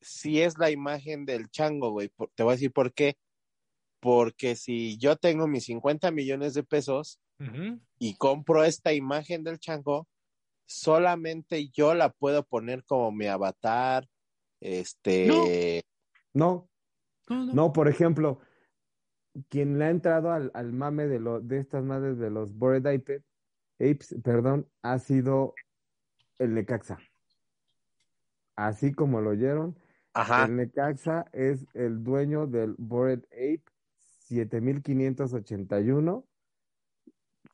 sí 0.01 0.41
es 0.41 0.59
la 0.59 0.71
imagen 0.71 1.25
del 1.27 1.49
chango, 1.51 1.91
güey. 1.91 2.11
Te 2.35 2.43
voy 2.43 2.53
a 2.53 2.57
decir 2.57 2.73
por 2.73 2.93
qué. 2.93 3.17
Porque 4.01 4.55
si 4.57 4.99
yo 4.99 5.17
tengo 5.17 5.47
mis 5.49 5.65
50 5.65 6.11
millones 6.11 6.55
de 6.55 6.63
pesos 6.63 7.19
y 7.99 8.15
compro 8.17 8.63
esta 8.65 8.93
imagen 8.93 9.43
del 9.43 9.59
chango, 9.59 10.07
solamente 10.69 11.69
yo 11.71 11.95
la 11.95 12.11
puedo 12.11 12.45
poner 12.45 12.85
como 12.85 13.11
mi 13.11 13.27
avatar. 13.27 14.07
Este. 14.61 15.27
No, 16.35 16.69
No, 17.29 17.45
no. 17.45 17.53
no, 17.55 17.73
por 17.73 17.89
ejemplo, 17.89 18.39
quien 19.49 19.79
le 19.79 19.87
ha 19.87 19.91
entrado 19.91 20.31
al, 20.31 20.51
al 20.55 20.73
mame 20.73 21.07
de, 21.07 21.19
lo, 21.19 21.41
de 21.41 21.59
estas 21.59 21.83
madres 21.85 22.19
de 22.19 22.31
los 22.31 22.55
Bored 22.55 22.85
Ape- 22.87 23.25
Apes, 23.81 24.15
perdón, 24.23 24.71
ha 24.83 24.99
sido 24.99 25.55
el 26.39 26.55
Necaxa. 26.55 26.99
Así 28.57 28.93
como 28.93 29.21
lo 29.21 29.31
oyeron, 29.31 29.77
Ajá. 30.15 30.47
el 30.47 30.57
Necaxa 30.57 31.27
es 31.33 31.67
el 31.75 32.03
dueño 32.03 32.47
del 32.47 32.75
Bored 32.79 33.21
Ape 33.33 33.63
7581, 34.29 36.25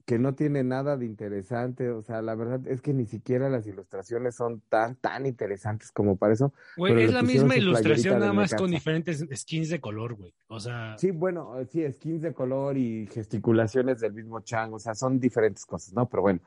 que 0.05 0.19
no 0.19 0.35
tiene 0.35 0.65
nada 0.65 0.97
de 0.97 1.07
interesante. 1.07 1.91
O 1.91 2.03
sea, 2.03 2.23
la 2.23 2.35
verdad 2.35 2.67
es 2.67 2.81
que 2.81 2.93
ni 2.93 3.07
siquiera 3.07 3.49
las 3.49 3.67
ilustraciones 3.67 4.35
son 4.37 4.61
tan, 4.69 4.97
tan 4.97 5.27
interesantes 5.27 5.91
como 5.93 6.17
para 6.17 6.35
eso. 6.35 6.53
Güey, 6.77 6.95
pero 6.95 7.07
es 7.07 7.13
la 7.13 7.23
misma 7.23 7.57
ilustración, 7.57 8.19
nada 8.21 8.33
más 8.33 8.55
con 8.55 8.71
diferentes 8.71 9.27
skins 9.35 9.69
de 9.69 9.81
color, 9.81 10.15
güey. 10.15 10.35
O 10.49 10.61
sea, 10.61 10.97
Sí, 10.99 11.11
bueno, 11.11 11.55
sí, 11.69 11.85
skins 11.93 12.23
de 12.23 12.33
color 12.33 12.77
y 12.77 13.07
gesticulaciones 13.09 14.01
del 14.01 14.13
mismo 14.13 14.41
chango, 14.41 14.77
o 14.77 14.81
sea, 14.81 14.95
son 14.95 15.19
diferentes 15.19 15.67
cosas, 15.67 15.93
¿no? 15.95 16.09
Pero 16.09 16.23
bueno, 16.23 16.41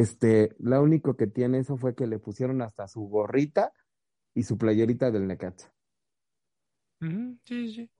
este, 0.00 0.54
lo 0.58 0.82
único 0.82 1.16
que 1.16 1.26
tiene 1.26 1.58
eso 1.58 1.76
fue 1.76 1.94
que 1.94 2.06
le 2.06 2.18
pusieron 2.18 2.62
hasta 2.62 2.88
su 2.88 3.02
gorrita 3.02 3.72
y 4.34 4.42
su 4.42 4.58
playerita 4.58 5.10
del 5.10 5.26
Necaxa. 5.26 5.72
sí, 7.44 7.72
sí. 7.72 7.90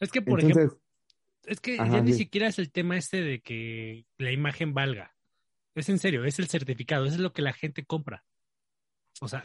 Es 0.00 0.10
que, 0.10 0.22
por 0.22 0.40
Entonces, 0.40 0.70
ejemplo, 0.70 0.82
es 1.46 1.60
que 1.60 1.78
Ajá, 1.78 1.96
ya 1.96 2.00
ni 2.02 2.12
siquiera 2.12 2.48
es 2.48 2.58
el 2.58 2.70
tema 2.70 2.96
este 2.96 3.22
de 3.22 3.40
que 3.40 4.06
la 4.18 4.32
imagen 4.32 4.74
valga. 4.74 5.14
Es 5.74 5.88
en 5.88 5.98
serio, 5.98 6.24
es 6.24 6.38
el 6.38 6.48
certificado, 6.48 7.04
eso 7.04 7.16
es 7.16 7.20
lo 7.20 7.32
que 7.32 7.42
la 7.42 7.52
gente 7.52 7.84
compra. 7.84 8.24
O 9.20 9.28
sea, 9.28 9.44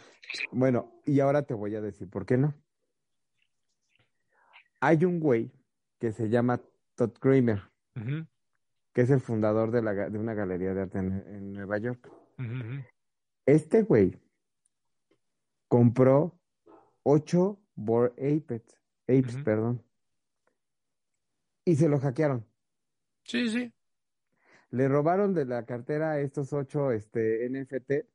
bueno, 0.52 1.02
y 1.06 1.20
ahora 1.20 1.44
te 1.44 1.53
voy 1.53 1.76
a 1.76 1.82
decir 1.82 2.10
por 2.10 2.26
qué 2.26 2.38
no. 2.38 2.53
Hay 4.80 5.03
un 5.06 5.20
güey 5.20 5.52
que 5.99 6.11
se 6.11 6.30
llama 6.30 6.61
Todd 6.95 7.11
Kramer, 7.20 7.61
ujú, 7.95 8.26
que 8.94 9.02
es 9.02 9.10
el 9.10 9.22
fundador 9.22 9.72
de, 9.72 9.82
la, 9.82 9.94
de 9.94 10.18
una 10.18 10.34
galería 10.34 10.74
de 10.74 10.82
arte 10.82 10.99
en, 10.99 11.24
en 11.28 11.53
Nueva 11.53 11.78
York. 11.78 12.11
Este 13.45 13.84
güey 13.84 14.18
compró 15.68 16.40
ocho 17.03 17.61
Bored 17.76 18.14
Apes, 18.14 18.64
apes 19.07 19.38
perdón, 19.44 19.84
y 21.66 21.76
se 21.76 21.88
lo 21.88 21.99
hackearon. 21.99 22.45
sí, 23.24 23.49
sí. 23.49 23.72
Le 24.72 24.88
robaron 24.88 25.34
de 25.34 25.45
la 25.45 25.66
cartera 25.66 26.20
estos 26.20 26.53
ocho 26.53 26.91
este, 26.91 27.49
NFT 27.49 28.07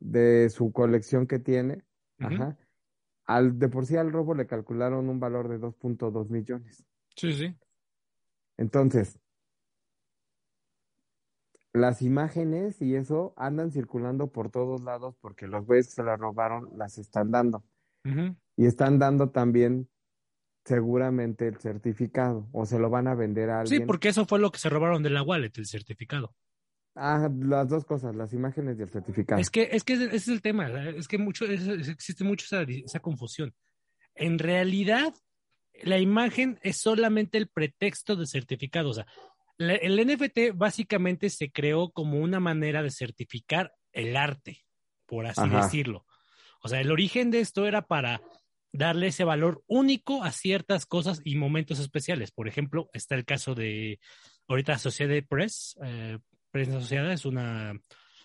de 0.00 0.48
su 0.48 0.72
colección 0.72 1.26
que 1.26 1.38
tiene. 1.38 1.84
Ajá. 2.18 2.56
Al, 3.26 3.58
de 3.58 3.68
por 3.68 3.84
sí 3.84 3.96
al 3.96 4.10
robo 4.10 4.34
le 4.34 4.46
calcularon 4.46 5.10
un 5.10 5.20
valor 5.20 5.48
de 5.48 5.58
2.2 5.60 6.30
millones. 6.30 6.84
Sí, 7.14 7.32
sí. 7.34 7.54
Entonces, 8.56 9.18
las 11.74 12.02
imágenes 12.02 12.80
y 12.82 12.94
eso 12.96 13.32
andan 13.36 13.70
circulando 13.70 14.30
por 14.30 14.50
todos 14.50 14.82
lados 14.82 15.16
porque 15.20 15.46
los 15.46 15.64
güeyes 15.66 15.86
que 15.88 15.92
se 15.94 16.02
las 16.02 16.18
robaron 16.18 16.68
las 16.76 16.98
están 16.98 17.30
dando. 17.30 17.64
Y 18.56 18.66
están 18.66 18.98
dando 18.98 19.30
también 19.30 19.88
seguramente 20.64 21.48
el 21.48 21.56
certificado 21.58 22.48
o 22.52 22.66
se 22.66 22.78
lo 22.78 22.90
van 22.90 23.08
a 23.08 23.14
vender 23.14 23.50
a 23.50 23.60
alguien. 23.60 23.80
Sí, 23.82 23.86
porque 23.86 24.08
eso 24.08 24.26
fue 24.26 24.38
lo 24.38 24.50
que 24.50 24.58
se 24.58 24.68
robaron 24.68 25.02
de 25.02 25.10
la 25.10 25.22
wallet, 25.22 25.52
el 25.56 25.66
certificado. 25.66 26.34
Ah, 26.94 27.30
las 27.38 27.68
dos 27.68 27.84
cosas, 27.84 28.14
las 28.14 28.32
imágenes 28.34 28.78
y 28.78 28.82
el 28.82 28.90
certificado. 28.90 29.40
Es 29.40 29.48
que, 29.50 29.68
es 29.72 29.82
que 29.82 29.94
ese 29.94 30.14
es 30.14 30.28
el 30.28 30.42
tema, 30.42 30.68
es 30.90 31.08
que 31.08 31.16
mucho, 31.18 31.46
es- 31.46 31.66
existe 31.88 32.22
mucho 32.22 32.44
esa, 32.44 32.62
esa 32.70 33.00
confusión. 33.00 33.54
En 34.14 34.38
realidad, 34.38 35.14
la 35.82 35.98
imagen 35.98 36.58
es 36.62 36.76
solamente 36.76 37.38
el 37.38 37.48
pretexto 37.48 38.14
de 38.14 38.26
certificado. 38.26 38.90
O 38.90 38.94
sea, 38.94 39.06
el 39.70 40.06
NFT 40.06 40.54
básicamente 40.54 41.30
se 41.30 41.50
creó 41.50 41.90
como 41.90 42.18
una 42.18 42.40
manera 42.40 42.82
de 42.82 42.90
certificar 42.90 43.72
el 43.92 44.16
arte, 44.16 44.64
por 45.06 45.26
así 45.26 45.40
Ajá. 45.40 45.62
decirlo. 45.64 46.06
O 46.62 46.68
sea, 46.68 46.80
el 46.80 46.90
origen 46.90 47.30
de 47.30 47.40
esto 47.40 47.66
era 47.66 47.82
para 47.82 48.22
darle 48.72 49.08
ese 49.08 49.24
valor 49.24 49.62
único 49.66 50.24
a 50.24 50.32
ciertas 50.32 50.86
cosas 50.86 51.20
y 51.24 51.36
momentos 51.36 51.78
especiales. 51.78 52.30
Por 52.30 52.48
ejemplo, 52.48 52.88
está 52.92 53.14
el 53.14 53.24
caso 53.24 53.54
de 53.54 54.00
ahorita 54.48 54.74
Associated 54.74 55.26
Press. 55.26 55.76
eh, 55.84 56.18
Prensa 56.50 56.78
Asociada 56.78 57.12
es 57.12 57.24
una 57.24 57.74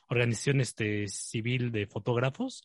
organización 0.10 0.62
este, 0.62 1.08
civil 1.08 1.72
de 1.72 1.88
fotógrafos. 1.88 2.64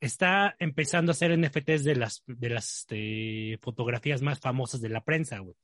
Está 0.00 0.56
empezando 0.58 1.10
a 1.10 1.14
hacer 1.14 1.36
NFTs 1.38 1.84
de 1.84 1.96
las, 1.96 2.22
de 2.26 2.50
las 2.50 2.80
este, 2.80 3.58
fotografías 3.62 4.20
más 4.22 4.40
famosas 4.40 4.80
de 4.80 4.90
la 4.90 5.02
prensa, 5.02 5.38
güey. 5.38 5.56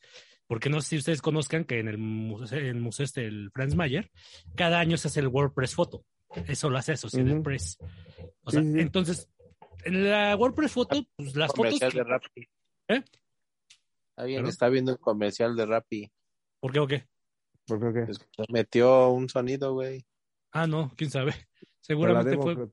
Porque 0.53 0.69
no 0.69 0.83
sé 0.83 0.89
si 0.91 0.97
ustedes 0.99 1.23
conozcan 1.23 1.65
que 1.65 1.79
en 1.79 1.89
el 1.89 1.97
museo, 1.97 2.59
en 2.59 2.66
el 2.66 2.81
museo 2.83 3.05
este, 3.05 3.24
el 3.24 3.51
Franz 3.55 3.74
Mayer, 3.74 4.11
cada 4.55 4.81
año 4.81 4.99
se 4.99 5.09
hace 5.09 5.20
el 5.20 5.29
WordPress 5.29 5.74
Photo. 5.74 6.05
Eso 6.47 6.69
lo 6.69 6.77
hace 6.77 6.93
Associated 6.93 7.33
Ujú. 7.33 7.43
Press. 7.43 7.79
O 8.43 8.51
sea, 8.51 8.61
entonces, 8.61 9.31
en 9.87 10.11
la 10.11 10.37
WordPress 10.37 10.73
Photo, 10.73 11.07
pues 11.16 11.35
las 11.37 11.49
fotos. 11.53 11.57
comercial 11.79 11.91
que- 11.93 11.99
de 11.99 12.05
Rappi. 12.05 12.49
¿Eh? 12.89 13.03
Alguien 14.16 14.39
¿Perdón? 14.41 14.51
está 14.51 14.69
viendo 14.69 14.93
un 14.93 14.99
comercial 14.99 15.57
de 15.57 15.65
Rappi. 15.65 16.12
¿Por 16.61 16.70
qué 16.70 16.81
o 16.81 16.87
qué? 16.87 17.07
¿Por 17.66 17.81
qué, 17.81 18.01
qué? 18.01 18.05
Pues, 18.05 18.20
metió 18.51 19.09
un 19.09 19.31
sonido, 19.31 19.73
güey. 19.73 20.05
Ah, 20.51 20.66
no, 20.66 20.93
quién 20.99 21.09
sabe. 21.11 21.33
Seguramente 21.81 22.33
debo, 22.33 22.43
fue. 22.43 22.57
te 22.57 22.73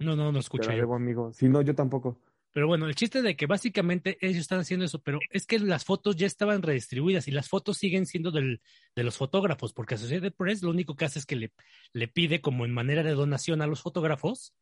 No, 0.00 0.16
no, 0.16 0.32
no 0.32 0.40
escuché 0.40 0.70
yo. 0.72 0.78
debo, 0.78 0.96
amigo. 0.96 1.32
Si 1.32 1.48
no, 1.48 1.62
yo 1.62 1.76
tampoco. 1.76 2.18
Pero 2.54 2.68
bueno, 2.68 2.86
el 2.86 2.94
chiste 2.94 3.20
de 3.20 3.34
que 3.34 3.46
básicamente 3.46 4.16
ellos 4.20 4.42
están 4.42 4.60
haciendo 4.60 4.86
eso, 4.86 5.02
pero 5.02 5.18
es 5.30 5.44
que 5.44 5.58
las 5.58 5.84
fotos 5.84 6.14
ya 6.14 6.28
estaban 6.28 6.62
redistribuidas 6.62 7.26
y 7.26 7.32
las 7.32 7.48
fotos 7.48 7.78
siguen 7.78 8.06
siendo 8.06 8.30
del, 8.30 8.62
de 8.94 9.02
los 9.02 9.16
fotógrafos, 9.16 9.72
porque 9.72 9.96
Associated 9.96 10.32
Press 10.32 10.62
lo 10.62 10.70
único 10.70 10.94
que 10.94 11.04
hace 11.04 11.18
es 11.18 11.26
que 11.26 11.34
le, 11.34 11.52
le 11.92 12.06
pide 12.06 12.40
como 12.40 12.64
en 12.64 12.70
manera 12.70 13.02
de 13.02 13.10
donación 13.10 13.60
a 13.60 13.66
los 13.66 13.82
fotógrafos 13.82 14.54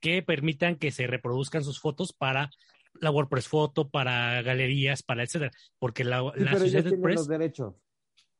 que 0.00 0.22
permitan 0.22 0.76
que 0.76 0.92
se 0.92 1.06
reproduzcan 1.06 1.62
sus 1.62 1.78
fotos 1.78 2.14
para 2.14 2.50
la 2.94 3.10
WordPress 3.10 3.48
Foto, 3.48 3.90
para 3.90 4.40
galerías, 4.40 5.02
para 5.02 5.22
etcétera. 5.22 5.52
Porque 5.78 6.04
la, 6.04 6.22
Sí, 6.34 6.42
la 6.42 6.52
Associated 6.52 7.00
Press, 7.02 7.16
los 7.16 7.28
derechos. 7.28 7.74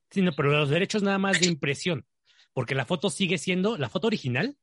sí, 0.08 0.22
no, 0.22 0.32
pero 0.32 0.52
los 0.52 0.70
derechos 0.70 1.02
nada 1.02 1.18
más 1.18 1.38
de 1.38 1.48
impresión, 1.48 2.06
porque 2.54 2.74
la 2.74 2.86
foto 2.86 3.10
sigue 3.10 3.36
siendo, 3.36 3.76
la 3.76 3.90
foto 3.90 4.06
original 4.06 4.56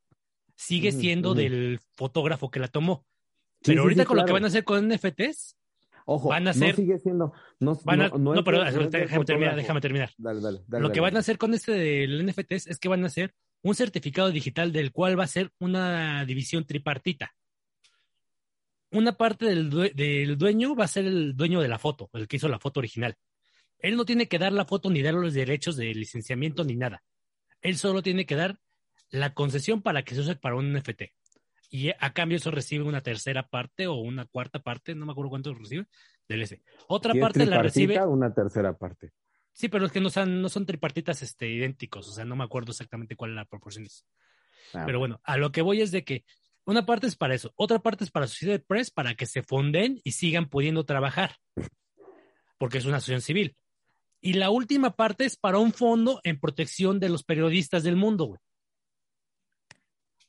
sigue 0.55 0.91
siendo 0.91 1.35
del 1.35 1.79
fotógrafo 1.93 2.49
que 2.49 2.59
la 2.59 2.67
tomó. 2.67 3.05
Pero 3.63 3.73
sí, 3.73 3.83
ahorita 3.83 4.03
sí, 4.03 4.07
con 4.07 4.17
lo 4.17 4.25
que 4.25 4.31
van 4.33 4.43
a 4.43 4.47
hacer 4.47 4.63
con 4.63 4.87
NFTs, 4.87 5.57
Ojo, 6.05 6.29
van 6.29 6.47
a 6.47 6.53
ser- 6.53 6.69
no 6.69 6.75
sigue 6.75 6.99
siendo. 6.99 7.33
No, 7.59 7.79
van 7.83 8.01
a, 8.01 8.07
no, 8.09 8.17
no, 8.17 8.33
no 8.33 8.39
es 8.39 8.43
pero 8.45 8.63
déjame 8.63 9.25
terminar, 9.25 9.55
déjame 9.55 9.81
terminar. 9.81 10.11
Dale, 10.17 10.39
dale, 10.41 10.59
dale, 10.67 10.81
Lo 10.83 10.91
que 10.91 10.99
van 11.01 11.15
a 11.17 11.19
hacer 11.19 11.37
con 11.37 11.53
este 11.53 11.73
del 11.73 12.25
NFTs 12.25 12.67
es 12.67 12.79
que 12.79 12.87
van 12.87 13.03
a 13.03 13.07
hacer 13.07 13.33
un 13.63 13.75
certificado 13.75 14.31
digital 14.31 14.71
del 14.71 14.91
cual 14.91 15.19
va 15.19 15.25
a 15.25 15.27
ser 15.27 15.51
una 15.59 16.23
división 16.25 16.65
tripartita. 16.65 17.33
Una 18.91 19.17
parte 19.17 19.45
del, 19.47 19.69
due- 19.69 19.91
del 19.93 20.37
dueño 20.37 20.75
va 20.75 20.85
a 20.85 20.87
ser 20.87 21.05
el 21.05 21.35
dueño 21.35 21.59
de 21.61 21.67
la 21.67 21.77
foto, 21.77 22.09
el 22.13 22.27
que 22.27 22.37
hizo 22.37 22.47
la 22.47 22.59
foto 22.59 22.79
original. 22.79 23.15
Él 23.79 23.97
no 23.97 24.05
tiene 24.05 24.27
que 24.27 24.39
dar 24.39 24.53
la 24.53 24.65
foto 24.65 24.89
ni 24.89 25.01
dar 25.01 25.13
los 25.13 25.33
derechos 25.33 25.75
de 25.75 25.93
licenciamiento 25.93 26.63
ni 26.63 26.75
nada. 26.75 27.03
Él 27.61 27.77
solo 27.77 28.01
tiene 28.01 28.25
que 28.25 28.35
dar 28.35 28.59
la 29.09 29.33
concesión 29.33 29.81
para 29.81 30.03
que 30.03 30.15
se 30.15 30.21
use 30.21 30.35
para 30.35 30.55
un 30.55 30.71
NFT. 30.73 31.11
Y 31.69 31.89
a 31.89 32.13
cambio 32.13 32.37
eso 32.37 32.51
recibe 32.51 32.83
una 32.85 33.01
tercera 33.01 33.47
parte 33.47 33.87
o 33.87 33.95
una 33.95 34.25
cuarta 34.25 34.59
parte, 34.59 34.95
no 34.95 35.05
me 35.05 35.11
acuerdo 35.11 35.31
cuánto 35.31 35.53
recibe, 35.53 35.87
del 36.27 36.41
ese. 36.41 36.61
Otra 36.87 37.13
Si 37.13 37.19
parte 37.19 37.45
la 37.45 37.61
recibe. 37.61 38.01
una 38.05 38.33
tercera 38.33 38.73
parte. 38.73 39.11
Sí, 39.51 39.69
pero 39.69 39.85
es 39.87 39.91
que 39.91 39.99
no 39.99 40.09
son, 40.09 40.41
no 40.41 40.49
son 40.49 40.65
tripartitas 40.65 41.21
este, 41.23 41.49
idénticos, 41.49 42.07
o 42.07 42.11
sea, 42.11 42.25
no 42.25 42.35
me 42.35 42.43
acuerdo 42.43 42.71
exactamente 42.71 43.15
cuál 43.15 43.31
es 43.31 43.35
la 43.37 43.45
proporción. 43.45 43.85
es. 43.85 44.05
Ah, 44.73 44.83
Pero 44.85 44.99
bueno, 44.99 45.19
a 45.23 45.37
lo 45.37 45.51
que 45.51 45.61
voy 45.61 45.81
es 45.81 45.91
de 45.91 46.03
que 46.03 46.25
una 46.65 46.85
parte 46.85 47.07
es 47.07 47.15
para 47.15 47.33
eso, 47.33 47.51
otra 47.55 47.79
parte 47.79 48.03
es 48.03 48.11
para 48.11 48.27
Sociedad 48.27 48.61
Press, 48.65 48.91
para 48.91 49.15
que 49.15 49.25
se 49.25 49.41
fonden 49.41 49.99
y 50.03 50.11
sigan 50.11 50.47
pudiendo 50.49 50.85
trabajar, 50.85 51.37
porque 52.57 52.77
es 52.77 52.85
una 52.85 52.97
asociación 52.97 53.21
civil. 53.21 53.55
Y 54.21 54.33
la 54.33 54.49
última 54.49 54.95
parte 54.95 55.25
es 55.25 55.37
para 55.37 55.59
un 55.59 55.73
fondo 55.73 56.19
en 56.23 56.39
protección 56.39 56.99
de 56.99 57.09
los 57.09 57.23
periodistas 57.23 57.83
del 57.83 57.95
mundo, 57.95 58.25
güey. 58.25 58.39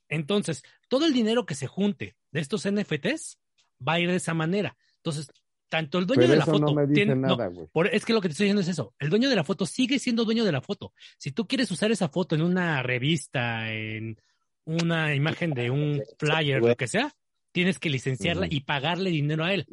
Entonces, 0.09 0.63
todo 0.89 1.07
el 1.07 1.13
dinero 1.13 1.47
que 1.47 1.55
se 1.55 1.67
junte 1.67 2.17
de 2.33 2.41
estos 2.41 2.65
NFTs 2.71 3.39
va 3.87 3.95
a 3.95 4.01
ir 4.01 4.09
de 4.11 4.17
esa 4.17 4.35
manera. 4.35 4.77
Entonces, 4.97 5.31
tanto 5.69 5.99
el 5.99 6.07
dueño 6.07 6.21
Pero 6.23 6.31
de 6.33 6.37
la 6.39 6.43
eso 6.45 6.53
foto 6.53 6.67
no 6.67 6.75
me 6.75 6.83
dice 6.87 6.95
tiene, 6.95 7.15
no, 7.15 7.29
nada, 7.37 7.47
güey. 7.49 7.67
por- 7.73 7.89
es 7.89 8.05
que 8.05 8.13
lo 8.15 8.21
que 8.21 8.29
te 8.29 8.33
estoy 8.33 8.45
diciendo 8.45 8.63
es 8.63 8.69
eso. 8.69 8.95
El 8.99 9.11
dueño 9.11 9.29
de 9.29 9.37
la 9.37 9.45
foto 9.45 9.67
sigue 9.67 9.99
siendo 9.99 10.25
dueño 10.25 10.45
de 10.45 10.53
la 10.53 10.63
foto. 10.63 10.93
Si 11.19 11.31
tú 11.33 11.47
quieres 11.47 11.71
usar 11.71 11.93
esa 11.93 12.09
foto 12.09 12.35
en 12.35 12.43
una 12.43 12.83
revista, 12.83 13.71
en 13.73 14.19
una 14.65 15.15
imagen 15.15 15.53
de 15.53 15.71
un 15.71 16.03
flyer, 16.19 16.63
lo 16.63 16.75
que 16.77 16.89
sea, 16.89 17.13
tienes 17.53 17.79
que 17.79 17.91
licenciarla 17.91 18.47
y 18.51 18.61
pagarle 18.61 19.11
dinero 19.11 19.45
a 19.45 19.53
él, 19.53 19.67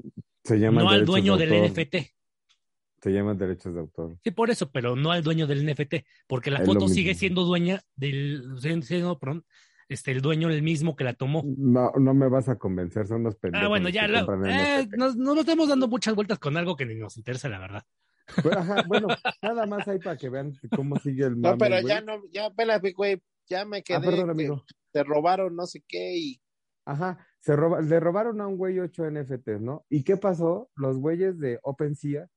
Se 0.43 0.57
llaman 0.59 0.83
no 0.83 0.89
al 0.91 1.05
dueño 1.05 1.37
de 1.37 1.47
del. 1.47 1.71
NFT. 1.71 1.95
Se 3.01 3.11
llaman 3.11 3.37
derechos 3.37 3.73
de 3.73 3.79
autor. 3.81 4.17
Sí, 4.23 4.31
por 4.31 4.49
eso, 4.49 4.71
pero 4.71 4.95
no 4.95 5.11
al 5.11 5.21
dueño 5.23 5.45
del 5.47 5.63
NFT, 5.65 6.05
porque 6.27 6.49
la 6.49 6.59
Es 6.59 6.65
foto 6.65 6.87
sigue 6.87 7.13
siendo 7.13 7.43
dueña 7.43 7.83
del, 7.95 8.43
siendo, 8.81 9.19
perdón, 9.19 9.45
este, 9.89 10.11
el 10.11 10.21
dueño 10.21 10.49
el 10.49 10.61
mismo 10.63 10.95
que 10.95 11.03
la 11.03 11.13
tomó. 11.13 11.43
No, 11.45 11.91
no 11.99 12.13
me 12.13 12.27
vas 12.27 12.49
a 12.49 12.57
convencer, 12.57 13.07
son 13.07 13.23
los 13.23 13.35
pendejos. 13.35 13.65
Ah, 13.65 13.69
bueno, 13.69 13.89
ya 13.89 14.07
compran 14.07 14.45
eh, 14.47 14.87
nos, 14.97 15.15
nos 15.15 15.37
estamos 15.39 15.69
dando 15.69 15.87
muchas 15.87 16.15
vueltas 16.15 16.39
con 16.39 16.57
algo 16.57 16.75
que 16.75 16.85
ni 16.85 16.95
nos 16.95 17.17
interesa, 17.17 17.49
la 17.49 17.59
verdad. 17.59 17.83
Pero, 18.43 18.59
ajá, 18.59 18.83
bueno, 18.87 19.07
nada 19.41 19.65
más 19.65 19.87
hay 19.87 19.99
para 19.99 20.17
que 20.17 20.29
vean 20.29 20.53
cómo 20.75 20.97
sigue 20.97 21.25
el 21.25 21.39
No, 21.39 21.49
mame, 21.49 21.57
pero 21.57 21.75
güey. 21.81 21.87
ya 21.87 22.01
no, 22.01 22.21
ya, 22.31 22.47
espérate, 22.47 22.93
güey. 22.93 23.21
Ya 23.47 23.63
me 23.65 23.83
quedé. 23.83 23.97
Ah, 23.97 24.01
perdón, 24.01 24.31
amigo. 24.31 24.63
Te 24.91 25.03
robaron 25.03 25.55
no 25.55 25.67
sé 25.67 25.83
qué 25.87 26.17
y 26.17 26.41
Ajá, 26.85 27.17
se 27.39 27.55
roba, 27.55 27.81
le 27.81 27.99
robaron 27.99 28.39
a 28.41 28.47
un 28.47 28.57
güey 28.57 28.79
ocho 28.79 29.09
NFTs, 29.09 29.59
¿no? 29.59 29.85
¿Y 29.89 30.03
qué 30.03 30.17
pasó? 30.17 30.69
Los 30.75 30.99
güeyes 30.99 31.39
de 31.39 31.59
OpenSea, 31.63 32.27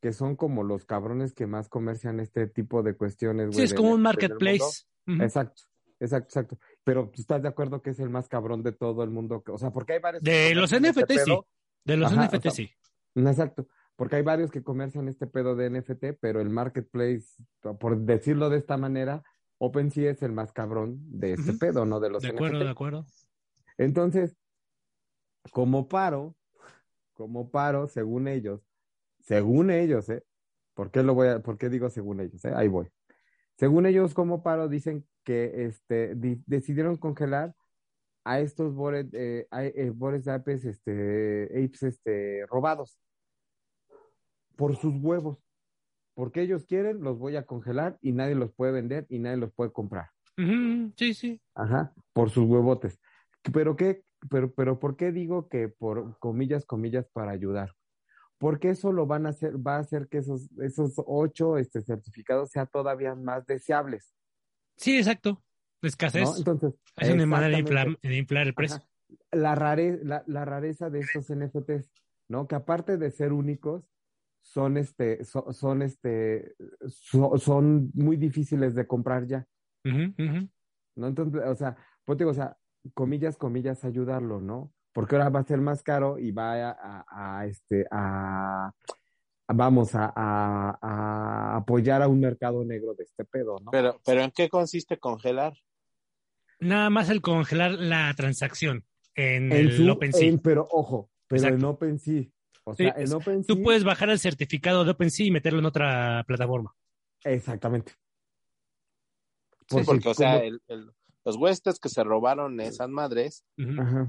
que 0.00 0.12
son 0.12 0.36
como 0.36 0.64
los 0.64 0.86
cabrones 0.86 1.34
que 1.34 1.46
más 1.46 1.68
comercian 1.68 2.18
este 2.18 2.46
tipo 2.46 2.82
de 2.82 2.96
cuestiones, 2.96 3.48
güey. 3.48 3.56
Sí, 3.58 3.62
es 3.64 3.70
de 3.70 3.76
como 3.76 3.92
un 3.92 4.00
marketplace. 4.00 4.84
Exacto, 5.06 5.64
exacto, 6.00 6.28
exacto. 6.28 6.58
Pero 6.84 7.10
tú 7.10 7.20
estás 7.20 7.42
de 7.42 7.48
acuerdo 7.48 7.82
que 7.82 7.90
es 7.90 8.00
el 8.00 8.10
más 8.10 8.28
cabrón 8.28 8.62
de 8.62 8.72
todo 8.72 9.02
el 9.04 9.10
mundo, 9.10 9.42
o 9.46 9.58
sea, 9.58 9.70
porque 9.70 9.94
hay 9.94 10.00
varios. 10.00 10.22
De 10.22 10.54
los 10.54 10.70
comercian 10.70 11.04
este 11.04 11.14
NFT, 11.14 11.24
sí. 11.24 11.40
De 11.84 11.96
los 11.96 12.12
Ajá, 12.12 12.26
NFT, 12.26 12.34
o 12.34 12.40
sea, 12.42 12.50
sí. 12.50 12.70
Exacto, 13.14 13.68
porque 13.96 14.16
hay 14.16 14.22
varios 14.22 14.50
que 14.50 14.62
comercian 14.62 15.08
este 15.08 15.26
pedo 15.26 15.54
de 15.56 15.70
NFT, 15.70 16.18
pero 16.20 16.40
el 16.40 16.50
marketplace, 16.50 17.26
por 17.78 17.98
decirlo 17.98 18.50
de 18.50 18.58
esta 18.58 18.76
manera, 18.76 19.22
OpenSea 19.58 20.10
es 20.10 20.22
el 20.22 20.32
más 20.32 20.52
cabrón 20.52 20.98
de 21.06 21.34
este 21.34 21.52
pedo, 21.52 21.84
¿no? 21.84 22.00
De 22.00 22.08
los 22.08 22.22
De 22.22 22.30
acuerdo, 22.30 22.56
NFT. 22.56 22.64
de 22.64 22.70
acuerdo. 22.70 23.06
Entonces, 23.76 24.36
como 25.52 25.88
paro, 25.88 26.34
como 27.12 27.50
paro, 27.50 27.88
según 27.88 28.28
ellos, 28.28 28.62
según 29.18 29.70
ellos, 29.70 30.08
¿eh? 30.08 30.24
¿Por 30.74 30.90
qué 30.90 31.02
lo 31.02 31.14
voy 31.14 31.28
a, 31.28 31.40
por 31.40 31.58
qué 31.58 31.68
digo 31.68 31.90
según 31.90 32.20
ellos, 32.20 32.42
eh? 32.44 32.52
Ahí 32.54 32.68
voy. 32.68 32.88
Según 33.56 33.84
ellos, 33.84 34.14
como 34.14 34.42
paro, 34.42 34.68
dicen 34.68 35.06
que 35.24 35.64
este, 35.66 36.14
di- 36.14 36.42
decidieron 36.46 36.96
congelar 36.96 37.54
a 38.24 38.40
estos 38.40 38.74
Bored, 38.74 39.08
eh, 39.12 39.46
a- 39.50 39.64
eh, 39.64 39.92
Apes, 40.26 40.64
este, 40.64 41.44
apes, 41.64 41.82
este, 41.82 42.46
robados 42.46 42.98
por 44.56 44.76
sus 44.76 44.94
huevos. 45.00 45.38
Porque 46.14 46.42
ellos 46.42 46.66
quieren, 46.66 47.00
los 47.00 47.18
voy 47.18 47.36
a 47.36 47.46
congelar 47.46 47.96
y 48.02 48.12
nadie 48.12 48.34
los 48.34 48.52
puede 48.52 48.72
vender 48.72 49.06
y 49.08 49.20
nadie 49.20 49.38
los 49.38 49.52
puede 49.54 49.72
comprar. 49.72 50.10
Sí, 50.96 51.14
sí. 51.14 51.40
Ajá, 51.54 51.94
por 52.12 52.30
sus 52.30 52.44
huevotes. 52.48 53.00
Pero 53.52 53.76
qué, 53.76 54.04
pero, 54.28 54.52
pero 54.52 54.78
¿por 54.78 54.96
qué 54.96 55.12
digo 55.12 55.48
que 55.48 55.68
por 55.68 56.18
comillas, 56.18 56.66
comillas 56.66 57.08
para 57.08 57.30
ayudar? 57.32 57.72
Porque 58.38 58.70
eso 58.70 58.92
lo 58.92 59.06
van 59.06 59.26
a 59.26 59.30
hacer, 59.30 59.56
va 59.56 59.76
a 59.76 59.80
hacer 59.80 60.08
que 60.08 60.18
esos, 60.18 60.50
esos 60.58 60.94
ocho 60.96 61.56
este, 61.58 61.82
certificados 61.82 62.50
sean 62.50 62.68
todavía 62.72 63.14
más 63.14 63.46
deseables, 63.46 64.14
Sí, 64.80 64.96
exacto. 64.98 65.42
Escasez. 65.82 66.22
¿no? 66.28 66.36
Entonces, 66.36 66.74
es 66.96 67.10
una 67.10 67.26
manera 67.26 67.48
de 67.54 67.58
inflar, 67.60 67.86
exactamente. 67.88 68.08
de 68.08 68.16
inflar 68.16 68.46
el 68.46 68.54
precio. 68.54 68.76
Ajá. 68.78 68.86
La, 69.32 69.54
rare- 69.54 70.00
la, 70.04 70.22
la 70.26 70.44
rareza 70.44 70.88
de 70.90 71.00
estos 71.00 71.30
NFTs, 71.30 71.90
¿no? 72.28 72.46
Que 72.46 72.54
aparte 72.54 72.96
de 72.96 73.10
ser 73.10 73.32
únicos, 73.32 73.84
son 74.42 74.76
este, 74.76 75.24
so- 75.24 75.52
son 75.52 75.82
este, 75.82 76.54
so- 76.88 77.36
son 77.38 77.90
muy 77.94 78.16
difíciles 78.16 78.74
de 78.74 78.86
comprar 78.86 79.26
ya. 79.26 79.46
Ujú, 79.84 80.14
ujú. 80.18 80.48
¿no? 80.96 81.06
Entonces, 81.08 81.42
o 81.46 81.54
sea, 81.54 81.76
pues 82.04 82.18
digo, 82.18 82.30
o 82.30 82.34
sea, 82.34 82.56
comillas, 82.94 83.36
comillas, 83.36 83.84
ayudarlo, 83.84 84.40
¿no? 84.40 84.72
porque 84.92 85.14
ahora 85.14 85.28
va 85.28 85.38
a 85.40 85.44
ser 85.44 85.60
más 85.60 85.84
caro 85.84 86.18
y 86.18 86.32
va 86.32 86.68
a, 86.70 86.70
a- 86.72 87.38
a, 87.38 87.46
este, 87.46 87.86
a- 87.92 88.72
vamos 89.54 89.94
a, 89.94 90.12
a- 90.14 90.78
a 90.80 91.56
apoyar 91.56 92.02
a 92.02 92.08
un 92.08 92.20
mercado 92.20 92.64
negro 92.64 92.94
de 92.94 93.04
este 93.04 93.24
pedo, 93.24 93.56
¿no? 93.62 93.70
Pero, 93.70 94.00
pero 94.04 94.22
¿en 94.22 94.30
qué 94.30 94.48
consiste 94.48 94.98
congelar? 94.98 95.54
Nada 96.60 96.90
más 96.90 97.08
el 97.10 97.20
congelar 97.22 97.72
la 97.72 98.12
transacción 98.14 98.84
en, 99.14 99.50
En 99.50 99.52
el 99.52 99.76
su- 99.76 99.90
OpenSea. 99.90 100.28
en- 100.28 100.38
pero 100.40 100.68
ojo, 100.70 101.10
pero 101.26 101.42
Exacto. 101.42 101.56
en 101.58 101.64
OpenSea. 101.64 102.24
O 102.64 102.74
sea, 102.74 102.94
en 102.96 103.12
OpenSea. 103.12 103.54
Tú 103.56 103.62
puedes 103.62 103.82
bajar 103.84 104.10
el 104.10 104.18
certificado 104.18 104.84
de 104.84 104.90
OpenSea 104.92 105.26
y 105.26 105.30
meterlo 105.30 105.58
en 105.60 105.66
otra 105.66 106.22
plataforma. 106.26 106.74
Exactamente. 107.24 107.92
Sí, 109.68 109.76
Porque 109.76 109.84
porque, 109.86 110.08
o 110.08 110.14
sea, 110.14 110.38
el- 110.38 110.60
el- 110.68 110.90
los 111.24 111.36
huestes 111.36 111.78
que 111.78 111.88
se 111.88 112.02
robaron 112.04 112.60
esas 112.60 112.88
madres. 112.88 113.44
Ajá. 113.78 114.06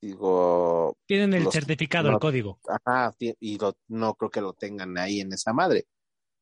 Digo, 0.00 0.96
Tienen 1.06 1.34
el 1.34 1.44
Los- 1.44 1.54
certificado, 1.54 2.08
no. 2.08 2.14
el 2.14 2.20
código. 2.20 2.58
ajá, 2.68 3.14
y 3.18 3.58
lo- 3.58 3.76
no 3.88 4.14
creo 4.14 4.30
que 4.30 4.40
lo 4.40 4.52
tengan 4.52 4.96
ahí 4.98 5.20
en 5.20 5.32
esa 5.32 5.52
madre. 5.52 5.86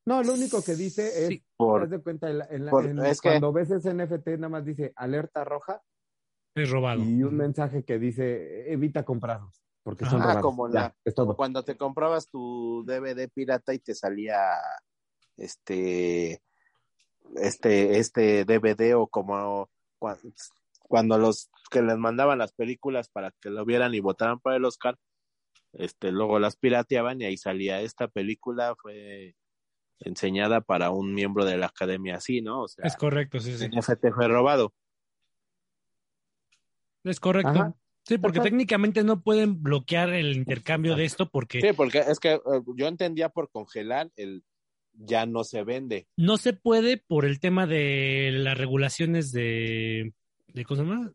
No, 0.05 0.23
lo 0.23 0.33
único 0.35 0.63
que 0.63 0.75
dice 0.75 1.23
es, 1.23 1.27
Sí. 1.29 1.43
Por, 1.57 1.89
de 1.89 1.99
cuenta, 1.99 2.29
en 2.29 2.37
la- 2.37 2.47
en 2.49 2.65
la- 2.65 2.71
por- 2.71 2.85
en- 2.85 2.99
es 3.05 3.19
que- 3.19 3.29
cuando 3.29 3.51
ves 3.51 3.71
ese 3.71 3.93
NFT, 3.93 4.37
nada 4.37 4.49
más 4.49 4.63
dice 4.65 4.93
alerta 4.95 5.43
roja 5.43 5.81
Es 6.55 6.69
robado. 6.69 7.03
y 7.03 7.23
un 7.23 7.35
mensaje 7.35 7.83
que 7.83 7.99
dice 7.99 8.71
evita 8.71 9.03
comprarlos, 9.03 9.61
porque 9.83 10.05
son 10.05 10.21
Ah, 10.21 10.25
robados. 10.25 10.41
como 10.43 10.67
Ya, 10.71 10.79
la- 10.79 10.95
es 11.03 11.13
todo. 11.13 11.35
cuando 11.35 11.63
te 11.63 11.75
comprabas 11.75 12.27
tu 12.29 12.83
DVD 12.85 13.27
pirata 13.27 13.73
y 13.73 13.79
te 13.79 13.93
salía 13.95 14.37
este 15.35 16.41
este 17.35 17.99
este 17.99 18.45
DVD 18.45 18.93
o 18.95 19.07
como 19.07 19.69
cuando 20.87 21.17
los 21.17 21.49
que 21.69 21.81
les 21.81 21.97
mandaban 21.97 22.39
las 22.39 22.53
películas 22.53 23.09
para 23.09 23.31
que 23.41 23.49
lo 23.49 23.65
vieran 23.65 23.93
y 23.93 23.99
votaran 23.99 24.39
para 24.39 24.57
el 24.57 24.65
Oscar 24.65 24.97
este 25.73 26.11
luego 26.11 26.39
las 26.39 26.55
pirateaban 26.55 27.21
y 27.21 27.25
ahí 27.25 27.37
salía 27.37 27.81
esta 27.81 28.07
película 28.07 28.75
fue 28.81 29.35
enseñada 29.99 30.61
para 30.61 30.91
un 30.91 31.13
miembro 31.13 31.45
de 31.45 31.57
la 31.57 31.67
academia 31.67 32.15
así 32.15 32.41
no 32.41 32.61
o 32.61 32.67
sea 32.67 32.85
Es 32.85 32.95
correcto, 32.95 33.39
sí, 33.39 33.57
sí. 33.57 33.65
el 33.65 33.71
NFT 33.71 34.13
fue 34.13 34.27
robado 34.27 34.73
Es 37.03 37.19
correcto. 37.19 37.49
Ajá. 37.49 37.75
Sí, 38.03 38.17
porque 38.17 38.39
Ajá. 38.39 38.45
técnicamente 38.45 39.03
no 39.03 39.21
pueden 39.21 39.61
bloquear 39.61 40.09
el 40.09 40.37
intercambio 40.37 40.95
de 40.95 41.03
esto 41.03 41.29
porque 41.29 41.59
sí 41.59 41.73
porque 41.75 41.99
es 41.99 42.19
que 42.19 42.35
eh, 42.35 42.39
yo 42.75 42.87
entendía 42.87 43.29
por 43.29 43.49
congelar 43.49 44.09
el 44.15 44.43
ya 44.93 45.25
no 45.25 45.43
se 45.43 45.63
vende 45.63 46.07
no 46.15 46.37
se 46.37 46.53
puede 46.53 46.97
por 46.97 47.25
el 47.25 47.39
tema 47.39 47.67
de 47.67 48.29
las 48.31 48.57
regulaciones 48.57 49.31
de, 49.31 50.13
de 50.57 50.65
¿cómo 50.65 50.81
se 50.81 50.87
llama? 50.87 51.11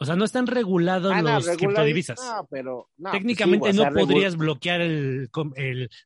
O 0.00 0.04
sea, 0.04 0.14
no 0.14 0.24
están 0.24 0.46
regulados 0.46 1.12
Ah, 1.12 1.22
no, 1.22 1.34
los 1.34 1.48
criptodivisas. 1.56 2.20
No, 2.20 2.46
pero 2.48 2.88
no, 2.98 3.10
Técnicamente 3.10 3.58
pues 3.64 3.74
sí, 3.74 3.80
o 3.80 3.82
sea, 3.82 3.90
no 3.90 3.96
podrías 4.00 4.36
bloquear 4.36 4.80
el, 4.80 5.28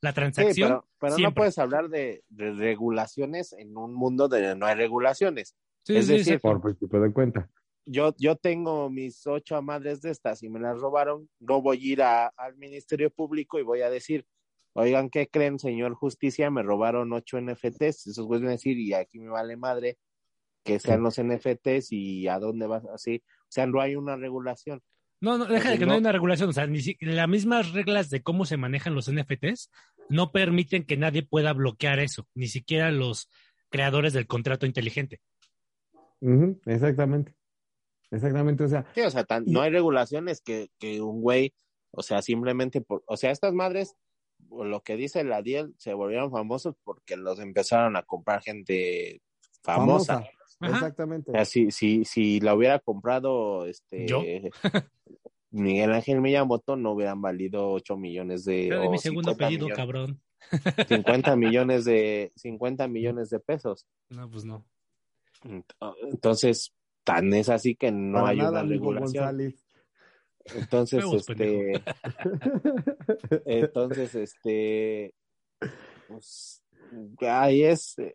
la 0.01 0.11
Sí, 0.11 0.15
transacción. 0.15 0.69
pero, 0.71 0.89
pero 0.99 1.19
no 1.19 1.35
puedes 1.35 1.59
hablar 1.59 1.89
de, 1.91 2.25
de 2.31 2.53
regulaciones 2.53 3.53
en 3.53 3.77
un 3.77 3.93
mundo 3.95 4.29
donde 4.29 4.57
no 4.57 4.65
hay 4.67 4.77
regulaciones. 4.77 5.55
Sí, 5.85 5.97
es 5.97 6.07
sí, 6.07 6.13
decir. 6.15 6.41
Por 6.41 6.63
principio 6.63 7.01
de 7.03 7.13
cuenta. 7.13 7.51
Yo, 7.85 8.15
yo 8.17 8.37
tengo 8.37 8.89
mis 8.89 9.27
ocho 9.27 9.61
madres 9.61 10.01
de 10.01 10.11
estas 10.13 10.43
y 10.43 10.49
me 10.49 10.61
las 10.61 10.79
robaron. 10.79 11.29
No 11.41 11.61
voy 11.61 11.77
a 11.77 11.93
ir 11.93 12.03
a- 12.03 12.29
al 12.37 12.57
Ministerio 12.57 13.11
Público 13.11 13.59
y 13.59 13.63
voy 13.63 13.83
a 13.83 13.91
decir, 13.91 14.25
oigan, 14.73 15.11
¿qué 15.11 15.27
creen, 15.29 15.59
señor 15.59 15.95
Justicia? 15.95 16.51
Me 16.51 16.63
robaron 16.63 17.13
ocho 17.13 17.39
NFTs. 17.39 18.07
Esos 18.07 18.25
güeyes 18.27 18.43
van 18.43 18.51
a 18.51 18.53
decir, 18.53 18.79
y 18.79 18.95
aquí 18.95 19.19
me 19.19 19.29
vale 19.29 19.57
madre 19.57 19.99
que 20.65 20.79
sean 20.79 21.03
los 21.03 21.19
NFTs 21.19 21.93
y 21.93 22.29
a 22.29 22.39
dónde 22.39 22.67
vas 22.67 22.85
así. 22.87 23.23
O 23.43 23.47
sea, 23.51 23.67
no 23.67 23.81
hay 23.81 23.97
una 23.97 24.17
regulación. 24.17 24.81
No, 25.21 25.39
no, 25.39 25.45
deja 25.47 25.71
de 25.71 25.79
que 25.79 25.85
no, 25.85 25.89
no- 25.89 25.93
hay 25.95 26.01
una 26.01 26.13
regulación. 26.13 26.49
O 26.51 26.53
sea, 26.53 26.67
ni 26.67 26.81
si- 26.81 26.97
las 27.01 27.29
mismas 27.29 27.73
reglas 27.73 28.11
de 28.11 28.23
cómo 28.23 28.45
se 28.45 28.57
manejan 28.57 28.95
los 28.95 29.09
NFTs 29.09 29.71
no 30.09 30.33
permiten 30.33 30.85
que 30.85 30.97
nadie 30.97 31.23
pueda 31.23 31.53
bloquear 31.53 31.99
eso, 32.01 32.27
ni 32.35 32.49
siquiera 32.49 32.91
los 32.91 33.29
creadores 33.71 34.13
del 34.13 34.27
contrato 34.27 34.67
inteligente. 34.67 35.21
Exactamente. 36.67 37.35
Exactamente, 38.11 38.65
o 38.65 38.69
sea, 38.69 38.85
Sí, 38.95 39.01
o 39.01 39.11
sea, 39.11 39.25
tan- 39.25 39.45
Y- 39.49 39.53
no 39.53 39.63
hay 39.63 39.71
regulaciones 39.71 40.41
que, 40.43 40.69
que 40.79 41.01
un 41.01 41.23
güey, 41.23 41.55
o 41.93 42.03
sea, 42.03 42.21
simplemente 42.21 42.81
por, 42.83 43.03
o 43.07 43.17
sea, 43.17 43.31
estas 43.31 43.55
madres, 43.55 43.97
por 44.49 44.67
lo 44.67 44.83
que 44.83 44.97
dice 44.97 45.25
la 45.25 45.41
Diel, 45.41 45.73
se 45.79 45.95
volvieron 45.95 46.31
famosos 46.31 46.75
porque 46.85 47.17
los 47.17 47.41
empezaron 47.41 47.97
a 47.97 48.03
comprar 48.03 48.43
gente 48.43 49.23
famosa. 49.63 50.15
famosa. 50.17 50.31
Ajá. 50.63 50.77
Exactamente. 50.77 51.31
O 51.31 51.35
sea, 51.35 51.45
si, 51.45 51.71
si, 51.71 52.05
si 52.05 52.41
la 52.41 52.55
hubiera 52.55 52.79
comprado 52.79 53.67
este 53.67 54.07
¿Yo? 54.07 54.23
Miguel 55.51 55.93
Ángel 55.93 56.21
Miyamoto, 56.21 56.77
no 56.77 56.93
hubieran 56.93 57.21
valido 57.21 57.71
8 57.73 57.97
millones 57.97 58.45
de 58.45 58.67
Pero 58.71 58.83
de 58.83 58.89
mi 58.89 58.99
segundo 58.99 59.33
50 59.33 59.45
apellido, 59.45 59.67
millones, 59.67 59.77
cabrón. 59.77 60.21
50 60.89 61.37
millones 61.37 61.85
de 61.85 62.33
50 62.37 62.89
millones 62.89 63.29
de 63.31 63.39
pesos. 63.39 63.87
No, 64.09 64.31
pues 64.31 64.45
no. 64.45 64.65
Entonces, 66.11 66.73
tan 67.05 67.33
es 67.35 67.49
así 67.49 67.75
que 67.75 67.91
no 67.91 68.21
Para 68.21 68.29
hay 68.29 68.37
nada, 68.39 68.63
una 68.63 68.63
regulación. 68.63 69.25
González. 69.25 69.67
Entonces, 70.45 71.05
este, 71.13 71.83
entonces, 73.47 74.15
este, 74.15 75.15
pues, 76.09 76.62
ahí 77.21 77.63
es, 77.65 77.99
eh, 77.99 78.15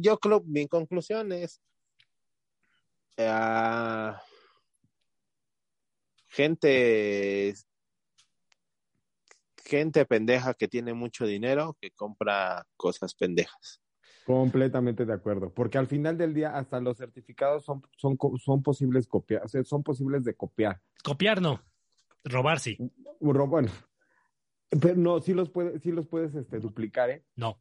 yo 0.00 0.18
creo, 0.18 0.42
mi 0.44 0.66
conclusión 0.66 1.32
es, 1.32 1.60
gente, 6.28 7.54
gente 9.64 10.04
pendeja 10.04 10.54
que 10.54 10.68
tiene 10.68 10.94
mucho 10.94 11.26
dinero 11.26 11.76
que 11.80 11.90
compra 11.90 12.66
cosas 12.76 13.14
pendejas. 13.14 13.80
Completamente 14.24 15.06
de 15.06 15.12
acuerdo, 15.12 15.54
porque 15.54 15.78
al 15.78 15.86
final 15.86 16.18
del 16.18 16.34
día 16.34 16.56
hasta 16.56 16.80
los 16.80 16.98
certificados 16.98 17.64
son, 17.64 17.82
son, 17.96 18.18
son 18.38 18.62
posibles 18.62 19.06
copiar, 19.06 19.44
o 19.44 19.48
sea, 19.48 19.62
son 19.62 19.84
posibles 19.84 20.24
de 20.24 20.34
copiar. 20.34 20.80
Copiar 21.04 21.40
no. 21.40 21.62
Robar 22.24 22.58
sí. 22.58 22.76
Bueno, 23.20 23.70
pero 24.70 24.96
no, 24.96 25.20
sí 25.20 25.34
los 25.34 25.50
puedes, 25.50 25.82
sí 25.82 25.92
los 25.92 26.06
puedes 26.06 26.34
este, 26.34 26.58
duplicar, 26.60 27.10
¿eh? 27.10 27.24
No. 27.36 27.60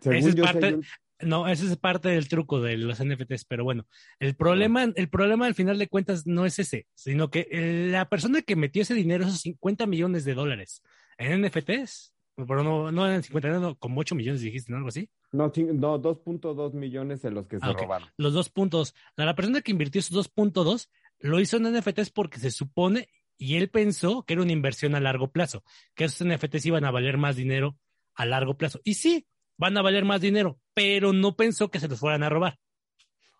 Según 0.00 0.16
es 0.18 0.34
yo 0.34 0.44
sé, 0.44 0.52
parte- 0.52 0.70
yo- 0.72 0.80
No, 1.26 1.48
ese 1.48 1.66
es 1.66 1.76
parte 1.76 2.10
del 2.10 2.28
truco 2.28 2.60
de 2.60 2.76
los 2.76 3.00
NFTs, 3.00 3.44
pero 3.46 3.64
bueno, 3.64 3.86
el 4.20 4.36
problema, 4.36 4.84
el 4.84 5.08
problema 5.08 5.46
al 5.46 5.54
final 5.56 5.76
de 5.78 5.88
cuentas 5.88 6.26
no 6.28 6.46
es 6.46 6.60
ese, 6.60 6.86
sino 6.94 7.28
que 7.30 7.48
la 7.90 8.08
persona 8.08 8.40
que 8.42 8.54
metió 8.54 8.82
ese 8.82 8.94
dinero, 8.94 9.24
esos 9.24 9.40
50 9.40 9.86
millones 9.86 10.24
de 10.24 10.34
dólares 10.34 10.80
en 11.16 11.42
NFTs, 11.44 12.14
pero 12.36 12.62
no, 12.62 12.92
no 12.92 13.04
eran 13.04 13.24
50, 13.24 13.58
no, 13.58 13.74
como 13.76 14.00
8 14.00 14.14
millones 14.14 14.42
dijiste, 14.42 14.70
¿no? 14.70 14.76
Algo 14.78 14.90
así. 14.90 15.10
no, 15.32 15.46
no, 15.56 15.98
2.2 16.00 16.72
millones 16.74 17.24
en 17.24 17.34
los 17.34 17.48
que 17.48 17.58
se 17.58 17.66
Ah, 17.66 17.72
robaron. 17.72 18.08
Los 18.16 18.32
dos 18.32 18.48
puntos. 18.48 18.94
La 19.16 19.34
persona 19.34 19.60
que 19.60 19.72
invirtió 19.72 19.98
esos 19.98 20.12
2.2 20.16 20.88
lo 21.18 21.40
hizo 21.40 21.56
en 21.56 21.64
NFTs 21.76 22.10
porque 22.12 22.38
se 22.38 22.52
supone 22.52 23.08
y 23.38 23.56
él 23.56 23.70
pensó 23.70 24.24
que 24.24 24.34
era 24.34 24.42
una 24.42 24.52
inversión 24.52 24.94
a 24.94 25.00
largo 25.00 25.30
plazo, 25.30 25.62
que 25.94 26.04
esos 26.04 26.26
NFTs 26.26 26.66
iban 26.66 26.84
a 26.84 26.90
valer 26.90 27.16
más 27.16 27.36
dinero 27.36 27.78
a 28.14 28.26
largo 28.26 28.56
plazo. 28.56 28.80
Y 28.84 28.94
sí, 28.94 29.26
van 29.56 29.78
a 29.78 29.82
valer 29.82 30.04
más 30.04 30.20
dinero, 30.20 30.58
pero 30.74 31.12
no 31.12 31.36
pensó 31.36 31.70
que 31.70 31.78
se 31.80 31.88
los 31.88 32.00
fueran 32.00 32.24
a 32.24 32.28
robar. 32.28 32.58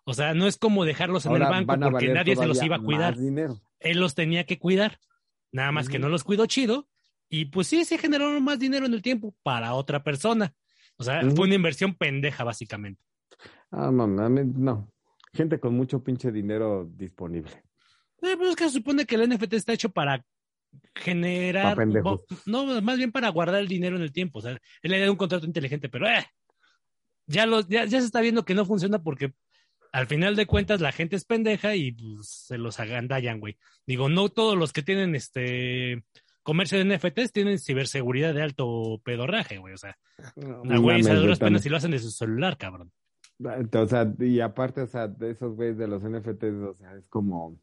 O 0.05 0.13
sea, 0.13 0.33
no 0.33 0.47
es 0.47 0.57
como 0.57 0.85
dejarlos 0.85 1.25
en 1.25 1.33
Ahora 1.33 1.45
el 1.45 1.65
banco 1.65 1.91
porque 1.91 2.07
nadie 2.07 2.35
se 2.35 2.47
los 2.47 2.63
iba 2.63 2.77
a 2.77 2.81
cuidar. 2.81 3.15
Él 3.79 3.99
los 3.99 4.15
tenía 4.15 4.45
que 4.45 4.57
cuidar. 4.57 4.97
Nada 5.51 5.71
más 5.71 5.89
que 5.89 5.99
no 5.99 6.09
los 6.09 6.23
cuidó 6.23 6.45
chido. 6.45 6.87
Y 7.29 7.45
pues 7.45 7.67
sí, 7.67 7.85
se 7.85 7.97
generaron 7.97 8.43
más 8.43 8.57
dinero 8.57 8.87
en 8.87 8.93
el 8.93 9.03
tiempo 9.03 9.35
para 9.43 9.73
otra 9.73 10.03
persona. 10.03 10.55
O 10.97 11.03
sea, 11.03 11.21
fue 11.35 11.45
una 11.45 11.55
inversión 11.55 11.93
pendeja, 11.93 12.43
básicamente. 12.43 13.03
Ah, 13.69 13.91
mamá, 13.91 14.29
no. 14.29 14.91
Gente 15.31 15.59
con 15.59 15.75
mucho 15.75 16.03
pinche 16.03 16.31
dinero 16.31 16.89
disponible. 16.91 17.51
Eh, 18.21 18.35
pues 18.37 18.49
es 18.49 18.55
que 18.55 18.65
se 18.65 18.71
supone 18.71 19.05
que 19.05 19.15
el 19.15 19.29
NFT 19.29 19.53
está 19.53 19.73
hecho 19.73 19.89
para 19.89 20.25
generar. 20.95 21.75
Pa' 21.75 22.17
no, 22.45 22.81
más 22.81 22.97
bien 22.97 23.11
para 23.11 23.29
guardar 23.29 23.61
el 23.61 23.67
dinero 23.67 23.95
en 23.95 24.03
el 24.03 24.11
tiempo. 24.11 24.39
O 24.39 24.41
sea, 24.41 24.53
es 24.53 24.89
la 24.89 24.95
idea 24.97 25.05
de 25.05 25.11
un 25.11 25.17
contrato 25.17 25.45
inteligente, 25.45 25.89
pero 25.89 26.07
eh, 26.07 26.25
ya, 27.27 27.45
lo, 27.45 27.61
ya, 27.61 27.85
ya 27.85 27.99
se 27.99 28.05
está 28.05 28.21
viendo 28.21 28.45
que 28.45 28.55
no 28.55 28.65
funciona 28.65 29.01
porque 29.01 29.33
al 29.91 30.07
final 30.07 30.35
de 30.35 30.45
cuentas 30.45 30.81
la 30.81 30.91
gente 30.91 31.15
es 31.15 31.25
pendeja 31.25 31.75
y 31.75 31.93
pues, 31.93 32.27
se 32.27 32.57
los 32.57 32.79
agandallan, 32.79 33.39
güey. 33.39 33.57
Digo, 33.85 34.09
no 34.09 34.29
todos 34.29 34.57
los 34.57 34.73
que 34.73 34.83
tienen 34.83 35.15
este 35.15 36.03
comercio 36.43 36.77
de 36.77 36.85
NFTs 36.85 37.31
tienen 37.31 37.59
ciberseguridad 37.59 38.33
de 38.33 38.41
alto 38.41 39.01
pedorraje, 39.03 39.57
güey. 39.57 39.73
O 39.73 39.77
sea, 39.77 39.97
a 40.17 40.77
güeyes 40.77 41.07
a 41.07 41.09
Mames, 41.09 41.21
duras 41.21 41.39
penas 41.39 41.61
si 41.61 41.69
lo 41.69 41.77
hacen 41.77 41.91
de 41.91 41.99
su 41.99 42.11
celular, 42.11 42.57
cabrón. 42.57 42.91
O 43.39 43.87
sea, 43.87 44.11
y 44.19 44.39
aparte, 44.41 44.81
o 44.81 44.87
sea, 44.87 45.07
de 45.07 45.31
esos 45.31 45.55
güeyes 45.55 45.77
de 45.77 45.87
los 45.87 46.03
NFTs, 46.03 46.61
o 46.67 46.73
sea, 46.73 46.93
es 46.95 47.07
como, 47.07 47.57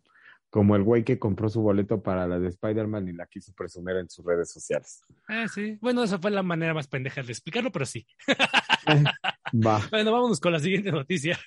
como 0.51 0.77
el 0.77 0.83
güey 0.83 1.05
que 1.05 1.19
compró 1.19 1.49
su 1.49 1.61
boleto 1.61 2.03
para 2.03 2.27
la 2.27 2.39
de 2.39 2.49
Spider-Man 2.49 3.09
y 3.09 3.13
la 3.13 3.27
quiso 3.27 3.53
presumir 3.53 3.97
en 3.97 4.09
sus 4.09 4.25
redes 4.25 4.51
sociales. 4.51 5.03
Ah, 5.29 5.47
sí. 5.49 5.77
Bueno, 5.81 6.03
esa 6.05 6.19
fue 6.19 6.31
la 6.31 6.43
manera 6.43 6.73
más 6.73 6.87
pendeja 6.89 7.23
de 7.23 7.33
explicarlo, 7.33 7.71
pero 7.73 7.85
sí. 7.87 8.07
Va. 9.53 9.81
Bueno, 9.91 10.13
vámonos 10.13 10.41
con 10.41 10.53
la 10.53 10.61
siguiente 10.61 10.91
noticia. 10.93 11.39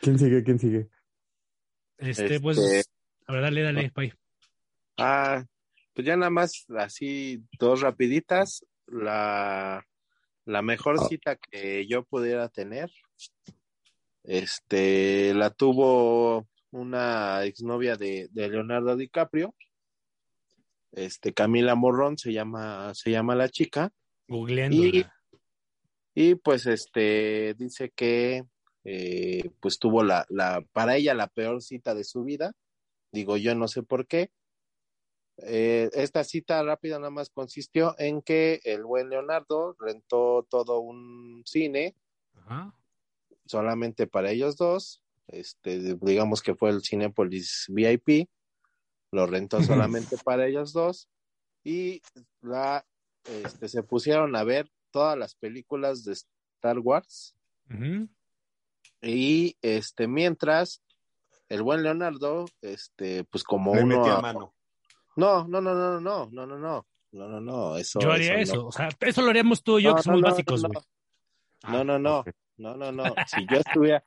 ¿Quién 0.00 0.18
sigue? 0.18 0.42
¿Quién 0.44 0.58
sigue? 0.58 0.88
Este, 1.98 2.24
Este- 2.26 2.40
pues, 2.40 2.58
a 3.26 3.32
ver, 3.32 3.42
dale, 3.42 3.62
dale, 3.62 3.92
bye. 3.94 4.14
Ah, 4.98 5.44
pues 5.94 6.06
ya 6.06 6.16
nada 6.16 6.30
más 6.30 6.64
así 6.78 7.42
dos 7.58 7.80
rapiditas. 7.80 8.64
La, 8.86 9.84
la 10.44 10.62
mejor 10.62 10.96
Ah. 11.00 11.06
cita 11.08 11.36
que 11.36 11.86
yo 11.88 12.04
pudiera 12.04 12.48
tener, 12.48 12.90
este, 14.24 15.34
la 15.34 15.50
tuvo 15.50 16.46
una 16.76 17.44
exnovia 17.44 17.96
de, 17.96 18.28
de 18.30 18.48
Leonardo 18.48 18.96
DiCaprio. 18.96 19.54
Este, 20.92 21.32
Camila 21.32 21.74
Morrón 21.74 22.16
se 22.18 22.32
llama, 22.32 22.94
se 22.94 23.10
llama 23.10 23.34
la 23.34 23.48
chica. 23.48 23.92
Y- 24.28 25.04
Y 26.14 26.34
pues 26.36 26.64
este 26.66 27.54
dice 27.58 27.90
que 27.90 28.44
eh, 28.84 29.50
pues 29.60 29.78
tuvo 29.78 30.02
la, 30.02 30.24
la, 30.30 30.64
para 30.72 30.96
ella 30.96 31.12
la 31.12 31.26
peor 31.26 31.60
cita 31.60 31.94
de 31.94 32.04
su 32.04 32.24
vida. 32.24 32.52
Digo, 33.12 33.36
yo 33.36 33.54
no 33.54 33.68
sé 33.68 33.82
por 33.82 34.06
qué. 34.06 34.30
Eh, 35.38 35.90
esta 35.92 36.24
cita 36.24 36.62
rápida 36.62 36.98
nada 36.98 37.10
más 37.10 37.28
consistió 37.28 37.94
en 37.98 38.22
que 38.22 38.60
el 38.64 38.84
buen 38.84 39.10
Leonardo 39.10 39.76
rentó 39.78 40.46
todo 40.48 40.80
un 40.80 41.42
cine 41.44 41.94
Ajá. 42.34 42.72
solamente 43.44 44.06
para 44.06 44.30
ellos 44.30 44.56
dos. 44.56 45.02
Este, 45.28 45.96
digamos 46.00 46.42
que 46.42 46.54
fue 46.54 46.70
el 46.70 46.82
Cinepolis 46.82 47.66
VIP. 47.68 48.28
Lo 49.12 49.26
rentó 49.26 49.62
solamente 49.62 50.16
para 50.24 50.46
ellos 50.46 50.72
dos. 50.72 51.08
Y 51.64 52.02
la, 52.42 52.84
este, 53.24 53.68
se 53.68 53.82
pusieron 53.82 54.36
a 54.36 54.44
ver 54.44 54.70
todas 54.90 55.18
las 55.18 55.34
películas 55.34 56.04
de 56.04 56.12
Star 56.12 56.78
Wars. 56.78 57.34
Y 59.02 59.56
este, 59.62 60.06
mientras 60.06 60.82
el 61.48 61.62
buen 61.62 61.82
Leonardo, 61.82 62.46
este, 62.60 63.24
pues 63.24 63.44
como 63.44 63.74
Le 63.74 63.82
uno. 63.82 64.20
mano. 64.20 64.54
No, 65.16 65.46
no, 65.48 65.60
no, 65.60 65.74
no, 65.74 66.00
no, 66.00 66.28
no, 66.30 66.46
no, 66.46 66.58
no, 66.58 66.86
no, 67.12 67.28
no, 67.28 67.40
no, 67.40 67.76
eso. 67.76 68.00
Yo 68.00 68.12
haría 68.12 68.38
eso. 68.38 68.66
O 68.66 68.72
sea, 68.72 68.88
eso 69.00 69.22
lo 69.22 69.30
haríamos 69.30 69.62
tú 69.62 69.78
y 69.78 69.84
yo, 69.84 69.90
No, 69.90 69.96
que 69.96 70.02
somos 70.02 70.20
no, 70.20 70.28
no, 70.28 70.30
básicos, 70.32 70.62
no, 70.62 70.68
güey. 70.68 70.82
No, 71.68 71.84
no, 71.84 71.98
no, 71.98 72.24
no, 72.58 72.76
no, 72.76 72.92
no. 72.92 73.14
Si 73.26 73.46
yo 73.50 73.58
estuviera, 73.58 74.04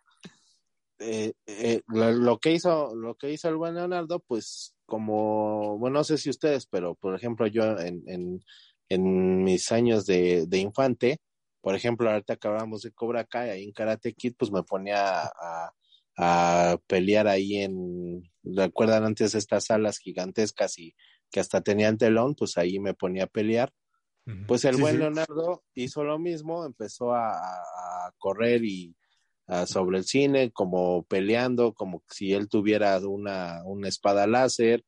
eh, 0.99 1.33
eh, 1.47 1.81
lo, 1.87 2.11
lo 2.11 2.37
que 2.39 2.53
hizo, 2.53 2.95
lo 2.95 3.15
que 3.15 3.31
hizo 3.31 3.49
el 3.49 3.55
buen 3.57 3.75
Leonardo, 3.75 4.19
pues 4.21 4.75
como, 4.85 5.77
bueno, 5.77 5.99
no 5.99 6.03
sé 6.03 6.17
si 6.17 6.29
ustedes, 6.29 6.65
pero 6.67 6.95
por 6.95 7.15
ejemplo 7.15 7.47
yo 7.47 7.77
en, 7.79 8.03
en, 8.07 8.41
en 8.89 9.43
mis 9.43 9.71
años 9.71 10.05
de, 10.05 10.45
de 10.47 10.57
infante, 10.59 11.19
por 11.61 11.75
ejemplo, 11.75 12.09
ahorita 12.09 12.37
que 12.37 12.47
hablamos 12.47 12.81
de 12.83 12.91
Cobra 12.93 13.25
Kai, 13.25 13.49
ahí 13.49 13.63
en 13.65 13.71
Karate 13.73 14.13
Kid, 14.13 14.33
pues 14.37 14.51
me 14.51 14.63
ponía 14.63 15.23
a, 15.23 15.71
a 16.17 16.77
pelear 16.87 17.27
ahí 17.27 17.57
en, 17.57 18.23
¿recuerdan 18.43 19.03
antes 19.05 19.35
estas 19.35 19.65
salas 19.65 19.97
gigantescas 19.99 20.77
y 20.79 20.95
que 21.31 21.39
hasta 21.41 21.61
tenían 21.61 21.97
telón? 21.97 22.35
Pues 22.35 22.57
ahí 22.57 22.79
me 22.79 22.93
ponía 22.93 23.25
a 23.25 23.27
pelear. 23.27 23.73
Pues 24.45 24.65
el 24.65 24.75
Sí, 24.75 24.81
buen 24.81 24.95
sí. 24.95 24.99
Leonardo 24.99 25.63
hizo 25.75 26.03
lo 26.03 26.17
mismo, 26.19 26.65
empezó 26.65 27.13
a- 27.13 27.37
a 27.37 28.11
correr 28.17 28.63
y 28.65 28.95
a- 29.49 29.65
sobre 29.65 29.97
el 29.97 30.03
cine, 30.05 30.51
como 30.51 31.03
peleando, 31.03 31.73
como 31.73 32.03
si 32.09 32.31
él 32.33 32.47
tuviera 32.47 32.97
una, 32.99 33.61
una 33.65 33.87
espada 33.89 34.27
láser, 34.27 34.85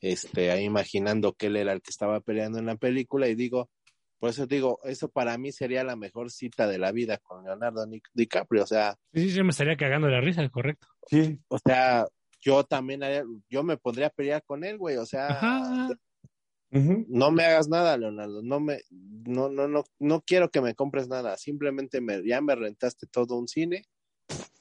este, 0.00 0.50
ahí 0.50 0.64
imaginando 0.64 1.32
que 1.34 1.46
él 1.46 1.56
era 1.56 1.72
el 1.72 1.82
que 1.82 1.90
estaba 1.90 2.20
peleando 2.20 2.58
en 2.58 2.66
la 2.66 2.76
película, 2.76 3.28
y 3.28 3.34
digo, 3.34 3.70
por 4.18 4.30
eso 4.30 4.46
digo, 4.46 4.78
eso 4.84 5.08
para 5.10 5.36
mí 5.36 5.52
sería 5.52 5.84
la 5.84 5.96
mejor 5.96 6.30
cita 6.30 6.66
de 6.66 6.78
la 6.78 6.92
vida 6.92 7.18
con 7.18 7.44
Leonardo 7.44 7.84
DiCaprio, 8.14 8.62
o 8.62 8.66
sea, 8.66 8.96
Sí, 9.12 9.28
sí, 9.30 9.34
yo 9.36 9.44
me 9.44 9.50
estaría 9.50 9.76
cagando 9.76 10.06
de 10.06 10.12
la 10.14 10.20
risa, 10.20 10.48
correcto. 10.48 10.86
Sí, 11.10 11.38
o 11.48 11.58
sea, 11.58 12.06
yo 12.40 12.64
también 12.64 13.02
haría- 13.02 13.24
yo 13.50 13.62
me 13.62 13.76
pondría 13.76 14.06
a 14.06 14.10
pelear 14.10 14.42
con 14.44 14.64
él, 14.64 14.78
güey, 14.78 14.96
o 14.96 15.06
sea, 15.06 15.38
Ajá. 15.38 15.88
no 16.70 17.30
me 17.30 17.44
hagas 17.44 17.68
nada, 17.68 17.96
Leonardo, 17.96 18.42
no 18.42 18.60
me, 18.60 18.80
no, 18.90 19.48
no, 19.50 19.68
no, 19.68 19.84
no 19.98 20.20
quiero 20.22 20.50
que 20.50 20.60
me 20.60 20.74
compres 20.74 21.08
nada, 21.08 21.36
simplemente 21.36 22.00
me, 22.00 22.26
ya 22.26 22.40
me 22.40 22.54
rentaste 22.54 23.06
todo 23.06 23.36
un 23.38 23.48
cine, 23.48 23.84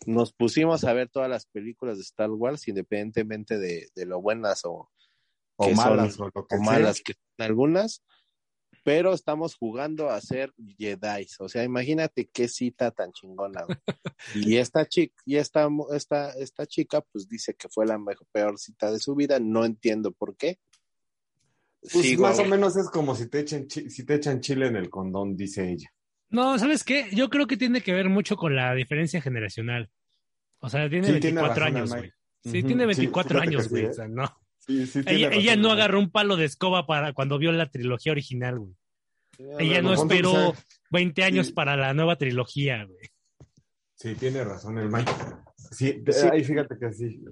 nos 0.07 0.33
pusimos 0.33 0.83
a 0.83 0.93
ver 0.93 1.09
todas 1.09 1.29
las 1.29 1.45
películas 1.45 1.97
de 1.97 2.03
Star 2.03 2.31
Wars, 2.31 2.67
independientemente 2.67 3.57
de, 3.57 3.89
de 3.95 4.05
lo 4.05 4.21
buenas 4.21 4.65
o, 4.65 4.89
O 5.57 5.69
malas 5.71 6.13
son- 6.15 6.25
o 6.27 6.31
lo 6.35 6.47
que 6.47 6.55
o 6.55 6.59
malas 6.59 7.01
que 7.01 7.13
son 7.13 7.45
algunas, 7.45 8.03
pero 8.83 9.13
estamos 9.13 9.55
jugando 9.55 10.09
a 10.09 10.19
ser 10.19 10.53
Jedi, 10.77 11.27
o 11.39 11.47
sea, 11.47 11.63
imagínate 11.63 12.27
qué 12.33 12.47
cita 12.47 12.91
tan 12.91 13.11
chingona. 13.13 13.65
y 14.35 14.57
esta 14.57 14.85
chica, 14.85 15.15
y 15.25 15.37
esta, 15.37 15.67
esta, 15.91 16.31
esta 16.31 16.65
chica, 16.65 17.01
pues 17.01 17.27
dice 17.29 17.53
que 17.55 17.69
fue 17.69 17.85
la 17.85 17.97
mejor, 17.97 18.27
peor 18.31 18.59
cita 18.59 18.91
de 18.91 18.99
su 18.99 19.15
vida, 19.15 19.39
no 19.39 19.63
entiendo 19.63 20.11
por 20.11 20.35
qué. 20.35 20.59
Pues 21.81 22.17
más 22.17 22.39
o 22.39 22.45
menos 22.45 22.77
es 22.77 22.89
como 22.89 23.13
si 23.13 23.27
te 23.27 23.39
echan 23.39 23.69
si 23.69 24.05
te 24.05 24.15
echan 24.15 24.39
chile 24.39 24.67
en 24.67 24.77
el 24.77 24.89
condón, 24.89 25.35
dice 25.35 25.69
ella. 25.69 25.93
No, 26.29 26.57
¿sabes 26.57 26.83
qué? 26.83 27.07
Yo 27.11 27.29
creo 27.29 27.45
que 27.47 27.57
tiene 27.57 27.81
que 27.81 27.93
ver 27.93 28.09
mucho 28.09 28.35
con 28.35 28.55
la 28.55 28.73
diferencia 28.73 29.21
generacional. 29.21 29.89
O 30.59 30.69
sea, 30.69 30.89
tiene 30.89 31.07
Sí, 31.07 31.19
tiene 31.19 31.41
24 31.41 31.59
razón 31.59 31.67
el 31.67 31.75
años, 31.83 31.89
güey. 31.95 32.11
Sí, 32.43 32.63
tiene 32.63 32.81
sí, 32.83 32.87
24 32.87 33.29
fíjate 33.29 33.49
que 33.49 33.55
años, 33.55 33.63
sí, 33.65 33.69
güey. 33.69 33.83
¿eh? 33.85 33.89
O 33.89 33.93
sea, 33.93 34.07
no. 34.07 34.37
Sí, 34.59 34.85
sí, 34.87 35.03
tiene 35.03 35.11
Ella, 35.17 35.27
razón, 35.29 35.41
ella 35.41 35.55
no 35.57 35.61
Mike. 35.69 35.73
agarró 35.73 35.99
un 35.99 36.09
palo 36.11 36.35
de 36.37 36.45
escoba 36.45 36.87
para 36.87 37.13
cuando 37.13 37.37
vio 37.37 37.51
la 37.51 37.69
trilogía 37.69 38.11
original, 38.13 38.59
güey. 38.59 38.73
Ella 39.59 39.81
no 39.81 39.93
esperó 39.93 40.31
que 40.31 40.57
sea- 40.57 40.65
20 40.91 41.23
años 41.23 41.47
Sí. 41.47 41.53
para 41.53 41.75
la 41.75 41.93
nueva 41.93 42.17
trilogía, 42.17 42.83
güey. 42.85 43.09
Sí, 43.95 44.15
tiene 44.15 44.43
razón 44.43 44.77
el 44.77 44.89
Mike. 44.89 45.11
Sí, 45.71 46.03
ahí 46.31 46.43
fíjate 46.43 46.75
que 46.79 46.91
sí. 46.93 47.23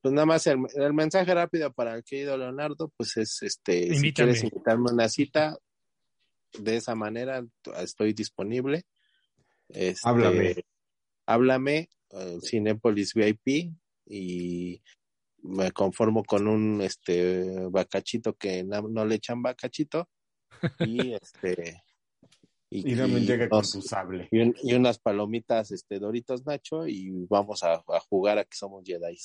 pues 0.00 0.12
nada 0.12 0.26
más 0.26 0.46
el, 0.46 0.58
el 0.74 0.92
mensaje 0.92 1.32
rápido 1.34 1.72
para 1.72 1.94
el 1.96 2.04
querido 2.04 2.36
Leonardo, 2.36 2.92
pues 2.96 3.16
es 3.16 3.42
este, 3.42 3.88
si 3.88 3.96
Invítame. 3.96 4.32
quieres 4.32 4.44
invitarme 4.44 4.90
a 4.90 4.94
una 4.94 5.08
cita, 5.08 5.56
de 6.58 6.76
esa 6.76 6.94
manera 6.94 7.44
estoy 7.78 8.12
disponible. 8.12 8.84
Este, 9.68 10.08
Háblame. 10.08 10.54
Háblame, 11.26 11.88
eh, 12.10 12.38
Cinépolis 12.42 13.14
VIP, 13.14 13.72
y 14.06 14.82
me 15.42 15.72
conformo 15.72 16.22
con 16.24 16.46
un 16.46 16.80
este 16.82 17.66
bacachito 17.70 18.34
que 18.34 18.62
no, 18.64 18.82
no 18.82 19.04
le 19.04 19.16
echan 19.16 19.42
bacachito, 19.42 20.08
y 20.80 21.12
este 21.20 21.82
y, 22.70 22.90
Y 22.90 22.92
y 22.92 23.20
llega 23.26 23.48
con 23.48 23.64
sable. 23.64 24.28
y, 24.30 24.38
un- 24.40 24.54
y 24.62 24.74
unas 24.74 24.98
palomitas 24.98 25.70
este 25.70 25.98
Doritos 25.98 26.44
Nacho 26.44 26.86
y 26.88 27.24
vamos 27.28 27.62
a, 27.62 27.74
a 27.86 28.00
jugar 28.00 28.38
a 28.38 28.44
que 28.44 28.56
somos 28.56 28.82
Jedi. 28.84 29.16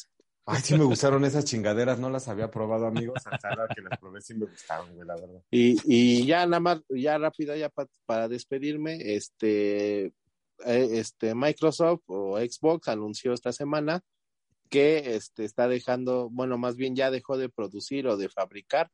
Ay, 0.46 0.62
sí 0.64 0.76
me 0.78 0.84
gustaron 0.86 1.24
esas 1.26 1.46
chingaderas, 1.46 2.00
no 2.00 2.10
las 2.10 2.28
había 2.28 2.50
probado, 2.50 2.88
amigos. 2.88 3.22
Hasta 3.26 3.68
que 3.76 3.82
las 3.82 4.00
probé 4.00 4.20
sí 4.22 4.34
me 4.34 4.46
gustaron, 4.48 4.94
güey, 4.96 5.08
la 5.08 5.16
verdad. 5.16 5.42
Y, 5.52 5.78
y 5.86 6.26
ya 6.26 6.46
nada 6.48 6.60
más, 6.60 6.82
ya 6.90 7.18
rápido, 7.20 7.56
ya 7.56 7.70
pa- 7.70 7.88
para 8.06 8.28
despedirme, 8.28 9.14
este, 9.16 10.06
eh, 10.06 10.14
este 10.66 11.36
Microsoft 11.36 12.02
o 12.08 12.38
Xbox 12.40 12.88
anunció 12.88 13.34
esta 13.34 13.52
semana 13.52 14.02
que 14.70 15.16
este, 15.16 15.46
está 15.46 15.68
dejando, 15.68 16.30
bueno, 16.32 16.58
más 16.58 16.76
bien 16.76 16.96
ya 16.96 17.12
dejó 17.12 17.38
de 17.38 17.50
producir 17.50 18.08
o 18.08 18.18
de 18.18 18.30
fabricar 18.30 18.90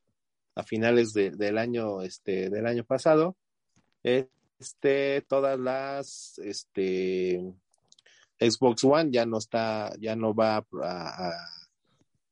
a 0.56 0.64
finales 0.64 1.14
de- 1.14 1.32
del 1.32 1.58
año, 1.58 2.02
este, 2.02 2.50
del 2.50 2.66
año 2.66 2.84
pasado, 2.84 3.38
este, 4.04 5.22
todas 5.28 5.60
las, 5.60 6.38
este, 6.40 7.42
Xbox 8.40 8.84
One 8.84 9.12
ya 9.12 9.26
no 9.26 9.38
está, 9.38 9.94
ya 10.00 10.16
no 10.16 10.34
va 10.34 10.58
a, 10.58 10.64
a- 10.82 11.50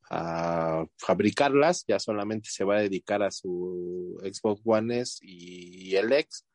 a 0.10 0.86
fabricarlas, 0.98 1.86
ya 1.88 1.98
solamente 2.00 2.50
se 2.52 2.64
va 2.64 2.78
a 2.78 2.82
dedicar 2.82 3.24
a 3.24 3.32
su 3.32 4.20
Xbox 4.22 4.62
One 4.64 5.00
S 5.00 5.18
y 5.22 5.96
el 5.96 6.12
X. 6.12 6.46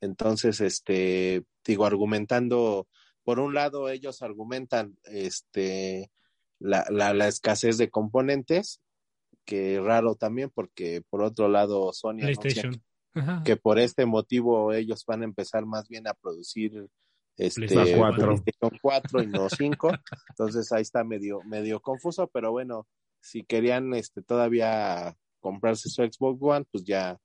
Entonces, 0.00 0.60
este, 0.60 1.44
digo, 1.66 1.84
argumentando, 1.84 2.88
por 3.24 3.40
un 3.40 3.52
lado, 3.54 3.88
ellos 3.88 4.22
argumentan 4.22 4.96
este 5.04 6.10
la, 6.60 6.86
la, 6.90 7.12
la 7.12 7.28
escasez 7.28 7.76
de 7.76 7.90
componentes, 7.90 8.80
que 9.44 9.80
raro 9.80 10.14
también, 10.14 10.50
porque 10.54 11.02
por 11.10 11.22
otro 11.22 11.48
lado, 11.48 11.92
Sony 11.92 12.20
anuncia 12.22 12.40
PlayStation. 12.62 12.82
Que 13.44 13.56
por 13.56 13.78
este 13.78 14.06
motivo 14.06 14.72
ellos 14.72 15.04
van 15.06 15.20
a 15.20 15.24
empezar 15.26 15.66
más 15.66 15.88
bien 15.88 16.06
a 16.08 16.14
producir 16.14 16.88
este 17.36 17.66
PlayStation 17.66 17.98
cuatro. 17.98 18.26
PlayStation 18.26 18.78
4 18.80 19.22
y 19.22 19.26
no 19.26 19.48
5. 19.48 19.90
Entonces 20.30 20.72
ahí 20.72 20.82
está 20.82 21.04
medio 21.04 21.40
medio 21.44 21.80
confuso, 21.80 22.28
pero 22.32 22.52
bueno, 22.52 22.86
si 23.20 23.44
querían 23.44 23.94
este 23.94 24.22
todavía 24.22 25.16
comprarse 25.40 25.88
su 25.88 26.02
Xbox 26.02 26.38
One, 26.40 26.66
pues 26.70 26.84
ya 26.84 27.18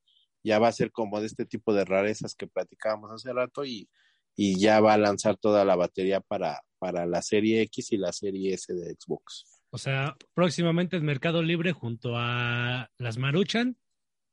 ya 0.44 0.60
va 0.60 0.70
a 0.70 0.74
ser 0.74 0.92
como 0.92 1.20
de 1.20 1.28
este 1.28 1.46
tipo 1.46 1.74
de 1.74 1.86
rarezas 1.86 2.36
que 2.36 2.48
platicábamos 2.48 3.12
hace 3.12 3.34
rato 3.34 3.66
y 3.66 3.90
y 4.36 4.60
ya 4.60 4.80
va 4.80 4.94
a 4.94 4.98
lanzar 4.98 5.36
toda 5.38 5.66
la 5.66 5.76
batería 5.76 6.22
para 6.22 6.62
para 6.80 7.06
la 7.06 7.22
serie 7.22 7.62
X 7.64 7.92
y 7.92 7.98
la 7.98 8.14
serie 8.14 8.54
S 8.54 8.74
de 8.74 8.96
Xbox. 8.96 9.46
O 9.70 9.78
sea, 9.78 10.16
próximamente 10.34 10.96
en 10.96 11.06
Mercado 11.06 11.42
Libre 11.42 11.74
junto 11.74 12.14
a 12.16 12.90
las 12.98 13.18
Maruchan. 13.18 13.78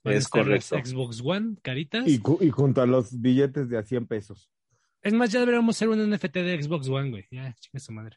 Van 0.04 0.14
a 0.14 0.18
Es 0.18 0.24
las 0.24 0.30
correcto. 0.30 0.76
Xbox 0.76 1.20
One, 1.24 1.56
caritas. 1.62 2.06
Y, 2.06 2.20
y 2.40 2.50
junto 2.50 2.82
a 2.82 2.86
los 2.86 3.20
billetes 3.20 3.68
de 3.68 3.78
a 3.78 3.82
100 3.82 4.06
pesos. 4.06 4.50
Es 5.04 5.12
más, 5.12 5.30
ya 5.30 5.38
deberíamos 5.40 5.76
hacer 5.76 5.88
un 5.88 6.00
NFT 6.10 6.34
de 6.38 6.62
Xbox 6.62 6.88
One, 6.88 7.10
güey. 7.10 7.26
Ya, 7.30 7.54
chinga 7.60 7.78
su 7.78 7.92
madre. 7.92 8.16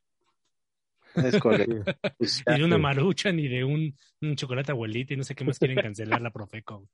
Es 1.15 1.39
correcto. 1.39 1.83
Pues 2.17 2.43
Ni 2.47 2.57
de 2.59 2.63
una 2.63 2.77
marucha, 2.77 3.31
ni 3.31 3.47
de 3.47 3.63
un, 3.63 3.95
un 4.21 4.35
chocolate 4.35 4.71
abuelita, 4.71 5.13
y 5.13 5.17
no 5.17 5.23
sé 5.23 5.35
qué 5.35 5.43
más 5.43 5.59
quieren 5.59 5.77
cancelar 5.77 6.21
la 6.21 6.31
Profeco. 6.31 6.87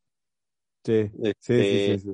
Sí, 0.84 1.10
sí, 1.14 1.32
sí, 1.40 1.64
sí, 1.64 2.00
sí. 2.00 2.12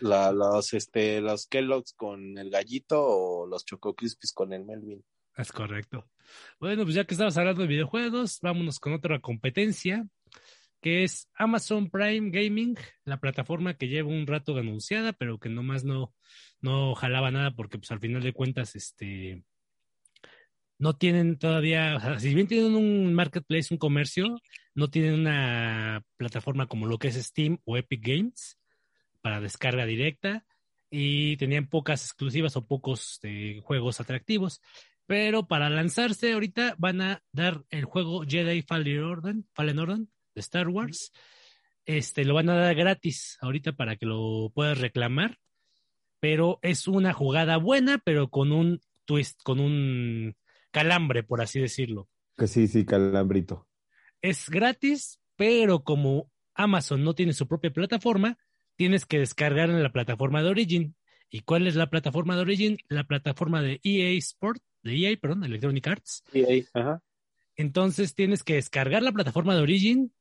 la- 0.00 0.32
los, 0.32 0.72
este, 0.72 1.20
los 1.20 1.46
Kellogg's 1.46 1.92
con 1.92 2.36
el 2.38 2.50
gallito 2.50 3.00
o 3.00 3.46
los 3.46 3.64
Choco 3.64 3.94
Crispies 3.94 4.32
con 4.32 4.52
el 4.52 4.64
Melvin. 4.64 5.04
Es 5.36 5.52
correcto. 5.52 6.08
Bueno, 6.58 6.82
pues 6.84 6.94
ya 6.94 7.04
que 7.04 7.14
estamos 7.14 7.36
hablando 7.36 7.62
de 7.62 7.68
videojuegos, 7.68 8.38
vámonos 8.40 8.78
con 8.80 8.94
otra 8.94 9.20
competencia, 9.20 10.06
que 10.86 11.02
es 11.02 11.28
Amazon 11.34 11.90
Prime 11.90 12.30
Gaming, 12.30 12.76
la 13.04 13.18
plataforma 13.18 13.74
que 13.74 13.88
lleva 13.88 14.08
un 14.08 14.24
rato 14.24 14.56
anunciada, 14.56 15.12
pero 15.12 15.40
que 15.40 15.48
nomás 15.48 15.82
no, 15.82 16.14
no 16.60 16.94
jalaba 16.94 17.32
nada 17.32 17.56
porque 17.56 17.76
pues 17.76 17.90
al 17.90 17.98
final 17.98 18.22
de 18.22 18.32
cuentas, 18.32 18.76
este, 18.76 19.42
no 20.78 20.94
tienen 20.96 21.40
todavía, 21.40 22.20
si 22.20 22.32
bien 22.32 22.46
tienen 22.46 22.76
un 22.76 23.14
marketplace, 23.14 23.74
un 23.74 23.78
comercio, 23.78 24.40
no 24.76 24.88
tienen 24.88 25.14
una 25.14 26.04
plataforma 26.16 26.68
como 26.68 26.86
lo 26.86 26.98
que 26.98 27.08
es 27.08 27.16
Steam 27.16 27.58
o 27.64 27.76
Epic 27.76 28.06
Games 28.06 28.56
para 29.22 29.40
descarga 29.40 29.86
directa 29.86 30.46
y 30.88 31.36
tenían 31.38 31.66
pocas 31.66 32.04
exclusivas 32.04 32.56
o 32.56 32.64
pocos 32.64 33.18
eh, 33.24 33.60
juegos 33.64 34.00
atractivos. 34.00 34.60
Pero 35.06 35.48
para 35.48 35.68
lanzarse 35.68 36.32
ahorita 36.32 36.76
van 36.78 37.00
a 37.00 37.24
dar 37.32 37.64
el 37.70 37.86
juego 37.86 38.22
Jedi 38.24 38.62
Fallen 38.62 39.02
Order, 39.02 39.34
Fallen 39.52 39.80
Order 39.80 39.98
de 40.36 40.40
Star 40.40 40.68
Wars. 40.68 41.10
Este 41.86 42.24
lo 42.24 42.34
van 42.34 42.48
a 42.50 42.56
dar 42.56 42.74
gratis 42.76 43.38
ahorita 43.40 43.72
para 43.72 43.96
que 43.96 44.06
lo 44.06 44.52
puedas 44.54 44.78
reclamar. 44.78 45.38
Pero 46.20 46.58
es 46.62 46.86
una 46.86 47.12
jugada 47.12 47.56
buena, 47.56 47.98
pero 47.98 48.28
con 48.28 48.52
un 48.52 48.80
twist, 49.04 49.40
con 49.42 49.60
un 49.60 50.36
calambre, 50.70 51.22
por 51.22 51.40
así 51.40 51.60
decirlo. 51.60 52.08
Que 52.36 52.46
sí, 52.46 52.68
sí, 52.68 52.84
calambrito. 52.84 53.66
Es 54.22 54.48
gratis, 54.48 55.20
pero 55.36 55.82
como 55.82 56.30
Amazon 56.54 57.02
no 57.02 57.14
tiene 57.14 57.32
su 57.32 57.46
propia 57.46 57.70
plataforma, 57.70 58.38
tienes 58.76 59.06
que 59.06 59.18
descargar 59.18 59.70
en 59.70 59.82
la 59.82 59.92
plataforma 59.92 60.42
de 60.42 60.50
Origin. 60.50 60.96
¿Y 61.30 61.40
cuál 61.40 61.66
es 61.66 61.76
la 61.76 61.88
plataforma 61.90 62.36
de 62.36 62.42
Origin? 62.42 62.78
La 62.88 63.04
plataforma 63.04 63.62
de 63.62 63.80
EA 63.82 64.16
Sport, 64.18 64.62
de 64.82 64.96
EA, 64.96 65.16
perdón, 65.20 65.44
Electronic 65.44 65.86
Arts. 65.86 66.22
Ahí, 66.32 66.66
ajá. 66.72 67.02
Entonces 67.56 68.14
tienes 68.14 68.42
que 68.42 68.54
descargar 68.54 69.02
la 69.02 69.12
plataforma 69.12 69.54
de 69.54 69.62
Origin, 69.62 70.12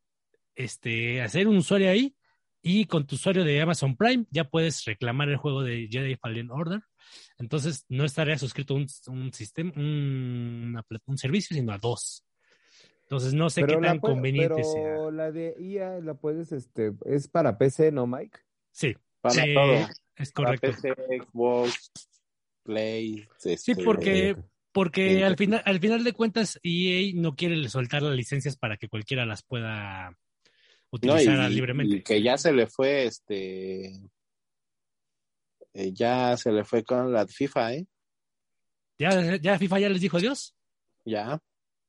este, 0.55 1.21
hacer 1.21 1.47
un 1.47 1.57
usuario 1.57 1.89
ahí 1.89 2.15
y 2.61 2.85
con 2.85 3.05
tu 3.05 3.15
usuario 3.15 3.43
de 3.43 3.61
Amazon 3.61 3.95
Prime 3.95 4.25
ya 4.31 4.45
puedes 4.49 4.83
reclamar 4.85 5.29
el 5.29 5.37
juego 5.37 5.61
de 5.63 5.87
Jedi 5.89 6.15
Fallen 6.15 6.49
Order. 6.51 6.81
Entonces 7.37 7.85
no 7.89 8.05
estaría 8.05 8.37
suscrito 8.37 8.73
a 8.73 8.77
un, 8.77 8.87
un 9.07 9.33
sistema, 9.33 9.71
un, 9.75 10.81
un 11.05 11.17
servicio, 11.17 11.55
sino 11.55 11.73
a 11.73 11.77
dos. 11.77 12.25
Entonces 13.03 13.33
no 13.35 13.51
sé 13.51 13.63
qué 13.65 13.77
tan 13.77 13.99
puede- 13.99 14.13
conveniente 14.15 14.55
pero 14.55 14.71
sea. 14.71 15.11
la 15.11 15.31
de 15.31 15.55
IA 15.59 15.99
la 15.99 16.15
puedes, 16.15 16.51
este, 16.51 16.91
es 17.05 17.27
para 17.27 17.57
PC, 17.57 17.91
¿no, 17.91 18.07
Mike? 18.07 18.39
Sí, 18.71 18.95
Para 19.21 19.43
sí, 19.43 19.53
todo. 19.53 19.73
es 20.15 20.31
Para 20.31 20.57
correcto. 20.57 20.67
PC, 20.81 20.95
Xbox, 21.21 21.91
Play. 22.63 23.27
Sí, 23.37 23.51
este, 23.51 23.75
porque, 23.83 24.35
porque 24.71 25.17
Sí. 25.17 25.21
al 25.21 25.35
final, 25.37 25.61
al 25.65 25.79
final 25.79 26.03
de 26.03 26.13
cuentas, 26.13 26.59
EA 26.63 27.11
no 27.15 27.35
quiere 27.35 27.69
soltar 27.69 28.01
las 28.01 28.15
licencias 28.15 28.57
para 28.57 28.77
que 28.77 28.89
cualquiera 28.89 29.25
las 29.27 29.43
pueda 29.43 30.17
No, 31.01 31.13
utilizar 31.13 31.51
y, 31.51 31.55
libremente. 31.55 31.95
y 31.97 32.01
que 32.03 32.21
ya 32.21 32.37
se 32.37 32.51
le 32.53 32.67
fue, 32.67 33.05
este, 33.05 33.93
eh, 35.73 35.91
ya 35.93 36.35
se 36.37 36.51
le 36.51 36.63
fue 36.63 36.83
con 36.83 37.11
la 37.11 37.27
FIFA, 37.27 37.73
¿eh? 37.73 37.87
Ya, 38.97 39.35
ya 39.37 39.57
FIFA 39.59 39.79
ya 39.79 39.89
les 39.89 40.01
dijo 40.01 40.17
adiós. 40.17 40.55
Ya, 41.05 41.41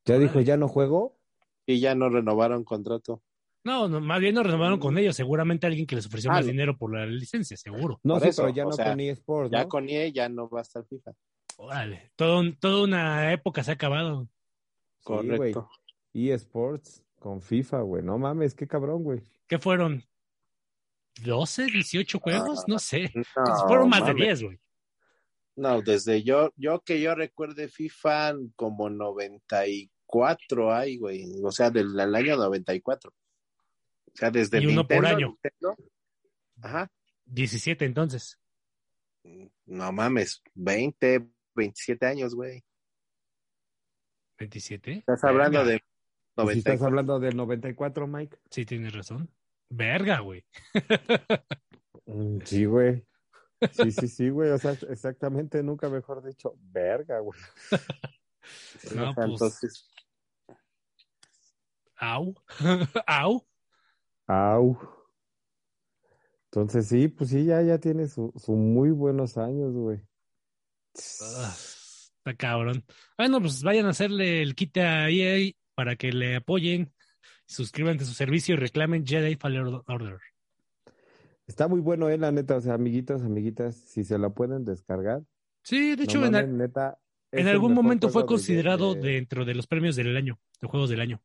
Ya 0.05 0.17
dijo, 0.19 0.41
ya 0.41 0.57
no 0.57 0.67
juego. 0.67 1.17
y 1.65 1.79
ya 1.79 1.95
no 1.95 2.09
renovaron 2.09 2.63
contrato. 2.63 3.21
No, 3.63 3.89
no, 3.89 3.99
más 3.99 4.21
bien 4.21 4.35
no 4.35 4.43
renovaron 4.43 4.79
con 4.79 4.97
ellos. 4.97 5.15
Seguramente 5.15 5.67
alguien 5.67 5.85
que 5.85 5.95
les 5.97 6.05
ofreció 6.05 6.31
Ah, 6.31 6.35
más 6.35 6.45
no. 6.45 6.51
dinero 6.51 6.77
por 6.77 6.93
la 6.95 7.05
licencia, 7.05 7.57
seguro. 7.57 7.99
No 8.03 8.17
sé, 8.19 8.29
eso, 8.29 8.43
pero 8.43 8.55
ya 8.55 8.63
no 8.63 8.71
sea, 8.71 8.85
con 8.91 8.99
eSports, 9.01 9.51
Ya 9.51 9.63
¿no? 9.63 9.67
con 9.69 9.89
EA 9.89 10.07
ya 10.07 10.29
no 10.29 10.47
va 10.49 10.59
a 10.59 10.61
estar 10.61 10.85
FIFA. 10.85 11.11
Órale, 11.57 12.11
todo, 12.15 12.43
toda 12.59 12.83
una 12.83 13.33
época 13.33 13.63
se 13.63 13.71
ha 13.71 13.73
acabado. 13.73 14.23
Sí. 14.23 14.29
Correcto. 15.03 15.69
eSports 16.13 17.03
con 17.19 17.41
FIFA, 17.41 17.81
güey. 17.81 18.03
No 18.03 18.17
mames, 18.17 18.53
qué 18.55 18.67
cabrón, 18.67 19.03
güey. 19.03 19.21
¿Qué 19.47 19.59
fueron? 19.59 20.03
¿12, 21.21 21.71
18 21.71 22.19
juegos? 22.19 22.63
No 22.67 22.79
sé. 22.79 23.11
No, 23.13 23.67
fueron 23.67 23.89
más 23.89 24.01
de 24.01 24.13
mames. 24.13 24.39
10, 24.39 24.43
güey. 24.43 24.59
No, 25.55 25.81
desde 25.81 26.21
yo, 26.21 26.51
yo 26.55 26.81
que 26.81 27.01
yo 27.01 27.15
recuerde 27.15 27.67
FIFA 27.67 28.35
como 28.55 28.89
94 28.91 30.73
hay, 30.73 30.97
güey. 30.97 31.25
O 31.43 31.51
sea, 31.51 31.71
del, 31.71 31.93
del 31.93 32.15
año 32.15 32.37
94. 32.37 33.09
O 33.09 34.11
sea, 34.13 34.29
desde 34.29 34.61
Y 34.61 34.67
uno 34.67 34.87
por 34.87 34.97
Nintendo, 34.97 35.15
año. 35.17 35.27
Nintendo, 35.27 35.75
ajá. 36.61 36.91
17 37.25 37.85
entonces. 37.85 38.39
No 39.65 39.91
mames, 39.91 40.41
20, 40.53 41.27
27 41.55 42.05
años, 42.05 42.35
güey. 42.35 42.63
27. 44.37 44.99
Estás 44.99 45.23
hablando 45.23 45.59
Verga. 45.59 45.71
de 45.73 45.83
Si 46.37 46.41
94. 46.43 46.73
estás 46.73 46.81
hablando 46.85 47.19
del 47.19 47.35
94, 47.35 48.07
Mike. 48.07 48.37
Sí, 48.51 48.65
tienes 48.65 48.93
razón. 48.93 49.29
Verga, 49.69 50.19
güey. 50.19 50.45
Mm, 52.05 52.39
Sí, 52.45 52.65
güey. 52.65 53.03
Sí, 53.71 53.91
sí, 53.91 54.07
sí, 54.07 54.29
güey. 54.29 54.51
O 54.51 54.57
sea, 54.57 54.71
exactamente, 54.89 55.63
nunca 55.63 55.89
mejor 55.89 56.23
dicho, 56.23 56.55
verga, 56.59 57.19
güey. 57.19 57.39
No, 58.95 59.13
pues- 59.13 59.27
Entonces, 59.29 59.89
Au. 61.97 62.33
Au. 63.07 63.45
Au. 64.27 64.77
Entonces 66.45 66.87
sí, 66.87 67.07
pues 67.09 67.29
sí, 67.31 67.43
ya, 67.45 67.61
ya 67.61 67.77
tiene 67.79 68.07
su, 68.07 68.31
su 68.37 68.53
muy 68.53 68.91
buenos 68.91 69.37
años, 69.37 69.73
güey. 69.73 69.99
Ah, 71.21 71.53
Está 72.17 72.35
cabrón. 72.37 72.85
Bueno, 73.17 73.41
pues 73.41 73.61
vayan 73.63 73.85
a 73.87 73.89
hacerle 73.89 74.41
el 74.41 74.55
kit 74.55 74.77
a 74.77 75.09
EA 75.09 75.51
para 75.77 75.95
que 75.95 76.11
le 76.11 76.37
apoyen, 76.37 76.91
suscriban 77.45 77.97
a 77.97 78.03
su 78.03 78.13
servicio 78.15 78.55
y 78.55 78.57
reclamen 78.57 79.05
Jedi 79.05 79.35
Fallen 79.35 79.79
Order. 79.85 80.17
Está 81.45 81.67
muy 81.67 81.81
bueno, 81.81 82.09
eh, 82.09 82.17
la 82.17 82.31
neta. 82.31 82.55
O 82.55 82.61
sea, 82.61 82.73
amiguitos, 82.73 83.21
amiguitas, 83.21 83.75
si 83.75 84.03
se 84.03 84.17
la 84.17 84.31
pueden 84.31 84.65
descargar. 84.65 85.21
Sí, 85.61 85.95
de 85.95 86.05
hecho, 86.05 86.17
no 86.17 86.25
en, 86.25 86.31
mames, 86.31 86.49
al- 86.49 86.57
neta, 86.57 86.99
es 87.31 87.41
en 87.41 87.47
el 87.47 87.53
algún 87.53 87.75
momento 87.75 88.09
fue 88.09 88.25
considerado 88.25 88.95
de- 88.95 89.01
dentro 89.01 89.45
de 89.45 89.53
los 89.53 89.67
premios 89.67 89.95
del 89.95 90.17
año, 90.17 90.39
de 90.59 90.67
juegos 90.67 90.89
del 90.89 90.99
año. 90.99 91.21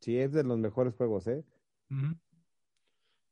Sí, 0.00 0.18
es 0.18 0.32
de 0.32 0.42
los 0.42 0.58
mejores 0.58 0.94
juegos, 0.96 1.28
¿eh? 1.28 1.44
No 1.88 2.18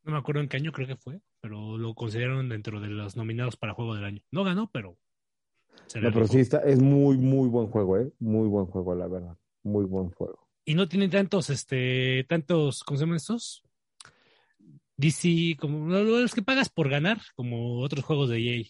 me 0.04 0.18
acuerdo 0.18 0.40
en 0.40 0.48
qué 0.48 0.56
año 0.56 0.70
creo 0.70 0.86
que 0.86 0.96
fue, 0.96 1.20
pero 1.40 1.78
lo 1.78 1.94
consideraron 1.94 2.48
dentro 2.48 2.80
de 2.80 2.88
los 2.88 3.16
nominados 3.16 3.56
para 3.56 3.74
juego 3.74 3.96
del 3.96 4.04
año. 4.04 4.22
No 4.30 4.44
ganó, 4.44 4.70
pero 4.70 4.96
se 5.88 6.00
No, 6.00 6.12
pero 6.12 6.28
sí 6.28 6.38
está, 6.38 6.58
es 6.60 6.78
muy, 6.78 7.18
muy 7.18 7.48
buen 7.48 7.66
juego, 7.66 7.98
¿eh? 7.98 8.12
Muy 8.20 8.46
buen 8.46 8.66
juego, 8.66 8.94
la 8.94 9.08
verdad. 9.08 9.36
Muy 9.64 9.84
buen 9.84 10.10
juego. 10.10 10.49
Y 10.70 10.74
no 10.76 10.86
tiene 10.86 11.08
tantos, 11.08 11.50
este, 11.50 12.24
tantos, 12.28 12.84
¿cómo 12.84 12.96
se 12.96 13.02
llaman 13.02 13.16
estos? 13.16 13.64
DC, 14.98 15.56
como 15.58 15.88
los 15.88 16.32
que 16.32 16.42
pagas 16.42 16.68
por 16.68 16.88
ganar, 16.88 17.18
como 17.34 17.80
otros 17.80 18.04
juegos 18.04 18.30
de 18.30 18.38
EA. 18.38 18.64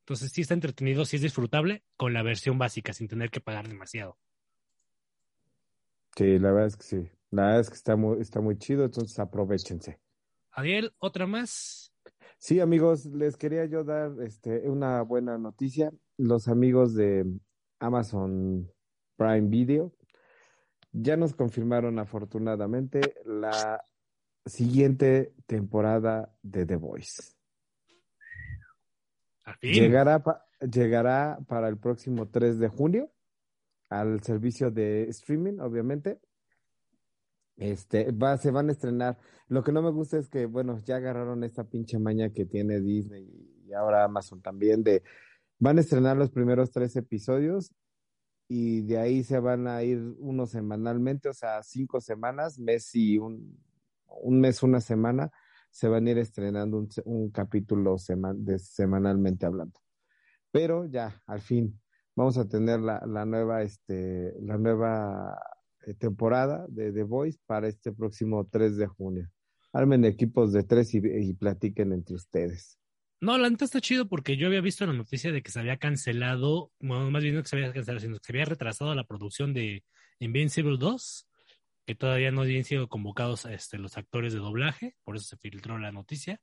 Entonces 0.00 0.30
sí 0.32 0.42
está 0.42 0.52
entretenido, 0.52 1.06
sí 1.06 1.16
es 1.16 1.22
disfrutable 1.22 1.84
con 1.96 2.12
la 2.12 2.22
versión 2.22 2.58
básica, 2.58 2.92
sin 2.92 3.08
tener 3.08 3.30
que 3.30 3.40
pagar 3.40 3.66
demasiado. 3.66 4.18
Sí, 6.14 6.38
la 6.38 6.52
verdad 6.52 6.66
es 6.66 6.76
que 6.76 6.84
sí. 6.84 7.08
La 7.30 7.44
verdad 7.44 7.60
es 7.60 7.70
que 7.70 7.76
está 7.76 7.96
muy, 7.96 8.20
está 8.20 8.42
muy 8.42 8.58
chido, 8.58 8.84
entonces 8.84 9.18
aprovechense. 9.18 9.98
Adiel, 10.50 10.92
otra 10.98 11.26
más. 11.26 11.94
Sí, 12.36 12.60
amigos, 12.60 13.06
les 13.06 13.38
quería 13.38 13.64
yo 13.64 13.84
dar 13.84 14.12
este, 14.22 14.68
una 14.68 15.00
buena 15.00 15.38
noticia. 15.38 15.94
Los 16.18 16.46
amigos 16.46 16.94
de 16.94 17.24
Amazon 17.80 18.70
Prime 19.16 19.48
Video 19.48 19.94
ya 20.98 21.16
nos 21.16 21.34
confirmaron 21.34 21.98
afortunadamente 21.98 23.00
la 23.24 23.84
siguiente 24.46 25.34
temporada 25.46 26.34
de 26.42 26.64
The 26.66 26.76
Voice. 26.76 27.22
Llegará, 29.80 30.22
pa- 30.22 30.44
llegará 30.60 31.38
para 31.46 31.68
el 31.68 31.78
próximo 31.78 32.28
3 32.28 32.58
de 32.58 32.68
junio 32.68 33.10
al 33.88 34.22
servicio 34.22 34.70
de 34.70 35.04
streaming, 35.10 35.58
obviamente. 35.60 36.18
Este, 37.56 38.10
va, 38.12 38.36
se 38.38 38.50
van 38.50 38.68
a 38.68 38.72
estrenar. 38.72 39.18
Lo 39.48 39.62
que 39.62 39.72
no 39.72 39.82
me 39.82 39.90
gusta 39.90 40.18
es 40.18 40.28
que, 40.28 40.46
bueno, 40.46 40.80
ya 40.84 40.96
agarraron 40.96 41.44
esta 41.44 41.64
pinche 41.64 41.98
maña 41.98 42.30
que 42.30 42.44
tiene 42.44 42.80
Disney 42.80 43.28
y 43.66 43.72
ahora 43.72 44.04
Amazon 44.04 44.42
también 44.42 44.82
de, 44.82 45.02
van 45.58 45.78
a 45.78 45.80
estrenar 45.80 46.16
los 46.16 46.30
primeros 46.30 46.70
tres 46.70 46.96
episodios 46.96 47.72
y 48.48 48.82
de 48.82 48.98
ahí 48.98 49.24
se 49.24 49.38
van 49.40 49.66
a 49.68 49.82
ir 49.82 49.98
uno 50.18 50.46
semanalmente, 50.46 51.28
o 51.28 51.32
sea, 51.34 51.62
cinco 51.62 52.00
semanas, 52.00 52.58
mes 52.58 52.94
y 52.94 53.18
un, 53.18 53.58
un 54.06 54.40
mes, 54.40 54.62
una 54.62 54.80
semana, 54.80 55.30
se 55.70 55.88
van 55.88 56.06
a 56.06 56.10
ir 56.12 56.18
estrenando 56.18 56.78
un, 56.78 56.88
un 57.04 57.30
capítulo 57.30 57.98
seman- 57.98 58.44
de, 58.44 58.58
semanalmente 58.58 59.46
hablando. 59.46 59.78
Pero 60.50 60.86
ya, 60.86 61.22
al 61.26 61.40
fin, 61.40 61.80
vamos 62.14 62.38
a 62.38 62.48
tener 62.48 62.80
la, 62.80 63.04
la 63.06 63.24
nueva, 63.26 63.62
este, 63.62 64.34
la 64.40 64.56
nueva 64.58 65.38
eh, 65.86 65.94
temporada 65.94 66.66
de 66.68 66.92
The 66.92 67.02
Voice 67.02 67.38
para 67.46 67.68
este 67.68 67.92
próximo 67.92 68.46
3 68.46 68.76
de 68.76 68.86
junio. 68.86 69.30
Armen 69.72 70.04
equipos 70.06 70.52
de 70.52 70.62
tres 70.62 70.94
y 70.94 71.34
platiquen 71.34 71.92
entre 71.92 72.14
ustedes. 72.16 72.78
No, 73.20 73.38
la 73.38 73.48
neta 73.48 73.64
está 73.64 73.80
chido 73.80 74.08
porque 74.08 74.36
yo 74.36 74.46
había 74.46 74.60
visto 74.60 74.86
la 74.86 74.92
noticia 74.92 75.32
de 75.32 75.42
que 75.42 75.50
se 75.50 75.58
había 75.58 75.78
cancelado, 75.78 76.70
bueno, 76.80 77.10
más 77.10 77.22
bien 77.22 77.34
no 77.34 77.42
que 77.42 77.48
se 77.48 77.56
había 77.56 77.72
cancelado, 77.72 78.00
sino 78.00 78.18
que 78.18 78.24
se 78.24 78.32
había 78.32 78.44
retrasado 78.44 78.94
la 78.94 79.04
producción 79.04 79.54
de 79.54 79.84
Invincible 80.18 80.76
2, 80.78 81.26
que 81.86 81.94
todavía 81.94 82.30
no 82.30 82.42
habían 82.42 82.64
sido 82.64 82.88
convocados 82.88 83.46
este, 83.46 83.78
los 83.78 83.96
actores 83.96 84.34
de 84.34 84.40
doblaje, 84.40 84.96
por 85.02 85.16
eso 85.16 85.24
se 85.24 85.36
filtró 85.38 85.78
la 85.78 85.92
noticia. 85.92 86.40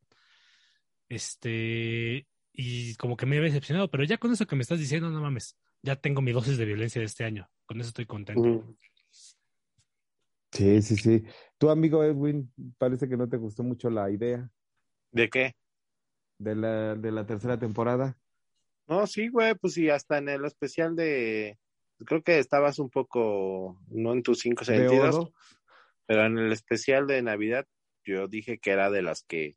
Este, 1.09 2.27
y 2.53 2.95
como 2.95 3.17
que 3.17 3.27
me 3.27 3.37
había 3.37 3.49
decepcionado, 3.49 3.91
pero 3.91 4.03
ya 4.03 4.17
con 4.17 4.31
eso 4.31 4.47
que 4.47 4.55
me 4.55 4.63
estás 4.63 4.79
diciendo, 4.79 5.09
no 5.09 5.21
mames, 5.21 5.55
ya 5.83 5.95
tengo 5.95 6.21
mi 6.21 6.31
dosis 6.31 6.57
de 6.57 6.65
violencia 6.65 6.99
de 6.99 7.05
este 7.05 7.23
año, 7.23 7.49
con 7.65 7.79
eso 7.79 7.89
estoy 7.89 8.07
contento. 8.07 8.75
Sí, 10.51 10.81
sí, 10.81 10.95
sí. 10.97 11.23
Tu 11.57 11.69
amigo 11.69 12.03
Edwin, 12.03 12.51
parece 12.77 13.07
que 13.07 13.17
no 13.17 13.27
te 13.27 13.37
gustó 13.37 13.63
mucho 13.63 13.89
la 13.89 14.09
idea 14.11 14.49
¿De 15.13 15.29
qué? 15.29 15.55
De 16.37 16.55
la, 16.55 16.95
de 16.95 17.11
la 17.11 17.25
tercera 17.25 17.57
temporada. 17.57 18.17
No, 18.87 19.07
sí, 19.07 19.29
güey, 19.29 19.55
pues 19.55 19.73
sí, 19.73 19.89
hasta 19.89 20.17
en 20.17 20.29
el 20.29 20.45
especial 20.45 20.95
de. 20.95 21.57
Creo 22.05 22.21
que 22.21 22.39
estabas 22.39 22.79
un 22.79 22.89
poco, 22.89 23.79
no 23.87 24.13
en 24.13 24.23
tus 24.23 24.39
cinco 24.39 24.65
sentidos, 24.65 25.31
pero 26.05 26.25
en 26.25 26.37
el 26.37 26.51
especial 26.51 27.07
de 27.07 27.21
Navidad, 27.21 27.65
yo 28.03 28.27
dije 28.27 28.59
que 28.59 28.71
era 28.71 28.89
de 28.89 29.01
las 29.01 29.23
que 29.23 29.55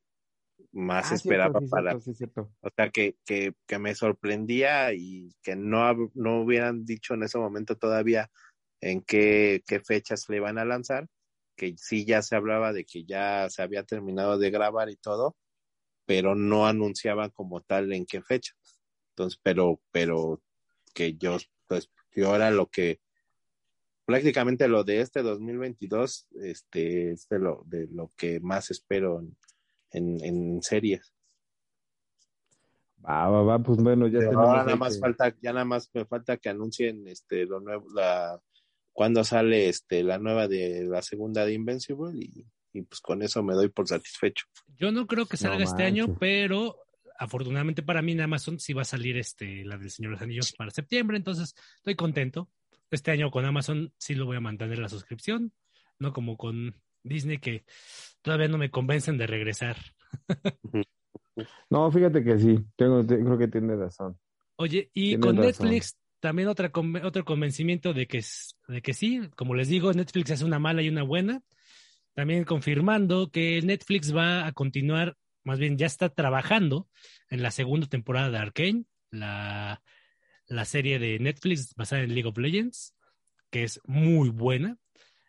más 0.72 1.10
Ah, 1.10 1.14
esperaba 1.16 1.60
cierto, 1.60 1.66
sí, 1.66 1.70
para. 1.70 1.90
cierto, 1.90 2.04
sí, 2.04 2.14
cierto. 2.14 2.50
O 2.60 2.70
sea, 2.74 2.90
que, 2.90 3.16
que, 3.24 3.54
que 3.66 3.78
me 3.78 3.94
sorprendía 3.94 4.92
y 4.92 5.34
que 5.42 5.56
no, 5.56 6.10
no 6.14 6.40
hubieran 6.42 6.84
dicho 6.84 7.14
en 7.14 7.24
ese 7.24 7.38
momento 7.38 7.76
todavía 7.76 8.30
en 8.80 9.02
qué, 9.02 9.62
qué 9.66 9.80
fechas 9.80 10.28
le 10.28 10.36
iban 10.36 10.58
a 10.58 10.64
lanzar, 10.64 11.08
que 11.56 11.74
sí 11.76 12.04
ya 12.04 12.22
se 12.22 12.36
hablaba 12.36 12.72
de 12.72 12.84
que 12.84 13.04
ya 13.04 13.48
se 13.50 13.62
había 13.62 13.84
terminado 13.84 14.38
de 14.38 14.50
grabar 14.50 14.90
y 14.90 14.96
todo, 14.96 15.36
pero 16.06 16.34
no 16.34 16.66
anunciaban 16.66 17.30
como 17.30 17.60
tal 17.60 17.92
en 17.92 18.06
qué 18.06 18.22
fecha. 18.22 18.54
Entonces, 19.10 19.38
pero, 19.42 19.80
pero 19.90 20.40
que 20.94 21.14
yo, 21.16 21.36
pues, 21.66 21.90
yo 22.14 22.34
era 22.34 22.50
lo 22.50 22.68
que, 22.68 23.00
prácticamente 24.06 24.68
lo 24.68 24.84
de 24.84 25.00
este 25.00 25.22
2022, 25.22 26.28
este, 26.42 27.12
es 27.12 27.28
de 27.28 27.38
lo, 27.38 27.62
de 27.66 27.88
lo 27.88 28.12
que 28.16 28.40
más 28.40 28.70
espero 28.70 29.20
en, 29.20 29.36
en, 29.90 30.24
en 30.24 30.62
series. 30.62 31.12
Va, 33.04 33.28
va, 33.28 33.42
va, 33.42 33.58
pues 33.58 33.78
bueno, 33.78 34.06
ya 34.08 34.18
tenemos 34.20 34.46
ahora 34.48 34.64
nada 34.64 34.76
más 34.76 34.94
que- 34.94 35.00
falta, 35.00 35.36
ya 35.40 35.52
nada 35.52 35.64
más 35.64 35.90
me 35.92 36.04
falta 36.06 36.36
que 36.38 36.48
anuncien 36.48 37.06
este 37.06 37.44
lo 37.44 37.60
nuevo, 37.60 37.86
la 37.94 38.40
cuando 38.92 39.22
sale 39.24 39.68
este 39.68 40.02
la 40.02 40.18
nueva 40.18 40.48
de 40.48 40.84
la 40.84 41.02
segunda 41.02 41.44
de 41.44 41.52
Invincible 41.52 42.12
y, 42.18 42.46
y 42.76 42.82
pues 42.82 43.00
con 43.00 43.22
eso 43.22 43.42
me 43.42 43.54
doy 43.54 43.68
por 43.68 43.88
satisfecho. 43.88 44.46
Yo 44.76 44.92
no 44.92 45.06
creo 45.06 45.26
que 45.26 45.36
salga 45.36 45.58
No 45.58 45.64
este 45.64 45.82
año, 45.84 46.06
pero 46.18 46.76
afortunadamente 47.18 47.82
para 47.82 48.02
mí 48.02 48.12
en 48.12 48.20
Amazon 48.20 48.58
sí 48.60 48.72
va 48.74 48.82
a 48.82 48.84
salir 48.86 49.16
este, 49.16 49.64
la 49.64 49.78
del 49.78 49.90
Señor 49.90 50.10
de 50.10 50.14
los 50.16 50.22
Anillos 50.22 50.52
para 50.52 50.70
septiembre, 50.70 51.16
entonces 51.16 51.54
estoy 51.76 51.94
contento. 51.94 52.50
Este 52.90 53.10
año 53.10 53.30
con 53.30 53.44
Amazon 53.44 53.92
sí 53.98 54.14
lo 54.14 54.26
voy 54.26 54.36
a 54.36 54.40
mantener 54.40 54.78
la 54.78 54.88
suscripción, 54.88 55.52
no 55.98 56.12
como 56.12 56.36
con 56.36 56.74
Disney 57.02 57.38
que 57.38 57.64
todavía 58.22 58.48
no 58.48 58.58
me 58.58 58.70
convencen 58.70 59.18
de 59.18 59.26
regresar. 59.26 59.76
No, 61.68 61.90
fíjate 61.90 62.24
que 62.24 62.38
sí, 62.38 62.58
tengo, 62.76 63.04
te- 63.04 63.18
creo 63.18 63.38
que 63.38 63.48
tiene 63.48 63.76
razón. 63.76 64.18
Oye, 64.56 64.90
y 64.94 65.18
con 65.18 65.36
razón. 65.36 65.46
Netflix 65.70 65.96
también 66.20 66.48
otra 66.48 66.72
otro 67.04 67.24
convencimiento 67.24 67.92
de 67.92 68.06
que, 68.06 68.24
de 68.68 68.82
que 68.82 68.94
sí, 68.94 69.20
como 69.36 69.54
les 69.54 69.68
digo, 69.68 69.92
Netflix 69.92 70.30
hace 70.30 70.44
una 70.44 70.58
mala 70.58 70.82
y 70.82 70.88
una 70.88 71.02
buena. 71.02 71.42
También 72.16 72.44
confirmando 72.44 73.30
que 73.30 73.60
Netflix 73.62 74.16
va 74.16 74.46
a 74.46 74.52
continuar, 74.52 75.18
más 75.44 75.58
bien 75.58 75.76
ya 75.76 75.84
está 75.84 76.08
trabajando 76.08 76.88
en 77.28 77.42
la 77.42 77.50
segunda 77.50 77.86
temporada 77.86 78.30
de 78.30 78.38
Arcane, 78.38 78.84
la, 79.10 79.82
la 80.46 80.64
serie 80.64 80.98
de 80.98 81.18
Netflix 81.18 81.74
basada 81.74 82.02
en 82.02 82.14
League 82.14 82.26
of 82.26 82.38
Legends, 82.38 82.96
que 83.50 83.64
es 83.64 83.80
muy 83.84 84.30
buena. 84.30 84.78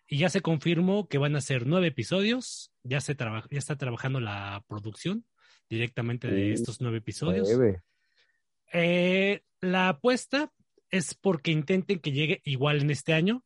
Y 0.07 0.19
ya 0.19 0.30
se 0.30 0.39
confirmó 0.39 1.09
que 1.09 1.18
van 1.18 1.35
a 1.35 1.41
ser 1.41 1.68
nueve 1.68 1.88
episodios, 1.88 2.72
ya, 2.84 3.01
se 3.01 3.15
traba- 3.15 3.45
ya 3.51 3.59
está 3.59 3.76
trabajando 3.76 4.22
la 4.22 4.64
producción 4.69 5.26
directamente 5.69 6.30
de 6.30 6.53
estos 6.53 6.80
nueve 6.80 6.99
episodios. 6.99 7.49
Eh, 8.72 9.41
la 9.59 9.89
apuesta 9.89 10.53
es 10.89 11.15
porque 11.15 11.51
intenten 11.51 11.99
que 11.99 12.14
llegue 12.14 12.41
igual 12.45 12.80
en 12.80 12.91
este 12.91 13.11
año, 13.11 13.43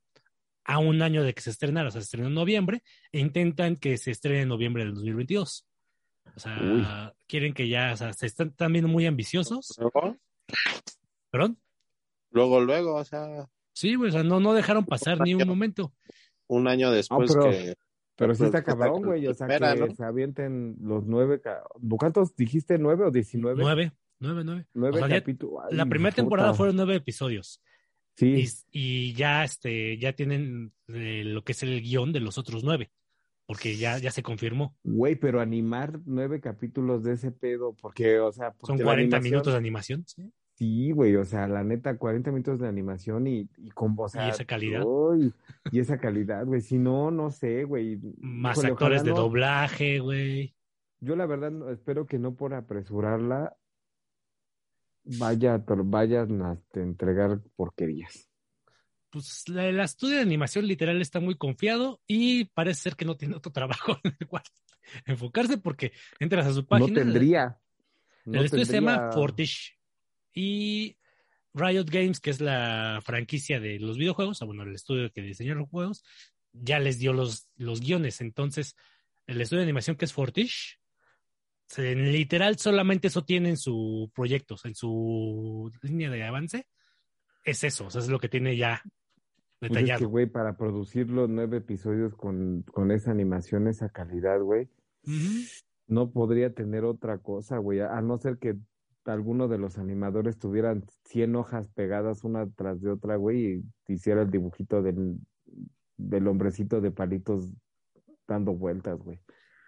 a 0.63 0.79
un 0.79 1.01
año 1.01 1.23
de 1.23 1.33
que 1.33 1.41
se 1.41 1.49
estrenara, 1.49 1.89
o 1.89 1.91
sea, 1.91 2.01
se 2.01 2.05
estrenó 2.05 2.27
en 2.27 2.33
noviembre, 2.35 2.83
e 3.11 3.19
intentan 3.19 3.75
que 3.75 3.97
se 3.97 4.11
estrene 4.11 4.41
en 4.41 4.49
noviembre 4.49 4.83
del 4.83 4.93
2022. 4.93 5.65
O 6.35 6.39
sea, 6.39 7.13
quieren 7.27 7.53
que 7.53 7.67
ya, 7.67 7.93
o 7.93 7.97
sea, 7.97 8.13
se 8.13 8.25
están 8.27 8.51
también 8.55 8.85
muy 8.85 9.05
ambiciosos. 9.05 9.75
Luego, 9.79 10.17
¿Perdón? 11.29 11.57
luego, 12.31 12.61
luego, 12.61 12.95
o 12.95 13.03
sea, 13.03 13.47
Sí, 13.73 13.95
güey, 13.95 14.09
o 14.09 14.11
sea, 14.11 14.23
no, 14.23 14.39
no 14.39 14.53
dejaron 14.53 14.85
pasar 14.85 15.19
ni 15.21 15.33
un 15.33 15.47
momento. 15.47 15.93
un 16.47 16.67
año 16.67 16.91
después 16.91 17.31
pero- 17.33 17.49
que 17.49 17.75
Pero 18.17 18.35
sí 18.35 18.39
Pues, 18.39 18.47
está 18.49 18.63
cabrón, 18.63 18.93
con 18.93 19.03
güey, 19.05 19.25
o 19.27 19.33
sea, 19.33 19.47
que 19.47 19.59
¿no? 19.59 19.95
se 19.95 20.03
avienten 20.03 20.75
los 20.81 21.05
nueve, 21.05 21.41
¿cuántos 21.97 22.35
dijiste? 22.35 22.77
¿Nueve 22.77 23.05
o 23.05 23.11
diecinueve? 23.11 23.61
Nueve, 23.63 23.93
nueve, 24.19 24.43
nueve. 24.43 24.67
Nueve 24.73 25.01
O 25.01 25.07
sea, 25.07 25.19
capítulos. 25.19 25.63
Ay, 25.69 25.75
La 25.77 25.85
primera 25.85 26.11
puta. 26.11 26.21
temporada 26.21 26.53
fueron 26.53 26.75
nueve 26.75 26.95
episodios. 26.95 27.61
Sí, 28.15 28.45
Y, 28.71 29.09
y 29.09 29.13
ya, 29.13 29.43
este, 29.43 29.97
ya 29.97 30.13
tienen 30.13 30.71
eh, 30.89 31.23
lo 31.25 31.43
que 31.43 31.53
es 31.53 31.63
el 31.63 31.81
guion 31.81 32.11
de 32.13 32.19
los 32.19 32.37
otros 32.37 32.63
nueve, 32.63 32.91
porque 33.45 33.75
ya, 33.77 33.97
ya 33.97 34.11
se 34.11 34.21
confirmó. 34.23 34.75
güey, 34.83 35.15
pero 35.15 35.39
animar 35.41 35.99
nueve 36.05 36.39
capítulos 36.41 37.03
de 37.03 37.13
ese 37.13 37.31
pedo, 37.31 37.73
porque, 37.81 38.19
o 38.19 38.31
sea, 38.31 38.51
porque 38.51 38.67
Son 38.73 38.77
la 38.79 38.83
40 38.85 39.17
animación- 39.17 39.23
minutos 39.31 39.53
de 39.53 39.57
animación. 39.57 40.03
¿sí? 40.07 40.31
Sí, 40.55 40.91
güey, 40.91 41.15
o 41.15 41.25
sea, 41.25 41.47
la 41.47 41.63
neta, 41.63 41.97
40 41.97 42.29
minutos 42.31 42.59
de 42.59 42.67
animación 42.67 43.25
y, 43.25 43.49
y 43.57 43.69
con 43.71 43.95
voz. 43.95 44.13
Y 44.13 44.19
esa 44.19 44.45
calidad. 44.45 44.83
y 45.71 45.79
esa 45.79 45.97
calidad, 45.97 46.45
güey. 46.45 46.61
Si 46.61 46.77
no, 46.77 47.09
no 47.09 47.31
sé, 47.31 47.63
güey. 47.63 47.97
Más 48.19 48.57
Híjole, 48.57 48.73
actores 48.73 49.03
de 49.03 49.09
no- 49.09 49.15
doblaje, 49.17 49.99
güey. 49.99 50.53
Yo 50.99 51.15
la 51.15 51.25
verdad 51.25 51.71
espero 51.71 52.05
que 52.05 52.19
no 52.19 52.35
por 52.35 52.53
apresurarla 52.53 53.57
vaya, 55.03 55.57
vayan 55.67 56.41
a 56.41 56.57
entregar 56.73 57.41
porquerías. 57.55 58.29
Pues 59.09 59.47
la- 59.49 59.67
el 59.67 59.79
estudio 59.79 60.15
de 60.17 60.21
animación 60.21 60.65
literal 60.67 61.01
está 61.01 61.19
muy 61.19 61.35
confiado 61.35 62.01
y 62.07 62.45
parece 62.45 62.81
ser 62.81 62.95
que 62.95 63.05
no 63.05 63.17
tiene 63.17 63.35
otro 63.35 63.51
trabajo 63.93 63.97
en 64.03 64.15
el 64.19 64.27
cual 64.27 64.43
enfocarse 65.05 65.57
porque 65.57 65.91
entras 66.19 66.47
a 66.47 66.53
su 66.53 66.61
No 66.61 66.67
página. 66.67 66.95
tendría. 67.01 67.59
no 68.25 68.39
el 68.39 68.45
estudio 68.45 68.65
se 68.65 68.73
llama 68.73 68.93
tendría- 68.95 69.11
Fortish 69.13 69.77
y 70.33 70.97
Riot 71.53 71.85
Games, 71.89 72.19
que 72.21 72.29
es 72.29 72.39
la 72.39 72.99
franquicia 73.03 73.59
de 73.59 73.79
los 73.79 73.97
videojuegos, 73.97 74.41
o 74.41 74.45
bueno, 74.45 74.63
el 74.63 74.73
estudio 74.73 75.11
que 75.11 75.21
diseñó 75.21 75.55
los 75.55 75.67
juegos, 75.69 76.03
ya 76.53 76.79
les 76.79 76.97
dio 76.99 77.11
los, 77.11 77.49
los 77.57 77.81
guiones. 77.81 78.21
Entonces, 78.21 78.75
el 79.27 79.41
estudio 79.41 79.59
de 79.59 79.65
animación 79.65 79.97
que 79.97 80.05
es 80.05 80.13
Fortish, 80.13 80.79
se- 81.73 81.95
literal 81.95 82.57
solamente 82.57 83.07
eso 83.07 83.23
tiene 83.23 83.49
en 83.49 83.57
su 83.57 84.11
proyecto, 84.13 84.55
en 84.63 84.75
su 84.75 85.71
línea 85.81 86.09
de 86.09 86.23
avance. 86.23 86.67
Es 87.43 87.63
eso, 87.63 87.87
o 87.87 87.89
sea, 87.89 88.01
es 88.01 88.07
lo 88.09 88.19
que 88.19 88.29
tiene 88.29 88.55
ya 88.57 88.81
Pues 89.59 89.71
es 89.71 89.75
detallado. 89.75 89.99
que, 89.99 90.05
güey, 90.05 90.25
para 90.27 90.57
producir 90.57 91.09
los 91.09 91.29
nueve 91.29 91.57
episodios 91.57 92.15
con, 92.15 92.63
con 92.63 92.91
esa 92.91 93.11
animación, 93.11 93.67
esa 93.67 93.89
calidad, 93.89 94.39
güey, 94.41 94.69
no 95.87 96.11
podría 96.11 96.53
tener 96.53 96.83
otra 96.85 97.17
cosa, 97.17 97.57
güey, 97.57 97.79
a 97.79 97.97
a 97.97 98.01
no 98.01 98.17
ser 98.17 98.37
que 98.37 98.55
alguno 99.05 99.47
de 99.47 99.57
los 99.57 99.77
animadores 99.79 100.37
tuvieran 100.37 100.83
100 101.05 101.35
hojas 101.35 101.67
pegadas 101.69 102.23
una 102.23 102.47
tras 102.51 102.81
de 102.81 102.91
otra, 102.91 103.15
güey, 103.15 103.63
y 103.87 103.93
hiciera 103.93 104.21
el 104.21 104.29
dibujito 104.29 104.83
del, 104.83 105.17
del 105.97 106.27
hombrecito 106.27 106.81
de 106.81 106.91
palitos 106.91 107.51
dando 108.27 108.53
vueltas, 108.53 108.99
güey. 108.99 109.19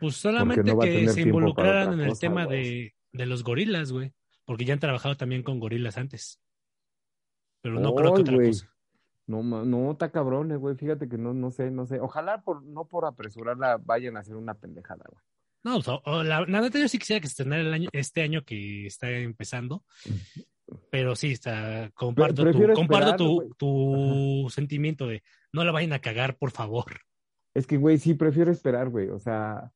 Pues 0.04 0.18
solamente 0.18 0.74
no 0.74 0.80
que 0.80 1.08
se 1.08 1.22
involucraran 1.22 1.94
en 1.94 2.02
el 2.02 2.10
cosa, 2.10 2.20
tema 2.20 2.46
de, 2.46 2.94
de 3.14 3.26
los 3.26 3.42
gorilas, 3.42 3.94
güey. 3.94 4.12
Porque 4.44 4.66
ya 4.66 4.74
han 4.74 4.82
trabajado 4.82 5.16
también 5.16 5.44
con 5.44 5.62
gorilas 5.62 5.98
antes. 5.98 6.42
Pero 7.62 7.80
no 7.80 7.96
creo 7.96 8.14
que 8.14 8.22
otra 8.22 8.36
cosa. 8.36 8.70
No, 9.28 9.42
no, 9.42 9.92
está 9.94 10.12
cabrón, 10.12 10.54
güey, 10.58 10.76
fíjate 10.76 11.08
que 11.08 11.18
no, 11.18 11.34
no 11.34 11.52
sé, 11.52 11.72
no 11.72 11.86
sé. 11.86 12.02
Ojalá 12.02 12.42
por, 12.42 12.64
no 12.64 12.86
por 12.86 13.06
apresurarla 13.06 13.78
vayan 13.78 14.18
a 14.18 14.20
hacer 14.20 14.36
una 14.36 14.56
pendejada, 14.56 15.06
güey. 15.10 15.24
No, 15.64 15.78
o 15.78 15.82
sea, 15.82 16.02
o 16.04 16.22
la, 16.22 16.42
la 16.42 16.60
neta 16.60 16.80
yo 16.80 16.90
sí 16.90 17.00
quisiera 17.00 17.22
que 17.22 17.28
se 17.28 17.32
estrenara 17.32 17.62
el 17.62 17.74
año, 17.74 17.90
este 17.94 18.24
año 18.24 18.44
que 18.44 18.86
está 18.86 19.10
empezando. 19.10 19.86
Pero 20.92 21.16
sí, 21.16 21.32
está, 21.32 21.90
comparto, 21.94 22.52
tu, 22.52 22.74
comparto 22.74 23.16
tu, 23.16 23.56
tu 23.58 24.50
sentimiento 24.50 25.08
de 25.08 25.24
no 25.54 25.64
la 25.64 25.72
vayan 25.72 25.94
a 25.94 26.00
cagar, 26.00 26.36
por 26.36 26.52
favor. 26.52 27.00
Es 27.54 27.66
que, 27.66 27.78
güey, 27.78 27.98
sí, 28.00 28.16
prefiero 28.16 28.52
esperar, 28.52 28.90
güey. 28.90 29.08
O 29.08 29.20
sea, 29.20 29.72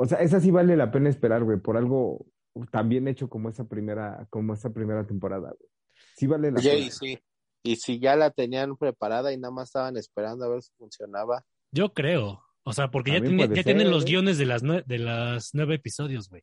o 0.00 0.06
sea, 0.06 0.18
esa 0.18 0.40
sí 0.40 0.50
vale 0.50 0.76
la 0.76 0.90
pena 0.90 1.08
esperar, 1.10 1.44
güey, 1.44 1.58
por 1.58 1.76
algo 1.76 2.24
tan 2.70 2.88
bien 2.88 3.06
hecho 3.06 3.28
como 3.28 3.48
esa 3.50 3.64
primera, 3.68 4.26
como 4.30 4.54
esa 4.54 4.70
primera 4.70 5.06
temporada, 5.06 5.50
güey. 5.58 5.70
Sí 6.16 6.26
vale 6.26 6.50
la 6.50 6.58
Oye, 6.58 6.70
pena. 6.70 6.86
y 6.86 6.90
sí. 6.90 7.18
Y 7.62 7.76
si 7.76 8.00
ya 8.00 8.16
la 8.16 8.30
tenían 8.30 8.76
preparada 8.76 9.32
y 9.32 9.36
nada 9.36 9.52
más 9.52 9.68
estaban 9.68 9.96
esperando 9.98 10.46
a 10.46 10.48
ver 10.48 10.62
si 10.62 10.72
funcionaba. 10.78 11.44
Yo 11.70 11.92
creo. 11.92 12.42
O 12.62 12.72
sea, 12.72 12.90
porque 12.90 13.12
ya, 13.12 13.20
tiene- 13.20 13.48
tienen 13.62 13.90
los 13.90 14.04
¿eh? 14.04 14.06
guiones 14.08 14.38
de 14.38 14.46
las, 14.46 14.62
de 14.62 14.98
las 14.98 15.50
nueve 15.52 15.74
episodios, 15.74 16.28
güey. 16.30 16.42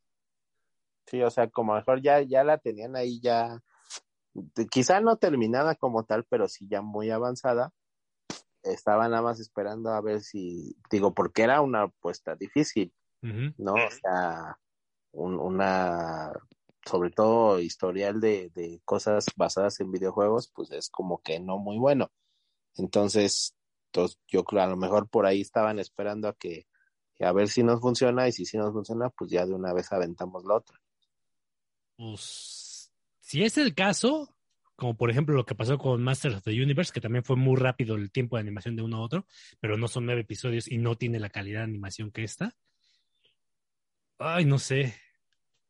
Sí, 1.07 1.21
o 1.23 1.29
sea, 1.31 1.49
como 1.49 1.71
a 1.73 1.75
lo 1.77 1.81
mejor 1.81 2.01
ya, 2.01 2.21
ya 2.21 2.43
la 2.43 2.57
tenían 2.59 2.95
ahí 2.95 3.19
ya, 3.21 3.59
quizá 4.69 4.99
no 5.01 5.17
terminada 5.17 5.73
como 5.75 6.03
tal, 6.05 6.25
pero 6.29 6.47
sí 6.47 6.67
ya 6.69 6.81
muy 6.81 7.09
avanzada. 7.09 7.71
Estaban 8.63 9.11
nada 9.11 9.23
más 9.23 9.39
esperando 9.39 9.91
a 9.91 10.01
ver 10.01 10.21
si, 10.21 10.75
digo, 10.91 11.13
porque 11.13 11.43
era 11.43 11.61
una 11.61 11.83
apuesta 11.83 12.35
difícil, 12.35 12.93
¿no? 13.57 13.73
O 13.73 13.91
sea, 13.91 14.59
un- 15.11 15.39
una, 15.39 16.31
sobre 16.85 17.11
todo 17.11 17.59
historial 17.59 18.19
de, 18.21 18.49
de 18.53 18.81
cosas 18.85 19.25
basadas 19.35 19.79
en 19.79 19.91
videojuegos, 19.91 20.51
pues 20.53 20.71
es 20.71 20.89
como 20.89 21.21
que 21.21 21.39
no 21.39 21.57
muy 21.57 21.77
bueno. 21.77 22.11
Entonces, 22.75 23.55
entonces, 23.91 24.19
yo 24.27 24.43
creo 24.43 24.63
a 24.63 24.67
lo 24.67 24.77
mejor 24.77 25.09
por 25.09 25.25
ahí 25.25 25.41
estaban 25.41 25.79
esperando 25.79 26.27
a 26.27 26.33
que, 26.35 26.67
a 27.19 27.31
ver 27.31 27.47
si 27.49 27.63
nos 27.63 27.81
funciona 27.81 28.27
y 28.27 28.31
si 28.31 28.45
sí 28.45 28.57
nos 28.57 28.73
funciona, 28.73 29.09
pues 29.09 29.31
ya 29.31 29.45
de 29.45 29.53
una 29.53 29.73
vez 29.73 29.91
aventamos 29.91 30.45
la 30.45 30.55
otra. 30.55 30.79
Pues, 31.95 32.91
si 33.21 33.43
es 33.43 33.57
el 33.57 33.73
caso, 33.73 34.35
como 34.75 34.95
por 34.95 35.09
ejemplo 35.09 35.35
lo 35.35 35.45
que 35.45 35.55
pasó 35.55 35.77
con 35.79 36.03
Masters 36.03 36.35
of 36.35 36.43
the 36.43 36.51
Universe, 36.51 36.91
que 36.93 37.01
también 37.01 37.23
fue 37.23 37.35
muy 37.35 37.55
rápido 37.55 37.95
el 37.95 38.11
tiempo 38.11 38.35
de 38.35 38.41
animación 38.41 38.75
de 38.75 38.83
uno 38.83 38.97
a 38.97 39.01
otro, 39.01 39.25
pero 39.59 39.77
no 39.77 39.87
son 39.87 40.05
nueve 40.05 40.21
episodios 40.21 40.69
y 40.71 40.77
no 40.77 40.95
tiene 40.95 41.19
la 41.19 41.29
calidad 41.29 41.61
de 41.61 41.65
animación 41.65 42.11
que 42.11 42.23
esta. 42.23 42.55
Ay, 44.19 44.45
no 44.45 44.59
sé. 44.59 44.93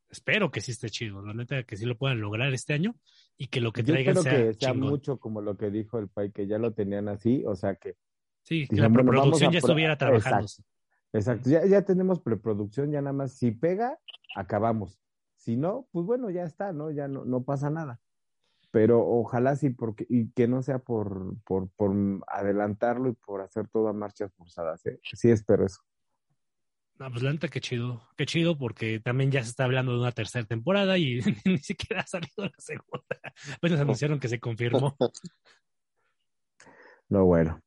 Espero 0.09 0.51
que 0.51 0.61
sí 0.61 0.71
esté 0.71 0.89
chido, 0.89 1.21
la 1.21 1.33
neta 1.33 1.63
que 1.63 1.75
sí 1.75 1.85
lo 1.85 1.97
puedan 1.97 2.21
lograr 2.21 2.53
este 2.53 2.73
año 2.73 2.95
y 3.37 3.47
que 3.47 3.59
lo 3.59 3.73
que 3.73 3.83
Yo 3.83 3.93
traigan 3.93 4.17
espero 4.17 4.35
sea, 4.35 4.45
que 4.47 4.53
sea 4.53 4.71
chingón. 4.71 4.89
mucho 4.89 5.19
como 5.19 5.41
lo 5.41 5.57
que 5.57 5.69
dijo 5.69 5.99
el 5.99 6.07
Pai, 6.07 6.31
que 6.31 6.47
ya 6.47 6.57
lo 6.57 6.73
tenían 6.73 7.09
así, 7.09 7.43
o 7.45 7.55
sea 7.55 7.75
que 7.75 7.95
Sí, 8.43 8.65
que 8.65 8.77
la 8.77 8.89
preproducción 8.89 9.51
ya 9.51 9.59
estuviera 9.59 9.97
trabajando. 9.97 10.45
Exacto. 10.45 10.63
Exacto, 11.11 11.49
ya, 11.49 11.65
ya 11.65 11.81
tenemos 11.83 12.21
preproducción, 12.21 12.91
ya 12.91 13.01
nada 13.01 13.11
más 13.13 13.33
si 13.33 13.51
pega, 13.51 13.99
acabamos. 14.35 15.01
Si 15.35 15.57
no, 15.57 15.87
pues 15.91 16.05
bueno, 16.05 16.29
ya 16.29 16.43
está, 16.43 16.71
¿no? 16.71 16.89
Ya 16.91 17.09
no, 17.09 17.25
no 17.25 17.43
pasa 17.43 17.69
nada. 17.69 17.99
Pero 18.71 19.05
ojalá 19.05 19.55
sí, 19.57 19.69
porque, 19.69 20.05
y 20.09 20.29
que 20.31 20.47
no 20.47 20.61
sea 20.61 20.79
por, 20.79 21.35
por, 21.43 21.69
por 21.71 21.93
adelantarlo 22.27 23.09
y 23.09 23.13
por 23.13 23.41
hacer 23.41 23.67
todo 23.67 23.89
a 23.89 23.93
marchas 23.93 24.33
forzadas, 24.33 24.85
¿eh? 24.85 24.99
Sí 25.13 25.29
espero 25.29 25.65
eso. 25.65 25.81
No, 26.99 27.11
pues 27.11 27.21
la 27.21 27.31
neta, 27.31 27.47
qué 27.47 27.61
chido. 27.61 28.01
Qué 28.17 28.25
chido 28.25 28.57
porque 28.57 28.99
también 28.99 29.29
ya 29.31 29.43
se 29.43 29.49
está 29.49 29.65
hablando 29.65 29.91
de 29.93 29.99
una 29.99 30.11
tercera 30.11 30.45
temporada 30.45 30.97
y 30.97 31.19
ni 31.45 31.59
siquiera 31.59 32.01
ha 32.01 32.07
salido 32.07 32.33
la 32.37 32.51
segunda. 32.57 33.05
Apenas 33.55 33.79
anunciaron 33.79 34.19
que 34.19 34.27
se 34.29 34.39
confirmó. 34.39 34.95
No, 37.09 37.23
bueno. 37.25 37.61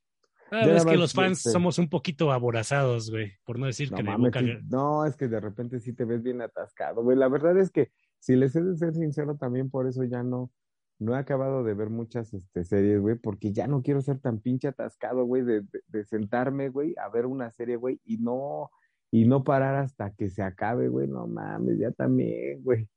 Ah, 0.51 0.67
es 0.67 0.85
que 0.85 0.97
los 0.97 1.15
fans 1.15 1.39
este- 1.39 1.51
somos 1.51 1.79
un 1.79 1.89
poquito 1.89 2.31
aborazados, 2.31 3.11
güey. 3.11 3.33
Por 3.45 3.59
no 3.59 3.65
decir 3.65 3.91
No 3.91 3.97
que 3.97 4.03
de 4.03 4.11
mames, 4.11 4.33
boca. 4.33 4.41
sí, 4.41 4.53
no, 4.69 5.07
es 5.07 5.17
que 5.17 5.29
de 5.29 5.41
repente 5.41 5.81
sí 5.81 5.93
te 5.95 6.05
ves 6.05 6.23
bien 6.23 6.43
atascado, 6.43 7.03
güey. 7.03 7.17
La 7.17 7.29
verdad 7.29 7.57
es 7.59 7.71
que, 7.71 7.91
si 8.19 8.37
les 8.37 8.55
he 8.55 8.61
de 8.63 8.77
ser 8.77 8.93
sincero, 8.95 9.37
también 9.37 9.71
por 9.71 9.87
eso 9.87 10.05
ya 10.05 10.23
no, 10.23 10.51
no 10.99 11.15
he 11.15 11.19
acabado 11.19 11.65
de 11.65 11.73
ver 11.73 11.89
muchas 11.89 12.35
este, 12.35 12.65
series, 12.65 13.01
güey, 13.01 13.15
porque 13.15 13.53
ya 13.53 13.67
no 13.67 13.81
quiero 13.83 14.03
ser 14.03 14.19
tan 14.19 14.41
pinche 14.41 14.69
atascado, 14.69 15.25
güey, 15.25 15.43
de, 15.43 15.61
de, 15.63 15.83
de 15.89 16.05
sentarme, 16.05 16.69
güey, 16.69 16.95
a 17.03 17.09
ver 17.09 17.25
una 17.27 17.51
serie, 17.53 17.77
güey, 17.77 18.01
y 18.05 18.19
no, 18.19 18.71
y 19.11 19.27
no 19.27 19.45
parar 19.45 19.77
hasta 19.77 20.13
que 20.15 20.29
se 20.31 20.43
acabe, 20.43 20.89
güey. 20.89 21.09
No 21.09 21.27
mames, 21.27 21.79
ya 21.79 21.91
también, 21.93 22.63
güey. 22.63 22.89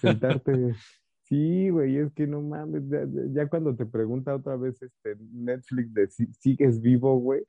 Sentarte. 0.00 0.74
Sí, 1.28 1.70
güey, 1.70 1.96
es 1.96 2.12
que 2.12 2.24
no 2.28 2.40
mames, 2.40 2.88
ya, 2.88 3.00
ya 3.32 3.48
cuando 3.48 3.74
te 3.74 3.84
pregunta 3.84 4.32
otra 4.32 4.54
vez 4.54 4.80
este 4.80 5.16
Netflix 5.32 5.92
de 5.92 6.06
si 6.06 6.32
sigues 6.34 6.80
vivo, 6.80 7.18
güey, 7.18 7.42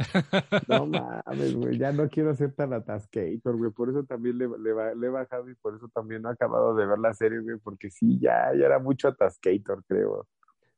no 0.67 0.87
mames, 0.87 1.55
güey, 1.55 1.77
ya 1.77 1.91
no 1.91 2.09
quiero 2.09 2.33
ser 2.33 2.53
tan 2.53 2.73
atascator, 2.73 3.55
güey, 3.55 3.69
por 3.69 3.89
eso 3.89 4.03
también 4.03 4.39
le, 4.39 4.47
le, 4.47 4.95
le 4.95 5.07
he 5.07 5.09
bajado 5.11 5.47
y 5.47 5.53
por 5.53 5.75
eso 5.75 5.87
también 5.89 6.23
no 6.23 6.29
he 6.31 6.33
acabado 6.33 6.73
de 6.73 6.87
ver 6.87 6.97
la 6.97 7.13
serie, 7.13 7.39
güey, 7.39 7.57
porque 7.59 7.91
sí, 7.91 8.17
ya, 8.19 8.51
ya 8.55 8.65
era 8.65 8.79
mucho 8.79 9.09
atascator, 9.09 9.83
creo. 9.87 10.27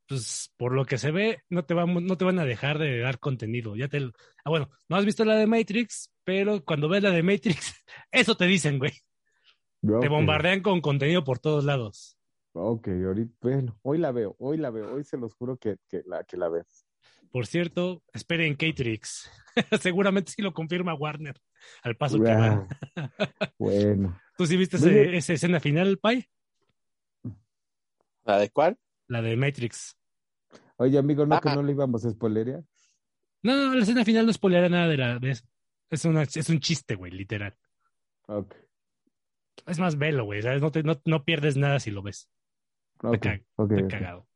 Pues 0.10 0.52
por 0.58 0.74
lo 0.74 0.86
que 0.86 0.98
se 0.98 1.12
ve, 1.12 1.44
no 1.50 1.64
te, 1.66 1.76
vamos, 1.76 2.02
no 2.02 2.18
te 2.18 2.26
van 2.26 2.40
a 2.40 2.46
dejar 2.46 2.80
de 2.80 2.98
dar 3.00 3.20
contenido. 3.20 3.76
Ya 3.76 3.88
te. 3.88 4.00
Ah, 4.44 4.50
bueno, 4.50 4.70
no 4.90 4.96
has 4.98 5.06
visto 5.06 5.24
la 5.24 5.36
de 5.36 5.46
Matrix, 5.46 6.12
pero 6.24 6.66
cuando 6.66 6.90
ves 6.90 7.04
la 7.04 7.12
de 7.12 7.22
Matrix, 7.22 7.76
eso 8.12 8.36
te 8.36 8.46
dicen, 8.46 8.80
güey. 8.80 8.92
Te 10.02 10.10
bombardean 10.10 10.62
con 10.62 10.82
contenido 10.82 11.24
por 11.24 11.38
todos 11.40 11.64
lados. 11.64 12.18
Ok, 12.54 12.88
ahorita, 12.88 13.32
bueno, 13.42 13.80
hoy 13.84 14.00
la 14.00 14.12
veo, 14.12 14.36
hoy 14.40 14.58
la 14.58 14.72
veo, 14.72 14.92
hoy 14.96 15.04
se 15.04 15.16
los 15.18 15.36
juro 15.36 15.58
que, 15.58 15.78
que 15.88 16.02
la, 16.08 16.24
que 16.24 16.36
la 16.36 16.50
veo. 16.50 16.66
Por 17.32 17.46
cierto, 17.46 18.02
esperen 18.12 18.56
Catrix. 18.56 19.30
Seguramente 19.80 20.32
sí 20.32 20.42
lo 20.42 20.54
confirma 20.54 20.96
Warner 20.96 21.40
al 21.84 21.96
paso 21.96 22.18
que 22.18 22.34
va. 22.34 22.68
bueno, 23.60 24.20
¿Tú 24.36 24.48
sí 24.48 24.58
viste 24.58 24.78
ese- 24.78 25.16
esa 25.18 25.34
escena 25.34 25.60
final, 25.60 26.00
Pai? 26.00 26.26
¿La 28.26 28.40
de 28.40 28.50
cuál? 28.50 28.78
La 29.08 29.22
de 29.22 29.36
Matrix. 29.38 29.96
Oye, 30.80 30.98
amigo, 30.98 31.26
¿no 31.26 31.40
que 31.40 31.50
no 31.54 31.64
le 31.64 31.72
íbamos 31.72 32.04
a 32.06 32.10
spoilerear? 32.12 32.64
No, 33.44 33.56
no, 33.56 33.76
la 33.76 33.84
escena 33.84 34.04
final 34.04 34.26
no 34.26 34.34
spoilerá 34.34 34.68
nada 34.68 34.88
de 34.88 34.98
la 34.98 35.20
de 35.20 35.32
eso. 35.32 35.46
Es, 35.90 36.04
una, 36.06 36.24
es 36.24 36.50
un 36.50 36.60
chiste, 36.60 36.96
güey, 36.96 37.12
literal. 37.12 37.56
Ok, 38.28 38.54
Es 39.66 39.80
más 39.80 39.98
velo, 39.98 40.26
güey. 40.26 40.42
¿sabes? 40.42 40.62
No, 40.62 40.72
te- 40.72 40.84
no, 40.84 41.00
no 41.06 41.24
pierdes 41.24 41.56
nada 41.58 41.80
si 41.80 41.90
lo 41.92 42.02
ves. 42.04 42.30
ok, 43.02 43.26
cagado. 43.90 44.28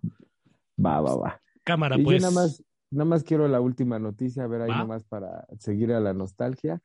Va, 0.84 1.02
va, 1.02 1.16
va. 1.16 1.42
Cámara, 1.64 1.98
Y 1.98 2.04
pues. 2.04 2.22
yo 2.22 2.30
nada 2.30 2.34
más, 2.42 2.64
nada 2.92 3.06
más 3.06 3.24
quiero 3.24 3.48
la 3.48 3.62
última 3.62 4.00
noticia, 4.00 4.44
a 4.44 4.48
ver 4.48 4.62
ahí 4.62 4.70
Va. 4.70 4.76
nada 4.76 4.88
más 4.88 5.04
para 5.04 5.46
seguir 5.60 5.92
a 5.94 6.00
la 6.00 6.14
nostalgia. 6.14 6.82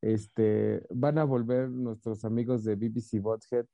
Este, 0.00 0.84
van 0.90 1.18
a 1.18 1.24
volver 1.24 1.68
nuestros 1.70 2.24
amigos 2.24 2.64
de 2.64 2.74
BBC 2.76 3.20
Bothead, 3.20 3.66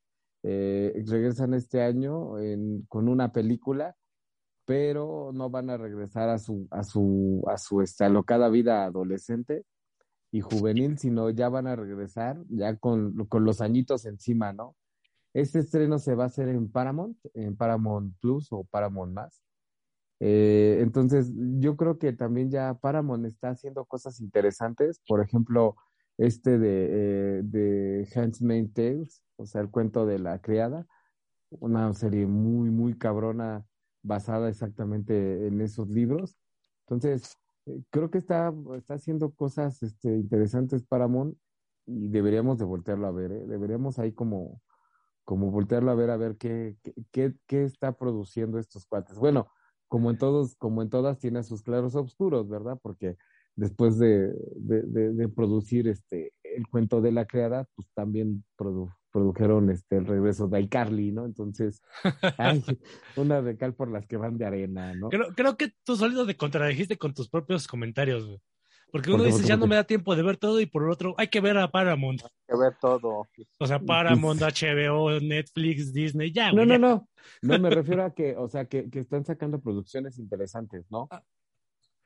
eh, 0.44 1.02
regresan 1.06 1.52
este 1.54 1.82
año 1.82 2.38
en- 2.38 2.82
con 2.88 3.08
una 3.08 3.32
película, 3.32 3.96
pero 4.68 5.30
no 5.32 5.48
van 5.48 5.70
a 5.70 5.78
regresar 5.78 6.28
a 6.28 6.38
su, 6.38 6.68
a 6.70 6.84
su, 6.84 7.42
a 7.48 7.56
su 7.56 7.80
este, 7.80 8.04
vida 8.50 8.84
adolescente 8.84 9.64
y 10.30 10.42
juvenil, 10.42 10.98
sino 10.98 11.30
ya 11.30 11.48
van 11.48 11.66
a 11.66 11.74
regresar 11.74 12.36
ya 12.50 12.76
con, 12.76 13.14
con 13.28 13.46
los 13.46 13.62
añitos 13.62 14.04
encima, 14.04 14.52
¿no? 14.52 14.76
Este 15.32 15.60
estreno 15.60 15.98
se 15.98 16.14
va 16.14 16.24
a 16.24 16.26
hacer 16.26 16.50
en 16.50 16.70
Paramount, 16.70 17.16
en 17.32 17.56
Paramount 17.56 18.14
Plus 18.20 18.48
o 18.50 18.64
Paramount 18.64 19.14
Más. 19.14 19.42
Eh, 20.20 20.80
entonces, 20.82 21.32
yo 21.60 21.78
creo 21.78 21.98
que 21.98 22.12
también 22.12 22.50
ya 22.50 22.74
Paramount 22.74 23.24
está 23.24 23.48
haciendo 23.48 23.86
cosas 23.86 24.20
interesantes. 24.20 25.00
Por 25.08 25.22
ejemplo, 25.22 25.76
este 26.18 26.58
de, 26.58 27.38
eh, 27.38 27.42
de 27.42 28.68
Tales, 28.74 29.22
o 29.36 29.46
sea, 29.46 29.62
el 29.62 29.70
cuento 29.70 30.04
de 30.04 30.18
la 30.18 30.42
criada, 30.42 30.86
una 31.48 31.90
serie 31.94 32.26
muy, 32.26 32.68
muy 32.68 32.98
cabrona 32.98 33.64
basada 34.02 34.48
exactamente 34.48 35.46
en 35.46 35.60
esos 35.60 35.88
libros. 35.88 36.36
Entonces, 36.86 37.36
eh, 37.66 37.82
creo 37.90 38.10
que 38.10 38.18
está, 38.18 38.52
está 38.76 38.94
haciendo 38.94 39.32
cosas 39.34 39.82
este, 39.82 40.10
interesantes 40.16 40.82
Paramount 40.84 41.36
y 41.86 42.08
deberíamos 42.08 42.58
de 42.58 42.64
voltearlo 42.64 43.06
a 43.06 43.12
ver, 43.12 43.32
¿eh? 43.32 43.46
Deberíamos 43.46 43.98
ahí 43.98 44.12
como, 44.12 44.62
como 45.24 45.50
voltearlo 45.50 45.90
a 45.90 45.94
ver, 45.94 46.10
a 46.10 46.16
ver 46.16 46.36
qué, 46.36 46.76
qué, 47.12 47.34
qué, 47.46 47.64
está 47.64 47.92
produciendo 47.92 48.58
estos 48.58 48.86
cuates. 48.86 49.18
Bueno, 49.18 49.48
como 49.88 50.10
en 50.10 50.18
todos, 50.18 50.56
como 50.56 50.82
en 50.82 50.90
todas, 50.90 51.18
tiene 51.18 51.42
sus 51.42 51.62
claros 51.62 51.94
oscuros, 51.94 52.48
¿verdad? 52.48 52.78
Porque 52.82 53.16
después 53.56 53.98
de, 53.98 54.32
de, 54.56 54.82
de, 54.82 55.12
de 55.14 55.28
producir 55.28 55.88
este 55.88 56.32
el 56.42 56.66
cuento 56.68 57.00
de 57.00 57.12
la 57.12 57.26
criada, 57.26 57.66
pues 57.74 57.88
también 57.94 58.44
produ- 58.56 58.94
produjeron 59.18 59.68
este 59.70 59.96
el 59.96 60.06
regreso 60.06 60.46
de 60.46 60.60
iCarly, 60.60 61.10
¿no? 61.10 61.24
Entonces, 61.24 61.82
ay, 62.38 62.62
una 63.16 63.42
de 63.42 63.56
cal 63.56 63.74
por 63.74 63.90
las 63.90 64.06
que 64.06 64.16
van 64.16 64.38
de 64.38 64.46
arena, 64.46 64.94
¿no? 64.94 65.08
Creo, 65.08 65.34
creo 65.34 65.56
que 65.56 65.72
tú 65.84 65.96
solito 65.96 66.24
te 66.24 66.36
contradijiste 66.36 66.96
con 66.96 67.14
tus 67.14 67.28
propios 67.28 67.66
comentarios, 67.66 68.26
güey. 68.26 68.40
Porque 68.90 69.10
uno 69.10 69.18
¿Por 69.18 69.26
qué, 69.26 69.32
dice, 69.32 69.46
ya 69.46 69.56
no 69.56 69.66
me 69.66 69.74
da 69.74 69.84
tiempo 69.84 70.16
de 70.16 70.22
ver 70.22 70.38
todo, 70.38 70.60
y 70.60 70.66
por 70.66 70.84
el 70.84 70.90
otro, 70.90 71.14
hay 71.18 71.28
que 71.28 71.40
ver 71.40 71.58
a 71.58 71.70
Paramount. 71.70 72.22
Hay 72.22 72.30
que 72.48 72.56
ver 72.56 72.74
todo. 72.80 73.26
O 73.58 73.66
sea, 73.66 73.80
Paramount, 73.80 74.40
HBO, 74.40 75.20
Netflix, 75.20 75.92
Disney, 75.92 76.32
ya, 76.32 76.50
No, 76.52 76.64
güey. 76.64 76.66
no, 76.68 76.74
ya. 76.74 76.78
no. 76.78 77.08
No 77.42 77.58
me 77.58 77.70
refiero 77.70 78.04
a 78.04 78.14
que, 78.14 78.34
o 78.36 78.48
sea, 78.48 78.64
que, 78.66 78.88
que 78.88 79.00
están 79.00 79.24
sacando 79.26 79.60
producciones 79.60 80.18
interesantes, 80.18 80.86
¿no? 80.90 81.08
Ah. 81.10 81.22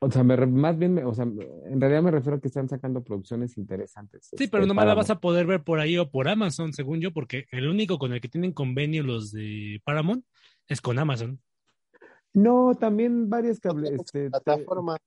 O 0.03 0.11
sea, 0.11 0.23
me 0.23 0.35
re- 0.35 0.47
más 0.47 0.77
bien, 0.77 0.93
me- 0.93 1.03
o 1.05 1.13
sea, 1.13 1.23
en 1.25 1.79
realidad 1.79 2.03
me 2.03 2.11
refiero 2.11 2.37
a 2.37 2.39
que 2.41 2.47
están 2.47 2.67
sacando 2.69 3.03
producciones 3.03 3.57
interesantes. 3.57 4.25
Sí, 4.25 4.35
este, 4.35 4.47
pero 4.49 4.65
nomás 4.65 4.85
la 4.85 4.93
vas 4.93 5.09
a 5.09 5.19
poder 5.19 5.45
ver 5.45 5.63
por 5.63 5.79
ahí 5.79 5.97
o 5.97 6.09
por 6.11 6.27
Amazon, 6.27 6.73
según 6.73 6.99
yo, 6.99 7.11
porque 7.11 7.45
el 7.51 7.67
único 7.67 7.97
con 7.97 8.13
el 8.13 8.21
que 8.21 8.27
tienen 8.29 8.51
convenio 8.51 9.03
los 9.03 9.31
de 9.31 9.81
Paramount 9.85 10.25
es 10.67 10.81
con 10.81 10.99
Amazon. 10.99 11.39
No, 12.33 12.73
también 12.79 13.29
varias 13.29 13.59
cable, 13.59 13.95
este, 13.95 14.25
te- 14.25 14.29
Plataforma. 14.31 14.97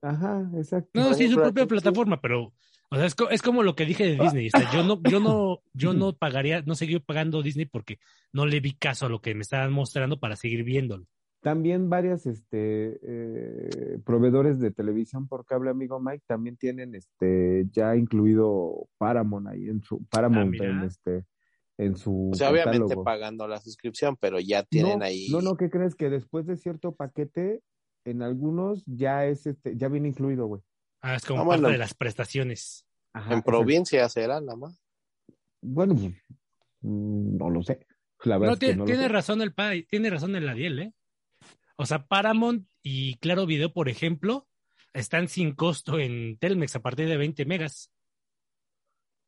Ajá, 0.00 0.48
exacto. 0.56 0.90
No, 0.94 1.12
sí, 1.14 1.28
su 1.28 1.34
propia 1.34 1.66
plataforma, 1.66 2.20
pero 2.20 2.52
o 2.90 2.96
sea, 2.96 3.04
es, 3.04 3.14
co- 3.14 3.28
es 3.30 3.42
como 3.42 3.62
lo 3.62 3.74
que 3.74 3.84
dije 3.84 4.04
de 4.04 4.14
Disney. 4.16 4.46
o 4.46 4.50
sea, 4.50 4.64
yo 4.70 4.82
no, 4.82 5.00
yo 5.02 5.20
no, 5.20 5.60
yo 5.74 5.92
no 5.92 6.12
pagaría, 6.18 6.62
no 6.62 6.74
seguí 6.74 6.98
pagando 7.00 7.42
Disney 7.42 7.66
porque 7.66 7.98
no 8.32 8.46
le 8.46 8.60
vi 8.60 8.74
caso 8.74 9.06
a 9.06 9.08
lo 9.08 9.20
que 9.20 9.34
me 9.34 9.42
estaban 9.42 9.72
mostrando 9.72 10.18
para 10.20 10.36
seguir 10.36 10.62
viéndolo. 10.64 11.06
También 11.40 11.88
varias 11.88 12.26
este, 12.26 12.98
eh, 13.02 13.98
proveedores 14.04 14.58
de 14.58 14.72
televisión 14.72 15.28
por 15.28 15.44
cable, 15.44 15.70
amigo 15.70 16.00
Mike, 16.00 16.24
también 16.26 16.56
tienen 16.56 16.94
este, 16.96 17.66
ya 17.70 17.94
incluido 17.94 18.88
Paramount 18.98 19.46
ahí 19.48 19.68
en 19.68 19.82
su 19.82 20.04
Paramount 20.06 20.50
mira. 20.50 20.66
en 20.68 20.82
este 20.84 21.24
en 21.78 21.96
su 21.96 22.30
O 22.32 22.34
sea, 22.34 22.50
obviamente 22.50 22.80
catálogo. 22.80 23.04
pagando 23.04 23.46
la 23.46 23.60
suscripción, 23.60 24.16
pero 24.16 24.40
ya 24.40 24.64
tienen 24.64 24.98
no, 24.98 25.04
ahí. 25.04 25.28
No, 25.30 25.40
no, 25.40 25.56
¿qué 25.56 25.70
crees? 25.70 25.94
Que 25.94 26.10
después 26.10 26.44
de 26.46 26.56
cierto 26.56 26.96
paquete, 26.96 27.62
en 28.04 28.22
algunos 28.22 28.84
ya 28.86 29.26
es 29.26 29.46
este, 29.46 29.76
ya 29.76 29.86
viene 29.86 30.08
incluido, 30.08 30.46
güey. 30.46 30.60
Ah, 31.02 31.14
es 31.14 31.24
como 31.24 31.42
Ah, 31.42 31.44
parte 31.46 31.60
bueno. 31.62 31.68
de 31.72 31.78
las 31.78 31.94
prestaciones. 31.94 32.84
Ajá, 33.12 33.32
en 33.34 33.42
provincia 33.42 34.08
será 34.08 34.40
nada 34.40 34.56
más. 34.56 34.82
Bueno, 35.62 35.94
pues, 35.94 36.12
mm, 36.80 37.36
no 37.36 37.48
lo 37.48 37.62
sé. 37.62 37.86
La 38.24 38.38
verdad 38.38 38.48
No, 38.48 38.52
es 38.54 38.58
que 38.58 38.66
tiene, 38.66 38.76
no 38.78 38.82
lo 38.82 38.86
tiene 38.86 39.02
sé. 39.04 39.08
razón 39.08 39.40
el 39.42 39.54
pa, 39.54 39.70
tiene 39.88 40.10
razón 40.10 40.34
el 40.34 40.48
Adiel, 40.48 40.78
¿eh? 40.80 40.94
O 41.80 41.86
sea, 41.86 42.06
Paramount 42.08 42.68
y 42.82 43.14
Claro 43.18 43.46
Video, 43.46 43.72
por 43.72 43.88
ejemplo, 43.88 44.48
están 44.92 45.28
sin 45.28 45.54
costo 45.54 45.98
en 46.00 46.36
Telmex 46.38 46.74
a 46.74 46.80
partir 46.82 47.08
de 47.08 47.16
20 47.16 47.44
megas. 47.44 47.92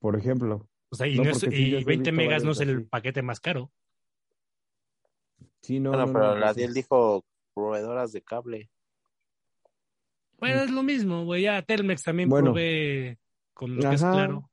Por 0.01 0.17
ejemplo, 0.19 0.69
O 0.93 0.97
sea, 0.97 1.07
y, 1.07 1.17
No, 1.17 1.23
no 1.25 1.31
es- 1.31 1.39
sí, 1.39 1.47
y 1.53 1.71
yo 1.71 1.77
sí 1.79 1.83
he 1.83 1.85
20 1.85 2.11
visto 2.11 2.13
megas 2.17 2.43
no 2.43 2.51
es 2.51 2.61
el 2.61 2.77
así. 2.79 2.85
paquete 2.87 3.23
más 3.23 3.39
caro. 3.39 3.71
sí, 5.63 5.79
no, 5.79 5.91
bueno, 5.91 6.07
no, 6.07 6.13
pero 6.13 6.25
no, 6.31 6.35
la 6.37 6.47
pues, 6.47 6.57
Diel 6.57 6.75
dijo 6.75 7.25
proveedoras 7.55 8.11
de 8.13 8.23
cable. 8.23 8.71
Bueno, 10.39 10.63
es 10.63 10.71
lo 10.71 10.83
mismo, 10.83 11.25
güey. 11.25 11.43
Ya 11.43 11.63
Telmex 11.63 12.03
también. 12.03 12.29
Bueno. 12.29 12.47
provee 12.53 13.17
con 13.55 13.77
lo 13.77 13.83
que 13.83 13.95
es. 13.95 14.01
Claro. 14.01 14.51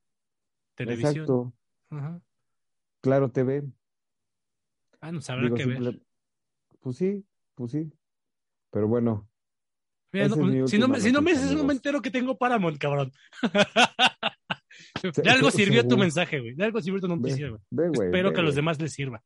Televisión. 0.76 1.10
Exacto. 1.14 1.52
Ajá. 1.90 2.20
Claro 3.00 3.30
TV. 3.32 3.64
Ah, 5.00 5.10
no, 5.10 5.20
habrá 5.26 5.42
Digo, 5.44 5.56
que 5.56 5.64
ver. 5.66 6.00
Pues 6.80 6.96
sí, 6.98 7.24
pues 7.58 7.72
sí. 7.72 7.92
Pero 8.70 8.88
bueno, 8.88 9.28
Mira, 10.12 10.28
no- 10.28 10.66
si, 10.66 10.78
no 10.78 10.88
me, 10.88 11.00
si 11.00 11.12
no 11.12 11.20
me 11.20 11.32
dices, 11.32 11.52
no 11.52 11.64
me 11.64 11.74
entero 11.74 12.00
que 12.00 12.10
tengo 12.10 12.38
Paramount, 12.38 12.78
cabrón. 12.78 13.12
De 15.22 15.30
algo 15.30 15.50
sirvió 15.50 15.86
tu 15.86 15.98
mensaje, 15.98 16.40
güey. 16.40 16.54
De 16.54 16.64
algo 16.64 16.80
sirvió 16.80 17.00
tu 17.00 17.08
noticia, 17.08 17.48
güey. 17.48 17.60
ve, 17.70 17.88
güey. 17.88 18.08
Espero 18.08 18.28
ve, 18.30 18.34
que 18.34 18.40
a 18.40 18.44
los 18.44 18.54
demás 18.54 18.80
les 18.80 18.92
sirva. 18.92 19.22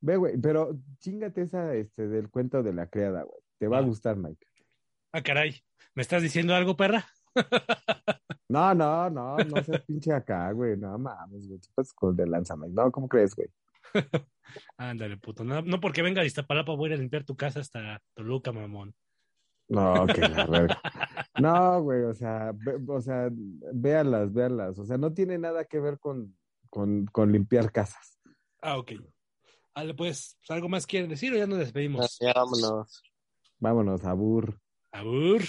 Ve, 0.00 0.16
güey, 0.16 0.38
pero 0.38 0.78
chingate 1.00 1.42
esa 1.42 1.74
este, 1.74 2.08
del 2.08 2.30
cuento 2.30 2.62
de 2.62 2.72
la 2.72 2.86
criada, 2.86 3.22
güey. 3.22 3.40
Te 3.58 3.68
va 3.68 3.78
a 3.78 3.82
gustar, 3.82 4.16
Mike. 4.16 4.46
Ah, 5.12 5.22
caray. 5.22 5.60
¿Me 5.94 6.02
estás 6.02 6.22
diciendo 6.22 6.54
algo, 6.54 6.76
perra? 6.76 7.06
No, 8.48 8.72
no, 8.74 9.10
no, 9.10 9.36
no 9.38 9.64
seas 9.64 9.82
pinche 9.84 10.12
acá, 10.12 10.52
güey. 10.52 10.76
No 10.76 10.96
mames, 10.96 11.48
güey. 11.48 11.58
Pasas 11.74 11.92
con 11.92 12.14
de 12.14 12.28
lanza, 12.28 12.54
Mike. 12.56 12.74
No, 12.74 12.92
¿cómo 12.92 13.08
crees, 13.08 13.34
güey? 13.34 13.48
Ándale, 14.78 15.16
puto. 15.16 15.44
No, 15.44 15.62
no 15.62 15.80
porque 15.80 16.02
venga 16.02 16.20
de 16.20 16.26
Iztapalapa 16.26 16.74
voy 16.74 16.90
a 16.90 16.94
ir 16.94 16.98
a 16.98 17.02
limpiar 17.02 17.24
tu 17.24 17.36
casa 17.36 17.60
hasta 17.60 18.02
Toluca, 18.14 18.52
mamón. 18.52 18.94
No, 19.68 20.06
que 20.06 20.20
la 20.20 20.46
verga. 20.46 20.80
No, 21.38 21.82
güey, 21.82 22.02
o 22.04 22.14
sea, 22.14 22.52
ve- 22.54 22.78
o 22.86 23.00
sea, 23.00 23.28
véanlas, 23.32 24.32
véanlas. 24.32 24.78
O 24.78 24.84
sea, 24.84 24.96
no 24.96 25.12
tiene 25.12 25.38
nada 25.38 25.64
que 25.64 25.80
ver 25.80 25.98
con, 25.98 26.36
con, 26.70 27.06
con 27.06 27.32
limpiar 27.32 27.72
casas. 27.72 28.20
Ah, 28.62 28.78
ok. 28.78 28.92
Vale, 29.74 29.94
pues, 29.94 30.38
¿algo 30.48 30.68
más 30.68 30.86
quieren 30.86 31.10
decir 31.10 31.32
o 31.34 31.36
ya 31.36 31.46
nos 31.46 31.58
despedimos? 31.58 32.18
Ya, 32.20 32.32
vámonos. 32.32 33.02
Vámonos, 33.58 34.04
abur. 34.04 34.60
Abur. 34.92 35.42